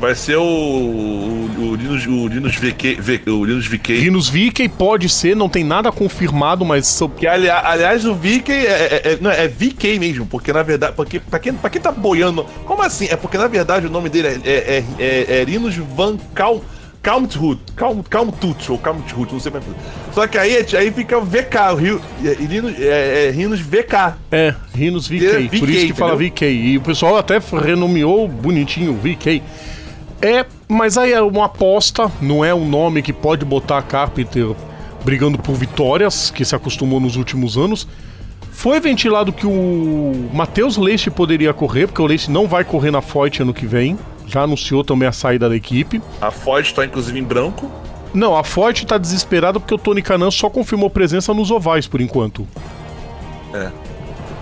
Vai 0.00 0.14
ser 0.14 0.36
o, 0.36 0.42
o, 0.42 1.50
o 1.58 1.74
Linus, 1.74 2.06
o 2.06 2.26
Linus 2.26 2.56
VK, 2.56 2.94
V- 2.98 3.20
o 3.26 3.44
Linus 3.44 3.66
VK. 3.66 3.92
Linus 4.00 4.32
pode 4.78 5.08
ser, 5.10 5.36
não 5.36 5.46
tem 5.48 5.62
nada 5.62 5.92
confirmado, 5.92 6.64
mas 6.64 6.86
Que 7.18 7.26
ali- 7.26 7.50
aliás, 7.50 8.06
o 8.06 8.14
VK 8.14 8.50
é, 8.50 8.64
é, 8.64 9.02
é- 9.12 9.18
não, 9.20 9.30
é 9.30 9.46
VK 9.46 9.98
mesmo, 9.98 10.24
porque 10.24 10.54
na 10.54 10.62
verdade, 10.62 10.94
porque 10.96 11.20
pra 11.20 11.38
quem, 11.38 11.52
pra 11.52 11.68
quem 11.68 11.82
tá 11.82 11.92
boiando, 11.92 12.46
como 12.64 12.82
assim? 12.82 13.08
É 13.10 13.16
porque 13.16 13.36
na 13.36 13.46
verdade 13.46 13.86
o 13.86 13.90
nome 13.90 14.08
dele 14.08 14.28
é, 14.28 14.40
é, 14.42 14.84
é, 14.98 15.04
é, 15.04 15.40
é 15.40 15.44
Linus 15.44 15.76
Van 15.76 16.16
Cal, 16.34 16.64
Kalmthout, 17.02 17.60
Kalm, 17.76 18.00
Kalmthout, 18.02 18.72
ou 18.72 18.78
Kalmthout, 18.78 19.32
não 19.32 19.40
sei 19.40 19.52
como 19.52 19.64
é. 19.64 20.12
Só 20.14 20.26
que 20.26 20.36
aí, 20.38 20.64
aí 20.76 20.90
fica 20.90 21.18
o 21.18 21.24
VK, 21.24 21.56
o 21.72 21.74
Rio, 21.76 22.00
é, 22.24 22.34
Linus, 22.42 22.74
é, 22.78 23.28
é 23.28 23.30
Linus 23.32 23.60
VK. 23.60 24.14
é, 24.32 24.54
Linus 24.74 25.10
Ele 25.10 25.26
é 25.26 25.30
VK. 25.40 25.58
Por 25.60 25.68
VK, 25.68 25.76
isso 25.76 25.86
que 25.88 25.92
fala 25.94 26.14
entendeu? 26.14 26.32
VK. 26.34 26.44
E 26.46 26.76
o 26.78 26.80
pessoal 26.80 27.16
até 27.18 27.38
renomeou 27.62 28.26
bonitinho 28.28 28.94
VK. 28.94 29.42
É, 30.22 30.44
mas 30.68 30.98
aí 30.98 31.12
é 31.12 31.22
uma 31.22 31.46
aposta, 31.46 32.10
não 32.20 32.44
é 32.44 32.54
um 32.54 32.68
nome 32.68 33.02
que 33.02 33.12
pode 33.12 33.44
botar 33.44 33.78
a 33.78 33.82
Carpenter 33.82 34.54
brigando 35.02 35.38
por 35.38 35.54
vitórias, 35.54 36.30
que 36.30 36.44
se 36.44 36.54
acostumou 36.54 37.00
nos 37.00 37.16
últimos 37.16 37.56
anos. 37.56 37.88
Foi 38.52 38.78
ventilado 38.78 39.32
que 39.32 39.46
o 39.46 40.28
Matheus 40.34 40.76
Leite 40.76 41.10
poderia 41.10 41.54
correr, 41.54 41.86
porque 41.86 42.02
o 42.02 42.06
Leite 42.06 42.30
não 42.30 42.46
vai 42.46 42.64
correr 42.64 42.90
na 42.90 43.00
Foyt 43.00 43.40
ano 43.40 43.54
que 43.54 43.66
vem. 43.66 43.98
Já 44.26 44.42
anunciou 44.42 44.84
também 44.84 45.08
a 45.08 45.12
saída 45.12 45.48
da 45.48 45.56
equipe. 45.56 46.02
A 46.20 46.30
Ford 46.30 46.70
tá 46.72 46.84
inclusive 46.84 47.18
em 47.18 47.24
branco. 47.24 47.70
Não, 48.12 48.36
a 48.36 48.44
Foyt 48.44 48.84
tá 48.84 48.98
desesperada 48.98 49.58
porque 49.58 49.74
o 49.74 49.78
Tony 49.78 50.02
Canan 50.02 50.30
só 50.30 50.50
confirmou 50.50 50.90
presença 50.90 51.32
nos 51.32 51.50
ovais 51.50 51.88
por 51.88 52.00
enquanto. 52.00 52.46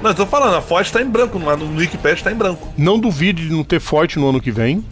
Não, 0.03 0.11
eu 0.11 0.15
tô 0.17 0.27
falando, 0.27 0.55
a 0.57 0.61
Ford 0.61 0.89
tá 0.91 1.01
em 1.01 1.09
branco, 1.09 1.39
no, 1.39 1.57
no 1.57 1.79
Wikipedia 1.79 2.25
tá 2.25 2.33
em 2.33 2.37
branco. 2.37 2.67
Não 2.77 2.99
duvide 2.99 3.47
de 3.47 3.53
não 3.53 3.63
ter 3.63 3.81
Foyt 3.81 4.19
no 4.19 4.29
ano 4.29 4.41
que 4.41 4.51
vem. 4.51 4.85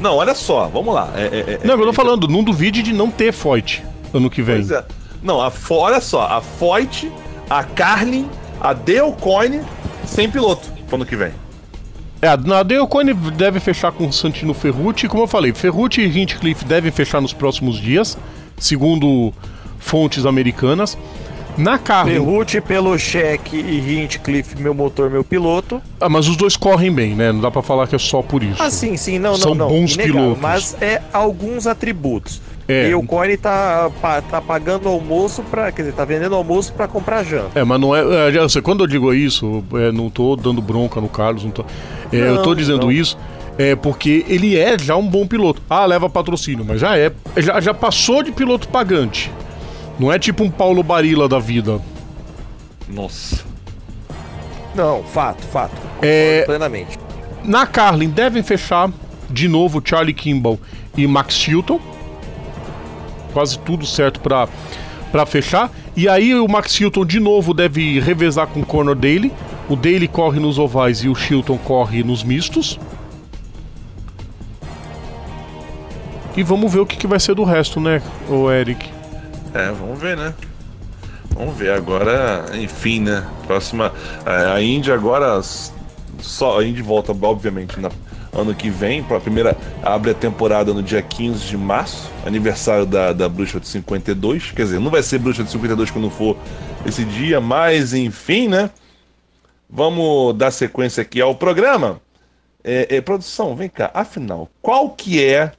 Não, 0.00 0.16
olha 0.16 0.34
só, 0.34 0.66
vamos 0.68 0.94
lá. 0.94 1.10
É, 1.14 1.22
é, 1.22 1.58
é- 1.62 1.66
Não, 1.66 1.74
eu 1.74 1.84
tô 1.84 1.90
é- 1.90 1.92
falando, 1.92 2.26
não 2.28 2.42
duvide 2.42 2.82
de 2.82 2.92
não 2.92 3.10
ter 3.10 3.32
Foyt 3.32 3.82
ano 4.12 4.28
que 4.28 4.42
vem. 4.42 4.56
Pois 4.56 4.70
é. 4.70 4.84
Não, 5.22 5.40
a, 5.40 5.50
Fo- 5.50 5.76
olha 5.76 6.00
só, 6.00 6.22
a 6.26 6.40
Foyt, 6.40 7.10
a 7.48 7.62
Carlin, 7.64 8.28
a 8.60 8.72
Dale 8.72 9.12
Coyne 9.20 9.60
sem 10.06 10.30
piloto 10.30 10.68
pro 10.86 10.96
ano 10.96 11.06
que 11.06 11.16
vem. 11.16 11.32
É, 12.20 12.28
a 12.28 12.36
Dale 12.36 12.86
Coyne 12.88 13.12
deve 13.14 13.60
fechar 13.60 13.92
com 13.92 14.06
o 14.08 14.12
Santino 14.12 14.52
Ferrucci. 14.54 15.08
Como 15.08 15.22
eu 15.22 15.26
falei, 15.26 15.52
Ferrucci 15.54 16.00
e 16.02 16.18
Hinchcliffe 16.22 16.64
devem 16.64 16.90
fechar 16.90 17.20
nos 17.20 17.32
próximos 17.32 17.76
dias, 17.78 18.16
segundo 18.58 19.32
fontes 19.78 20.24
americanas. 20.26 20.96
Na 21.56 21.78
Carlin, 21.78 22.14
Ferrucci 22.14 22.60
pelo 22.60 22.98
cheque 22.98 23.56
e 23.56 23.94
Hinchcliffe, 24.02 24.60
meu 24.60 24.74
motor, 24.74 25.08
meu 25.08 25.22
piloto. 25.22 25.80
ah, 26.00 26.08
mas 26.08 26.26
os 26.26 26.36
dois 26.36 26.56
correm 26.56 26.92
bem, 26.92 27.14
né? 27.14 27.30
Não 27.30 27.40
dá 27.40 27.50
pra 27.50 27.62
falar 27.62 27.86
que 27.86 27.94
é 27.94 27.98
só 27.98 28.22
por 28.22 28.42
isso. 28.42 28.60
Ah, 28.62 28.70
sim, 28.70 28.96
sim, 28.96 29.18
não, 29.20 29.36
São 29.36 29.54
não, 29.54 29.68
não. 29.68 29.74
bons 29.74 29.94
inegável, 29.94 30.20
pilotos. 30.22 30.42
Mas 30.42 30.76
é 30.80 31.00
alguns 31.12 31.66
atributos. 31.66 32.42
É. 32.66 32.88
E 32.88 32.94
o 32.94 33.02
Coine 33.02 33.36
tá, 33.36 33.90
tá 34.30 34.40
pagando 34.40 34.88
almoço 34.88 35.42
pra. 35.42 35.70
Quer 35.70 35.82
dizer, 35.82 35.94
tá 35.94 36.04
vendendo 36.04 36.34
almoço 36.34 36.72
pra 36.72 36.88
comprar 36.88 37.22
janta. 37.22 37.58
É, 37.60 37.62
mas 37.62 37.78
não 37.80 37.94
é. 37.94 38.28
é, 38.28 38.32
já 38.32 38.48
sei, 38.48 38.62
quando 38.62 38.82
eu 38.82 38.86
digo 38.86 39.12
isso, 39.12 39.62
é, 39.74 39.92
não 39.92 40.08
tô 40.10 40.34
dando 40.34 40.62
bronca 40.62 41.00
no 41.00 41.08
Carlos, 41.08 41.44
não 41.44 41.50
tô. 41.50 41.62
é, 42.10 42.16
eu 42.16 42.42
tô 42.42 42.50
Não, 42.50 42.56
dizendo 42.56 42.86
não. 42.86 42.92
isso 42.92 43.16
é 43.58 43.76
porque 43.76 44.24
ele 44.28 44.56
é 44.58 44.76
já 44.78 44.96
um 44.96 45.06
bom 45.06 45.26
piloto. 45.26 45.62
Ah, 45.70 45.84
leva 45.84 46.08
patrocínio, 46.08 46.64
mas 46.66 46.80
já 46.80 46.96
é. 46.98 47.12
Já, 47.36 47.60
já 47.60 47.74
passou 47.74 48.22
de 48.22 48.32
piloto 48.32 48.66
pagante. 48.68 49.30
Não 49.98 50.12
é 50.12 50.18
tipo 50.18 50.42
um 50.44 50.50
Paulo 50.50 50.82
Barilla 50.82 51.28
da 51.28 51.38
vida. 51.38 51.80
Nossa. 52.88 53.44
Não, 54.74 55.02
fato, 55.04 55.42
fato. 55.46 55.74
Concordo 55.76 56.06
É- 56.06 56.42
plenamente. 56.44 56.98
Na 57.44 57.66
Carlin 57.66 58.08
devem 58.08 58.42
fechar 58.42 58.90
de 59.30 59.46
novo 59.48 59.80
Charlie 59.84 60.14
Kimball 60.14 60.58
e 60.96 61.06
Max 61.06 61.34
Chilton. 61.34 61.78
Quase 63.32 63.58
tudo 63.58 63.86
certo 63.86 64.20
pra 64.20 64.48
para 65.12 65.24
fechar. 65.26 65.70
E 65.96 66.08
aí 66.08 66.34
o 66.34 66.48
Max 66.48 66.74
Chilton 66.74 67.06
de 67.06 67.20
novo 67.20 67.54
deve 67.54 68.00
revezar 68.00 68.48
com 68.48 68.60
o 68.60 68.66
Conor 68.66 68.96
Daly. 68.96 69.32
O 69.68 69.76
Daly 69.76 70.08
corre 70.08 70.40
nos 70.40 70.58
ovais 70.58 71.04
e 71.04 71.08
o 71.08 71.14
Chilton 71.14 71.56
corre 71.58 72.02
nos 72.02 72.24
mistos. 72.24 72.80
E 76.36 76.42
vamos 76.42 76.72
ver 76.72 76.80
o 76.80 76.86
que, 76.86 76.96
que 76.96 77.06
vai 77.06 77.20
ser 77.20 77.34
do 77.36 77.44
resto, 77.44 77.78
né, 77.80 78.02
o 78.28 78.50
Eric? 78.50 78.90
É, 79.54 79.70
vamos 79.70 80.00
ver, 80.00 80.16
né? 80.16 80.34
Vamos 81.30 81.56
ver 81.56 81.70
agora, 81.70 82.44
enfim, 82.54 83.00
né? 83.00 83.24
Próxima. 83.46 83.92
é, 84.26 84.52
A 84.52 84.60
Indy 84.60 84.90
agora. 84.90 85.40
Só 86.20 86.58
a 86.58 86.64
Indy 86.64 86.82
volta, 86.82 87.12
obviamente, 87.12 87.78
na, 87.78 87.90
ano 88.32 88.54
que 88.54 88.68
vem. 88.68 89.02
Pra 89.02 89.20
primeira. 89.20 89.56
Abre 89.82 90.10
a 90.10 90.14
temporada 90.14 90.74
no 90.74 90.82
dia 90.82 91.00
15 91.00 91.46
de 91.46 91.56
março, 91.56 92.10
aniversário 92.26 92.84
da, 92.84 93.12
da 93.12 93.28
Bruxa 93.28 93.60
de 93.60 93.68
52. 93.68 94.50
Quer 94.50 94.62
dizer, 94.64 94.80
não 94.80 94.90
vai 94.90 95.02
ser 95.02 95.18
Bruxa 95.18 95.44
de 95.44 95.50
52 95.50 95.90
quando 95.90 96.10
for 96.10 96.36
esse 96.84 97.04
dia, 97.04 97.40
mas 97.40 97.94
enfim, 97.94 98.48
né? 98.48 98.70
Vamos 99.70 100.36
dar 100.36 100.50
sequência 100.50 101.02
aqui 101.02 101.20
ao 101.20 101.34
programa. 101.34 102.00
É, 102.62 102.96
é, 102.96 103.00
produção, 103.00 103.54
vem 103.54 103.68
cá. 103.68 103.90
Afinal, 103.92 104.48
qual 104.62 104.90
que 104.90 105.22
é 105.22 105.52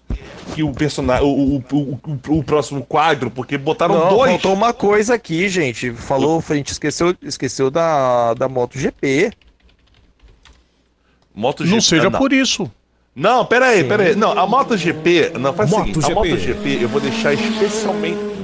que 0.54 0.64
o 0.64 0.72
personagem. 0.72 1.26
O, 1.26 1.28
o, 1.28 1.64
o, 1.72 2.00
o, 2.30 2.38
o 2.40 2.44
próximo 2.44 2.84
quadro, 2.84 3.32
porque 3.32 3.58
botaram 3.58 3.98
Não, 3.98 4.10
dois. 4.10 4.32
faltou 4.32 4.54
uma 4.54 4.74
coisa 4.74 5.16
aqui, 5.16 5.50
gente. 5.50 5.92
Falou, 5.92 6.44
a 6.48 6.56
gente 6.56 6.72
esqueceu, 6.72 7.16
esqueceu 7.22 7.72
da, 7.72 8.34
da 8.34 8.48
MotoGP. 8.48 9.32
MotoGP. 11.34 11.74
Não 11.74 11.82
seja 11.82 12.10
não. 12.10 12.20
por 12.20 12.32
isso. 12.32 12.70
Não, 13.16 13.46
pera 13.46 13.68
aí, 13.68 13.84
pera 13.84 14.04
aí. 14.04 14.16
Não, 14.16 14.38
a 14.38 14.46
MotoGP. 14.46 15.34
Não, 15.40 15.54
faz 15.54 15.72
o 15.72 15.76
seguinte: 15.76 16.06
a 16.06 16.10
MotoGP. 16.10 16.80
Eu 16.82 16.90
vou 16.90 17.02
deixar 17.02 17.34
especialmente. 17.34 18.36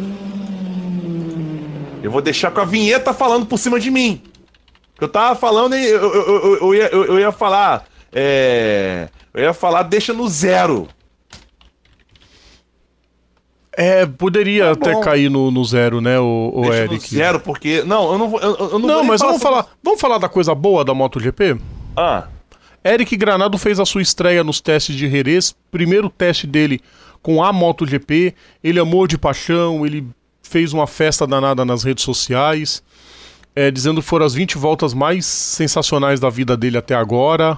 Eu 2.01 2.09
vou 2.09 2.21
deixar 2.21 2.51
com 2.51 2.61
a 2.61 2.65
vinheta 2.65 3.13
falando 3.13 3.45
por 3.45 3.59
cima 3.59 3.79
de 3.79 3.91
mim. 3.91 4.21
Que 4.97 5.03
eu 5.03 5.09
tava 5.09 5.35
falando 5.35 5.75
e 5.75 5.85
eu, 5.85 6.01
eu, 6.01 6.13
eu, 6.13 6.57
eu, 6.57 6.75
ia, 6.75 6.89
eu, 6.91 7.05
eu 7.05 7.19
ia 7.19 7.31
falar. 7.31 7.85
É. 8.11 9.07
Eu 9.33 9.43
ia 9.43 9.53
falar, 9.53 9.83
deixa 9.83 10.13
no 10.13 10.27
zero. 10.27 10.87
É, 13.81 14.05
poderia 14.05 14.75
Tá 14.75 14.91
até 14.91 14.99
cair 15.01 15.29
no, 15.29 15.49
no 15.49 15.63
zero, 15.65 15.99
né, 16.01 16.19
o, 16.19 16.51
o 16.53 16.61
deixa 16.61 16.77
Eric? 16.83 17.09
zero, 17.15 17.39
porque. 17.39 17.83
Não, 17.83 18.11
eu 18.11 18.17
não 18.17 18.29
vou. 18.29 18.39
Eu, 18.39 18.55
eu 18.55 18.79
não, 18.79 18.87
Não, 18.87 19.03
mas 19.03 19.21
vamos 19.21 19.41
sobre- 19.41 19.55
falar, 19.55 19.67
vamos 19.83 19.99
falar 19.99 20.17
da 20.17 20.29
coisa 20.29 20.53
boa 20.53 20.83
da 20.85 20.93
MotoGP? 20.93 21.57
Ah, 21.95 22.27
Eric 22.85 23.15
Granado 23.15 23.57
fez 23.57 23.79
a 23.79 23.85
sua 23.85 24.01
estreia 24.01 24.43
nos 24.43 24.59
testes 24.61 24.95
de 24.95 25.09
Jerez, 25.09 25.55
primeiro 25.71 26.09
teste 26.09 26.45
dele 26.47 26.79
com 27.21 27.43
a 27.43 27.51
MotoGP. 27.53 28.33
Ele 28.63 28.79
amou 28.79 29.05
de 29.07 29.17
paixão, 29.17 29.85
ele 29.85 30.05
fez 30.43 30.73
uma 30.73 30.85
festa 30.87 31.25
danada 31.27 31.63
nas 31.63 31.83
redes 31.83 32.03
sociais, 32.03 32.81
é, 33.55 33.69
dizendo 33.71 34.01
que 34.01 34.07
foram 34.07 34.25
as 34.25 34.33
20 34.33 34.57
voltas 34.57 34.93
mais 34.93 35.25
sensacionais 35.25 36.19
da 36.19 36.29
vida 36.29 36.57
dele 36.57 36.77
até 36.77 36.93
agora. 36.95 37.57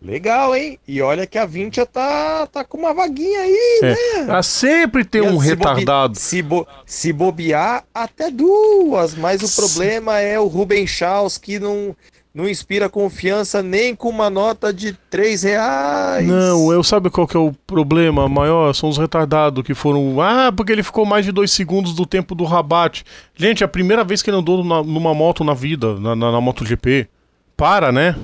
Legal, 0.00 0.54
hein? 0.54 0.78
E 0.86 1.02
olha 1.02 1.26
que 1.26 1.36
a 1.36 1.44
20 1.44 1.74
já 1.76 1.84
tá, 1.86 2.46
tá 2.46 2.62
com 2.64 2.78
uma 2.78 2.94
vaguinha 2.94 3.40
aí, 3.40 3.80
né? 3.82 3.92
É, 3.92 4.20
ah, 4.30 4.42
sempre 4.44 5.04
tem 5.04 5.20
um 5.20 5.24
Se 5.26 5.32
bobe- 5.32 5.46
retardado. 5.48 6.16
Se, 6.18 6.40
bo- 6.40 6.66
se 6.86 7.12
bobear, 7.12 7.82
até 7.92 8.30
duas. 8.30 9.14
Mas 9.16 9.42
o 9.42 9.56
problema 9.60 10.20
é 10.20 10.38
o 10.38 10.46
Ruben 10.46 10.86
Chaus, 10.86 11.36
que 11.36 11.58
não, 11.58 11.96
não 12.32 12.48
inspira 12.48 12.88
confiança 12.88 13.60
nem 13.60 13.92
com 13.96 14.08
uma 14.08 14.30
nota 14.30 14.72
de 14.72 14.92
3 15.10 15.42
reais. 15.42 16.24
Não, 16.28 16.72
eu 16.72 16.84
sabe 16.84 17.10
qual 17.10 17.26
que 17.26 17.36
é 17.36 17.40
o 17.40 17.52
problema 17.66 18.28
maior? 18.28 18.72
São 18.74 18.88
os 18.88 18.98
retardados 18.98 19.64
que 19.64 19.74
foram. 19.74 20.20
Ah, 20.20 20.52
porque 20.56 20.70
ele 20.70 20.84
ficou 20.84 21.04
mais 21.04 21.24
de 21.24 21.32
dois 21.32 21.50
segundos 21.50 21.92
do 21.92 22.06
tempo 22.06 22.36
do 22.36 22.44
Rabat. 22.44 23.02
Gente, 23.34 23.64
é 23.64 23.66
a 23.66 23.68
primeira 23.68 24.04
vez 24.04 24.22
que 24.22 24.30
ele 24.30 24.36
andou 24.36 24.62
na- 24.62 24.80
numa 24.84 25.12
moto 25.12 25.42
na 25.42 25.54
vida, 25.54 25.98
na, 25.98 26.14
na, 26.14 26.30
na 26.30 26.40
MotoGP. 26.40 27.08
Para, 27.56 27.90
né? 27.90 28.14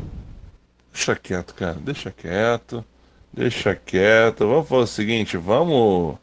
Deixa 0.94 1.14
quieto, 1.16 1.54
cara. 1.54 1.76
Deixa 1.80 2.10
quieto. 2.10 2.84
Deixa 3.32 3.74
quieto. 3.74 4.46
Vamos 4.46 4.68
fazer 4.68 4.82
o 4.82 4.86
seguinte, 4.86 5.36
vamos. 5.36 6.14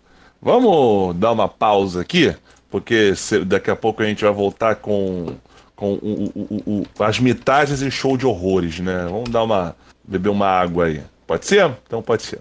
Vamos 0.42 1.16
dar 1.18 1.32
uma 1.34 1.48
pausa 1.48 2.02
aqui, 2.02 2.34
porque 2.70 3.14
daqui 3.46 3.70
a 3.70 3.76
pouco 3.76 4.02
a 4.02 4.06
gente 4.06 4.24
vai 4.24 4.34
voltar 4.34 4.76
com, 4.76 5.36
com 5.76 5.94
o- 5.94 6.32
o- 6.36 6.48
o- 6.66 6.84
o- 6.98 7.04
as 7.04 7.20
mitagens 7.20 7.82
e 7.82 7.92
show 7.92 8.18
de 8.18 8.26
horrores, 8.26 8.80
né? 8.80 9.06
Vamos 9.10 9.30
dar 9.30 9.44
uma. 9.44 9.76
beber 10.04 10.30
uma 10.30 10.48
água 10.48 10.86
aí. 10.86 11.02
Pode 11.28 11.46
ser? 11.46 11.72
Então 11.86 12.02
pode 12.02 12.24
ser. 12.24 12.40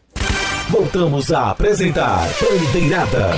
Voltamos 0.71 1.31
a 1.33 1.51
apresentar 1.51 2.27
Bandeirada. 2.41 3.31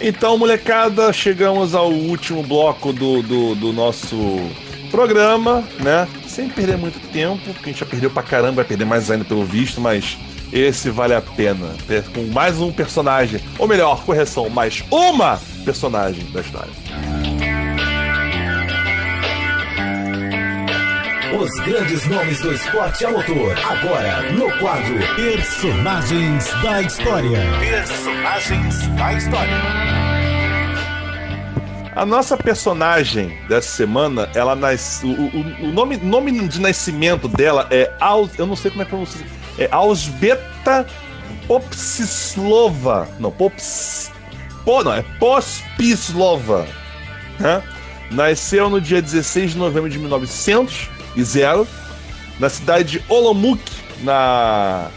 Então, 0.00 0.36
molecada, 0.36 1.12
chegamos 1.12 1.74
ao 1.74 1.90
último 1.90 2.42
bloco 2.42 2.92
do, 2.92 3.22
do, 3.22 3.54
do 3.54 3.72
nosso 3.72 4.16
programa, 4.90 5.62
né? 5.80 6.06
Sem 6.36 6.50
perder 6.50 6.76
muito 6.76 7.00
tempo, 7.12 7.42
porque 7.54 7.70
a 7.70 7.72
gente 7.72 7.80
já 7.80 7.86
perdeu 7.86 8.10
pra 8.10 8.22
caramba, 8.22 8.56
vai 8.56 8.64
perder 8.66 8.84
mais 8.84 9.10
ainda 9.10 9.24
pelo 9.24 9.42
visto, 9.42 9.80
mas 9.80 10.18
esse 10.52 10.90
vale 10.90 11.14
a 11.14 11.22
pena. 11.22 11.66
Per- 11.86 12.04
Com 12.10 12.24
mais 12.26 12.60
um 12.60 12.70
personagem, 12.70 13.40
ou 13.58 13.66
melhor, 13.66 14.04
correção, 14.04 14.50
mais 14.50 14.84
uma 14.90 15.40
personagem 15.64 16.30
da 16.32 16.42
história. 16.42 16.68
Os 21.40 21.50
grandes 21.64 22.06
nomes 22.06 22.38
do 22.42 22.52
esporte 22.52 23.06
a 23.06 23.10
motor. 23.12 23.56
Agora, 23.64 24.30
no 24.32 24.50
quadro 24.58 24.94
Personagens 25.16 26.44
da 26.62 26.82
História. 26.82 27.38
Personagens 27.60 28.86
da 28.88 29.12
História. 29.14 30.25
A 31.96 32.04
nossa 32.04 32.36
personagem 32.36 33.38
dessa 33.48 33.68
semana, 33.74 34.28
ela 34.34 34.54
nasce. 34.54 35.04
O, 35.06 35.08
o- 35.10 35.64
o 35.64 35.72
nome, 35.72 35.96
nome 35.96 36.46
de 36.46 36.60
nascimento 36.60 37.26
dela 37.26 37.66
é. 37.70 37.90
Aus, 37.98 38.32
eu 38.38 38.46
não 38.46 38.54
sei 38.54 38.70
como 38.70 38.82
é 38.82 38.84
que 38.84 38.90
pronuncia. 38.90 39.26
É 39.58 39.66
Ausbeta 39.72 40.86
Popsislova. 41.48 43.08
Não, 43.18 43.30
Pops. 43.30 44.12
Po, 44.64 44.84
não, 44.84 44.92
é 44.92 45.02
Pospislova. 45.18 46.66
Né? 47.38 47.62
Nasceu 48.10 48.68
no 48.68 48.80
dia 48.80 49.00
16 49.00 49.52
de 49.52 49.56
novembro 49.58 49.88
de 49.88 49.98
1900 49.98 50.88
e 51.16 51.24
zero, 51.24 51.66
na 52.38 52.48
cidade 52.50 52.98
de 52.98 53.04
Olomouc, 53.08 53.60
na, 54.02 54.88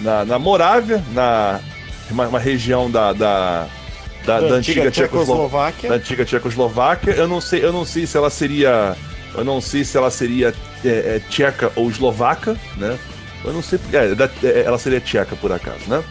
na, 0.00 0.24
na 0.26 0.38
Morávia, 0.38 1.02
na 1.12 1.60
uma, 2.10 2.26
uma 2.28 2.38
região 2.38 2.90
da, 2.90 3.12
da, 3.14 3.66
da, 4.24 4.40
da 4.40 4.54
antiga 4.54 4.90
Tchecoslováquia 4.90 5.88
da 5.88 5.96
antiga 5.96 6.24
Tchecoslováquia. 6.24 7.12
Eu 7.14 7.28
não 7.28 7.40
sei, 7.40 7.64
eu 7.64 7.72
não 7.72 7.84
sei 7.84 8.06
se 8.06 8.16
ela 8.16 8.30
seria, 8.30 8.96
eu 9.34 9.44
não 9.44 9.60
sei 9.60 9.84
se 9.84 9.96
ela 9.96 10.10
seria 10.10 10.54
é, 10.84 10.88
é, 10.88 11.20
tcheca 11.28 11.72
ou 11.76 11.88
eslovaca, 11.90 12.56
né? 12.76 12.98
Eu 13.44 13.52
não 13.52 13.62
sei, 13.62 13.78
é, 13.92 14.14
da- 14.14 14.30
é, 14.42 14.62
ela 14.64 14.78
seria 14.78 15.00
tcheca 15.00 15.34
por 15.36 15.50
acaso, 15.52 15.80
né? 15.88 16.02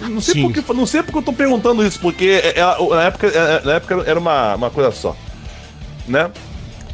Não 0.00 0.20
sei 0.20 0.34
Sim. 0.34 0.42
porque, 0.52 0.72
não 0.72 0.86
sei 0.86 1.02
porque 1.02 1.18
eu 1.18 1.22
tô 1.22 1.32
perguntando 1.32 1.86
isso, 1.86 2.00
porque 2.00 2.40
é- 2.42 2.58
ela- 2.58 2.76
na 2.96 3.02
época, 3.04 3.28
é, 3.28 3.64
na 3.64 3.72
época 3.74 4.02
era 4.06 4.18
uma, 4.18 4.54
uma 4.56 4.70
coisa 4.70 4.90
só, 4.90 5.16
né? 6.06 6.30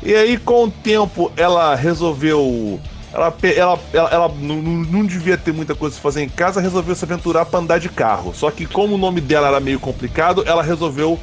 E 0.02 0.14
aí 0.14 0.36
com 0.36 0.64
o 0.64 0.70
tempo 0.70 1.32
ela 1.36 1.74
resolveu 1.74 2.80
ela, 3.12 3.34
ela, 3.42 3.78
ela, 3.92 4.08
ela 4.10 4.28
não, 4.40 4.56
não- 4.56 5.06
devia 5.06 5.36
ter 5.36 5.52
muita 5.52 5.74
coisa 5.74 5.94
pra 5.94 6.02
fazer 6.02 6.22
em 6.22 6.28
casa, 6.28 6.60
resolveu 6.60 6.94
se 6.94 7.04
aventurar 7.04 7.44
pra 7.44 7.58
andar 7.58 7.78
de 7.78 7.88
carro. 7.88 8.32
Só 8.34 8.50
que 8.50 8.66
como 8.66 8.94
o 8.94 8.98
nome 8.98 9.20
dela 9.20 9.48
era 9.48 9.60
meio 9.60 9.80
complicado, 9.80 10.44
ela 10.46 10.62
resolveu 10.62 11.18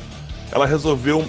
ela 0.52 0.66
resolveu 0.66 1.26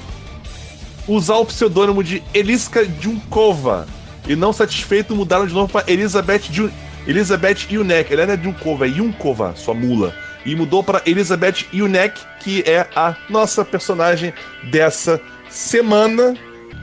usar 1.06 1.36
o 1.36 1.44
pseudônimo 1.46 2.02
de 2.02 2.22
Eliska 2.32 2.86
Junkova. 3.00 3.86
E 4.28 4.36
não 4.36 4.52
satisfeito, 4.52 5.14
mudaram 5.16 5.46
de 5.46 5.54
novo 5.54 5.72
para 5.72 5.90
Elizabeth 5.90 6.42
Jun 6.50 6.70
Elizabeth 7.06 7.66
Yunek. 7.70 8.12
Ela 8.12 8.26
não 8.26 8.34
é 8.34 8.36
Junkova, 8.36 8.86
é 8.86 9.56
sua 9.56 9.74
mula. 9.74 10.14
E 10.44 10.54
mudou 10.54 10.82
para 10.84 11.02
Elizabeth 11.06 11.64
Yunek, 11.72 12.20
que 12.40 12.62
é 12.66 12.86
a 12.94 13.16
nossa 13.28 13.64
personagem 13.64 14.32
dessa 14.70 15.20
semana. 15.48 16.34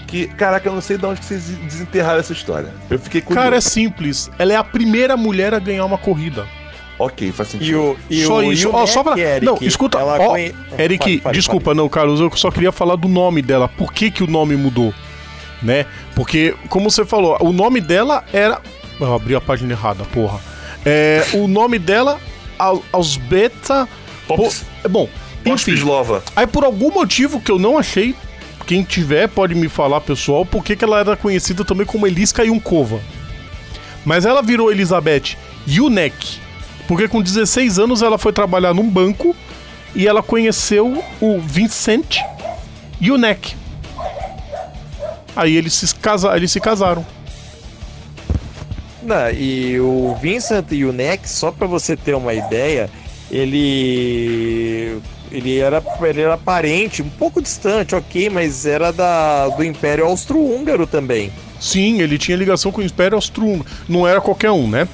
Que, 0.07 0.27
caraca, 0.27 0.69
eu 0.69 0.73
não 0.73 0.81
sei 0.81 0.97
de 0.97 1.05
onde 1.05 1.19
que 1.19 1.25
vocês 1.25 1.43
desenterraram 1.43 2.19
essa 2.19 2.31
história. 2.33 2.69
Eu 2.89 2.99
fiquei 2.99 3.21
curioso. 3.21 3.43
Cara, 3.43 3.57
é 3.57 3.61
simples. 3.61 4.29
Ela 4.37 4.53
é 4.53 4.55
a 4.55 4.63
primeira 4.63 5.17
mulher 5.17 5.53
a 5.53 5.59
ganhar 5.59 5.83
uma 5.85 5.97
corrida. 5.97 6.45
Ok, 6.97 7.31
faz 7.33 7.49
sentido. 7.49 7.69
E 7.71 7.75
o, 7.75 7.97
e 8.09 8.23
só 8.25 8.37
o, 8.37 8.53
isso. 8.53 8.63
e 8.63 8.71
o 8.71 8.75
Ó, 8.75 8.85
só 8.85 9.03
pra... 9.03 9.19
Eric, 9.19 9.45
não, 9.45 9.57
escuta. 9.61 9.97
ela 9.99 10.17
Ó, 10.19 10.27
conhe- 10.29 10.55
Eric, 10.79 11.03
Fale, 11.03 11.19
fale, 11.21 11.37
desculpa, 11.37 11.73
não, 11.73 11.89
Carlos, 11.89 12.21
eu 12.21 12.31
só 12.37 12.49
queria 12.49 12.71
falar 12.71 12.95
do 12.95 13.07
nome 13.09 13.41
dela. 13.41 13.67
Por 13.67 13.91
que, 13.91 14.09
que 14.09 14.23
o 14.23 14.27
nome 14.27 14.55
mudou? 14.55 14.93
Né? 15.61 15.85
Porque, 16.15 16.55
como 16.69 16.89
você 16.89 17.03
falou, 17.03 17.37
o 17.41 17.51
nome 17.51 17.81
dela 17.81 18.23
era. 18.31 18.61
Eu 19.01 19.13
abri 19.13 19.35
a 19.35 19.41
página 19.41 19.73
errada, 19.73 20.05
porra. 20.05 20.39
É, 20.85 21.25
o 21.33 21.47
nome 21.47 21.77
dela, 21.79 22.17
Ausbeta. 22.93 23.87
Pops- 24.27 24.63
Po- 24.81 24.89
Bom, 24.89 25.09
enfim. 25.45 25.71
Aí 26.35 26.47
por 26.47 26.63
algum 26.63 26.91
motivo 26.91 27.41
que 27.41 27.51
eu 27.51 27.59
não 27.59 27.77
achei, 27.77 28.15
quem 28.65 28.83
tiver 28.83 29.27
pode 29.27 29.53
me 29.53 29.69
falar, 29.69 30.01
pessoal, 30.01 30.45
por 30.45 30.63
que 30.63 30.83
ela 30.83 30.99
era 30.99 31.15
conhecida 31.15 31.63
também 31.63 31.85
como 31.85 32.07
Eliska 32.07 32.43
Yunkova. 32.43 32.99
Mas 34.03 34.25
ela 34.25 34.41
virou 34.41 34.71
Elizabeth 34.71 35.35
Yunek, 35.67 36.39
porque 36.87 37.07
com 37.07 37.21
16 37.21 37.79
anos 37.79 38.01
ela 38.01 38.17
foi 38.17 38.33
trabalhar 38.33 38.73
num 38.73 38.89
banco 38.89 39.35
e 39.95 40.07
ela 40.07 40.21
conheceu 40.21 41.03
o 41.21 41.39
Vincent 41.39 42.19
Yunek. 43.01 43.55
Aí 45.35 45.55
eles 45.55 45.73
se, 45.73 45.93
casa, 45.95 46.35
eles 46.35 46.51
se 46.51 46.59
casaram. 46.59 47.05
Não, 49.03 49.29
e 49.31 49.79
o 49.79 50.15
Vincent 50.19 50.71
o 50.71 50.91
Neck, 50.91 51.29
só 51.29 51.51
pra 51.51 51.67
você 51.67 51.95
ter 51.95 52.15
uma 52.15 52.33
ideia, 52.33 52.89
ele 53.29 54.74
ele 55.31 55.59
era 55.59 55.81
ele 56.03 56.21
era 56.21 56.37
parente, 56.37 57.01
um 57.01 57.09
pouco 57.09 57.41
distante, 57.41 57.95
ok, 57.95 58.29
mas 58.29 58.65
era 58.65 58.91
da 58.91 59.47
do 59.49 59.63
Império 59.63 60.05
Austro-Húngaro 60.05 60.85
também. 60.87 61.31
Sim, 61.59 62.01
ele 62.01 62.17
tinha 62.17 62.37
ligação 62.37 62.71
com 62.71 62.81
o 62.81 62.83
Império 62.83 63.15
Austro-Húngaro. 63.15 63.65
Não 63.87 64.07
era 64.07 64.19
qualquer 64.21 64.51
um, 64.51 64.67
né? 64.69 64.87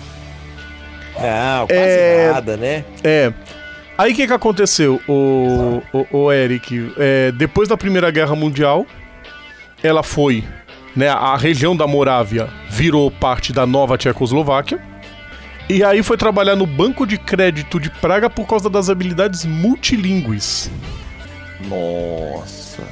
Não, 1.15 1.67
quase 1.67 1.81
É- 1.81 2.31
nada, 2.33 2.57
né? 2.57 2.83
É. 3.03 3.31
Aí 3.97 4.13
o 4.13 4.15
que, 4.15 4.25
que 4.25 4.33
aconteceu, 4.33 4.99
o, 5.07 5.81
o, 5.93 6.17
o 6.23 6.31
Eric? 6.31 6.91
É, 6.97 7.31
depois 7.33 7.67
da 7.67 7.77
Primeira 7.77 8.09
Guerra 8.09 8.35
Mundial, 8.35 8.85
ela 9.83 10.01
foi. 10.01 10.43
Né, 10.95 11.07
a 11.07 11.37
região 11.37 11.75
da 11.75 11.87
Morávia 11.87 12.49
virou 12.69 13.09
parte 13.09 13.53
da 13.53 13.65
nova 13.65 13.97
Tchecoslováquia. 13.97 14.79
E 15.71 15.83
aí 15.85 16.03
foi 16.03 16.17
trabalhar 16.17 16.55
no 16.57 16.65
banco 16.65 17.05
de 17.07 17.17
crédito 17.17 17.79
de 17.79 17.89
Praga 17.89 18.29
por 18.29 18.45
causa 18.45 18.69
das 18.69 18.89
habilidades 18.89 19.45
multilingües. 19.45 20.69
Nossa. 21.61 22.83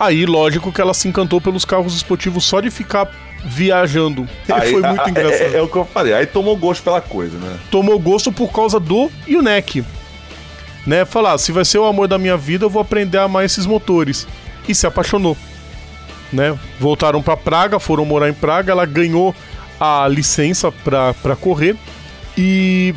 Aí, 0.00 0.26
lógico 0.26 0.72
que 0.72 0.80
ela 0.80 0.92
se 0.94 1.06
encantou 1.06 1.40
pelos 1.40 1.64
carros 1.64 1.94
esportivos 1.94 2.44
só 2.44 2.60
de 2.60 2.68
ficar 2.70 3.08
viajando. 3.44 4.28
Aí, 4.52 4.72
foi 4.72 4.82
muito 4.82 5.02
a- 5.02 5.10
engraçado. 5.10 5.54
É, 5.54 5.58
é 5.58 5.62
o 5.62 5.68
que 5.68 5.76
eu 5.76 5.84
falei. 5.84 6.14
Aí 6.14 6.26
tomou 6.26 6.56
gosto 6.56 6.82
pela 6.82 7.00
coisa, 7.00 7.38
né? 7.38 7.58
Tomou 7.70 7.98
gosto 7.98 8.32
por 8.32 8.52
causa 8.52 8.80
do 8.80 9.10
UNEC. 9.28 9.84
Né? 10.86 11.04
Falar, 11.04 11.38
se 11.38 11.52
vai 11.52 11.64
ser 11.64 11.78
o 11.78 11.84
amor 11.84 12.08
da 12.08 12.18
minha 12.18 12.36
vida, 12.36 12.64
eu 12.64 12.70
vou 12.70 12.82
aprender 12.82 13.18
a 13.18 13.24
amar 13.24 13.44
esses 13.44 13.66
motores. 13.66 14.26
E 14.66 14.74
se 14.74 14.86
apaixonou. 14.86 15.36
Né? 16.32 16.58
Voltaram 16.80 17.22
pra 17.22 17.36
Praga, 17.36 17.78
foram 17.78 18.04
morar 18.04 18.28
em 18.28 18.34
Praga, 18.34 18.72
ela 18.72 18.84
ganhou 18.84 19.34
a 19.80 20.06
licença 20.08 20.72
pra 20.72 21.36
correr 21.40 21.76
e 22.36 22.94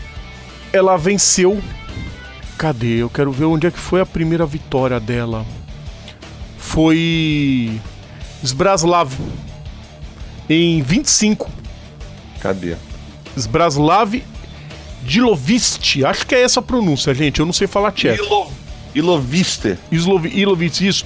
ela 0.73 0.97
venceu. 0.97 1.61
Cadê? 2.57 3.01
Eu 3.01 3.09
quero 3.09 3.31
ver 3.31 3.45
onde 3.45 3.67
é 3.67 3.71
que 3.71 3.79
foi 3.79 4.01
a 4.01 4.05
primeira 4.05 4.45
vitória 4.45 4.99
dela. 4.99 5.45
Foi 6.57 7.79
Sbraslav 8.43 9.11
em 10.49 10.81
25. 10.81 11.49
Cadê? 12.39 12.75
Sbraslav 13.35 14.21
Dilovist. 15.03 16.05
Acho 16.05 16.27
que 16.27 16.35
é 16.35 16.41
essa 16.43 16.59
a 16.59 16.63
pronúncia, 16.63 17.13
gente. 17.13 17.39
Eu 17.39 17.45
não 17.45 17.53
sei 17.53 17.67
falar 17.67 17.91
tcheco. 17.91 18.23
Ilo... 18.23 18.51
Iloviste. 18.93 19.77
Islov... 19.91 20.25
Ilovist, 20.25 20.81
isso. 20.85 21.05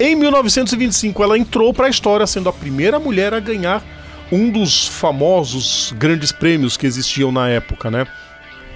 Em 0.00 0.14
1925, 0.14 1.22
ela 1.22 1.38
entrou 1.38 1.74
para 1.74 1.86
a 1.86 1.90
história 1.90 2.26
sendo 2.26 2.48
a 2.48 2.52
primeira 2.52 2.98
mulher 2.98 3.34
a 3.34 3.40
ganhar 3.40 3.82
um 4.30 4.50
dos 4.50 4.86
famosos 4.86 5.94
grandes 5.96 6.30
prêmios 6.32 6.76
que 6.76 6.86
existiam 6.86 7.30
na 7.32 7.48
época, 7.48 7.90
né? 7.90 8.06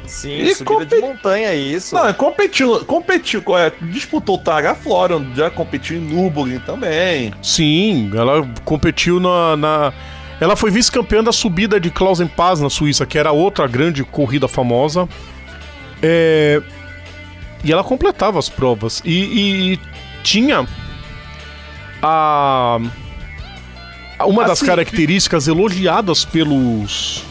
Sim, 0.07 0.33
E 0.43 0.55
subida 0.55 0.85
de 0.85 1.01
montanha, 1.01 1.49
é 1.49 1.57
isso. 1.57 1.95
Não, 1.95 2.09
é, 2.09 2.13
competiu, 2.13 2.85
competiu, 2.85 3.43
é, 3.57 3.71
disputou 3.83 4.35
o 4.35 4.39
Targa 4.39 4.75
Flora, 4.75 5.25
já 5.37 5.49
competiu 5.51 5.97
em 5.97 6.01
Nürburgring 6.01 6.59
também. 6.61 7.33
Sim, 7.41 8.11
ela 8.15 8.47
competiu 8.65 9.21
na. 9.21 9.57
na- 9.57 9.93
Ela 10.41 10.57
foi 10.57 10.73
vice-campeã 10.73 11.23
da 11.23 11.31
subida 11.31 11.79
de 11.79 11.89
Klausen 11.89 12.27
Paz 12.27 12.61
na 12.61 12.69
Suíça, 12.69 13.07
que 13.07 13.17
era 13.17 13.31
outra 13.31 13.67
grande 13.69 14.03
corrida 14.03 14.49
famosa. 14.49 15.09
É, 16.03 16.61
E 17.65 17.71
ela 17.73 17.85
completava 17.85 18.41
as 18.41 18.49
provas. 18.49 19.01
E, 19.05 19.13
e- 19.13 19.73
e 19.75 19.81
tinha 20.25 20.67
a. 22.03 22.81
Uma 24.25 24.43
das 24.43 24.59
Assim, 24.59 24.67
características 24.67 25.49
elogiadas 25.49 26.25
pelos. 26.25 27.25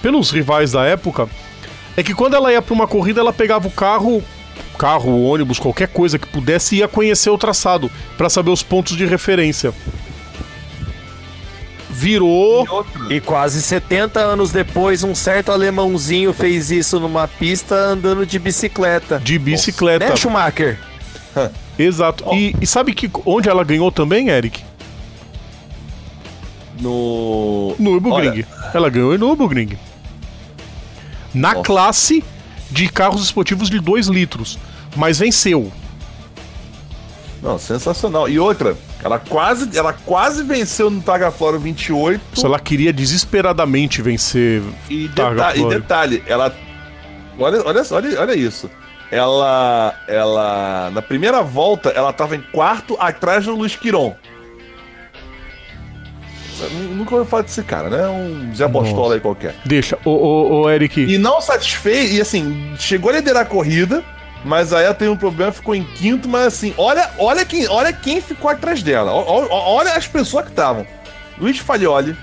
pelos 0.00 0.30
rivais 0.30 0.72
da 0.72 0.84
época 0.84 1.28
é 1.96 2.02
que 2.02 2.14
quando 2.14 2.34
ela 2.34 2.52
ia 2.52 2.62
para 2.62 2.74
uma 2.74 2.86
corrida, 2.86 3.20
ela 3.20 3.32
pegava 3.32 3.68
o 3.68 3.70
carro, 3.70 4.22
carro, 4.78 5.22
ônibus, 5.24 5.58
qualquer 5.58 5.88
coisa 5.88 6.18
que 6.18 6.26
pudesse 6.26 6.76
e 6.76 6.78
ia 6.78 6.88
conhecer 6.88 7.30
o 7.30 7.36
traçado 7.38 7.90
para 8.16 8.28
saber 8.28 8.50
os 8.50 8.62
pontos 8.62 8.96
de 8.96 9.04
referência. 9.04 9.72
Virou. 11.90 12.84
E 13.10 13.20
quase 13.20 13.62
70 13.62 14.18
anos 14.18 14.50
depois, 14.50 15.04
um 15.04 15.14
certo 15.14 15.52
alemãozinho 15.52 16.32
fez 16.32 16.70
isso 16.70 16.98
numa 16.98 17.28
pista 17.28 17.74
andando 17.74 18.24
de 18.24 18.38
bicicleta. 18.38 19.20
De 19.20 19.38
bicicleta. 19.38 20.08
Né, 20.08 20.16
Schumacher? 20.16 20.78
Exato. 21.78 22.24
E, 22.34 22.56
e 22.60 22.66
sabe 22.66 22.94
que 22.94 23.10
onde 23.26 23.48
ela 23.48 23.62
ganhou 23.62 23.92
também, 23.92 24.28
Eric? 24.30 24.64
No. 26.82 27.74
Nürburgring. 27.78 28.44
Ela 28.74 28.90
ganhou 28.90 29.14
em 29.14 29.18
Nürburgring. 29.18 29.78
Na 31.32 31.52
Nossa. 31.54 31.62
classe 31.64 32.24
de 32.70 32.88
carros 32.88 33.22
esportivos 33.22 33.70
de 33.70 33.78
2 33.80 34.08
litros. 34.08 34.58
Mas 34.96 35.18
venceu. 35.18 35.72
Não, 37.42 37.58
sensacional. 37.58 38.28
E 38.28 38.38
outra, 38.38 38.76
ela 39.02 39.18
quase, 39.18 39.76
ela 39.76 39.92
quase 39.92 40.44
venceu 40.44 40.90
no 40.90 41.00
Targa 41.02 41.30
Flora 41.30 41.58
28. 41.58 42.38
Se 42.38 42.44
ela 42.46 42.58
queria 42.60 42.92
desesperadamente 42.92 44.00
vencer. 44.02 44.62
E, 44.88 45.08
deta- 45.08 45.56
e 45.56 45.68
detalhe, 45.68 46.22
ela. 46.26 46.54
Olha, 47.38 47.62
olha, 47.66 47.82
olha, 47.90 48.20
olha 48.20 48.34
isso. 48.36 48.70
Ela. 49.10 49.94
Ela. 50.06 50.90
Na 50.92 51.02
primeira 51.02 51.42
volta, 51.42 51.88
ela 51.90 52.12
tava 52.12 52.36
em 52.36 52.40
quarto 52.52 52.96
atrás 53.00 53.44
do 53.44 53.54
Luiz 53.56 53.74
Quiron. 53.74 54.14
Nu- 56.68 56.94
Nunca 56.96 57.14
ouvi 57.16 57.28
falar 57.30 57.42
desse 57.42 57.62
cara, 57.62 57.88
né? 57.90 58.08
Um 58.08 58.54
Zé 58.54 58.66
Bostola 58.68 59.14
aí 59.14 59.20
qualquer. 59.20 59.54
Deixa, 59.64 59.98
ô, 60.04 60.10
ô, 60.10 60.62
ô 60.62 60.70
Eric. 60.70 61.00
E 61.02 61.18
não 61.18 61.40
satisfeito, 61.40 62.14
e 62.14 62.20
assim, 62.20 62.74
chegou 62.78 63.10
a 63.10 63.14
liderar 63.14 63.42
a 63.42 63.46
corrida, 63.46 64.02
mas 64.44 64.72
aí 64.72 64.84
ela 64.84 64.94
teve 64.94 65.10
um 65.10 65.16
problema, 65.16 65.50
ficou 65.52 65.74
em 65.74 65.84
quinto, 65.84 66.28
mas 66.28 66.46
assim, 66.46 66.74
olha, 66.76 67.10
olha, 67.18 67.44
quem, 67.44 67.68
olha 67.68 67.92
quem 67.92 68.20
ficou 68.20 68.50
atrás 68.50 68.82
dela. 68.82 69.12
Ó- 69.12 69.46
Olha 69.50 69.92
as 69.94 70.06
pessoas 70.06 70.44
que 70.44 70.50
estavam. 70.50 70.86
Luiz 71.38 71.58
Faglioli, 71.58 72.16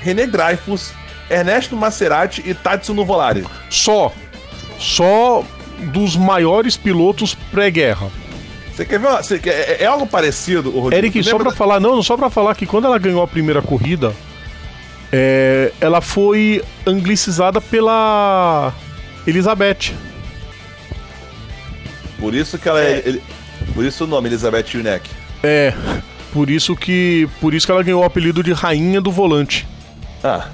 René 0.00 0.26
Dreyfus, 0.26 0.92
Ernesto 1.28 1.76
Maserati 1.76 2.42
e 2.46 2.54
Tatsu 2.54 2.94
Nuvolari. 2.94 3.44
Só. 3.68 4.12
Só 4.78 5.42
dos 5.92 6.16
maiores 6.16 6.76
pilotos 6.76 7.34
pré-guerra. 7.50 8.08
Você 8.76 8.84
quer 8.84 8.98
ver? 9.00 9.06
uma- 9.06 9.22
você 9.22 9.38
quer- 9.38 9.78
é, 9.80 9.84
é 9.84 9.86
algo 9.86 10.06
parecido, 10.06 10.68
o 10.68 10.80
Rodrigo? 10.80 11.06
Eric, 11.06 11.24
só 11.24 11.38
pra 11.38 11.50
falar, 11.50 11.80
não, 11.80 12.02
só 12.02 12.14
pra 12.16 12.28
falar 12.28 12.54
que 12.54 12.66
quando 12.66 12.86
ela 12.86 12.98
ganhou 12.98 13.22
a 13.22 13.26
primeira 13.26 13.62
corrida, 13.62 14.12
é, 15.10 15.72
ela 15.80 16.02
foi 16.02 16.62
anglicizada 16.86 17.58
pela 17.60 18.72
Elizabeth. 19.26 19.92
da- 19.92 19.96
Por 22.20 22.34
isso 22.34 22.58
que 22.58 22.68
ela 22.68 22.82
é. 22.82 23.02
ele- 23.04 23.22
por 23.74 23.84
isso 23.84 24.04
o 24.04 24.06
nome, 24.06 24.28
Elizabeth 24.28 24.66
Yunek. 24.74 25.08
É, 25.42 25.72
por 26.32 26.50
isso 26.50 26.76
que 26.76 27.26
por 27.40 27.54
isso 27.54 27.64
que 27.66 27.72
ela 27.72 27.82
ganhou 27.82 28.02
o 28.02 28.04
apelido 28.04 28.42
de 28.42 28.52
Rainha 28.52 29.00
do 29.00 29.10
Volante. 29.10 29.66
Ah. 30.22 30.48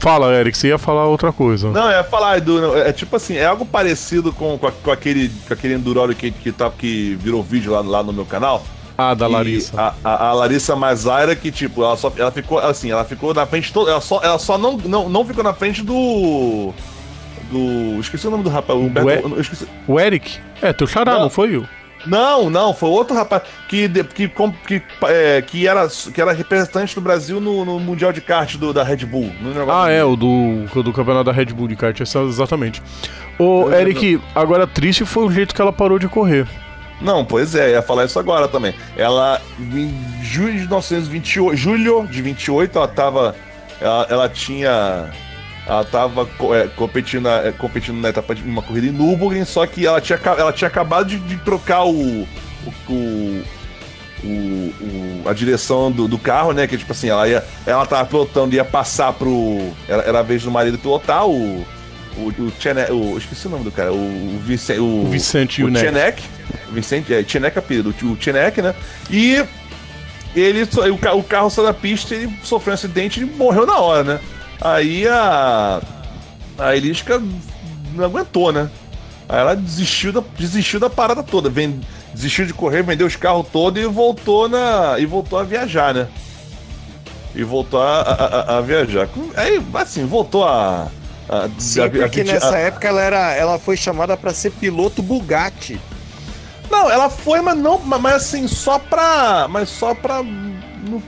Fala, 0.00 0.34
Eric, 0.34 0.56
você 0.56 0.68
ia 0.68 0.78
falar 0.78 1.06
outra 1.06 1.30
coisa. 1.30 1.70
Não, 1.70 1.90
é 1.90 2.02
falar 2.02 2.40
do. 2.40 2.74
É 2.78 2.90
tipo 2.90 3.14
assim, 3.14 3.36
é 3.36 3.44
algo 3.44 3.66
parecido 3.66 4.32
com, 4.32 4.58
com, 4.58 4.70
com 4.70 4.90
aquele, 4.90 5.30
com 5.46 5.52
aquele 5.52 5.74
Endurori 5.74 6.14
que, 6.14 6.30
que, 6.30 6.50
tá, 6.50 6.70
que 6.70 7.16
virou 7.20 7.42
vídeo 7.42 7.70
lá, 7.72 7.80
lá 7.80 8.02
no 8.02 8.10
meu 8.10 8.24
canal. 8.24 8.64
Ah, 8.96 9.12
da 9.14 9.26
Larissa. 9.26 9.78
A, 9.78 9.94
a, 10.02 10.28
a 10.28 10.32
Larissa 10.32 10.74
Mazaira, 10.74 11.36
que, 11.36 11.50
tipo, 11.50 11.82
ela 11.82 11.96
só 11.98 12.10
ela 12.16 12.30
ficou 12.30 12.58
assim, 12.58 12.90
ela 12.90 13.04
ficou 13.04 13.34
na 13.34 13.44
frente. 13.44 13.72
To, 13.72 13.88
ela 13.88 14.00
só, 14.00 14.20
ela 14.22 14.38
só 14.38 14.56
não, 14.56 14.78
não, 14.78 15.08
não 15.08 15.24
ficou 15.24 15.44
na 15.44 15.52
frente 15.52 15.82
do. 15.82 16.72
Do. 17.50 18.00
Esqueci 18.00 18.26
o 18.26 18.30
nome 18.30 18.44
do 18.44 18.50
rapaz. 18.50 18.78
O 18.78 18.82
Humberto, 18.82 19.38
esqueci. 19.38 19.66
O 19.86 20.00
Eric? 20.00 20.38
É, 20.62 20.72
teu 20.72 20.86
xará, 20.86 21.12
não, 21.12 21.20
Não. 21.22 21.30
foi 21.30 21.56
eu? 21.56 21.66
Não, 22.06 22.48
não, 22.48 22.72
foi 22.72 22.88
outro 22.88 23.14
rapaz 23.14 23.42
que, 23.68 23.88
que, 23.88 24.28
que, 24.28 24.82
é, 25.04 25.42
que, 25.42 25.66
era, 25.66 25.86
que 25.88 26.20
era 26.20 26.32
representante 26.32 26.94
do 26.94 27.00
Brasil 27.00 27.40
no, 27.40 27.64
no 27.64 27.78
Mundial 27.78 28.12
de 28.12 28.20
Kart 28.20 28.56
do, 28.56 28.72
da 28.72 28.82
Red 28.82 29.04
Bull. 29.04 29.30
Ah, 29.70 29.90
é, 29.90 30.02
o 30.02 30.16
do, 30.16 30.64
do 30.82 30.92
campeonato 30.92 31.24
da 31.24 31.32
Red 31.32 31.46
Bull 31.46 31.68
de 31.68 31.76
kart, 31.76 32.00
exatamente. 32.00 32.82
Ô, 33.38 33.70
Eric, 33.70 34.20
agora 34.34 34.66
triste 34.66 35.04
foi 35.04 35.24
o 35.24 35.30
jeito 35.30 35.54
que 35.54 35.60
ela 35.60 35.72
parou 35.72 35.98
de 35.98 36.08
correr. 36.08 36.46
Não, 37.00 37.24
pois 37.24 37.54
é, 37.54 37.70
ia 37.70 37.82
falar 37.82 38.04
isso 38.04 38.18
agora 38.18 38.46
também. 38.46 38.74
Ela, 38.96 39.40
em 39.58 39.94
julho 40.22 40.52
de 40.52 40.58
1928, 40.60 41.56
julho 41.56 42.06
de 42.06 42.20
28, 42.20 42.76
ela 42.76 42.88
tava. 42.88 43.34
Ela, 43.80 44.06
ela 44.10 44.28
tinha. 44.28 45.10
Ela 45.70 45.84
tava 45.84 46.28
é, 46.56 46.66
competindo, 46.74 47.22
na- 47.22 47.46
é, 47.46 47.52
competindo 47.52 47.96
na 48.00 48.08
etapa 48.08 48.34
de 48.34 48.42
uma 48.42 48.60
corrida 48.60 48.88
em 48.88 48.90
Nürburgring, 48.90 49.44
só 49.44 49.64
que 49.66 49.86
ela 49.86 50.00
tinha, 50.00 50.18
ela 50.36 50.52
tinha 50.52 50.66
acabado 50.66 51.06
de, 51.06 51.18
de 51.20 51.36
trocar 51.36 51.84
o. 51.84 52.26
o, 52.88 53.44
o- 54.24 55.22
a 55.26 55.32
direção 55.32 55.90
do, 55.90 56.08
do 56.08 56.18
carro, 56.18 56.52
né? 56.52 56.66
Que 56.66 56.76
tipo 56.76 56.92
assim, 56.92 57.08
ela 57.08 57.28
ia. 57.28 57.44
Ela 57.66 57.86
tava 57.86 58.04
pilotando, 58.06 58.54
ia 58.54 58.64
passar 58.64 59.12
pro. 59.12 59.70
Era, 59.88 60.02
era 60.02 60.18
a 60.18 60.22
vez 60.22 60.42
do 60.42 60.50
marido 60.50 60.78
pilotar 60.78 61.26
o. 61.26 61.64
O, 62.16 62.22
o, 62.38 62.52
Chene- 62.58 62.90
o 62.90 63.16
Esqueci 63.16 63.46
o 63.46 63.50
nome 63.50 63.62
do 63.64 63.70
cara. 63.70 63.92
O, 63.92 63.96
o, 63.96 64.40
Vicen- 64.44 64.80
o, 64.80 65.04
O 65.04 65.08
Vicente 65.10 65.62
o. 65.62 65.66
Chenek. 65.78 66.22
Vicente, 66.72 67.14
é, 67.14 67.22
Chenek 67.26 67.56
é 67.56 67.60
apelido, 67.60 67.94
o 68.02 68.16
Chenek, 68.20 68.60
né? 68.60 68.74
E 69.08 69.44
ele, 70.34 70.62
o, 70.64 71.18
o 71.18 71.22
carro 71.22 71.48
saiu 71.50 71.66
da 71.66 71.74
pista, 71.74 72.14
ele 72.14 72.28
sofreu 72.42 72.72
um 72.72 72.74
acidente 72.74 73.20
e 73.20 73.24
morreu 73.24 73.64
na 73.66 73.78
hora, 73.78 74.02
né? 74.04 74.20
Aí 74.60 75.06
a. 75.08 75.80
A 76.58 76.76
Elisca 76.76 77.20
não 77.94 78.04
aguentou, 78.04 78.52
né? 78.52 78.68
Aí 79.28 79.38
ela 79.38 79.56
desistiu 79.56 80.12
da, 80.12 80.22
desistiu 80.38 80.78
da 80.80 80.90
parada 80.90 81.22
toda. 81.22 81.50
Desistiu 82.12 82.44
de 82.44 82.52
correr, 82.52 82.82
vendeu 82.82 83.06
os 83.06 83.16
carros 83.16 83.46
todos 83.52 83.82
e 83.82 83.86
voltou 83.86 84.48
na. 84.48 84.96
E 84.98 85.06
voltou 85.06 85.38
a 85.38 85.42
viajar, 85.42 85.94
né? 85.94 86.08
E 87.34 87.42
voltou 87.44 87.80
a, 87.80 88.00
a- 88.00 88.54
a- 88.54 88.58
a 88.58 88.60
viajar. 88.60 89.08
Aí, 89.36 89.62
assim, 89.74 90.04
voltou 90.04 90.44
a. 90.44 90.88
a 91.28 91.48
Sim, 91.58 91.88
porque 91.88 92.20
a- 92.22 92.24
nessa 92.24 92.56
a- 92.56 92.58
época 92.58 92.88
ela, 92.88 93.00
era, 93.00 93.32
ela 93.34 93.58
foi 93.58 93.76
chamada 93.76 94.16
pra 94.16 94.34
ser 94.34 94.50
piloto 94.50 95.00
Bugatti. 95.00 95.80
Não, 96.70 96.90
ela 96.90 97.08
foi, 97.08 97.40
mas 97.40 97.56
não. 97.56 97.78
Mas 97.78 98.14
assim, 98.14 98.46
só 98.48 98.78
pra. 98.78 99.46
Mas 99.48 99.68
só 99.70 99.94
pra. 99.94 100.22
no- 100.22 101.02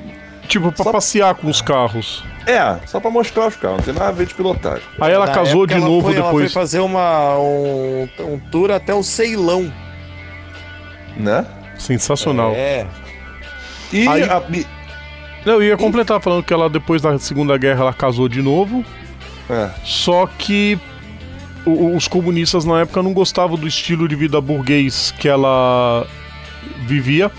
Tipo, 0.48 0.70
pra 0.72 0.84
Só- 0.84 0.92
passear 0.92 1.34
com 1.34 1.48
os 1.48 1.60
carros. 1.60 2.22
É, 2.46 2.78
só 2.86 2.98
pra 3.00 3.10
mostrar 3.10 3.46
os 3.48 3.56
carros, 3.56 3.78
não 3.78 3.84
tem 3.84 3.94
nada 3.94 4.08
a 4.08 4.12
ver 4.12 4.26
de 4.26 4.34
pilotagem. 4.34 4.82
Aí 5.00 5.12
ela 5.12 5.26
Na 5.26 5.32
casou 5.32 5.66
de 5.66 5.74
ela 5.74 5.84
novo 5.86 6.08
foi- 6.08 6.16
Ela 6.16 6.24
foi 6.30 6.42
depois. 6.42 6.52
fazer 6.52 6.80
uma, 6.80 7.36
um, 7.38 8.08
um 8.20 8.38
tour 8.50 8.70
até 8.70 8.92
o 8.92 9.02
Ceilão. 9.02 9.72
Né? 11.16 11.44
Sensacional. 11.78 12.52
É. 12.54 12.86
E, 13.92 14.08
Aí- 14.08 14.22
a- 14.24 14.42
e- 14.52 14.66
Eu 15.44 15.60
ia 15.62 15.76
completar 15.76 16.20
falando 16.20 16.42
que 16.44 16.52
ela, 16.52 16.70
depois 16.70 17.02
da 17.02 17.18
Segunda 17.18 17.56
Guerra, 17.58 17.80
ela 17.82 17.92
casou 17.92 18.28
de 18.28 18.40
novo. 18.40 18.84
é, 19.50 19.68
Só 19.84 20.26
que 20.38 20.78
os 21.66 22.06
comunistas 22.08 22.64
na 22.64 22.80
época 22.80 23.02
não 23.02 23.12
gostavam 23.12 23.56
do 23.56 23.66
estilo 23.68 24.08
de 24.08 24.14
vida 24.16 24.40
burguês 24.40 25.12
que 25.18 25.28
ela 25.28 26.06
vivia. 26.86 27.30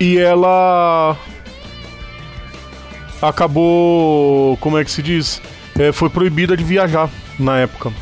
E 0.00 0.16
ela 0.18 1.16
acabou, 3.20 4.56
como 4.58 4.78
é 4.78 4.84
que 4.84 4.90
se 4.90 5.02
diz? 5.02 5.40
É, 5.78 5.92
foi 5.92 6.08
proibida 6.10 6.56
de 6.56 6.64
viajar 6.64 7.08
na 7.38 7.58
época. 7.58 7.92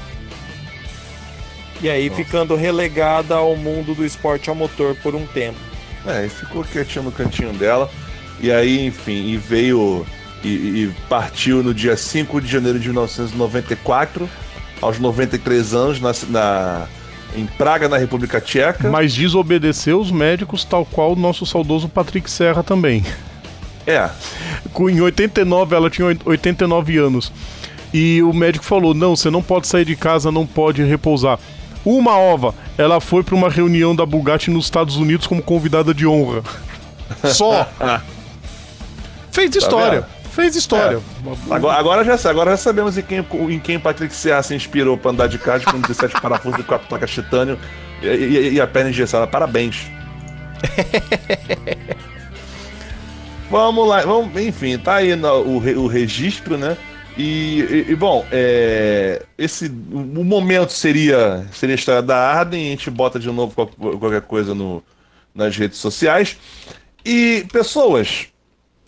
E 1.83 1.91
aí 1.91 2.09
ficando 2.09 2.57
relegada 2.57 3.35
ao 3.35 3.55
mundo 3.57 3.95
do 3.95 4.05
esporte 4.05 4.51
a 4.51 4.55
motor 4.55 4.95
por 5.03 5.15
um 5.15 5.27
tempo. 5.27 5.59
é, 6.07 6.25
e 6.27 6.29
ficou 6.29 6.65
quietinho 6.65 7.05
no 7.05 7.13
cantinho 7.13 7.53
dela. 7.53 7.91
E 8.41 8.51
aí, 8.51 8.87
enfim, 8.87 9.27
e 9.29 9.37
veio 9.37 10.07
e, 10.45 10.49
e 10.49 10.95
partiu 11.09 11.63
no 11.63 11.75
dia 11.75 11.97
5 11.97 12.41
de 12.41 12.49
janeiro 12.51 12.79
de 12.79 12.87
1994, 12.89 14.29
aos 14.81 14.99
93 14.99 15.75
anos, 15.75 16.01
na, 16.01 16.13
na- 16.29 16.87
em 17.35 17.45
Praga, 17.47 17.89
na 17.89 17.97
República 17.99 18.41
Tcheca. 18.41 18.89
Mas 18.91 19.15
desobedeceu 19.15 19.99
os 20.01 20.11
médicos, 20.11 20.65
tal 20.65 20.85
qual 20.87 21.13
o 21.13 21.17
nosso 21.17 21.45
saudoso 21.45 21.89
Patrick 21.89 22.31
Serra 22.31 22.63
também. 22.63 23.05
É, 23.87 24.11
Em 24.91 25.01
89, 25.01 25.75
ela 25.77 25.89
tinha 25.89 26.07
oit- 26.09 26.21
89 26.25 26.99
anos. 26.99 27.33
E 27.95 28.23
o 28.23 28.33
médico 28.33 28.65
falou: 28.65 28.93
não, 28.95 29.15
você 29.17 29.31
não 29.31 29.43
pode 29.43 29.67
sair 29.69 29.85
de 29.85 29.95
casa, 29.97 30.31
não 30.33 30.45
pode 30.47 30.83
repousar. 30.83 31.39
Uma 31.85 32.19
ova, 32.19 32.53
ela 32.77 33.01
foi 33.01 33.23
para 33.23 33.35
uma 33.37 33.49
reunião 33.49 33.95
da 33.95 34.05
Bugatti 34.05 34.51
nos 34.51 34.65
Estados 34.65 34.97
Unidos 34.97 35.27
como 35.27 35.41
convidada 35.41 35.95
de 35.95 36.05
honra. 36.07 36.43
Só. 37.33 37.69
Fez 39.31 39.55
história. 39.55 40.01
vendo? 40.01 40.17
Fez 40.33 40.57
história. 40.57 41.01
agora, 41.51 41.79
agora, 41.79 42.05
já, 42.05 42.29
agora 42.29 42.51
já 42.51 42.57
sabemos 42.59 42.99
em 42.99 43.03
quem, 43.03 43.25
em 43.49 43.59
quem 43.61 43.79
Patrick 43.79 44.15
Serra 44.15 44.43
se 44.43 44.55
inspirou 44.55 44.99
para 44.99 45.13
andar 45.13 45.29
de 45.29 45.39
kart 45.39 45.65
com 45.65 45.81
17 45.81 46.15
parafusos 46.21 46.59
e 46.61 46.63
4 46.65 46.89
placas 46.89 47.11
titânio 47.11 47.59
e, 48.03 48.07
e- 48.09 48.53
e 48.55 48.61
a 48.61 48.67
perna 48.67 48.91
engessada. 48.91 49.27
Parabéns. 49.27 49.87
Vamos 53.49 53.87
lá, 53.89 54.03
vamos, 54.03 54.37
enfim, 54.41 54.77
tá 54.77 54.97
aí 54.97 55.15
no- 55.15 55.41
o, 55.43 55.57
o 55.85 55.87
registro, 55.87 56.59
né? 56.59 56.77
E, 57.17 57.61
e- 57.89 57.93
e, 57.93 57.97
bom, 57.97 58.27
é, 58.31 59.25
esse 59.39 59.67
o 59.69 60.25
momento 60.25 60.71
seria 60.73 61.47
seria 61.53 61.75
a 61.75 61.79
história 61.79 62.03
da 62.03 62.17
Arden, 62.19 62.67
a 62.67 62.71
gente 62.71 62.91
bota 62.91 63.19
de 63.19 63.31
novo 63.31 63.55
qual- 63.55 63.99
qualquer 63.99 64.23
coisa 64.23 64.55
no, 64.55 64.83
nas 65.35 65.57
redes 65.57 65.79
sociais. 65.79 66.37
E 67.05 67.47
pessoas 67.53 68.27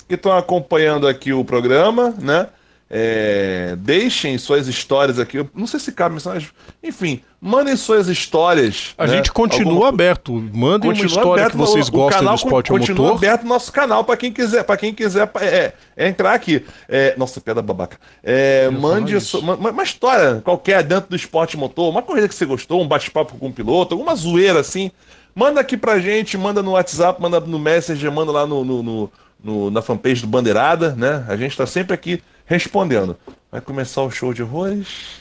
que 0.08 0.14
estão 0.14 0.36
acompanhando 0.36 1.06
aqui 1.06 1.32
o 1.32 1.44
programa, 1.44 2.14
né? 2.20 2.48
É, 2.90 3.76
deixem 3.78 4.38
suas 4.38 4.66
histórias 4.66 5.18
aqui. 5.18 5.36
Eu 5.38 5.48
não 5.54 5.66
sei 5.66 5.78
se 5.78 5.92
cabe, 5.92 6.18
mas 6.24 6.46
enfim, 6.82 7.20
mandem 7.40 7.76
suas 7.76 8.08
histórias. 8.08 8.94
A 8.96 9.06
né? 9.06 9.16
gente 9.16 9.30
continua 9.30 9.88
aberto. 9.90 10.32
Mandem 10.32 10.88
uma 10.90 10.94
Continua 10.94 11.06
história 11.06 11.30
aberto 11.44 11.50
que 11.52 11.56
vocês 11.58 11.86
o- 11.86 11.90
o 11.90 11.92
gostam 11.92 12.18
canal 12.20 12.34
do 12.34 12.38
esporte 12.38 12.70
a 12.72 12.78
continua 12.78 13.02
motor. 13.08 13.16
aberto 13.18 13.46
nosso 13.46 13.70
canal 13.70 14.04
para 14.04 14.16
quem 14.16 14.32
quiser, 14.32 14.64
para 14.64 14.76
quem 14.78 14.94
quiser 14.94 15.30
é, 15.40 15.72
é, 15.96 16.08
entrar 16.08 16.32
aqui. 16.32 16.64
É, 16.88 17.14
nossa, 17.18 17.40
piada 17.40 17.60
babaca. 17.60 17.98
É, 18.22 18.70
mande 18.70 19.20
so- 19.20 19.40
uma, 19.40 19.54
uma 19.54 19.82
história 19.82 20.40
qualquer 20.42 20.82
dentro 20.82 21.10
do 21.10 21.16
esporte 21.16 21.56
motor, 21.58 21.90
uma 21.90 22.00
corrida 22.02 22.26
que 22.26 22.34
você 22.34 22.46
gostou, 22.46 22.80
um 22.82 22.88
bate-papo 22.88 23.36
com 23.36 23.48
um 23.48 23.52
piloto, 23.52 23.94
alguma 23.94 24.14
zoeira 24.16 24.60
assim. 24.60 24.90
Manda 25.34 25.60
aqui 25.60 25.76
pra 25.76 26.00
gente, 26.00 26.36
manda 26.38 26.62
no 26.62 26.70
WhatsApp, 26.72 27.20
manda 27.20 27.38
no 27.38 27.58
Messenger, 27.58 28.10
manda 28.10 28.32
lá 28.32 28.46
no, 28.46 28.64
no- 28.64 28.82
no- 28.82 29.12
no- 29.44 29.70
na 29.70 29.82
fanpage 29.82 30.22
do 30.22 30.26
Bandeirada, 30.26 30.94
né? 30.96 31.24
A 31.28 31.36
gente 31.36 31.56
tá 31.56 31.66
sempre 31.66 31.92
aqui 31.94 32.20
respondendo. 32.48 33.16
Vai 33.52 33.60
começar 33.60 34.02
o 34.02 34.10
show 34.10 34.32
de 34.32 34.42
horrores? 34.42 35.20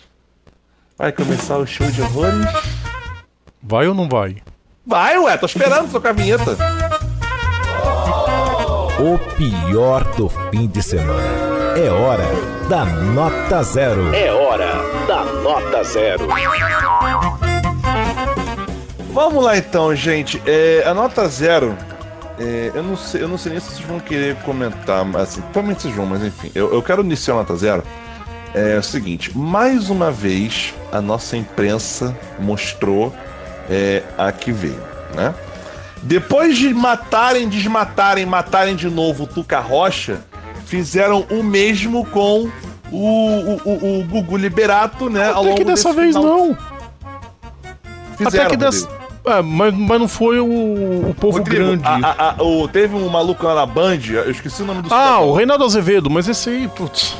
Vai 0.98 1.12
começar 1.12 1.58
o 1.58 1.68
show 1.68 1.86
de 1.92 2.02
horrores? 2.02 2.48
Vai 3.62 3.88
ou 3.88 3.94
não 3.94 4.08
vai? 4.08 4.38
Vai, 4.86 5.20
ué, 5.20 5.38
tô 5.38 5.46
esperando 5.46 5.92
tocar 5.92 6.10
a 6.10 6.14
vinheta. 6.14 6.58
O 9.00 9.20
pior 9.36 10.04
do 10.16 10.30
fim 10.30 10.68
de 10.68 10.82
semana. 10.82 11.78
É 11.78 11.90
hora 11.92 12.24
da 12.70 12.86
nota 12.86 13.62
zero. 13.62 14.16
É 14.16 14.32
hora 14.32 14.72
da 15.08 15.24
nota 15.26 15.84
zero. 15.84 16.28
Vamos 19.12 19.44
lá 19.44 19.58
então, 19.58 19.94
gente. 19.96 20.42
É, 20.46 20.84
a 20.86 20.94
nota 20.94 21.28
zero. 21.28 21.78
É, 22.40 22.72
eu, 22.74 22.84
não 22.84 22.96
sei, 22.96 23.24
eu 23.24 23.28
não 23.28 23.38
sei 23.38 23.52
nem 23.54 23.62
se 23.62 23.72
vocês 23.72 23.88
vão 23.88 24.00
querer 24.00 24.36
comentar, 24.38 25.04
mas 25.04 25.24
assim, 25.24 25.42
provavelmente 25.42 25.82
vocês 25.82 25.96
vão, 25.96 26.06
mas 26.06 26.24
enfim. 26.24 26.52
Eu, 26.54 26.74
eu 26.74 26.82
quero 26.84 27.04
iniciar 27.04 27.34
a 27.34 27.38
nota 27.38 27.56
zero. 27.56 27.84
É 28.54 28.78
o 28.78 28.84
seguinte, 28.84 29.38
mais 29.38 29.90
uma 29.90 30.10
vez 30.12 30.74
a 30.92 31.02
nossa 31.02 31.36
imprensa 31.36 32.18
mostrou 32.40 33.14
é, 33.70 34.04
a 34.18 34.32
que 34.32 34.52
veio, 34.52 34.82
né? 35.16 35.34
Depois 36.02 36.58
de 36.58 36.74
matarem, 36.74 37.50
desmatarem, 37.50 38.26
matarem 38.26 38.76
de 38.76 38.90
novo 38.90 39.24
o 39.24 39.28
Tuca 39.28 39.60
Rocha, 39.60 40.22
fizeram 40.66 41.26
o 41.30 41.44
mesmo 41.44 42.06
com 42.06 42.50
o, 42.92 42.98
o, 42.98 43.62
o, 43.66 44.00
o 44.00 44.04
Gugu 44.06 44.38
Liberato, 44.38 45.10
né? 45.10 45.26
ao 45.26 45.32
Até 45.32 45.42
longo 45.42 45.56
que 45.56 45.64
dessa 45.66 45.92
vez 45.94 46.16
final. 46.16 46.24
não. 46.24 46.58
Fizeram, 48.18 48.46
Até 48.46 48.50
que 48.50 48.58
dessa. 48.58 48.88
É, 49.28 49.42
mas, 49.42 49.74
mas 49.76 50.00
não 50.00 50.08
foi 50.08 50.40
o, 50.40 50.46
o 51.10 51.16
povo 51.20 51.38
Rodrigo, 51.40 51.64
grande. 51.78 51.84
a- 51.86 52.00
a- 52.18 52.36
a- 52.40 52.44
o- 52.44 52.68
teve 52.68 52.96
um 52.96 53.10
maluco 53.10 53.46
lá 53.46 53.56
na 53.56 53.66
Band, 53.66 54.00
eu 54.10 54.32
esqueci 54.32 54.62
o 54.62 54.66
nome 54.66 54.82
do 54.82 54.88
Ah, 54.88 54.90
cidadão. 55.06 55.28
o 55.30 55.34
Reinaldo 55.34 55.64
Azevedo, 55.66 56.10
mas 56.10 56.28
esse 56.28 56.50
aí, 56.50 56.68
putz. 56.68 57.16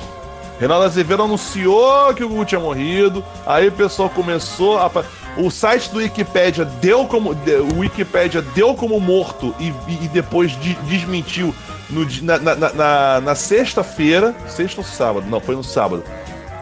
Reinaldo 0.60 0.86
Azevedo 0.86 1.22
anunciou 1.24 2.14
que 2.16 2.24
o 2.24 2.30
Gugu 2.30 2.46
tinha 2.46 2.60
morrido, 2.60 3.24
aí 3.46 3.68
o 3.68 3.72
pessoal 3.72 4.10
começou 4.10 4.80
a... 4.80 4.90
O 5.38 5.52
site 5.52 5.92
do 5.92 6.00
Wikipedia 6.00 6.66
deu 6.66 7.06
como... 7.06 7.30
O 7.76 7.80
Wikipedia 7.80 8.42
deu 8.42 8.74
como 8.74 9.00
morto 9.00 9.54
e, 9.60 9.68
e- 9.88 10.08
depois 10.08 10.52
de- 10.60 10.74
desmentiu 10.90 11.54
no, 11.92 12.08
na- 12.24 12.40
na- 12.40 12.56
na- 12.74 13.22
na 13.22 13.36
sexta-feira, 13.36 14.34
sexta 14.48 14.82
ou 14.82 14.86
sábado? 14.88 15.28
Não, 15.30 15.40
foi 15.40 15.56
no 15.56 15.64
sábado. 15.64 16.04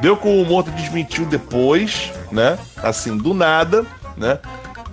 Deu 0.02 0.18
como 0.18 0.44
morto 0.44 0.70
e 0.70 0.74
desmentiu 0.74 1.26
depois, 1.26 2.12
né? 2.32 2.58
Assim, 2.84 3.16
do 3.16 3.34
nada, 3.34 3.86
né? 4.18 4.40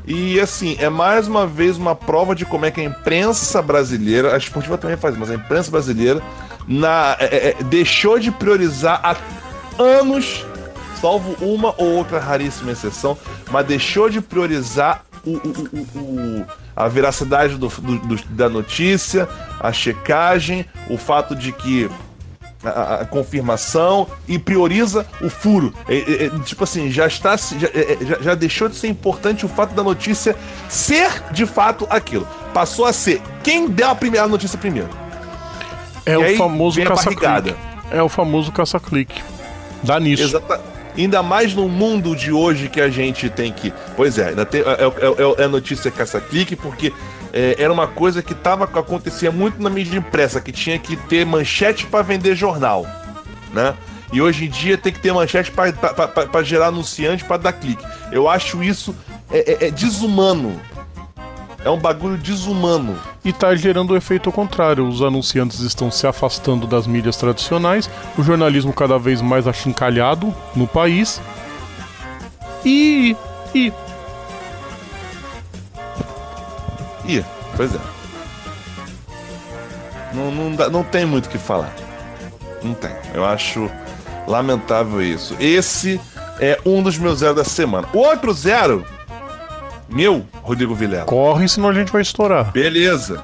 E 0.07 0.41
assim, 0.41 0.77
é 0.81 0.89
mais 0.89 1.29
uma 1.29 1.47
vez 1.47 1.77
uma 1.77 1.95
prova 1.95 2.35
de 2.35 2.45
como 2.45 2.65
é 2.67 2.71
que 2.71 2.81
a 2.81 2.85
imprensa 2.85 3.63
brasileira, 3.63 4.35
a 4.35 4.37
esportiva 4.39 4.77
também 4.77 4.97
faz, 4.97 5.17
mas 5.17 5.31
a 5.31 5.35
imprensa 5.35 5.71
brasileira 5.71 6.21
na, 6.67 7.17
é, 7.21 7.57
é, 7.59 7.63
deixou 7.65 8.19
de 8.19 8.31
priorizar 8.31 9.01
há 9.03 9.17
anos, 9.83 10.45
salvo 11.01 11.37
uma 11.45 11.75
ou 11.79 11.93
outra 11.93 12.19
raríssima 12.19 12.73
exceção, 12.73 13.17
mas 13.51 13.65
deixou 13.67 14.09
de 14.09 14.21
priorizar 14.21 15.05
o- 15.25 15.37
o- 15.37 15.99
o- 15.99 16.47
a 16.75 16.89
veracidade 16.89 17.57
do- 17.57 17.69
do- 17.69 17.99
do- 17.99 18.25
da 18.31 18.49
notícia, 18.49 19.29
a 19.61 19.73
checagem, 19.73 20.67
o 20.91 20.99
fato 20.99 21.37
de 21.37 21.53
que 21.53 21.89
a, 22.65 22.95
a- 23.01 23.05
confirmação 23.05 24.07
e 24.29 24.39
prioriza 24.39 25.07
o 25.21 25.29
furo. 25.29 25.73
É, 25.89 25.95
é, 25.97 26.25
é, 26.27 26.31
tipo 26.45 26.65
assim, 26.65 26.91
já 26.91 27.07
está 27.07 27.37
já, 27.37 27.69
é, 27.75 27.99
é, 28.01 28.05
já, 28.07 28.19
já 28.21 28.35
deixou 28.35 28.69
de 28.69 28.77
ser 28.77 28.89
importante 28.89 29.45
o 29.45 29.49
fato 29.49 29.75
da 29.75 29.83
notícia 29.83 30.37
ser 30.69 31.11
de 31.33 31.47
fato 31.47 31.87
aquilo. 31.91 32.27
Passou 32.55 32.85
a 32.85 32.93
ser 32.93 33.21
quem 33.43 33.69
deu 33.69 33.89
a 33.89 33.95
primeira 33.95 34.27
notícia 34.29 34.59
primeiro. 34.59 34.89
É 36.05 36.13
E 36.15 36.35
o 36.35 36.37
famoso 36.37 36.81
caça-clique. 36.85 37.55
É 37.91 38.03
o 38.03 38.09
famoso 38.09 38.51
caça-clique. 38.53 39.23
Dá 39.83 39.99
nisso. 40.01 40.23
Ainda 40.97 41.23
mais 41.23 41.55
no 41.55 41.69
mundo 41.69 42.15
de 42.15 42.31
hoje 42.31 42.69
que 42.69 42.81
a 42.81 42.89
gente 42.91 43.31
tem 43.31 43.51
que. 43.53 43.73
Pois 43.97 44.19
é, 44.19 44.29
ainda 44.29 44.45
tem, 44.45 44.61
é, 44.61 44.65
é- 44.65 45.41
é- 45.41 45.45
é 45.45 45.49
notícia 45.49 45.91
caça-clique, 45.91 46.55
porque 46.55 46.93
é, 47.33 47.57
era 47.59 47.73
uma 47.73 47.87
coisa 47.87 48.23
que 48.23 48.35
tava, 48.35 48.65
acontecia 48.65 49.31
muito 49.33 49.61
na 49.63 49.71
mídia 49.71 49.97
impressa, 49.99 50.41
que 50.41 50.53
tinha 50.53 50.79
que 50.79 50.97
ter 50.97 51.25
manchete 51.25 51.87
para 51.87 52.03
vender 52.03 52.35
jornal. 52.35 52.87
Né? 53.53 53.75
E 54.13 54.21
hoje 54.21 54.45
em 54.47 54.51
dia 54.51 54.77
tem 54.77 54.93
que 54.93 55.01
ter 55.01 55.13
manchete 55.13 55.51
para 55.51 56.43
gerar 56.43 56.67
anunciante 56.67 57.25
para 57.25 57.39
dar 57.39 57.53
clique. 57.53 57.85
Eu 58.11 58.29
acho 58.29 58.63
isso 58.63 58.95
é, 59.31 59.65
é- 59.65 59.67
é 59.69 59.71
desumano. 59.71 60.61
É 61.65 61.71
um 61.71 61.79
bagulho 61.79 62.19
desumano. 62.19 62.99
E 63.25 63.33
tá 63.33 63.55
gerando 63.55 63.93
o 63.93 63.97
efeito 63.97 64.33
contrário. 64.33 64.87
Os 64.87 65.01
anunciantes 65.01 65.61
estão 65.61 65.91
se 65.93 66.07
afastando 66.07 66.67
das 66.67 66.87
mídias 66.89 67.17
tradicionais, 67.17 67.89
o 68.19 68.23
jornalismo 68.23 68.73
cada 68.73 68.99
vez 68.99 69.21
mais 69.23 69.47
achincalhado 69.47 70.35
no 70.57 70.67
país. 70.67 71.21
E. 72.65 73.17
E. 73.55 73.73
Ih, 77.07 77.25
pois 77.57 77.75
é. 77.75 77.79
Não, 80.15 80.31
não, 80.31 80.55
dá- 80.55 80.69
não 80.69 80.83
tem 80.85 81.05
muito 81.07 81.27
o 81.27 81.29
que 81.29 81.39
falar. 81.39 81.73
Não 82.63 82.75
tem. 82.75 82.91
Eu 83.15 83.25
acho 83.25 83.71
lamentável 84.27 85.03
isso. 85.03 85.35
Esse 85.41 86.01
é 86.39 86.59
um 86.65 86.83
dos 86.83 86.99
meus 86.99 87.21
zero 87.21 87.35
da 87.35 87.45
semana. 87.45 87.89
O 87.93 87.99
outro 87.99 88.33
zero, 88.33 88.85
meu, 89.89 90.25
Rodrigo 90.43 90.75
Vilela. 90.75 91.07
Corre, 91.07 91.49
senão 91.49 91.71
a 91.71 91.75
gente 91.75 91.91
vai 91.91 92.03
estourar. 92.03 92.53
Beleza. 92.53 93.23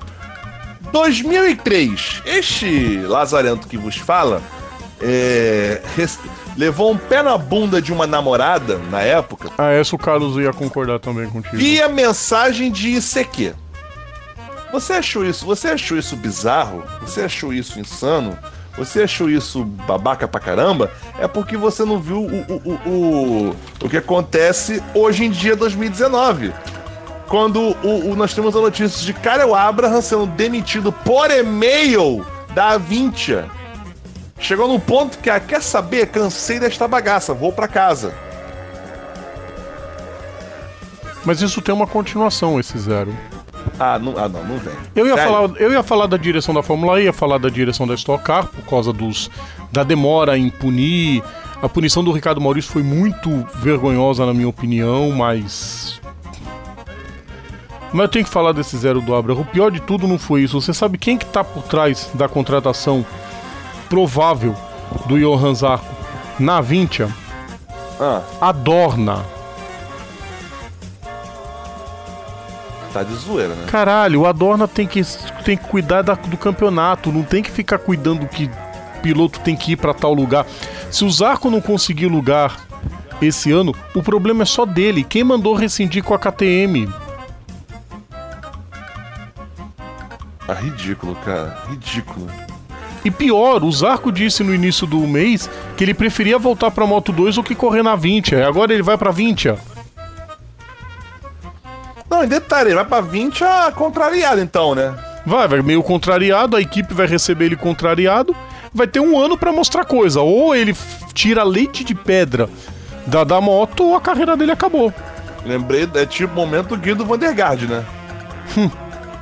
2003, 0.92 2.22
este 2.24 2.98
lazarento 3.06 3.68
que 3.68 3.76
vos 3.76 3.96
fala 3.96 4.40
é, 5.02 5.82
levou 6.56 6.90
um 6.90 6.96
pé 6.96 7.22
na 7.22 7.36
bunda 7.36 7.80
de 7.82 7.92
uma 7.92 8.06
namorada 8.06 8.78
na 8.90 9.02
época 9.02 9.50
Ah, 9.58 9.70
essa 9.70 9.94
o 9.94 9.98
Carlos 9.98 10.36
ia 10.38 10.50
concordar 10.52 10.98
também 10.98 11.28
contigo. 11.28 11.56
via 11.58 11.88
mensagem 11.88 12.72
de 12.72 12.96
ICQ. 12.96 13.54
Você 14.72 14.92
achou 14.94 15.24
isso? 15.24 15.46
Você 15.46 15.68
achou 15.68 15.96
isso 15.98 16.14
bizarro? 16.16 16.84
Você 17.00 17.22
achou 17.22 17.52
isso 17.52 17.80
insano? 17.80 18.38
Você 18.76 19.02
achou 19.02 19.28
isso 19.28 19.64
babaca 19.64 20.28
pra 20.28 20.40
caramba? 20.40 20.90
É 21.18 21.26
porque 21.26 21.56
você 21.56 21.84
não 21.84 21.98
viu 21.98 22.18
o, 22.18 22.26
o, 22.26 22.62
o, 22.64 22.88
o, 23.50 23.56
o 23.84 23.88
que 23.88 23.96
acontece 23.96 24.82
hoje 24.94 25.24
em 25.24 25.30
dia, 25.30 25.56
2019. 25.56 26.52
Quando 27.26 27.60
o, 27.60 28.10
o- 28.12 28.16
nós 28.16 28.34
temos 28.34 28.54
a 28.54 28.60
notícia 28.60 29.04
de 29.04 29.12
Karel 29.12 29.54
Abraham 29.54 30.00
sendo 30.00 30.26
demitido 30.26 30.92
por 30.92 31.30
e-mail 31.30 32.24
da 32.54 32.70
Avintia. 32.70 33.50
Chegou 34.38 34.68
num 34.68 34.78
ponto 34.78 35.18
que, 35.18 35.28
ah, 35.28 35.40
quer 35.40 35.60
saber? 35.62 36.06
Cansei 36.06 36.60
desta 36.60 36.86
bagaça, 36.86 37.34
vou 37.34 37.52
pra 37.52 37.66
casa. 37.66 38.14
Mas 41.24 41.42
isso 41.42 41.60
tem 41.60 41.74
uma 41.74 41.86
continuação, 41.86 42.58
esse 42.60 42.78
zero. 42.78 43.14
Ah, 43.78 43.98
não, 43.98 44.16
ah, 44.16 44.28
não, 44.28 44.44
não 44.44 44.58
vem. 44.58 44.74
Eu 44.94 45.06
ia, 45.06 45.14
Sério? 45.14 45.32
falar, 45.32 45.56
eu 45.60 45.72
ia 45.72 45.82
falar 45.82 46.06
da 46.06 46.16
direção 46.16 46.54
da 46.54 46.62
Fórmula 46.62 47.00
E, 47.00 47.04
ia 47.04 47.12
falar 47.12 47.38
da 47.38 47.48
direção 47.48 47.86
da 47.86 47.94
Stock 47.94 48.22
Car, 48.24 48.46
por 48.46 48.64
causa 48.64 48.92
dos, 48.92 49.30
da 49.72 49.82
demora 49.82 50.36
em 50.38 50.48
punir. 50.50 51.22
A 51.62 51.68
punição 51.68 52.04
do 52.04 52.12
Ricardo 52.12 52.40
Maurício 52.40 52.70
foi 52.70 52.82
muito 52.82 53.30
vergonhosa, 53.56 54.24
na 54.24 54.32
minha 54.32 54.48
opinião, 54.48 55.10
mas. 55.10 56.00
Mas 57.92 58.02
eu 58.02 58.08
tenho 58.08 58.24
que 58.24 58.30
falar 58.30 58.52
desse 58.52 58.76
zero 58.76 59.00
do 59.00 59.14
Abraham. 59.14 59.40
O 59.40 59.44
pior 59.44 59.70
de 59.70 59.80
tudo 59.80 60.06
não 60.06 60.18
foi 60.18 60.42
isso. 60.42 60.60
Você 60.60 60.74
sabe 60.74 60.98
quem 60.98 61.16
que 61.16 61.24
tá 61.26 61.42
por 61.42 61.62
trás 61.62 62.10
da 62.14 62.28
contratação 62.28 63.04
provável 63.88 64.54
do 65.06 65.18
Johan 65.18 65.54
Zarco 65.54 65.86
na 66.38 66.60
Vintia? 66.60 67.08
Ah, 67.98 68.22
A 68.40 68.52
tá 72.92 73.02
de 73.02 73.14
zoeira, 73.14 73.54
né? 73.54 73.66
Caralho, 73.68 74.22
o 74.22 74.26
Adorna 74.26 74.66
tem 74.68 74.86
que, 74.86 75.02
tem 75.44 75.56
que 75.56 75.64
cuidar 75.68 76.02
da- 76.02 76.14
do 76.14 76.36
campeonato, 76.36 77.12
não 77.12 77.22
tem 77.22 77.42
que 77.42 77.50
ficar 77.50 77.78
cuidando 77.78 78.26
que 78.26 78.50
piloto 79.02 79.40
tem 79.40 79.54
que 79.56 79.72
ir 79.72 79.76
pra 79.76 79.94
tal 79.94 80.12
lugar. 80.14 80.44
Se 80.90 81.04
o 81.04 81.10
Zarco 81.10 81.50
não 81.50 81.60
conseguir 81.60 82.06
lugar 82.06 82.56
esse 83.22 83.52
ano, 83.52 83.74
o 83.94 84.02
problema 84.02 84.42
é 84.42 84.46
só 84.46 84.64
dele. 84.64 85.04
Quem 85.04 85.22
mandou 85.24 85.54
rescindir 85.54 86.02
com 86.02 86.14
a 86.14 86.18
KTM? 86.18 86.88
Ah, 90.46 90.54
ridículo, 90.54 91.14
cara. 91.24 91.58
Ridículo. 91.68 92.26
E 93.04 93.10
pior, 93.10 93.62
o 93.62 93.70
Zarco 93.70 94.10
disse 94.10 94.42
no 94.42 94.54
início 94.54 94.86
do 94.86 94.98
mês 95.06 95.48
que 95.76 95.84
ele 95.84 95.94
preferia 95.94 96.38
voltar 96.38 96.70
pra 96.70 96.86
Moto 96.86 97.12
2 97.12 97.36
do 97.36 97.42
que 97.42 97.54
correr 97.54 97.82
na 97.82 97.94
20. 97.94 98.34
Agora 98.34 98.72
ele 98.72 98.82
vai 98.82 98.96
pra 98.98 99.10
20. 99.10 99.54
Não, 102.10 102.24
em 102.24 102.28
detalhe, 102.28 102.70
ele 102.70 102.76
vai 102.76 102.84
pra 102.84 103.00
20 103.00 103.44
a 103.44 103.72
contrariado, 103.72 104.40
então, 104.40 104.74
né? 104.74 104.94
Vai, 105.26 105.46
vai 105.46 105.60
meio 105.60 105.82
contrariado, 105.82 106.56
a 106.56 106.60
equipe 106.60 106.94
vai 106.94 107.06
receber 107.06 107.46
ele 107.46 107.56
contrariado, 107.56 108.34
vai 108.72 108.86
ter 108.86 109.00
um 109.00 109.18
ano 109.18 109.36
pra 109.36 109.52
mostrar 109.52 109.84
coisa. 109.84 110.20
Ou 110.20 110.54
ele 110.54 110.74
tira 111.12 111.42
leite 111.42 111.84
de 111.84 111.94
pedra 111.94 112.48
da, 113.06 113.24
da 113.24 113.40
moto 113.40 113.84
ou 113.84 113.96
a 113.96 114.00
carreira 114.00 114.36
dele 114.36 114.52
acabou. 114.52 114.92
Lembrei, 115.44 115.88
é 115.94 116.06
tipo 116.06 116.32
o 116.32 116.36
momento 116.36 116.76
Guido 116.76 117.04
Vandergaard, 117.04 117.66
né? 117.66 117.84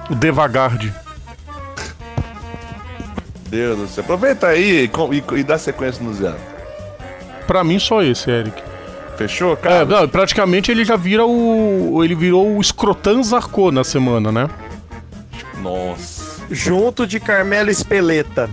O 0.08 0.14
Devagarde. 0.14 0.94
Deus 3.48 3.78
do 3.78 3.88
céu. 3.88 4.04
Aproveita 4.04 4.48
aí 4.48 4.84
e, 4.84 5.36
e, 5.36 5.40
e 5.40 5.42
dá 5.42 5.58
sequência 5.58 6.04
no 6.04 6.14
zero. 6.14 6.36
Pra 7.46 7.64
mim, 7.64 7.78
só 7.78 8.02
esse, 8.02 8.30
Eric. 8.30 8.65
Fechou, 9.16 9.52
É, 9.54 9.56
cara? 9.56 9.84
não, 9.84 10.08
praticamente 10.08 10.70
ele 10.70 10.84
já 10.84 10.96
vira 10.96 11.24
o. 11.24 12.02
Ele 12.04 12.14
virou 12.14 12.56
o 12.58 12.62
Scrotan 12.62 13.22
Zarco 13.22 13.70
na 13.70 13.82
semana, 13.84 14.30
né? 14.30 14.48
Nossa. 15.62 16.42
Junto 16.50 17.06
de 17.06 17.18
Carmelo 17.18 17.70
Espeleta. 17.70 18.48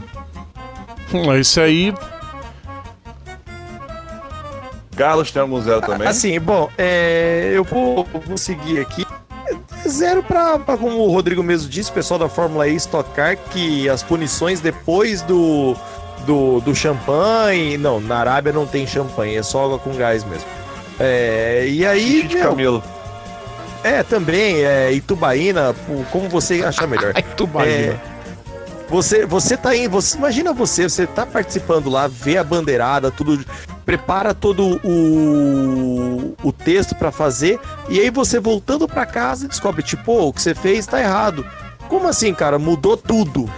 Hum, 1.14 1.34
Esse 1.36 1.60
aí. 1.60 1.94
Carlos 4.96 5.32
tem 5.32 5.42
algum 5.42 5.60
zero 5.62 5.82
também? 5.82 6.08
Assim, 6.08 6.40
bom, 6.40 6.70
é, 6.78 7.52
eu 7.54 7.64
vou, 7.64 8.08
vou 8.26 8.38
seguir 8.38 8.80
aqui. 8.80 9.06
Zero 9.88 10.24
pra, 10.24 10.58
pra, 10.60 10.78
como 10.78 10.98
o 11.00 11.12
Rodrigo 11.12 11.44
mesmo 11.44 11.68
disse, 11.70 11.90
o 11.90 11.94
pessoal 11.94 12.20
da 12.20 12.30
Fórmula 12.30 12.68
E 12.68 12.76
Stock 12.76 13.10
Car, 13.12 13.36
que 13.52 13.90
as 13.90 14.02
punições 14.04 14.62
depois 14.62 15.22
do, 15.24 15.76
do, 16.26 16.60
do 16.62 16.74
champanhe. 16.76 17.78
Não, 17.78 18.00
na 18.00 18.18
Arábia 18.18 18.52
não 18.54 18.66
tem 18.66 18.86
champanhe, 18.88 19.36
é 19.38 19.44
só 19.44 19.66
água 19.66 19.80
com 19.80 19.94
gás 19.96 20.24
mesmo. 20.24 20.48
É, 21.00 21.66
e 21.68 21.86
aí, 21.86 22.00
Xixi 22.22 22.28
de 22.28 22.36
meu, 22.36 22.50
camelo. 22.50 22.84
é, 23.84 24.04
também, 24.04 24.64
é, 24.64 24.92
Itubaína, 24.94 25.76
como 26.12 26.30
você 26.30 26.64
achar 26.64 26.88
melhor. 26.88 27.14
É, 27.66 27.98
você, 28.90 29.26
você 29.26 29.58
tá 29.58 29.70
aí, 29.70 29.88
você 29.88 30.18
imagina 30.18 30.54
você, 30.54 30.88
você 30.88 31.08
tá 31.08 31.26
participando 31.26 31.90
lá, 31.90 32.08
vê 32.08 32.38
a 32.38 32.44
bandeirada, 32.44 33.10
tudo, 33.10 33.44
prepara 33.84 34.36
todo 34.36 34.80
o, 34.84 36.36
o 36.44 36.52
texto 36.52 36.94
pra 36.94 37.12
fazer, 37.12 37.60
e 37.90 38.00
aí 38.00 38.12
você 38.12 38.40
voltando 38.40 38.88
pra 38.88 39.06
casa 39.06 39.48
descobre, 39.48 39.82
tipo, 39.82 40.04
"Pô, 40.04 40.28
o 40.28 40.34
que 40.34 40.42
você 40.42 40.54
fez 40.54 40.86
tá 40.86 41.00
errado. 41.02 41.44
Como 41.90 42.08
assim, 42.08 42.34
cara? 42.36 42.60
Mudou 42.60 42.96
tudo. 42.96 43.50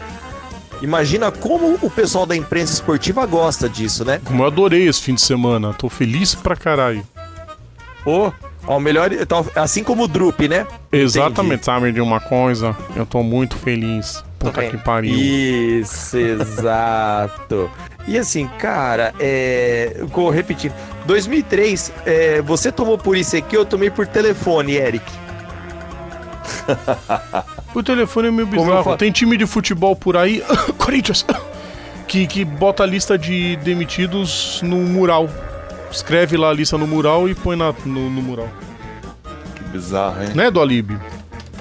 Imagina 0.86 1.32
como 1.32 1.80
o 1.82 1.90
pessoal 1.90 2.28
da 2.28 2.36
imprensa 2.36 2.72
esportiva 2.72 3.26
gosta 3.26 3.68
disso, 3.68 4.06
né? 4.06 4.22
Como 4.24 4.44
eu 4.44 4.48
adorei 4.48 4.88
esse 4.88 5.02
fim 5.02 5.16
de 5.16 5.22
semana. 5.22 5.74
Tô 5.74 5.90
feliz 5.90 6.36
pra 6.36 6.56
caralho. 6.56 7.04
Pô, 8.04 8.32
ó, 8.68 8.78
o 8.78 8.80
melhor, 8.80 9.12
então, 9.12 9.44
assim 9.56 9.84
como 9.84 10.04
o 10.04 10.08
Drup, 10.08 10.42
né? 10.48 10.68
Exatamente, 10.92 11.66
sabe 11.66 11.92
de 11.92 12.00
uma 12.00 12.20
coisa? 12.20 12.78
Eu 12.96 13.04
tô 13.04 13.24
muito 13.24 13.58
feliz. 13.58 14.24
Puta 14.38 14.62
que 14.70 14.78
pariu. 14.78 15.16
Isso, 15.16 16.18
exato. 16.22 17.68
E 18.08 18.16
assim, 18.16 18.48
cara, 18.60 19.12
é. 19.20 20.04
Vou 20.14 20.30
repetindo. 20.30 20.74
2003, 21.08 21.92
é, 22.06 22.42
você 22.44 22.72
tomou 22.72 22.96
por 22.96 23.18
isso 23.18 23.36
aqui, 23.36 23.58
eu 23.58 23.66
tomei 23.66 23.90
por 23.90 24.06
telefone, 24.06 24.76
Eric. 24.76 25.04
O 27.76 27.84
telefone 27.84 28.30
é 28.30 28.32
meio 28.32 28.48
bizarro. 28.48 28.96
Tem 28.96 29.12
time 29.12 29.36
de 29.36 29.46
futebol 29.46 29.98
por 29.98 30.16
aí, 30.16 30.42
Corinthians, 30.80 31.26
que, 32.08 32.26
que 32.26 32.46
bota 32.46 32.84
a 32.84 32.86
lista 32.86 33.18
de 33.18 33.58
demitidos 33.58 34.62
no 34.64 34.78
mural. 34.78 35.30
Escreve 35.92 36.38
lá 36.38 36.52
a 36.52 36.54
lista 36.54 36.78
no 36.78 36.88
mural 36.88 37.28
e 37.28 37.36
põe 37.36 37.58
na, 37.58 37.74
no, 37.86 38.10
no 38.10 38.22
mural. 38.22 38.48
Que 39.56 39.64
bizarro, 39.66 40.24
hein? 40.24 40.30
Né, 40.34 40.50
do 40.50 40.62
Alib? 40.62 40.98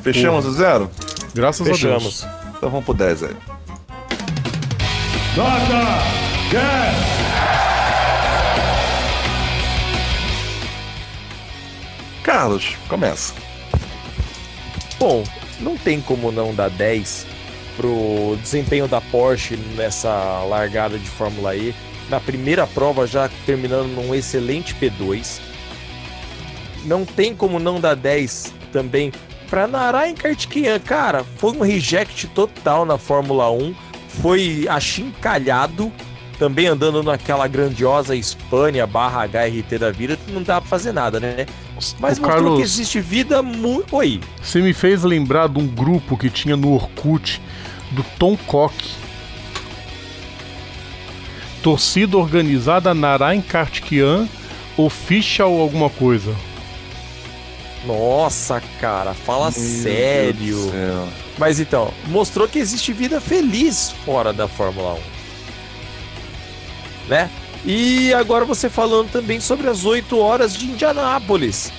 Fechamos 0.03 0.47
o 0.47 0.53
zero? 0.53 0.89
Graças 1.35 1.63
a 1.63 1.65
Deus. 1.65 1.81
Fechamos. 1.81 2.27
Então 2.57 2.71
vamos 2.71 2.85
pro 2.85 2.95
10 2.95 3.25
aí. 3.25 3.37
Carlos, 12.23 12.77
começa. 12.89 13.44
Bom, 15.07 15.23
não 15.61 15.77
tem 15.77 16.01
como 16.01 16.33
não 16.33 16.55
dar 16.55 16.71
10 16.71 17.27
pro 17.77 18.39
desempenho 18.41 18.89
da 18.89 19.03
Porsche 19.03 19.55
nessa 19.77 20.43
largada 20.45 20.99
de 20.99 21.07
Fórmula 21.07 21.55
E. 21.55 21.75
Na 22.09 22.19
primeira 22.19 22.67
prova, 22.67 23.07
já 23.07 23.29
terminando 23.45 23.89
num 23.89 24.15
excelente 24.15 24.75
P2. 24.75 25.41
Não 26.87 27.05
tem 27.05 27.35
como 27.35 27.59
não 27.59 27.79
dar 27.79 27.95
10 27.95 28.55
também 28.73 29.13
para 29.51 29.67
Narayan 29.67 30.15
Kartikeyan. 30.15 30.79
Cara, 30.79 31.23
foi 31.37 31.53
um 31.53 31.61
reject 31.61 32.27
total 32.29 32.87
na 32.87 32.97
Fórmula 32.97 33.51
1. 33.51 33.75
Foi 34.23 34.67
achincalhado. 34.71 35.93
Também 36.39 36.67
andando 36.67 37.03
naquela 37.03 37.47
grandiosa 37.47 38.17
Espanha 38.17 38.87
barra 38.87 39.27
HRT 39.27 39.79
da 39.79 39.91
vida, 39.91 40.19
não 40.29 40.43
dá 40.43 40.63
pra 40.63 40.71
fazer 40.71 40.93
nada, 40.93 41.21
né? 41.21 41.45
Mas 41.99 42.19
O 42.19 42.23
mostrou 42.23 42.29
Carlos- 42.31 42.57
que 42.59 42.63
existe 42.63 43.01
vida 43.01 43.43
muito. 43.43 43.97
Oi. 43.97 44.21
Você 44.43 44.61
me 44.61 44.73
fez 44.73 45.03
lembrar 45.03 45.49
de 45.49 45.59
um 45.59 45.67
grupo 45.67 46.17
que 46.17 46.31
tinha 46.31 46.57
no 46.57 46.73
Orkut 46.73 47.41
do 47.91 48.03
Tom 48.19 48.37
Cock. 48.37 48.75
Torcida 51.63 52.17
organizada 52.19 52.93
Narayan 52.95 53.41
Kartikeyan 53.41 54.29
Official 54.77 55.59
alguma 55.61 55.89
coisa. 55.89 56.35
Nossa, 57.87 58.63
cara, 58.81 59.15
fala 59.15 59.51
Meu 59.51 59.53
sério. 59.53 60.59
Mas 61.39 61.61
então, 61.61 61.93
mostrou 62.09 62.49
que 62.49 62.59
existe 62.59 62.93
vida 62.93 63.21
feliz 63.21 63.93
fora 64.05 64.33
da 64.33 64.49
Fórmula 64.49 64.95
1. 64.95 64.99
né? 67.09 67.31
E 67.65 68.13
agora 68.13 68.45
você 68.45 68.69
falando 68.69 69.11
também 69.11 69.41
sobre 69.41 69.69
as 69.69 69.85
8 69.85 70.19
horas 70.19 70.55
de 70.55 70.67
Indianápolis. 70.67 71.73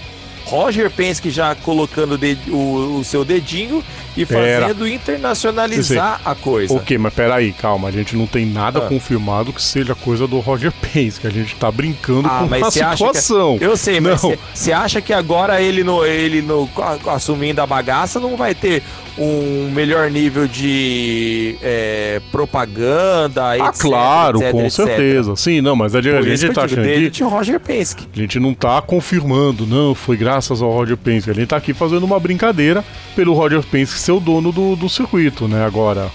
Roger 0.45 0.91
Penske 0.91 1.29
já 1.29 1.55
colocando 1.55 2.19
o, 2.49 2.99
o 2.99 3.03
seu 3.03 3.25
dedinho 3.25 3.83
e 4.17 4.25
Pera. 4.25 4.67
fazendo 4.67 4.87
internacionalizar 4.87 6.21
a 6.23 6.35
coisa. 6.35 6.73
Ok, 6.73 6.97
mas 6.97 7.13
peraí, 7.13 7.51
calma. 7.53 7.87
A 7.87 7.91
gente 7.91 8.15
não 8.15 8.25
tem 8.27 8.45
nada 8.45 8.79
Ah. 8.79 8.87
confirmado 8.87 9.51
que 9.53 9.61
seja 9.61 9.93
coisa 9.95 10.27
do 10.27 10.39
Roger 10.39 10.71
Penske. 10.71 11.21
que 11.21 11.27
A 11.27 11.31
gente 11.31 11.55
tá 11.55 11.71
brincando 11.71 12.27
Ah, 12.27 12.45
com 12.47 12.53
a 12.53 12.67
acha 12.67 12.89
que- 12.89 12.97
situação. 12.97 13.57
Eu 13.61 13.75
sei, 13.77 13.99
mas 13.99 14.21
você 14.53 14.71
acha 14.71 15.01
que 15.01 15.13
agora 15.13 15.61
ele 15.61 15.83
no, 15.83 16.05
ele 16.05 16.41
no 16.41 16.69
assumindo 17.07 17.61
a 17.61 17.67
bagaça 17.67 18.19
não 18.19 18.35
vai 18.37 18.53
ter 18.55 18.81
um 19.17 19.71
melhor 19.73 20.11
nível 20.11 20.45
de 20.47 21.55
é, 21.61 22.21
propaganda, 22.31 23.49
Ah, 23.51 23.57
etc, 23.69 23.81
claro, 23.81 24.37
etc, 24.39 24.51
com 24.51 24.59
etc. 24.61 24.71
certeza. 24.85 25.35
Sim, 25.37 25.61
não, 25.61 25.75
mas 25.75 25.95
a, 25.95 26.01
gente- 26.01 26.15
a 26.15 26.21
gente 26.21 26.47
que 26.47 26.53
tá 26.53 26.63
achando 26.65 26.81
aqui. 26.81 27.09
de 27.09 27.23
Roger 27.23 27.59
Penske. 27.59 28.07
A 28.13 28.17
gente 28.17 28.39
não 28.39 28.53
tá 28.53 28.81
confirmando, 28.81 29.65
não, 29.65 29.95
foi 29.95 30.17
graças 30.17 30.61
ao 30.61 30.69
Roger 30.71 30.97
Penske. 30.97 31.29
A 31.29 31.33
gente 31.33 31.47
tá 31.47 31.55
aqui 31.57 31.73
fazendo 31.73 32.03
uma 32.03 32.19
brincadeira 32.19 32.83
pelo 33.15 33.33
Roger 33.33 33.61
Penske 33.63 33.97
ser 34.05 34.11
o 34.11 34.19
dono 34.19 34.51
do, 34.51 34.75
do 34.75 34.87
circuito, 34.89 35.47
né? 35.47 35.65
Agora. 35.65 36.11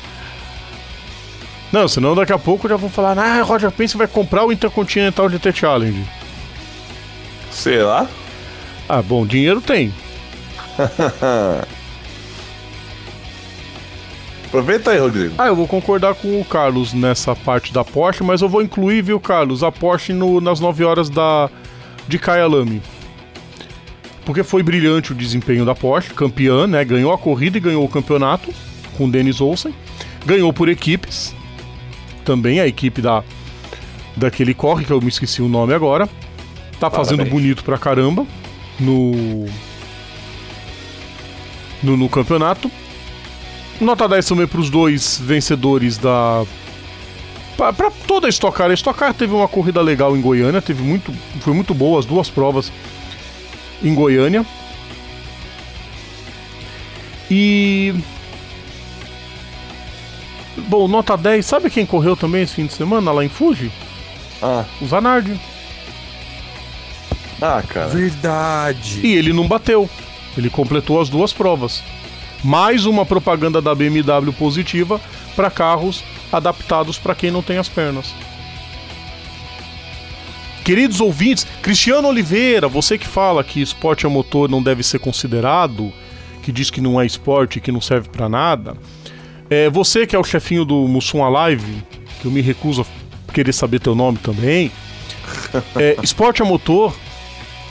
Não, 1.72 1.86
senão 1.86 2.14
daqui 2.14 2.32
a 2.32 2.38
pouco 2.38 2.68
já 2.68 2.76
vão 2.76 2.88
falar, 2.90 3.16
ah, 3.18 3.42
Roger 3.42 3.70
Penske 3.70 3.96
vai 3.98 4.06
comprar 4.08 4.44
o 4.44 4.52
Intercontinental 4.52 5.28
GT 5.30 5.52
Challenge. 5.52 6.04
Sei 7.50 7.82
lá. 7.82 8.08
Ah, 8.88 9.00
bom, 9.02 9.24
dinheiro 9.26 9.60
tem. 9.60 9.92
Aproveita 14.46 14.90
aí, 14.90 14.98
Rodrigo. 14.98 15.34
Ah, 15.38 15.46
eu 15.46 15.54
vou 15.54 15.68
concordar 15.68 16.14
com 16.16 16.40
o 16.40 16.44
Carlos 16.44 16.92
nessa 16.92 17.36
parte 17.36 17.72
da 17.72 17.84
Porsche, 17.84 18.24
mas 18.24 18.42
eu 18.42 18.48
vou 18.48 18.60
incluir, 18.62 19.00
viu, 19.02 19.20
Carlos, 19.20 19.62
a 19.62 19.70
Porsche 19.70 20.12
no- 20.12 20.40
nas 20.40 20.58
9 20.58 20.84
horas 20.84 21.08
da 21.08 21.48
de 22.08 22.18
Kyalami. 22.18 22.82
Porque 24.24 24.42
foi 24.42 24.62
brilhante 24.62 25.12
o 25.12 25.14
desempenho 25.14 25.64
da 25.64 25.74
Porsche, 25.74 26.14
campeã, 26.14 26.66
né? 26.66 26.84
Ganhou 26.84 27.12
a 27.12 27.18
corrida 27.18 27.56
e 27.56 27.60
ganhou 27.60 27.84
o 27.84 27.88
campeonato 27.88 28.52
com 28.96 29.06
o 29.06 29.10
Dennis 29.10 29.40
Olsen. 29.40 29.74
Ganhou 30.26 30.52
por 30.52 30.68
equipes. 30.68 31.34
Também 32.24 32.60
a 32.60 32.66
equipe 32.66 33.00
da 33.00 33.24
daquele 34.16 34.52
corre, 34.52 34.84
que 34.84 34.92
eu 34.92 35.00
me 35.00 35.08
esqueci 35.08 35.40
o 35.40 35.48
nome 35.48 35.72
agora. 35.72 36.08
Tá 36.78 36.90
fazendo 36.90 37.18
Parabéns. 37.18 37.42
bonito 37.42 37.64
pra 37.64 37.78
caramba 37.78 38.26
no 38.78 39.46
no, 41.82 41.96
no 41.96 42.08
campeonato. 42.08 42.70
Nota 43.80 44.06
10 44.06 44.26
também 44.26 44.46
para 44.46 44.60
os 44.60 44.68
dois 44.68 45.18
vencedores 45.18 45.96
da. 45.96 46.44
Para 47.56 47.90
toda 48.06 48.26
a 48.26 48.30
Stock 48.30 48.56
Car. 48.56 48.70
A 48.70 48.74
Stock 48.74 48.98
Car 48.98 49.12
teve 49.12 49.34
uma 49.34 49.48
corrida 49.48 49.80
legal 49.82 50.16
em 50.16 50.20
Goiânia, 50.20 50.62
teve 50.62 50.82
muito, 50.82 51.12
foi 51.40 51.52
muito 51.52 51.74
boa 51.74 51.98
as 51.98 52.06
duas 52.06 52.30
provas 52.30 52.72
em 53.82 53.94
Goiânia. 53.94 54.44
E. 57.30 57.94
Bom, 60.68 60.88
nota 60.88 61.16
10. 61.16 61.44
Sabe 61.46 61.70
quem 61.70 61.86
correu 61.86 62.16
também 62.16 62.42
esse 62.42 62.54
fim 62.54 62.66
de 62.66 62.72
semana 62.72 63.12
lá 63.12 63.24
em 63.24 63.28
Fuji? 63.28 63.70
Ah, 64.42 64.64
O 64.80 64.86
Zanardi. 64.86 65.38
ah 67.40 67.62
cara. 67.66 67.88
Verdade. 67.88 69.00
E 69.06 69.14
ele 69.14 69.32
não 69.32 69.46
bateu. 69.46 69.88
Ele 70.36 70.50
completou 70.50 71.00
as 71.00 71.08
duas 71.08 71.32
provas. 71.32 71.82
Mais 72.42 72.86
uma 72.86 73.04
propaganda 73.04 73.60
da 73.60 73.74
BMW 73.74 74.32
positiva 74.32 75.00
para 75.36 75.50
carros 75.50 76.02
adaptados 76.32 76.98
para 76.98 77.14
quem 77.14 77.30
não 77.30 77.42
tem 77.42 77.58
as 77.58 77.68
pernas. 77.68 78.14
Queridos 80.70 81.00
ouvintes, 81.00 81.44
Cristiano 81.62 82.06
Oliveira, 82.06 82.68
você 82.68 82.96
que 82.96 83.04
fala 83.04 83.42
que 83.42 83.60
esporte 83.60 84.06
a 84.06 84.08
motor 84.08 84.48
não 84.48 84.62
deve 84.62 84.84
ser 84.84 85.00
considerado, 85.00 85.92
que 86.44 86.52
diz 86.52 86.70
que 86.70 86.80
não 86.80 87.00
é 87.00 87.04
esporte, 87.04 87.60
que 87.60 87.72
não 87.72 87.80
serve 87.80 88.08
para 88.08 88.28
nada, 88.28 88.76
é, 89.50 89.68
você 89.68 90.06
que 90.06 90.14
é 90.14 90.18
o 90.18 90.22
chefinho 90.22 90.64
do 90.64 90.86
Mussum 90.86 91.24
Alive, 91.24 91.82
que 92.20 92.26
eu 92.26 92.30
me 92.30 92.40
recuso 92.40 92.86
a 93.28 93.32
querer 93.32 93.52
saber 93.52 93.80
teu 93.80 93.96
nome 93.96 94.18
também, 94.18 94.70
é, 95.74 95.96
esporte 96.04 96.40
a 96.40 96.44
motor 96.44 96.94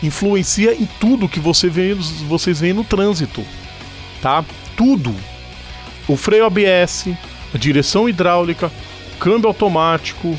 influencia 0.04 0.74
em 0.74 0.86
tudo 1.00 1.30
que 1.30 1.40
você 1.40 1.70
vê, 1.70 1.96
vocês 2.28 2.60
veem 2.60 2.74
no 2.74 2.84
trânsito, 2.84 3.46
tá? 4.22 4.44
Tudo. 4.76 5.16
O 6.06 6.18
freio 6.18 6.46
ABS, 6.46 7.08
a 7.56 7.58
direção 7.58 8.10
hidráulica, 8.10 8.70
o 9.16 9.18
câmbio 9.20 9.48
automático, 9.48 10.38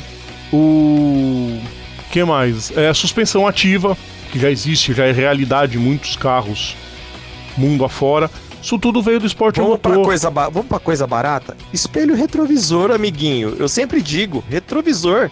o 0.53 1.59
que 2.11 2.23
mais? 2.23 2.71
É 2.77 2.89
a 2.89 2.93
suspensão 2.93 3.47
ativa, 3.47 3.97
que 4.31 4.39
já 4.39 4.49
existe, 4.51 4.93
já 4.93 5.05
é 5.05 5.11
realidade 5.11 5.77
em 5.77 5.81
muitos 5.81 6.15
carros 6.15 6.75
mundo 7.57 7.83
afora. 7.85 8.29
Isso 8.61 8.77
tudo 8.77 9.01
veio 9.01 9.19
do 9.19 9.25
esporte 9.25 9.59
Vamos 9.59 9.79
pra, 9.79 9.89
motor. 9.91 10.05
coisa 10.05 10.29
ba- 10.29 10.49
vamos 10.49 10.67
pra 10.69 10.79
coisa 10.79 11.07
barata? 11.07 11.57
Espelho 11.73 12.15
retrovisor, 12.15 12.91
amiguinho. 12.91 13.55
Eu 13.57 13.67
sempre 13.67 14.01
digo, 14.01 14.43
retrovisor. 14.49 15.29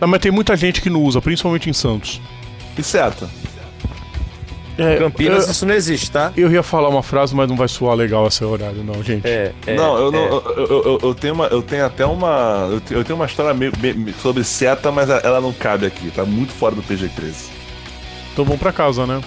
Ah, 0.00 0.06
mas 0.06 0.20
tem 0.20 0.32
muita 0.32 0.56
gente 0.56 0.80
que 0.80 0.90
não 0.90 1.02
usa, 1.02 1.20
principalmente 1.20 1.70
em 1.70 1.72
Santos. 1.72 2.20
E 2.76 2.82
seta? 2.82 3.28
É, 4.78 4.96
Campinas, 4.96 5.46
eu, 5.46 5.50
isso 5.50 5.66
não 5.66 5.74
existe, 5.74 6.10
tá? 6.10 6.32
eu 6.36 6.50
ia 6.52 6.62
falar 6.62 6.88
uma 6.88 7.02
frase, 7.02 7.34
mas 7.34 7.48
não 7.48 7.56
vai 7.56 7.66
soar 7.66 7.96
legal 7.96 8.26
esse 8.28 8.44
horário, 8.44 8.84
não, 8.84 9.02
gente. 9.02 9.26
É, 9.26 9.52
é, 9.66 9.74
não, 9.74 9.98
eu, 9.98 10.12
não 10.12 10.18
é. 10.18 10.28
eu, 10.28 10.42
eu, 10.56 10.82
eu- 10.84 10.98
eu 11.02 11.14
tenho 11.14 11.34
uma, 11.34 11.46
eu 11.46 11.60
tenho 11.62 11.84
até 11.84 12.06
uma. 12.06 12.68
Eu 12.70 12.80
tenho, 12.80 13.00
eu 13.00 13.04
tenho 13.04 13.16
uma 13.18 13.26
história 13.26 13.52
meio, 13.52 13.72
meio- 13.80 14.14
sobre 14.22 14.44
seta, 14.44 14.92
mas 14.92 15.10
ela 15.10 15.40
não 15.40 15.52
cabe 15.52 15.84
aqui, 15.86 16.10
tá 16.12 16.24
muito 16.24 16.52
fora 16.52 16.74
do 16.76 16.82
PG-13. 16.82 17.50
Então 18.32 18.44
vamos 18.44 18.60
pra 18.60 18.72
casa, 18.72 19.04
né? 19.04 19.20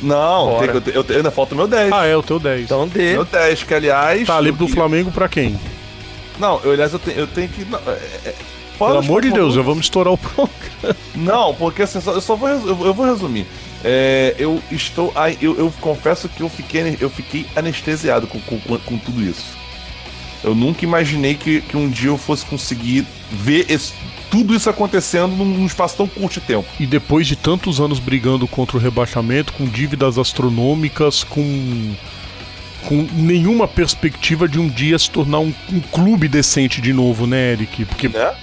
Não, 0.00 0.58
tem 0.58 0.68
que- 0.80 0.90
eu, 0.96 1.04
eu 1.08 1.16
ainda 1.16 1.30
falta 1.30 1.54
o 1.54 1.56
meu 1.58 1.68
10. 1.68 1.92
Ah, 1.92 2.06
é, 2.06 2.16
o 2.16 2.22
teu 2.22 2.38
10. 2.38 2.62
Então 2.64 2.88
dê. 2.88 3.12
Meu 3.12 3.24
10, 3.24 3.62
que 3.62 3.74
aliás. 3.74 4.26
Tá, 4.26 4.40
livre 4.40 4.58
do 4.58 4.64
eu- 4.64 4.74
Flamengo 4.74 5.10
pra 5.12 5.28
quem? 5.28 5.58
Não, 6.38 6.60
eu, 6.64 6.72
aliás, 6.72 6.92
eu 6.92 6.98
tenho, 6.98 7.18
eu 7.18 7.26
tenho 7.26 7.48
que. 7.48 7.64
Não, 7.66 7.78
é- 7.86 7.98
é- 8.28 8.34
fora 8.78 8.94
Pelo 8.94 9.04
amor 9.04 9.22
de 9.22 9.30
Deus, 9.30 9.54
já 9.54 9.62
vamos 9.62 9.84
estourar 9.84 10.12
o 10.14 10.18
programa. 10.18 10.96
Não, 11.14 11.54
porque 11.54 11.82
assim, 11.82 12.00
só- 12.00 12.12
eu 12.12 12.20
só 12.20 12.34
vou, 12.34 12.48
eu, 12.48 12.86
eu 12.86 12.94
vou 12.94 13.06
resumir. 13.06 13.46
É, 13.84 14.34
eu 14.38 14.62
estou. 14.72 15.12
ai, 15.14 15.36
Eu, 15.42 15.58
eu 15.58 15.72
confesso 15.80 16.28
que 16.28 16.40
eu 16.42 16.48
fiquei, 16.48 16.96
eu 17.00 17.10
fiquei 17.10 17.44
anestesiado 17.54 18.26
com, 18.26 18.40
com, 18.40 18.58
com- 18.78 18.98
tudo 18.98 19.22
isso. 19.22 19.44
Eu 20.42 20.54
nunca 20.54 20.84
imaginei 20.84 21.34
que, 21.34 21.60
que 21.62 21.76
um 21.76 21.88
dia 21.88 22.08
eu 22.08 22.18
fosse 22.18 22.44
conseguir 22.46 23.06
ver 23.30 23.66
esse- 23.70 23.92
tudo 24.30 24.54
isso 24.54 24.68
acontecendo 24.70 25.28
num, 25.36 25.44
num 25.44 25.66
espaço 25.66 25.96
tão 25.96 26.06
curto 26.08 26.40
de 26.40 26.46
tempo. 26.46 26.66
E 26.80 26.86
depois 26.86 27.26
de 27.26 27.36
tantos 27.36 27.78
anos 27.80 27.98
brigando 27.98 28.48
contra 28.48 28.76
o 28.76 28.80
rebaixamento, 28.80 29.52
com 29.52 29.66
dívidas 29.66 30.18
astronômicas, 30.18 31.22
com, 31.22 31.94
com 32.86 33.06
nenhuma 33.14 33.68
perspectiva 33.68 34.48
de 34.48 34.58
um 34.58 34.68
dia 34.68 34.98
se 34.98 35.10
tornar 35.10 35.38
um, 35.40 35.52
um 35.72 35.80
clube 35.80 36.26
decente 36.26 36.80
de 36.80 36.92
novo, 36.92 37.26
né, 37.26 37.52
Eric? 37.52 37.84
Porque 37.84 38.08
Né? 38.08 38.34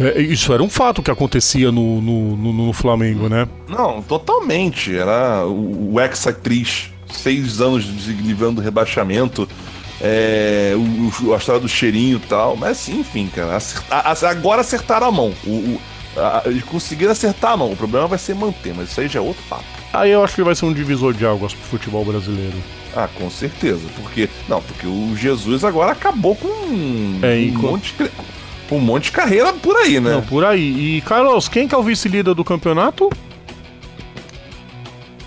É, 0.00 0.20
isso 0.20 0.52
era 0.52 0.62
um 0.62 0.68
fato 0.70 1.02
que 1.02 1.10
acontecia 1.10 1.70
no, 1.72 2.00
no, 2.00 2.36
no- 2.36 2.52
no 2.52 2.72
Flamengo, 2.72 3.28
né? 3.28 3.48
Não, 3.68 4.00
totalmente. 4.02 4.96
Era 4.96 5.44
o, 5.46 5.94
o 5.94 6.00
ex-atriz, 6.00 6.90
seis 7.10 7.60
anos 7.60 7.84
de 7.84 8.12
livrando 8.12 8.56
do 8.56 8.60
rebaixamento. 8.62 9.48
É, 10.00 10.74
o, 10.76 11.26
o- 11.28 11.34
a 11.34 11.38
história 11.38 11.60
do 11.60 11.68
cheirinho 11.68 12.18
e 12.18 12.28
tal. 12.28 12.56
Mas 12.56 12.72
assim, 12.72 13.00
enfim, 13.00 13.28
cara. 13.34 13.56
acer- 13.56 13.82
a- 13.90 14.12
a- 14.12 14.30
agora 14.30 14.60
acertaram 14.60 15.08
a 15.08 15.12
mão. 15.12 15.32
O, 15.44 15.50
o- 15.50 15.80
a- 16.16 16.42
conseguiram 16.66 17.12
acertar 17.12 17.52
a 17.52 17.56
mão. 17.56 17.72
O 17.72 17.76
problema 17.76 18.06
vai 18.06 18.18
ser 18.18 18.34
manter, 18.34 18.72
mas 18.76 18.90
isso 18.90 19.00
aí 19.00 19.08
já 19.08 19.18
é 19.18 19.22
outro 19.22 19.42
papo. 19.48 19.64
Aí 19.92 20.10
eu 20.10 20.22
acho 20.22 20.34
que 20.34 20.42
vai 20.42 20.54
ser 20.54 20.66
um 20.66 20.72
divisor 20.72 21.12
de 21.14 21.24
águas 21.26 21.54
pro 21.54 21.62
futebol 21.64 22.04
brasileiro. 22.04 22.56
Ah, 22.94 23.08
com 23.14 23.28
certeza. 23.30 23.86
Porque. 23.96 24.28
Não, 24.48 24.60
porque 24.62 24.86
o 24.86 25.14
Jesus 25.16 25.64
agora 25.64 25.92
acabou 25.92 26.36
com 26.36 26.46
um, 26.48 27.18
É, 27.22 27.36
um 27.36 27.58
monte 27.58 27.94
de, 27.98 28.10
com 28.68 28.76
um 28.76 28.80
monte 28.80 29.04
de 29.04 29.12
carreira 29.12 29.52
por 29.52 29.76
aí, 29.76 29.98
né? 30.00 30.12
Não, 30.12 30.22
por 30.22 30.44
aí. 30.44 30.96
E, 30.98 31.00
Carlos, 31.02 31.48
quem 31.48 31.66
que 31.66 31.74
é 31.74 31.78
o 31.78 31.82
vice-líder 31.82 32.34
do 32.34 32.44
campeonato? 32.44 33.10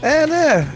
É, 0.01 0.25
né? 0.27 0.67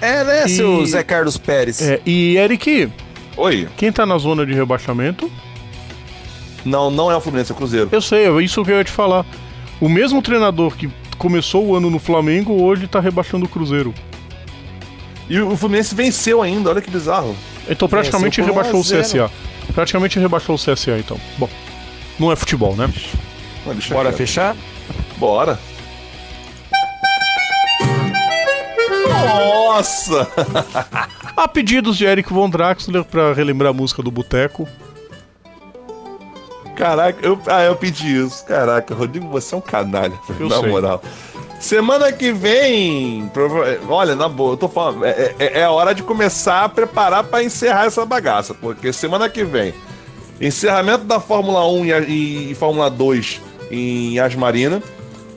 É, 0.00 0.24
né, 0.24 0.44
E- 0.46 0.48
seu 0.48 0.84
Zé 0.86 1.02
Carlos 1.02 1.36
Pérez? 1.36 1.80
É, 1.82 2.00
e, 2.06 2.36
Eric, 2.36 2.88
Oi. 3.36 3.68
quem 3.76 3.90
tá 3.90 4.06
na 4.06 4.16
zona 4.18 4.46
de 4.46 4.52
rebaixamento? 4.54 5.30
Não, 6.64 6.90
não 6.90 7.10
é 7.10 7.16
o 7.16 7.20
Fluminense, 7.20 7.50
é 7.50 7.54
o 7.54 7.56
Cruzeiro. 7.56 7.88
Eu 7.90 8.00
sei, 8.00 8.26
é 8.26 8.42
isso 8.42 8.64
que 8.64 8.70
eu 8.70 8.76
ia 8.76 8.84
te 8.84 8.90
falar. 8.90 9.24
O 9.80 9.88
mesmo 9.88 10.20
treinador 10.22 10.76
que 10.76 10.88
começou 11.16 11.66
o 11.66 11.74
ano 11.76 11.90
no 11.90 11.98
Flamengo, 11.98 12.62
hoje 12.62 12.86
tá 12.86 13.00
rebaixando 13.00 13.46
o 13.46 13.48
Cruzeiro. 13.48 13.92
E 15.28 15.40
o 15.40 15.56
Fluminense 15.56 15.94
venceu 15.94 16.40
ainda, 16.42 16.70
olha 16.70 16.80
que 16.80 16.90
bizarro. 16.90 17.34
Então 17.68 17.88
praticamente 17.88 18.40
rebaixou 18.40 18.74
o 18.74 18.78
1 18.78 18.80
a 18.80 18.84
0. 18.84 19.02
CSA. 19.02 19.30
Praticamente 19.74 20.18
rebaixou 20.18 20.54
o 20.54 20.58
CSA, 20.58 20.98
então. 20.98 21.18
Bom, 21.36 21.48
não 22.18 22.32
é 22.32 22.36
futebol, 22.36 22.74
né? 22.76 22.92
Não, 23.66 23.74
Bora 23.74 24.08
quieto. 24.08 24.16
fechar? 24.16 24.56
Bora. 25.16 25.58
Nossa! 29.08 30.26
Há 31.36 31.46
pedidos 31.48 31.96
de 31.96 32.04
Eric 32.04 32.32
Von 32.32 32.50
Draxler 32.50 33.04
pra 33.04 33.32
relembrar 33.32 33.70
a 33.70 33.72
música 33.72 34.02
do 34.02 34.10
Boteco. 34.10 34.66
Caraca, 36.74 37.18
eu, 37.24 37.38
ah, 37.46 37.62
eu 37.62 37.76
pedi 37.76 38.16
isso. 38.24 38.44
Caraca, 38.44 38.94
Rodrigo, 38.94 39.28
você 39.28 39.54
é 39.54 39.58
um 39.58 39.60
canalha, 39.60 40.14
Eu 40.38 40.48
na 40.48 40.60
sei. 40.60 40.68
moral. 40.70 41.02
Semana 41.58 42.12
que 42.12 42.32
vem, 42.32 43.28
olha, 43.88 44.14
na 44.14 44.28
boa, 44.28 44.52
eu 44.52 44.56
tô 44.56 44.68
falando, 44.68 45.04
é, 45.04 45.34
é, 45.40 45.60
é 45.60 45.68
hora 45.68 45.92
de 45.92 46.04
começar 46.04 46.62
a 46.62 46.68
preparar 46.68 47.24
pra 47.24 47.42
encerrar 47.42 47.86
essa 47.86 48.06
bagaça, 48.06 48.54
porque 48.54 48.92
semana 48.92 49.28
que 49.28 49.42
vem, 49.42 49.74
encerramento 50.40 51.04
da 51.04 51.18
Fórmula 51.20 51.66
1 51.68 51.84
e, 52.08 52.50
e 52.52 52.54
Fórmula 52.54 52.90
2 52.90 53.40
em 53.70 54.18
Asmarina, 54.18 54.82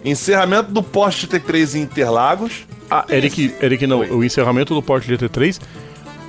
encerramento 0.05 0.71
do 0.71 0.81
Porsche 0.83 1.27
T3 1.27 1.75
em 1.75 1.81
Interlagos, 1.81 2.65
Ah, 2.89 3.05
Eric, 3.09 3.53
Eric, 3.61 3.87
não, 3.87 3.99
o 3.99 4.23
encerramento 4.23 4.73
do 4.73 4.81
Porsche 4.81 5.11
GT3 5.15 5.59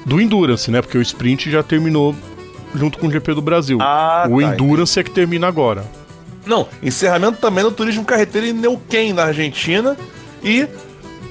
do 0.06 0.20
Endurance, 0.20 0.70
né? 0.70 0.80
Porque 0.82 0.98
o 0.98 1.02
sprint 1.02 1.50
já 1.50 1.62
terminou 1.62 2.14
junto 2.74 2.98
com 2.98 3.06
o 3.06 3.10
GP 3.10 3.34
do 3.34 3.42
Brasil. 3.42 3.78
Ah, 3.80 4.26
o 4.30 4.40
tá, 4.40 4.46
Endurance 4.48 4.98
é 4.98 5.02
que 5.02 5.10
termina 5.10 5.46
agora. 5.46 5.84
Não, 6.46 6.66
encerramento 6.82 7.38
também 7.38 7.62
no 7.62 7.70
turismo 7.70 8.04
carreteiro 8.04 8.46
em 8.48 8.52
Neuquén, 8.52 9.12
na 9.12 9.24
Argentina. 9.24 9.96
E 10.42 10.66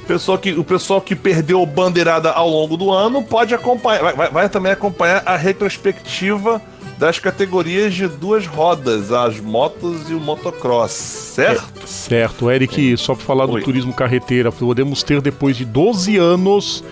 pessoal 0.08 0.38
que, 0.38 0.52
o 0.52 0.64
pessoal 0.64 1.02
que 1.02 1.16
perdeu 1.16 1.66
bandeirada 1.66 2.32
ao 2.32 2.50
longo 2.50 2.78
do 2.78 2.92
ano 2.92 3.22
pode 3.24 3.54
acompanhar, 3.54 4.02
vai, 4.04 4.14
vai- 4.14 4.30
vai 4.30 4.50
também 4.50 4.72
acompanhar 4.72 5.22
a 5.26 5.36
retrospectiva 5.36 6.62
das 7.02 7.18
categorias 7.18 7.96
de 7.96 8.08
duas 8.08 8.46
rodas, 8.46 9.12
as 9.12 9.40
motos 9.40 10.08
e 10.08 10.14
o 10.14 10.20
motocross, 10.20 10.92
certo? 10.92 11.88
Certo, 11.88 12.52
Eric, 12.52 12.96
só 12.96 13.16
pra 13.16 13.26
falar 13.26 13.48
do 13.48 13.54
Oi. 13.54 13.64
turismo 13.64 13.92
carreteira, 13.92 14.52
podemos 14.52 15.02
ter 15.02 15.20
depois 15.20 15.58
de 15.58 15.66
12 15.66 16.18
anos 16.18 16.84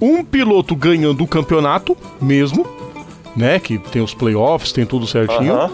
um 0.00 0.24
piloto 0.24 0.74
ganhando 0.74 1.22
o 1.22 1.26
campeonato 1.26 1.94
mesmo, 2.18 2.66
né? 3.36 3.58
Que 3.58 3.76
tem 3.76 4.00
os 4.00 4.14
playoffs, 4.14 4.72
tem 4.72 4.86
tudo 4.86 5.06
certinho. 5.06 5.52
Aham. 5.52 5.70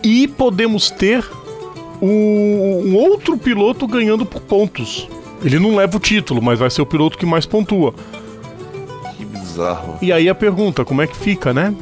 E 0.00 0.28
podemos 0.28 0.88
ter 0.88 1.28
um, 2.00 2.82
um 2.86 2.94
outro 2.94 3.36
piloto 3.36 3.88
ganhando 3.88 4.24
por 4.24 4.40
pontos. 4.40 5.08
Ele 5.44 5.58
não 5.58 5.74
leva 5.74 5.96
o 5.96 6.00
título, 6.00 6.40
mas 6.40 6.60
vai 6.60 6.70
ser 6.70 6.82
o 6.82 6.86
piloto 6.86 7.18
que 7.18 7.26
mais 7.26 7.44
pontua. 7.44 7.92
Que 9.16 9.24
bizarro. 9.24 9.98
E 10.00 10.12
aí 10.12 10.28
a 10.28 10.34
pergunta, 10.34 10.84
como 10.84 11.02
é 11.02 11.08
que 11.08 11.16
fica, 11.16 11.52
né? 11.52 11.74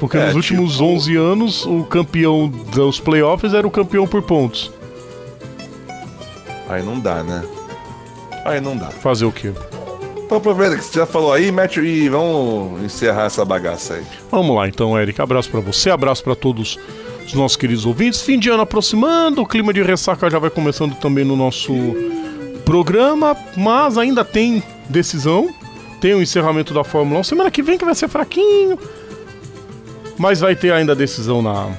Porque 0.00 0.16
É, 0.16 0.26
nos 0.26 0.34
últimos 0.36 0.72
tipo- 0.72 0.84
11 0.84 1.14
anos, 1.16 1.66
o 1.66 1.84
campeão 1.84 2.48
dos 2.48 2.98
playoffs 2.98 3.52
era 3.54 3.66
o 3.66 3.70
campeão 3.70 4.06
por 4.06 4.22
pontos. 4.22 4.72
Aí 6.68 6.82
não 6.82 6.98
dá, 6.98 7.22
né? 7.22 7.44
Aí 8.44 8.60
não 8.60 8.76
dá. 8.76 8.86
Fazer 8.86 9.24
o 9.26 9.32
quê? 9.32 9.52
Então 10.24 10.38
aproveita 10.38 10.76
que 10.76 10.84
você 10.84 11.00
já 11.00 11.06
falou 11.06 11.32
aí, 11.32 11.50
mete 11.50 11.80
e 11.80 12.08
vamos 12.08 12.82
encerrar 12.82 13.24
essa 13.24 13.44
bagaça 13.44 13.94
aí. 13.94 14.04
Vamos 14.30 14.54
lá 14.56 14.68
então, 14.68 14.98
Eric. 14.98 15.20
Abraço 15.20 15.50
pra 15.50 15.60
você, 15.60 15.90
abraço 15.90 16.22
pra 16.22 16.34
todos 16.36 16.78
os 17.26 17.34
nossos 17.34 17.56
queridos 17.56 17.84
ouvintes. 17.84 18.22
Fim 18.22 18.38
de 18.38 18.48
ano 18.48 18.62
aproximando, 18.62 19.42
o 19.42 19.46
clima 19.46 19.72
de 19.72 19.82
ressaca 19.82 20.30
já 20.30 20.38
vai 20.38 20.48
começando 20.50 20.94
também 20.94 21.24
no 21.24 21.34
nosso 21.36 21.74
programa, 22.64 23.36
mas 23.56 23.98
ainda 23.98 24.24
tem 24.24 24.62
decisão. 24.88 25.52
Tem 26.00 26.14
o 26.14 26.22
encerramento 26.22 26.72
da 26.72 26.84
Fórmula 26.84 27.20
1. 27.20 27.24
Semana 27.24 27.50
que 27.50 27.62
vem 27.62 27.76
que 27.76 27.84
vai 27.84 27.94
ser 27.94 28.08
fraquinho. 28.08 28.78
Mas 30.20 30.38
vai 30.38 30.54
ter 30.54 30.70
ainda 30.70 30.94
decisão 30.94 31.40
na, 31.40 31.70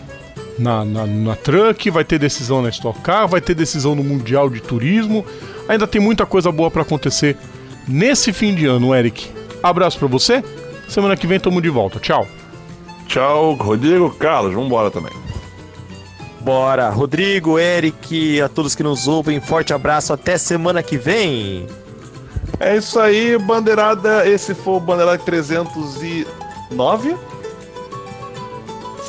na, 0.58 0.84
na, 0.84 1.06
na 1.06 1.36
Truck, 1.36 1.92
vai 1.92 2.04
ter 2.04 2.18
decisão 2.18 2.60
na 2.60 2.70
Stock 2.70 3.00
Car, 3.02 3.28
vai 3.28 3.40
ter 3.40 3.54
decisão 3.54 3.94
no 3.94 4.04
Mundial 4.04 4.50
de 4.50 4.60
Turismo. 4.60 5.24
Ainda 5.70 5.86
tem 5.86 6.02
muita 6.02 6.26
coisa 6.26 6.52
boa 6.52 6.72
pra 6.72 6.82
acontecer 6.82 7.38
nesse 7.88 8.34
fim 8.34 8.56
de 8.56 8.66
ano, 8.66 8.96
Eric. 8.96 9.30
Abraço 9.62 10.00
pra 10.00 10.08
você. 10.08 10.44
Semana 10.90 11.16
que 11.16 11.28
vem 11.28 11.40
tamo 11.40 11.62
de 11.62 11.70
volta. 11.70 12.00
Tchau. 12.00 12.28
Tchau, 13.06 13.54
Rodrigo, 13.54 14.10
Carlos, 14.10 14.56
vambora 14.56 14.90
também. 14.90 15.14
Bora, 16.40 16.90
Rodrigo, 16.90 17.60
Eric, 17.60 18.42
a 18.42 18.50
todos 18.50 18.74
que 18.74 18.82
nos 18.82 19.08
ouvem, 19.08 19.40
forte 19.40 19.72
abraço, 19.72 20.14
até 20.14 20.36
semana 20.40 20.82
que 20.82 20.98
vem. 20.98 21.68
É 22.60 22.76
isso 22.76 23.00
aí, 23.00 23.38
bandeirada. 23.38 24.28
Esse 24.28 24.56
foi 24.56 24.78
o 24.78 24.80
Bandeirada 24.80 25.20
309. 25.20 27.16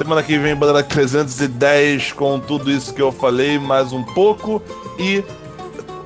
Semana 0.02 0.20
que 0.20 0.36
vem, 0.36 0.52
Bandeirada 0.56 0.82
310, 0.82 2.10
com 2.12 2.40
tudo 2.40 2.68
isso 2.72 2.92
que 2.92 3.00
eu 3.00 3.12
falei, 3.12 3.56
mais 3.56 3.92
um 3.92 4.02
pouco. 4.02 4.60
E 4.98 5.22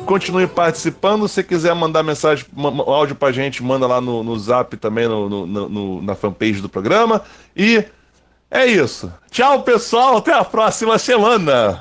continue 0.04 0.46
participando. 0.46 1.26
Se 1.26 1.42
quiser 1.42 1.74
mandar 1.74 2.02
mensagem, 2.02 2.44
áudio 2.86 3.14
pra 3.16 3.32
gente, 3.32 3.62
manda 3.62 3.86
lá 3.86 3.98
no, 3.98 4.22
no 4.22 4.38
zap 4.38 4.76
também, 4.76 5.08
no, 5.08 5.30
no- 5.30 5.46
no- 5.68 6.02
na 6.02 6.14
fanpage 6.14 6.60
do 6.60 6.68
programa. 6.68 7.22
E 7.56 7.82
é 8.50 8.66
isso. 8.66 9.10
Tchau, 9.30 9.62
pessoal. 9.62 10.18
Até 10.18 10.34
a 10.34 10.44
próxima 10.44 10.98
semana. 10.98 11.80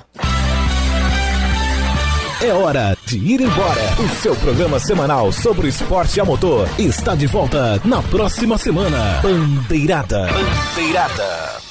É 2.41 2.53
hora 2.53 2.97
de 3.05 3.17
ir 3.17 3.41
embora. 3.41 3.81
O 3.99 4.07
seu 4.21 4.33
programa 4.37 4.79
semanal 4.79 5.33
sobre 5.33 5.65
o 5.67 5.69
esporte 5.69 6.21
a 6.21 6.23
motor 6.23 6.65
está 6.79 7.13
de 7.13 7.27
volta 7.27 7.81
na 7.83 8.01
próxima 8.03 8.57
semana. 8.57 9.19
Bandeirada. 9.21 10.29
Bandeirada. 10.31 11.64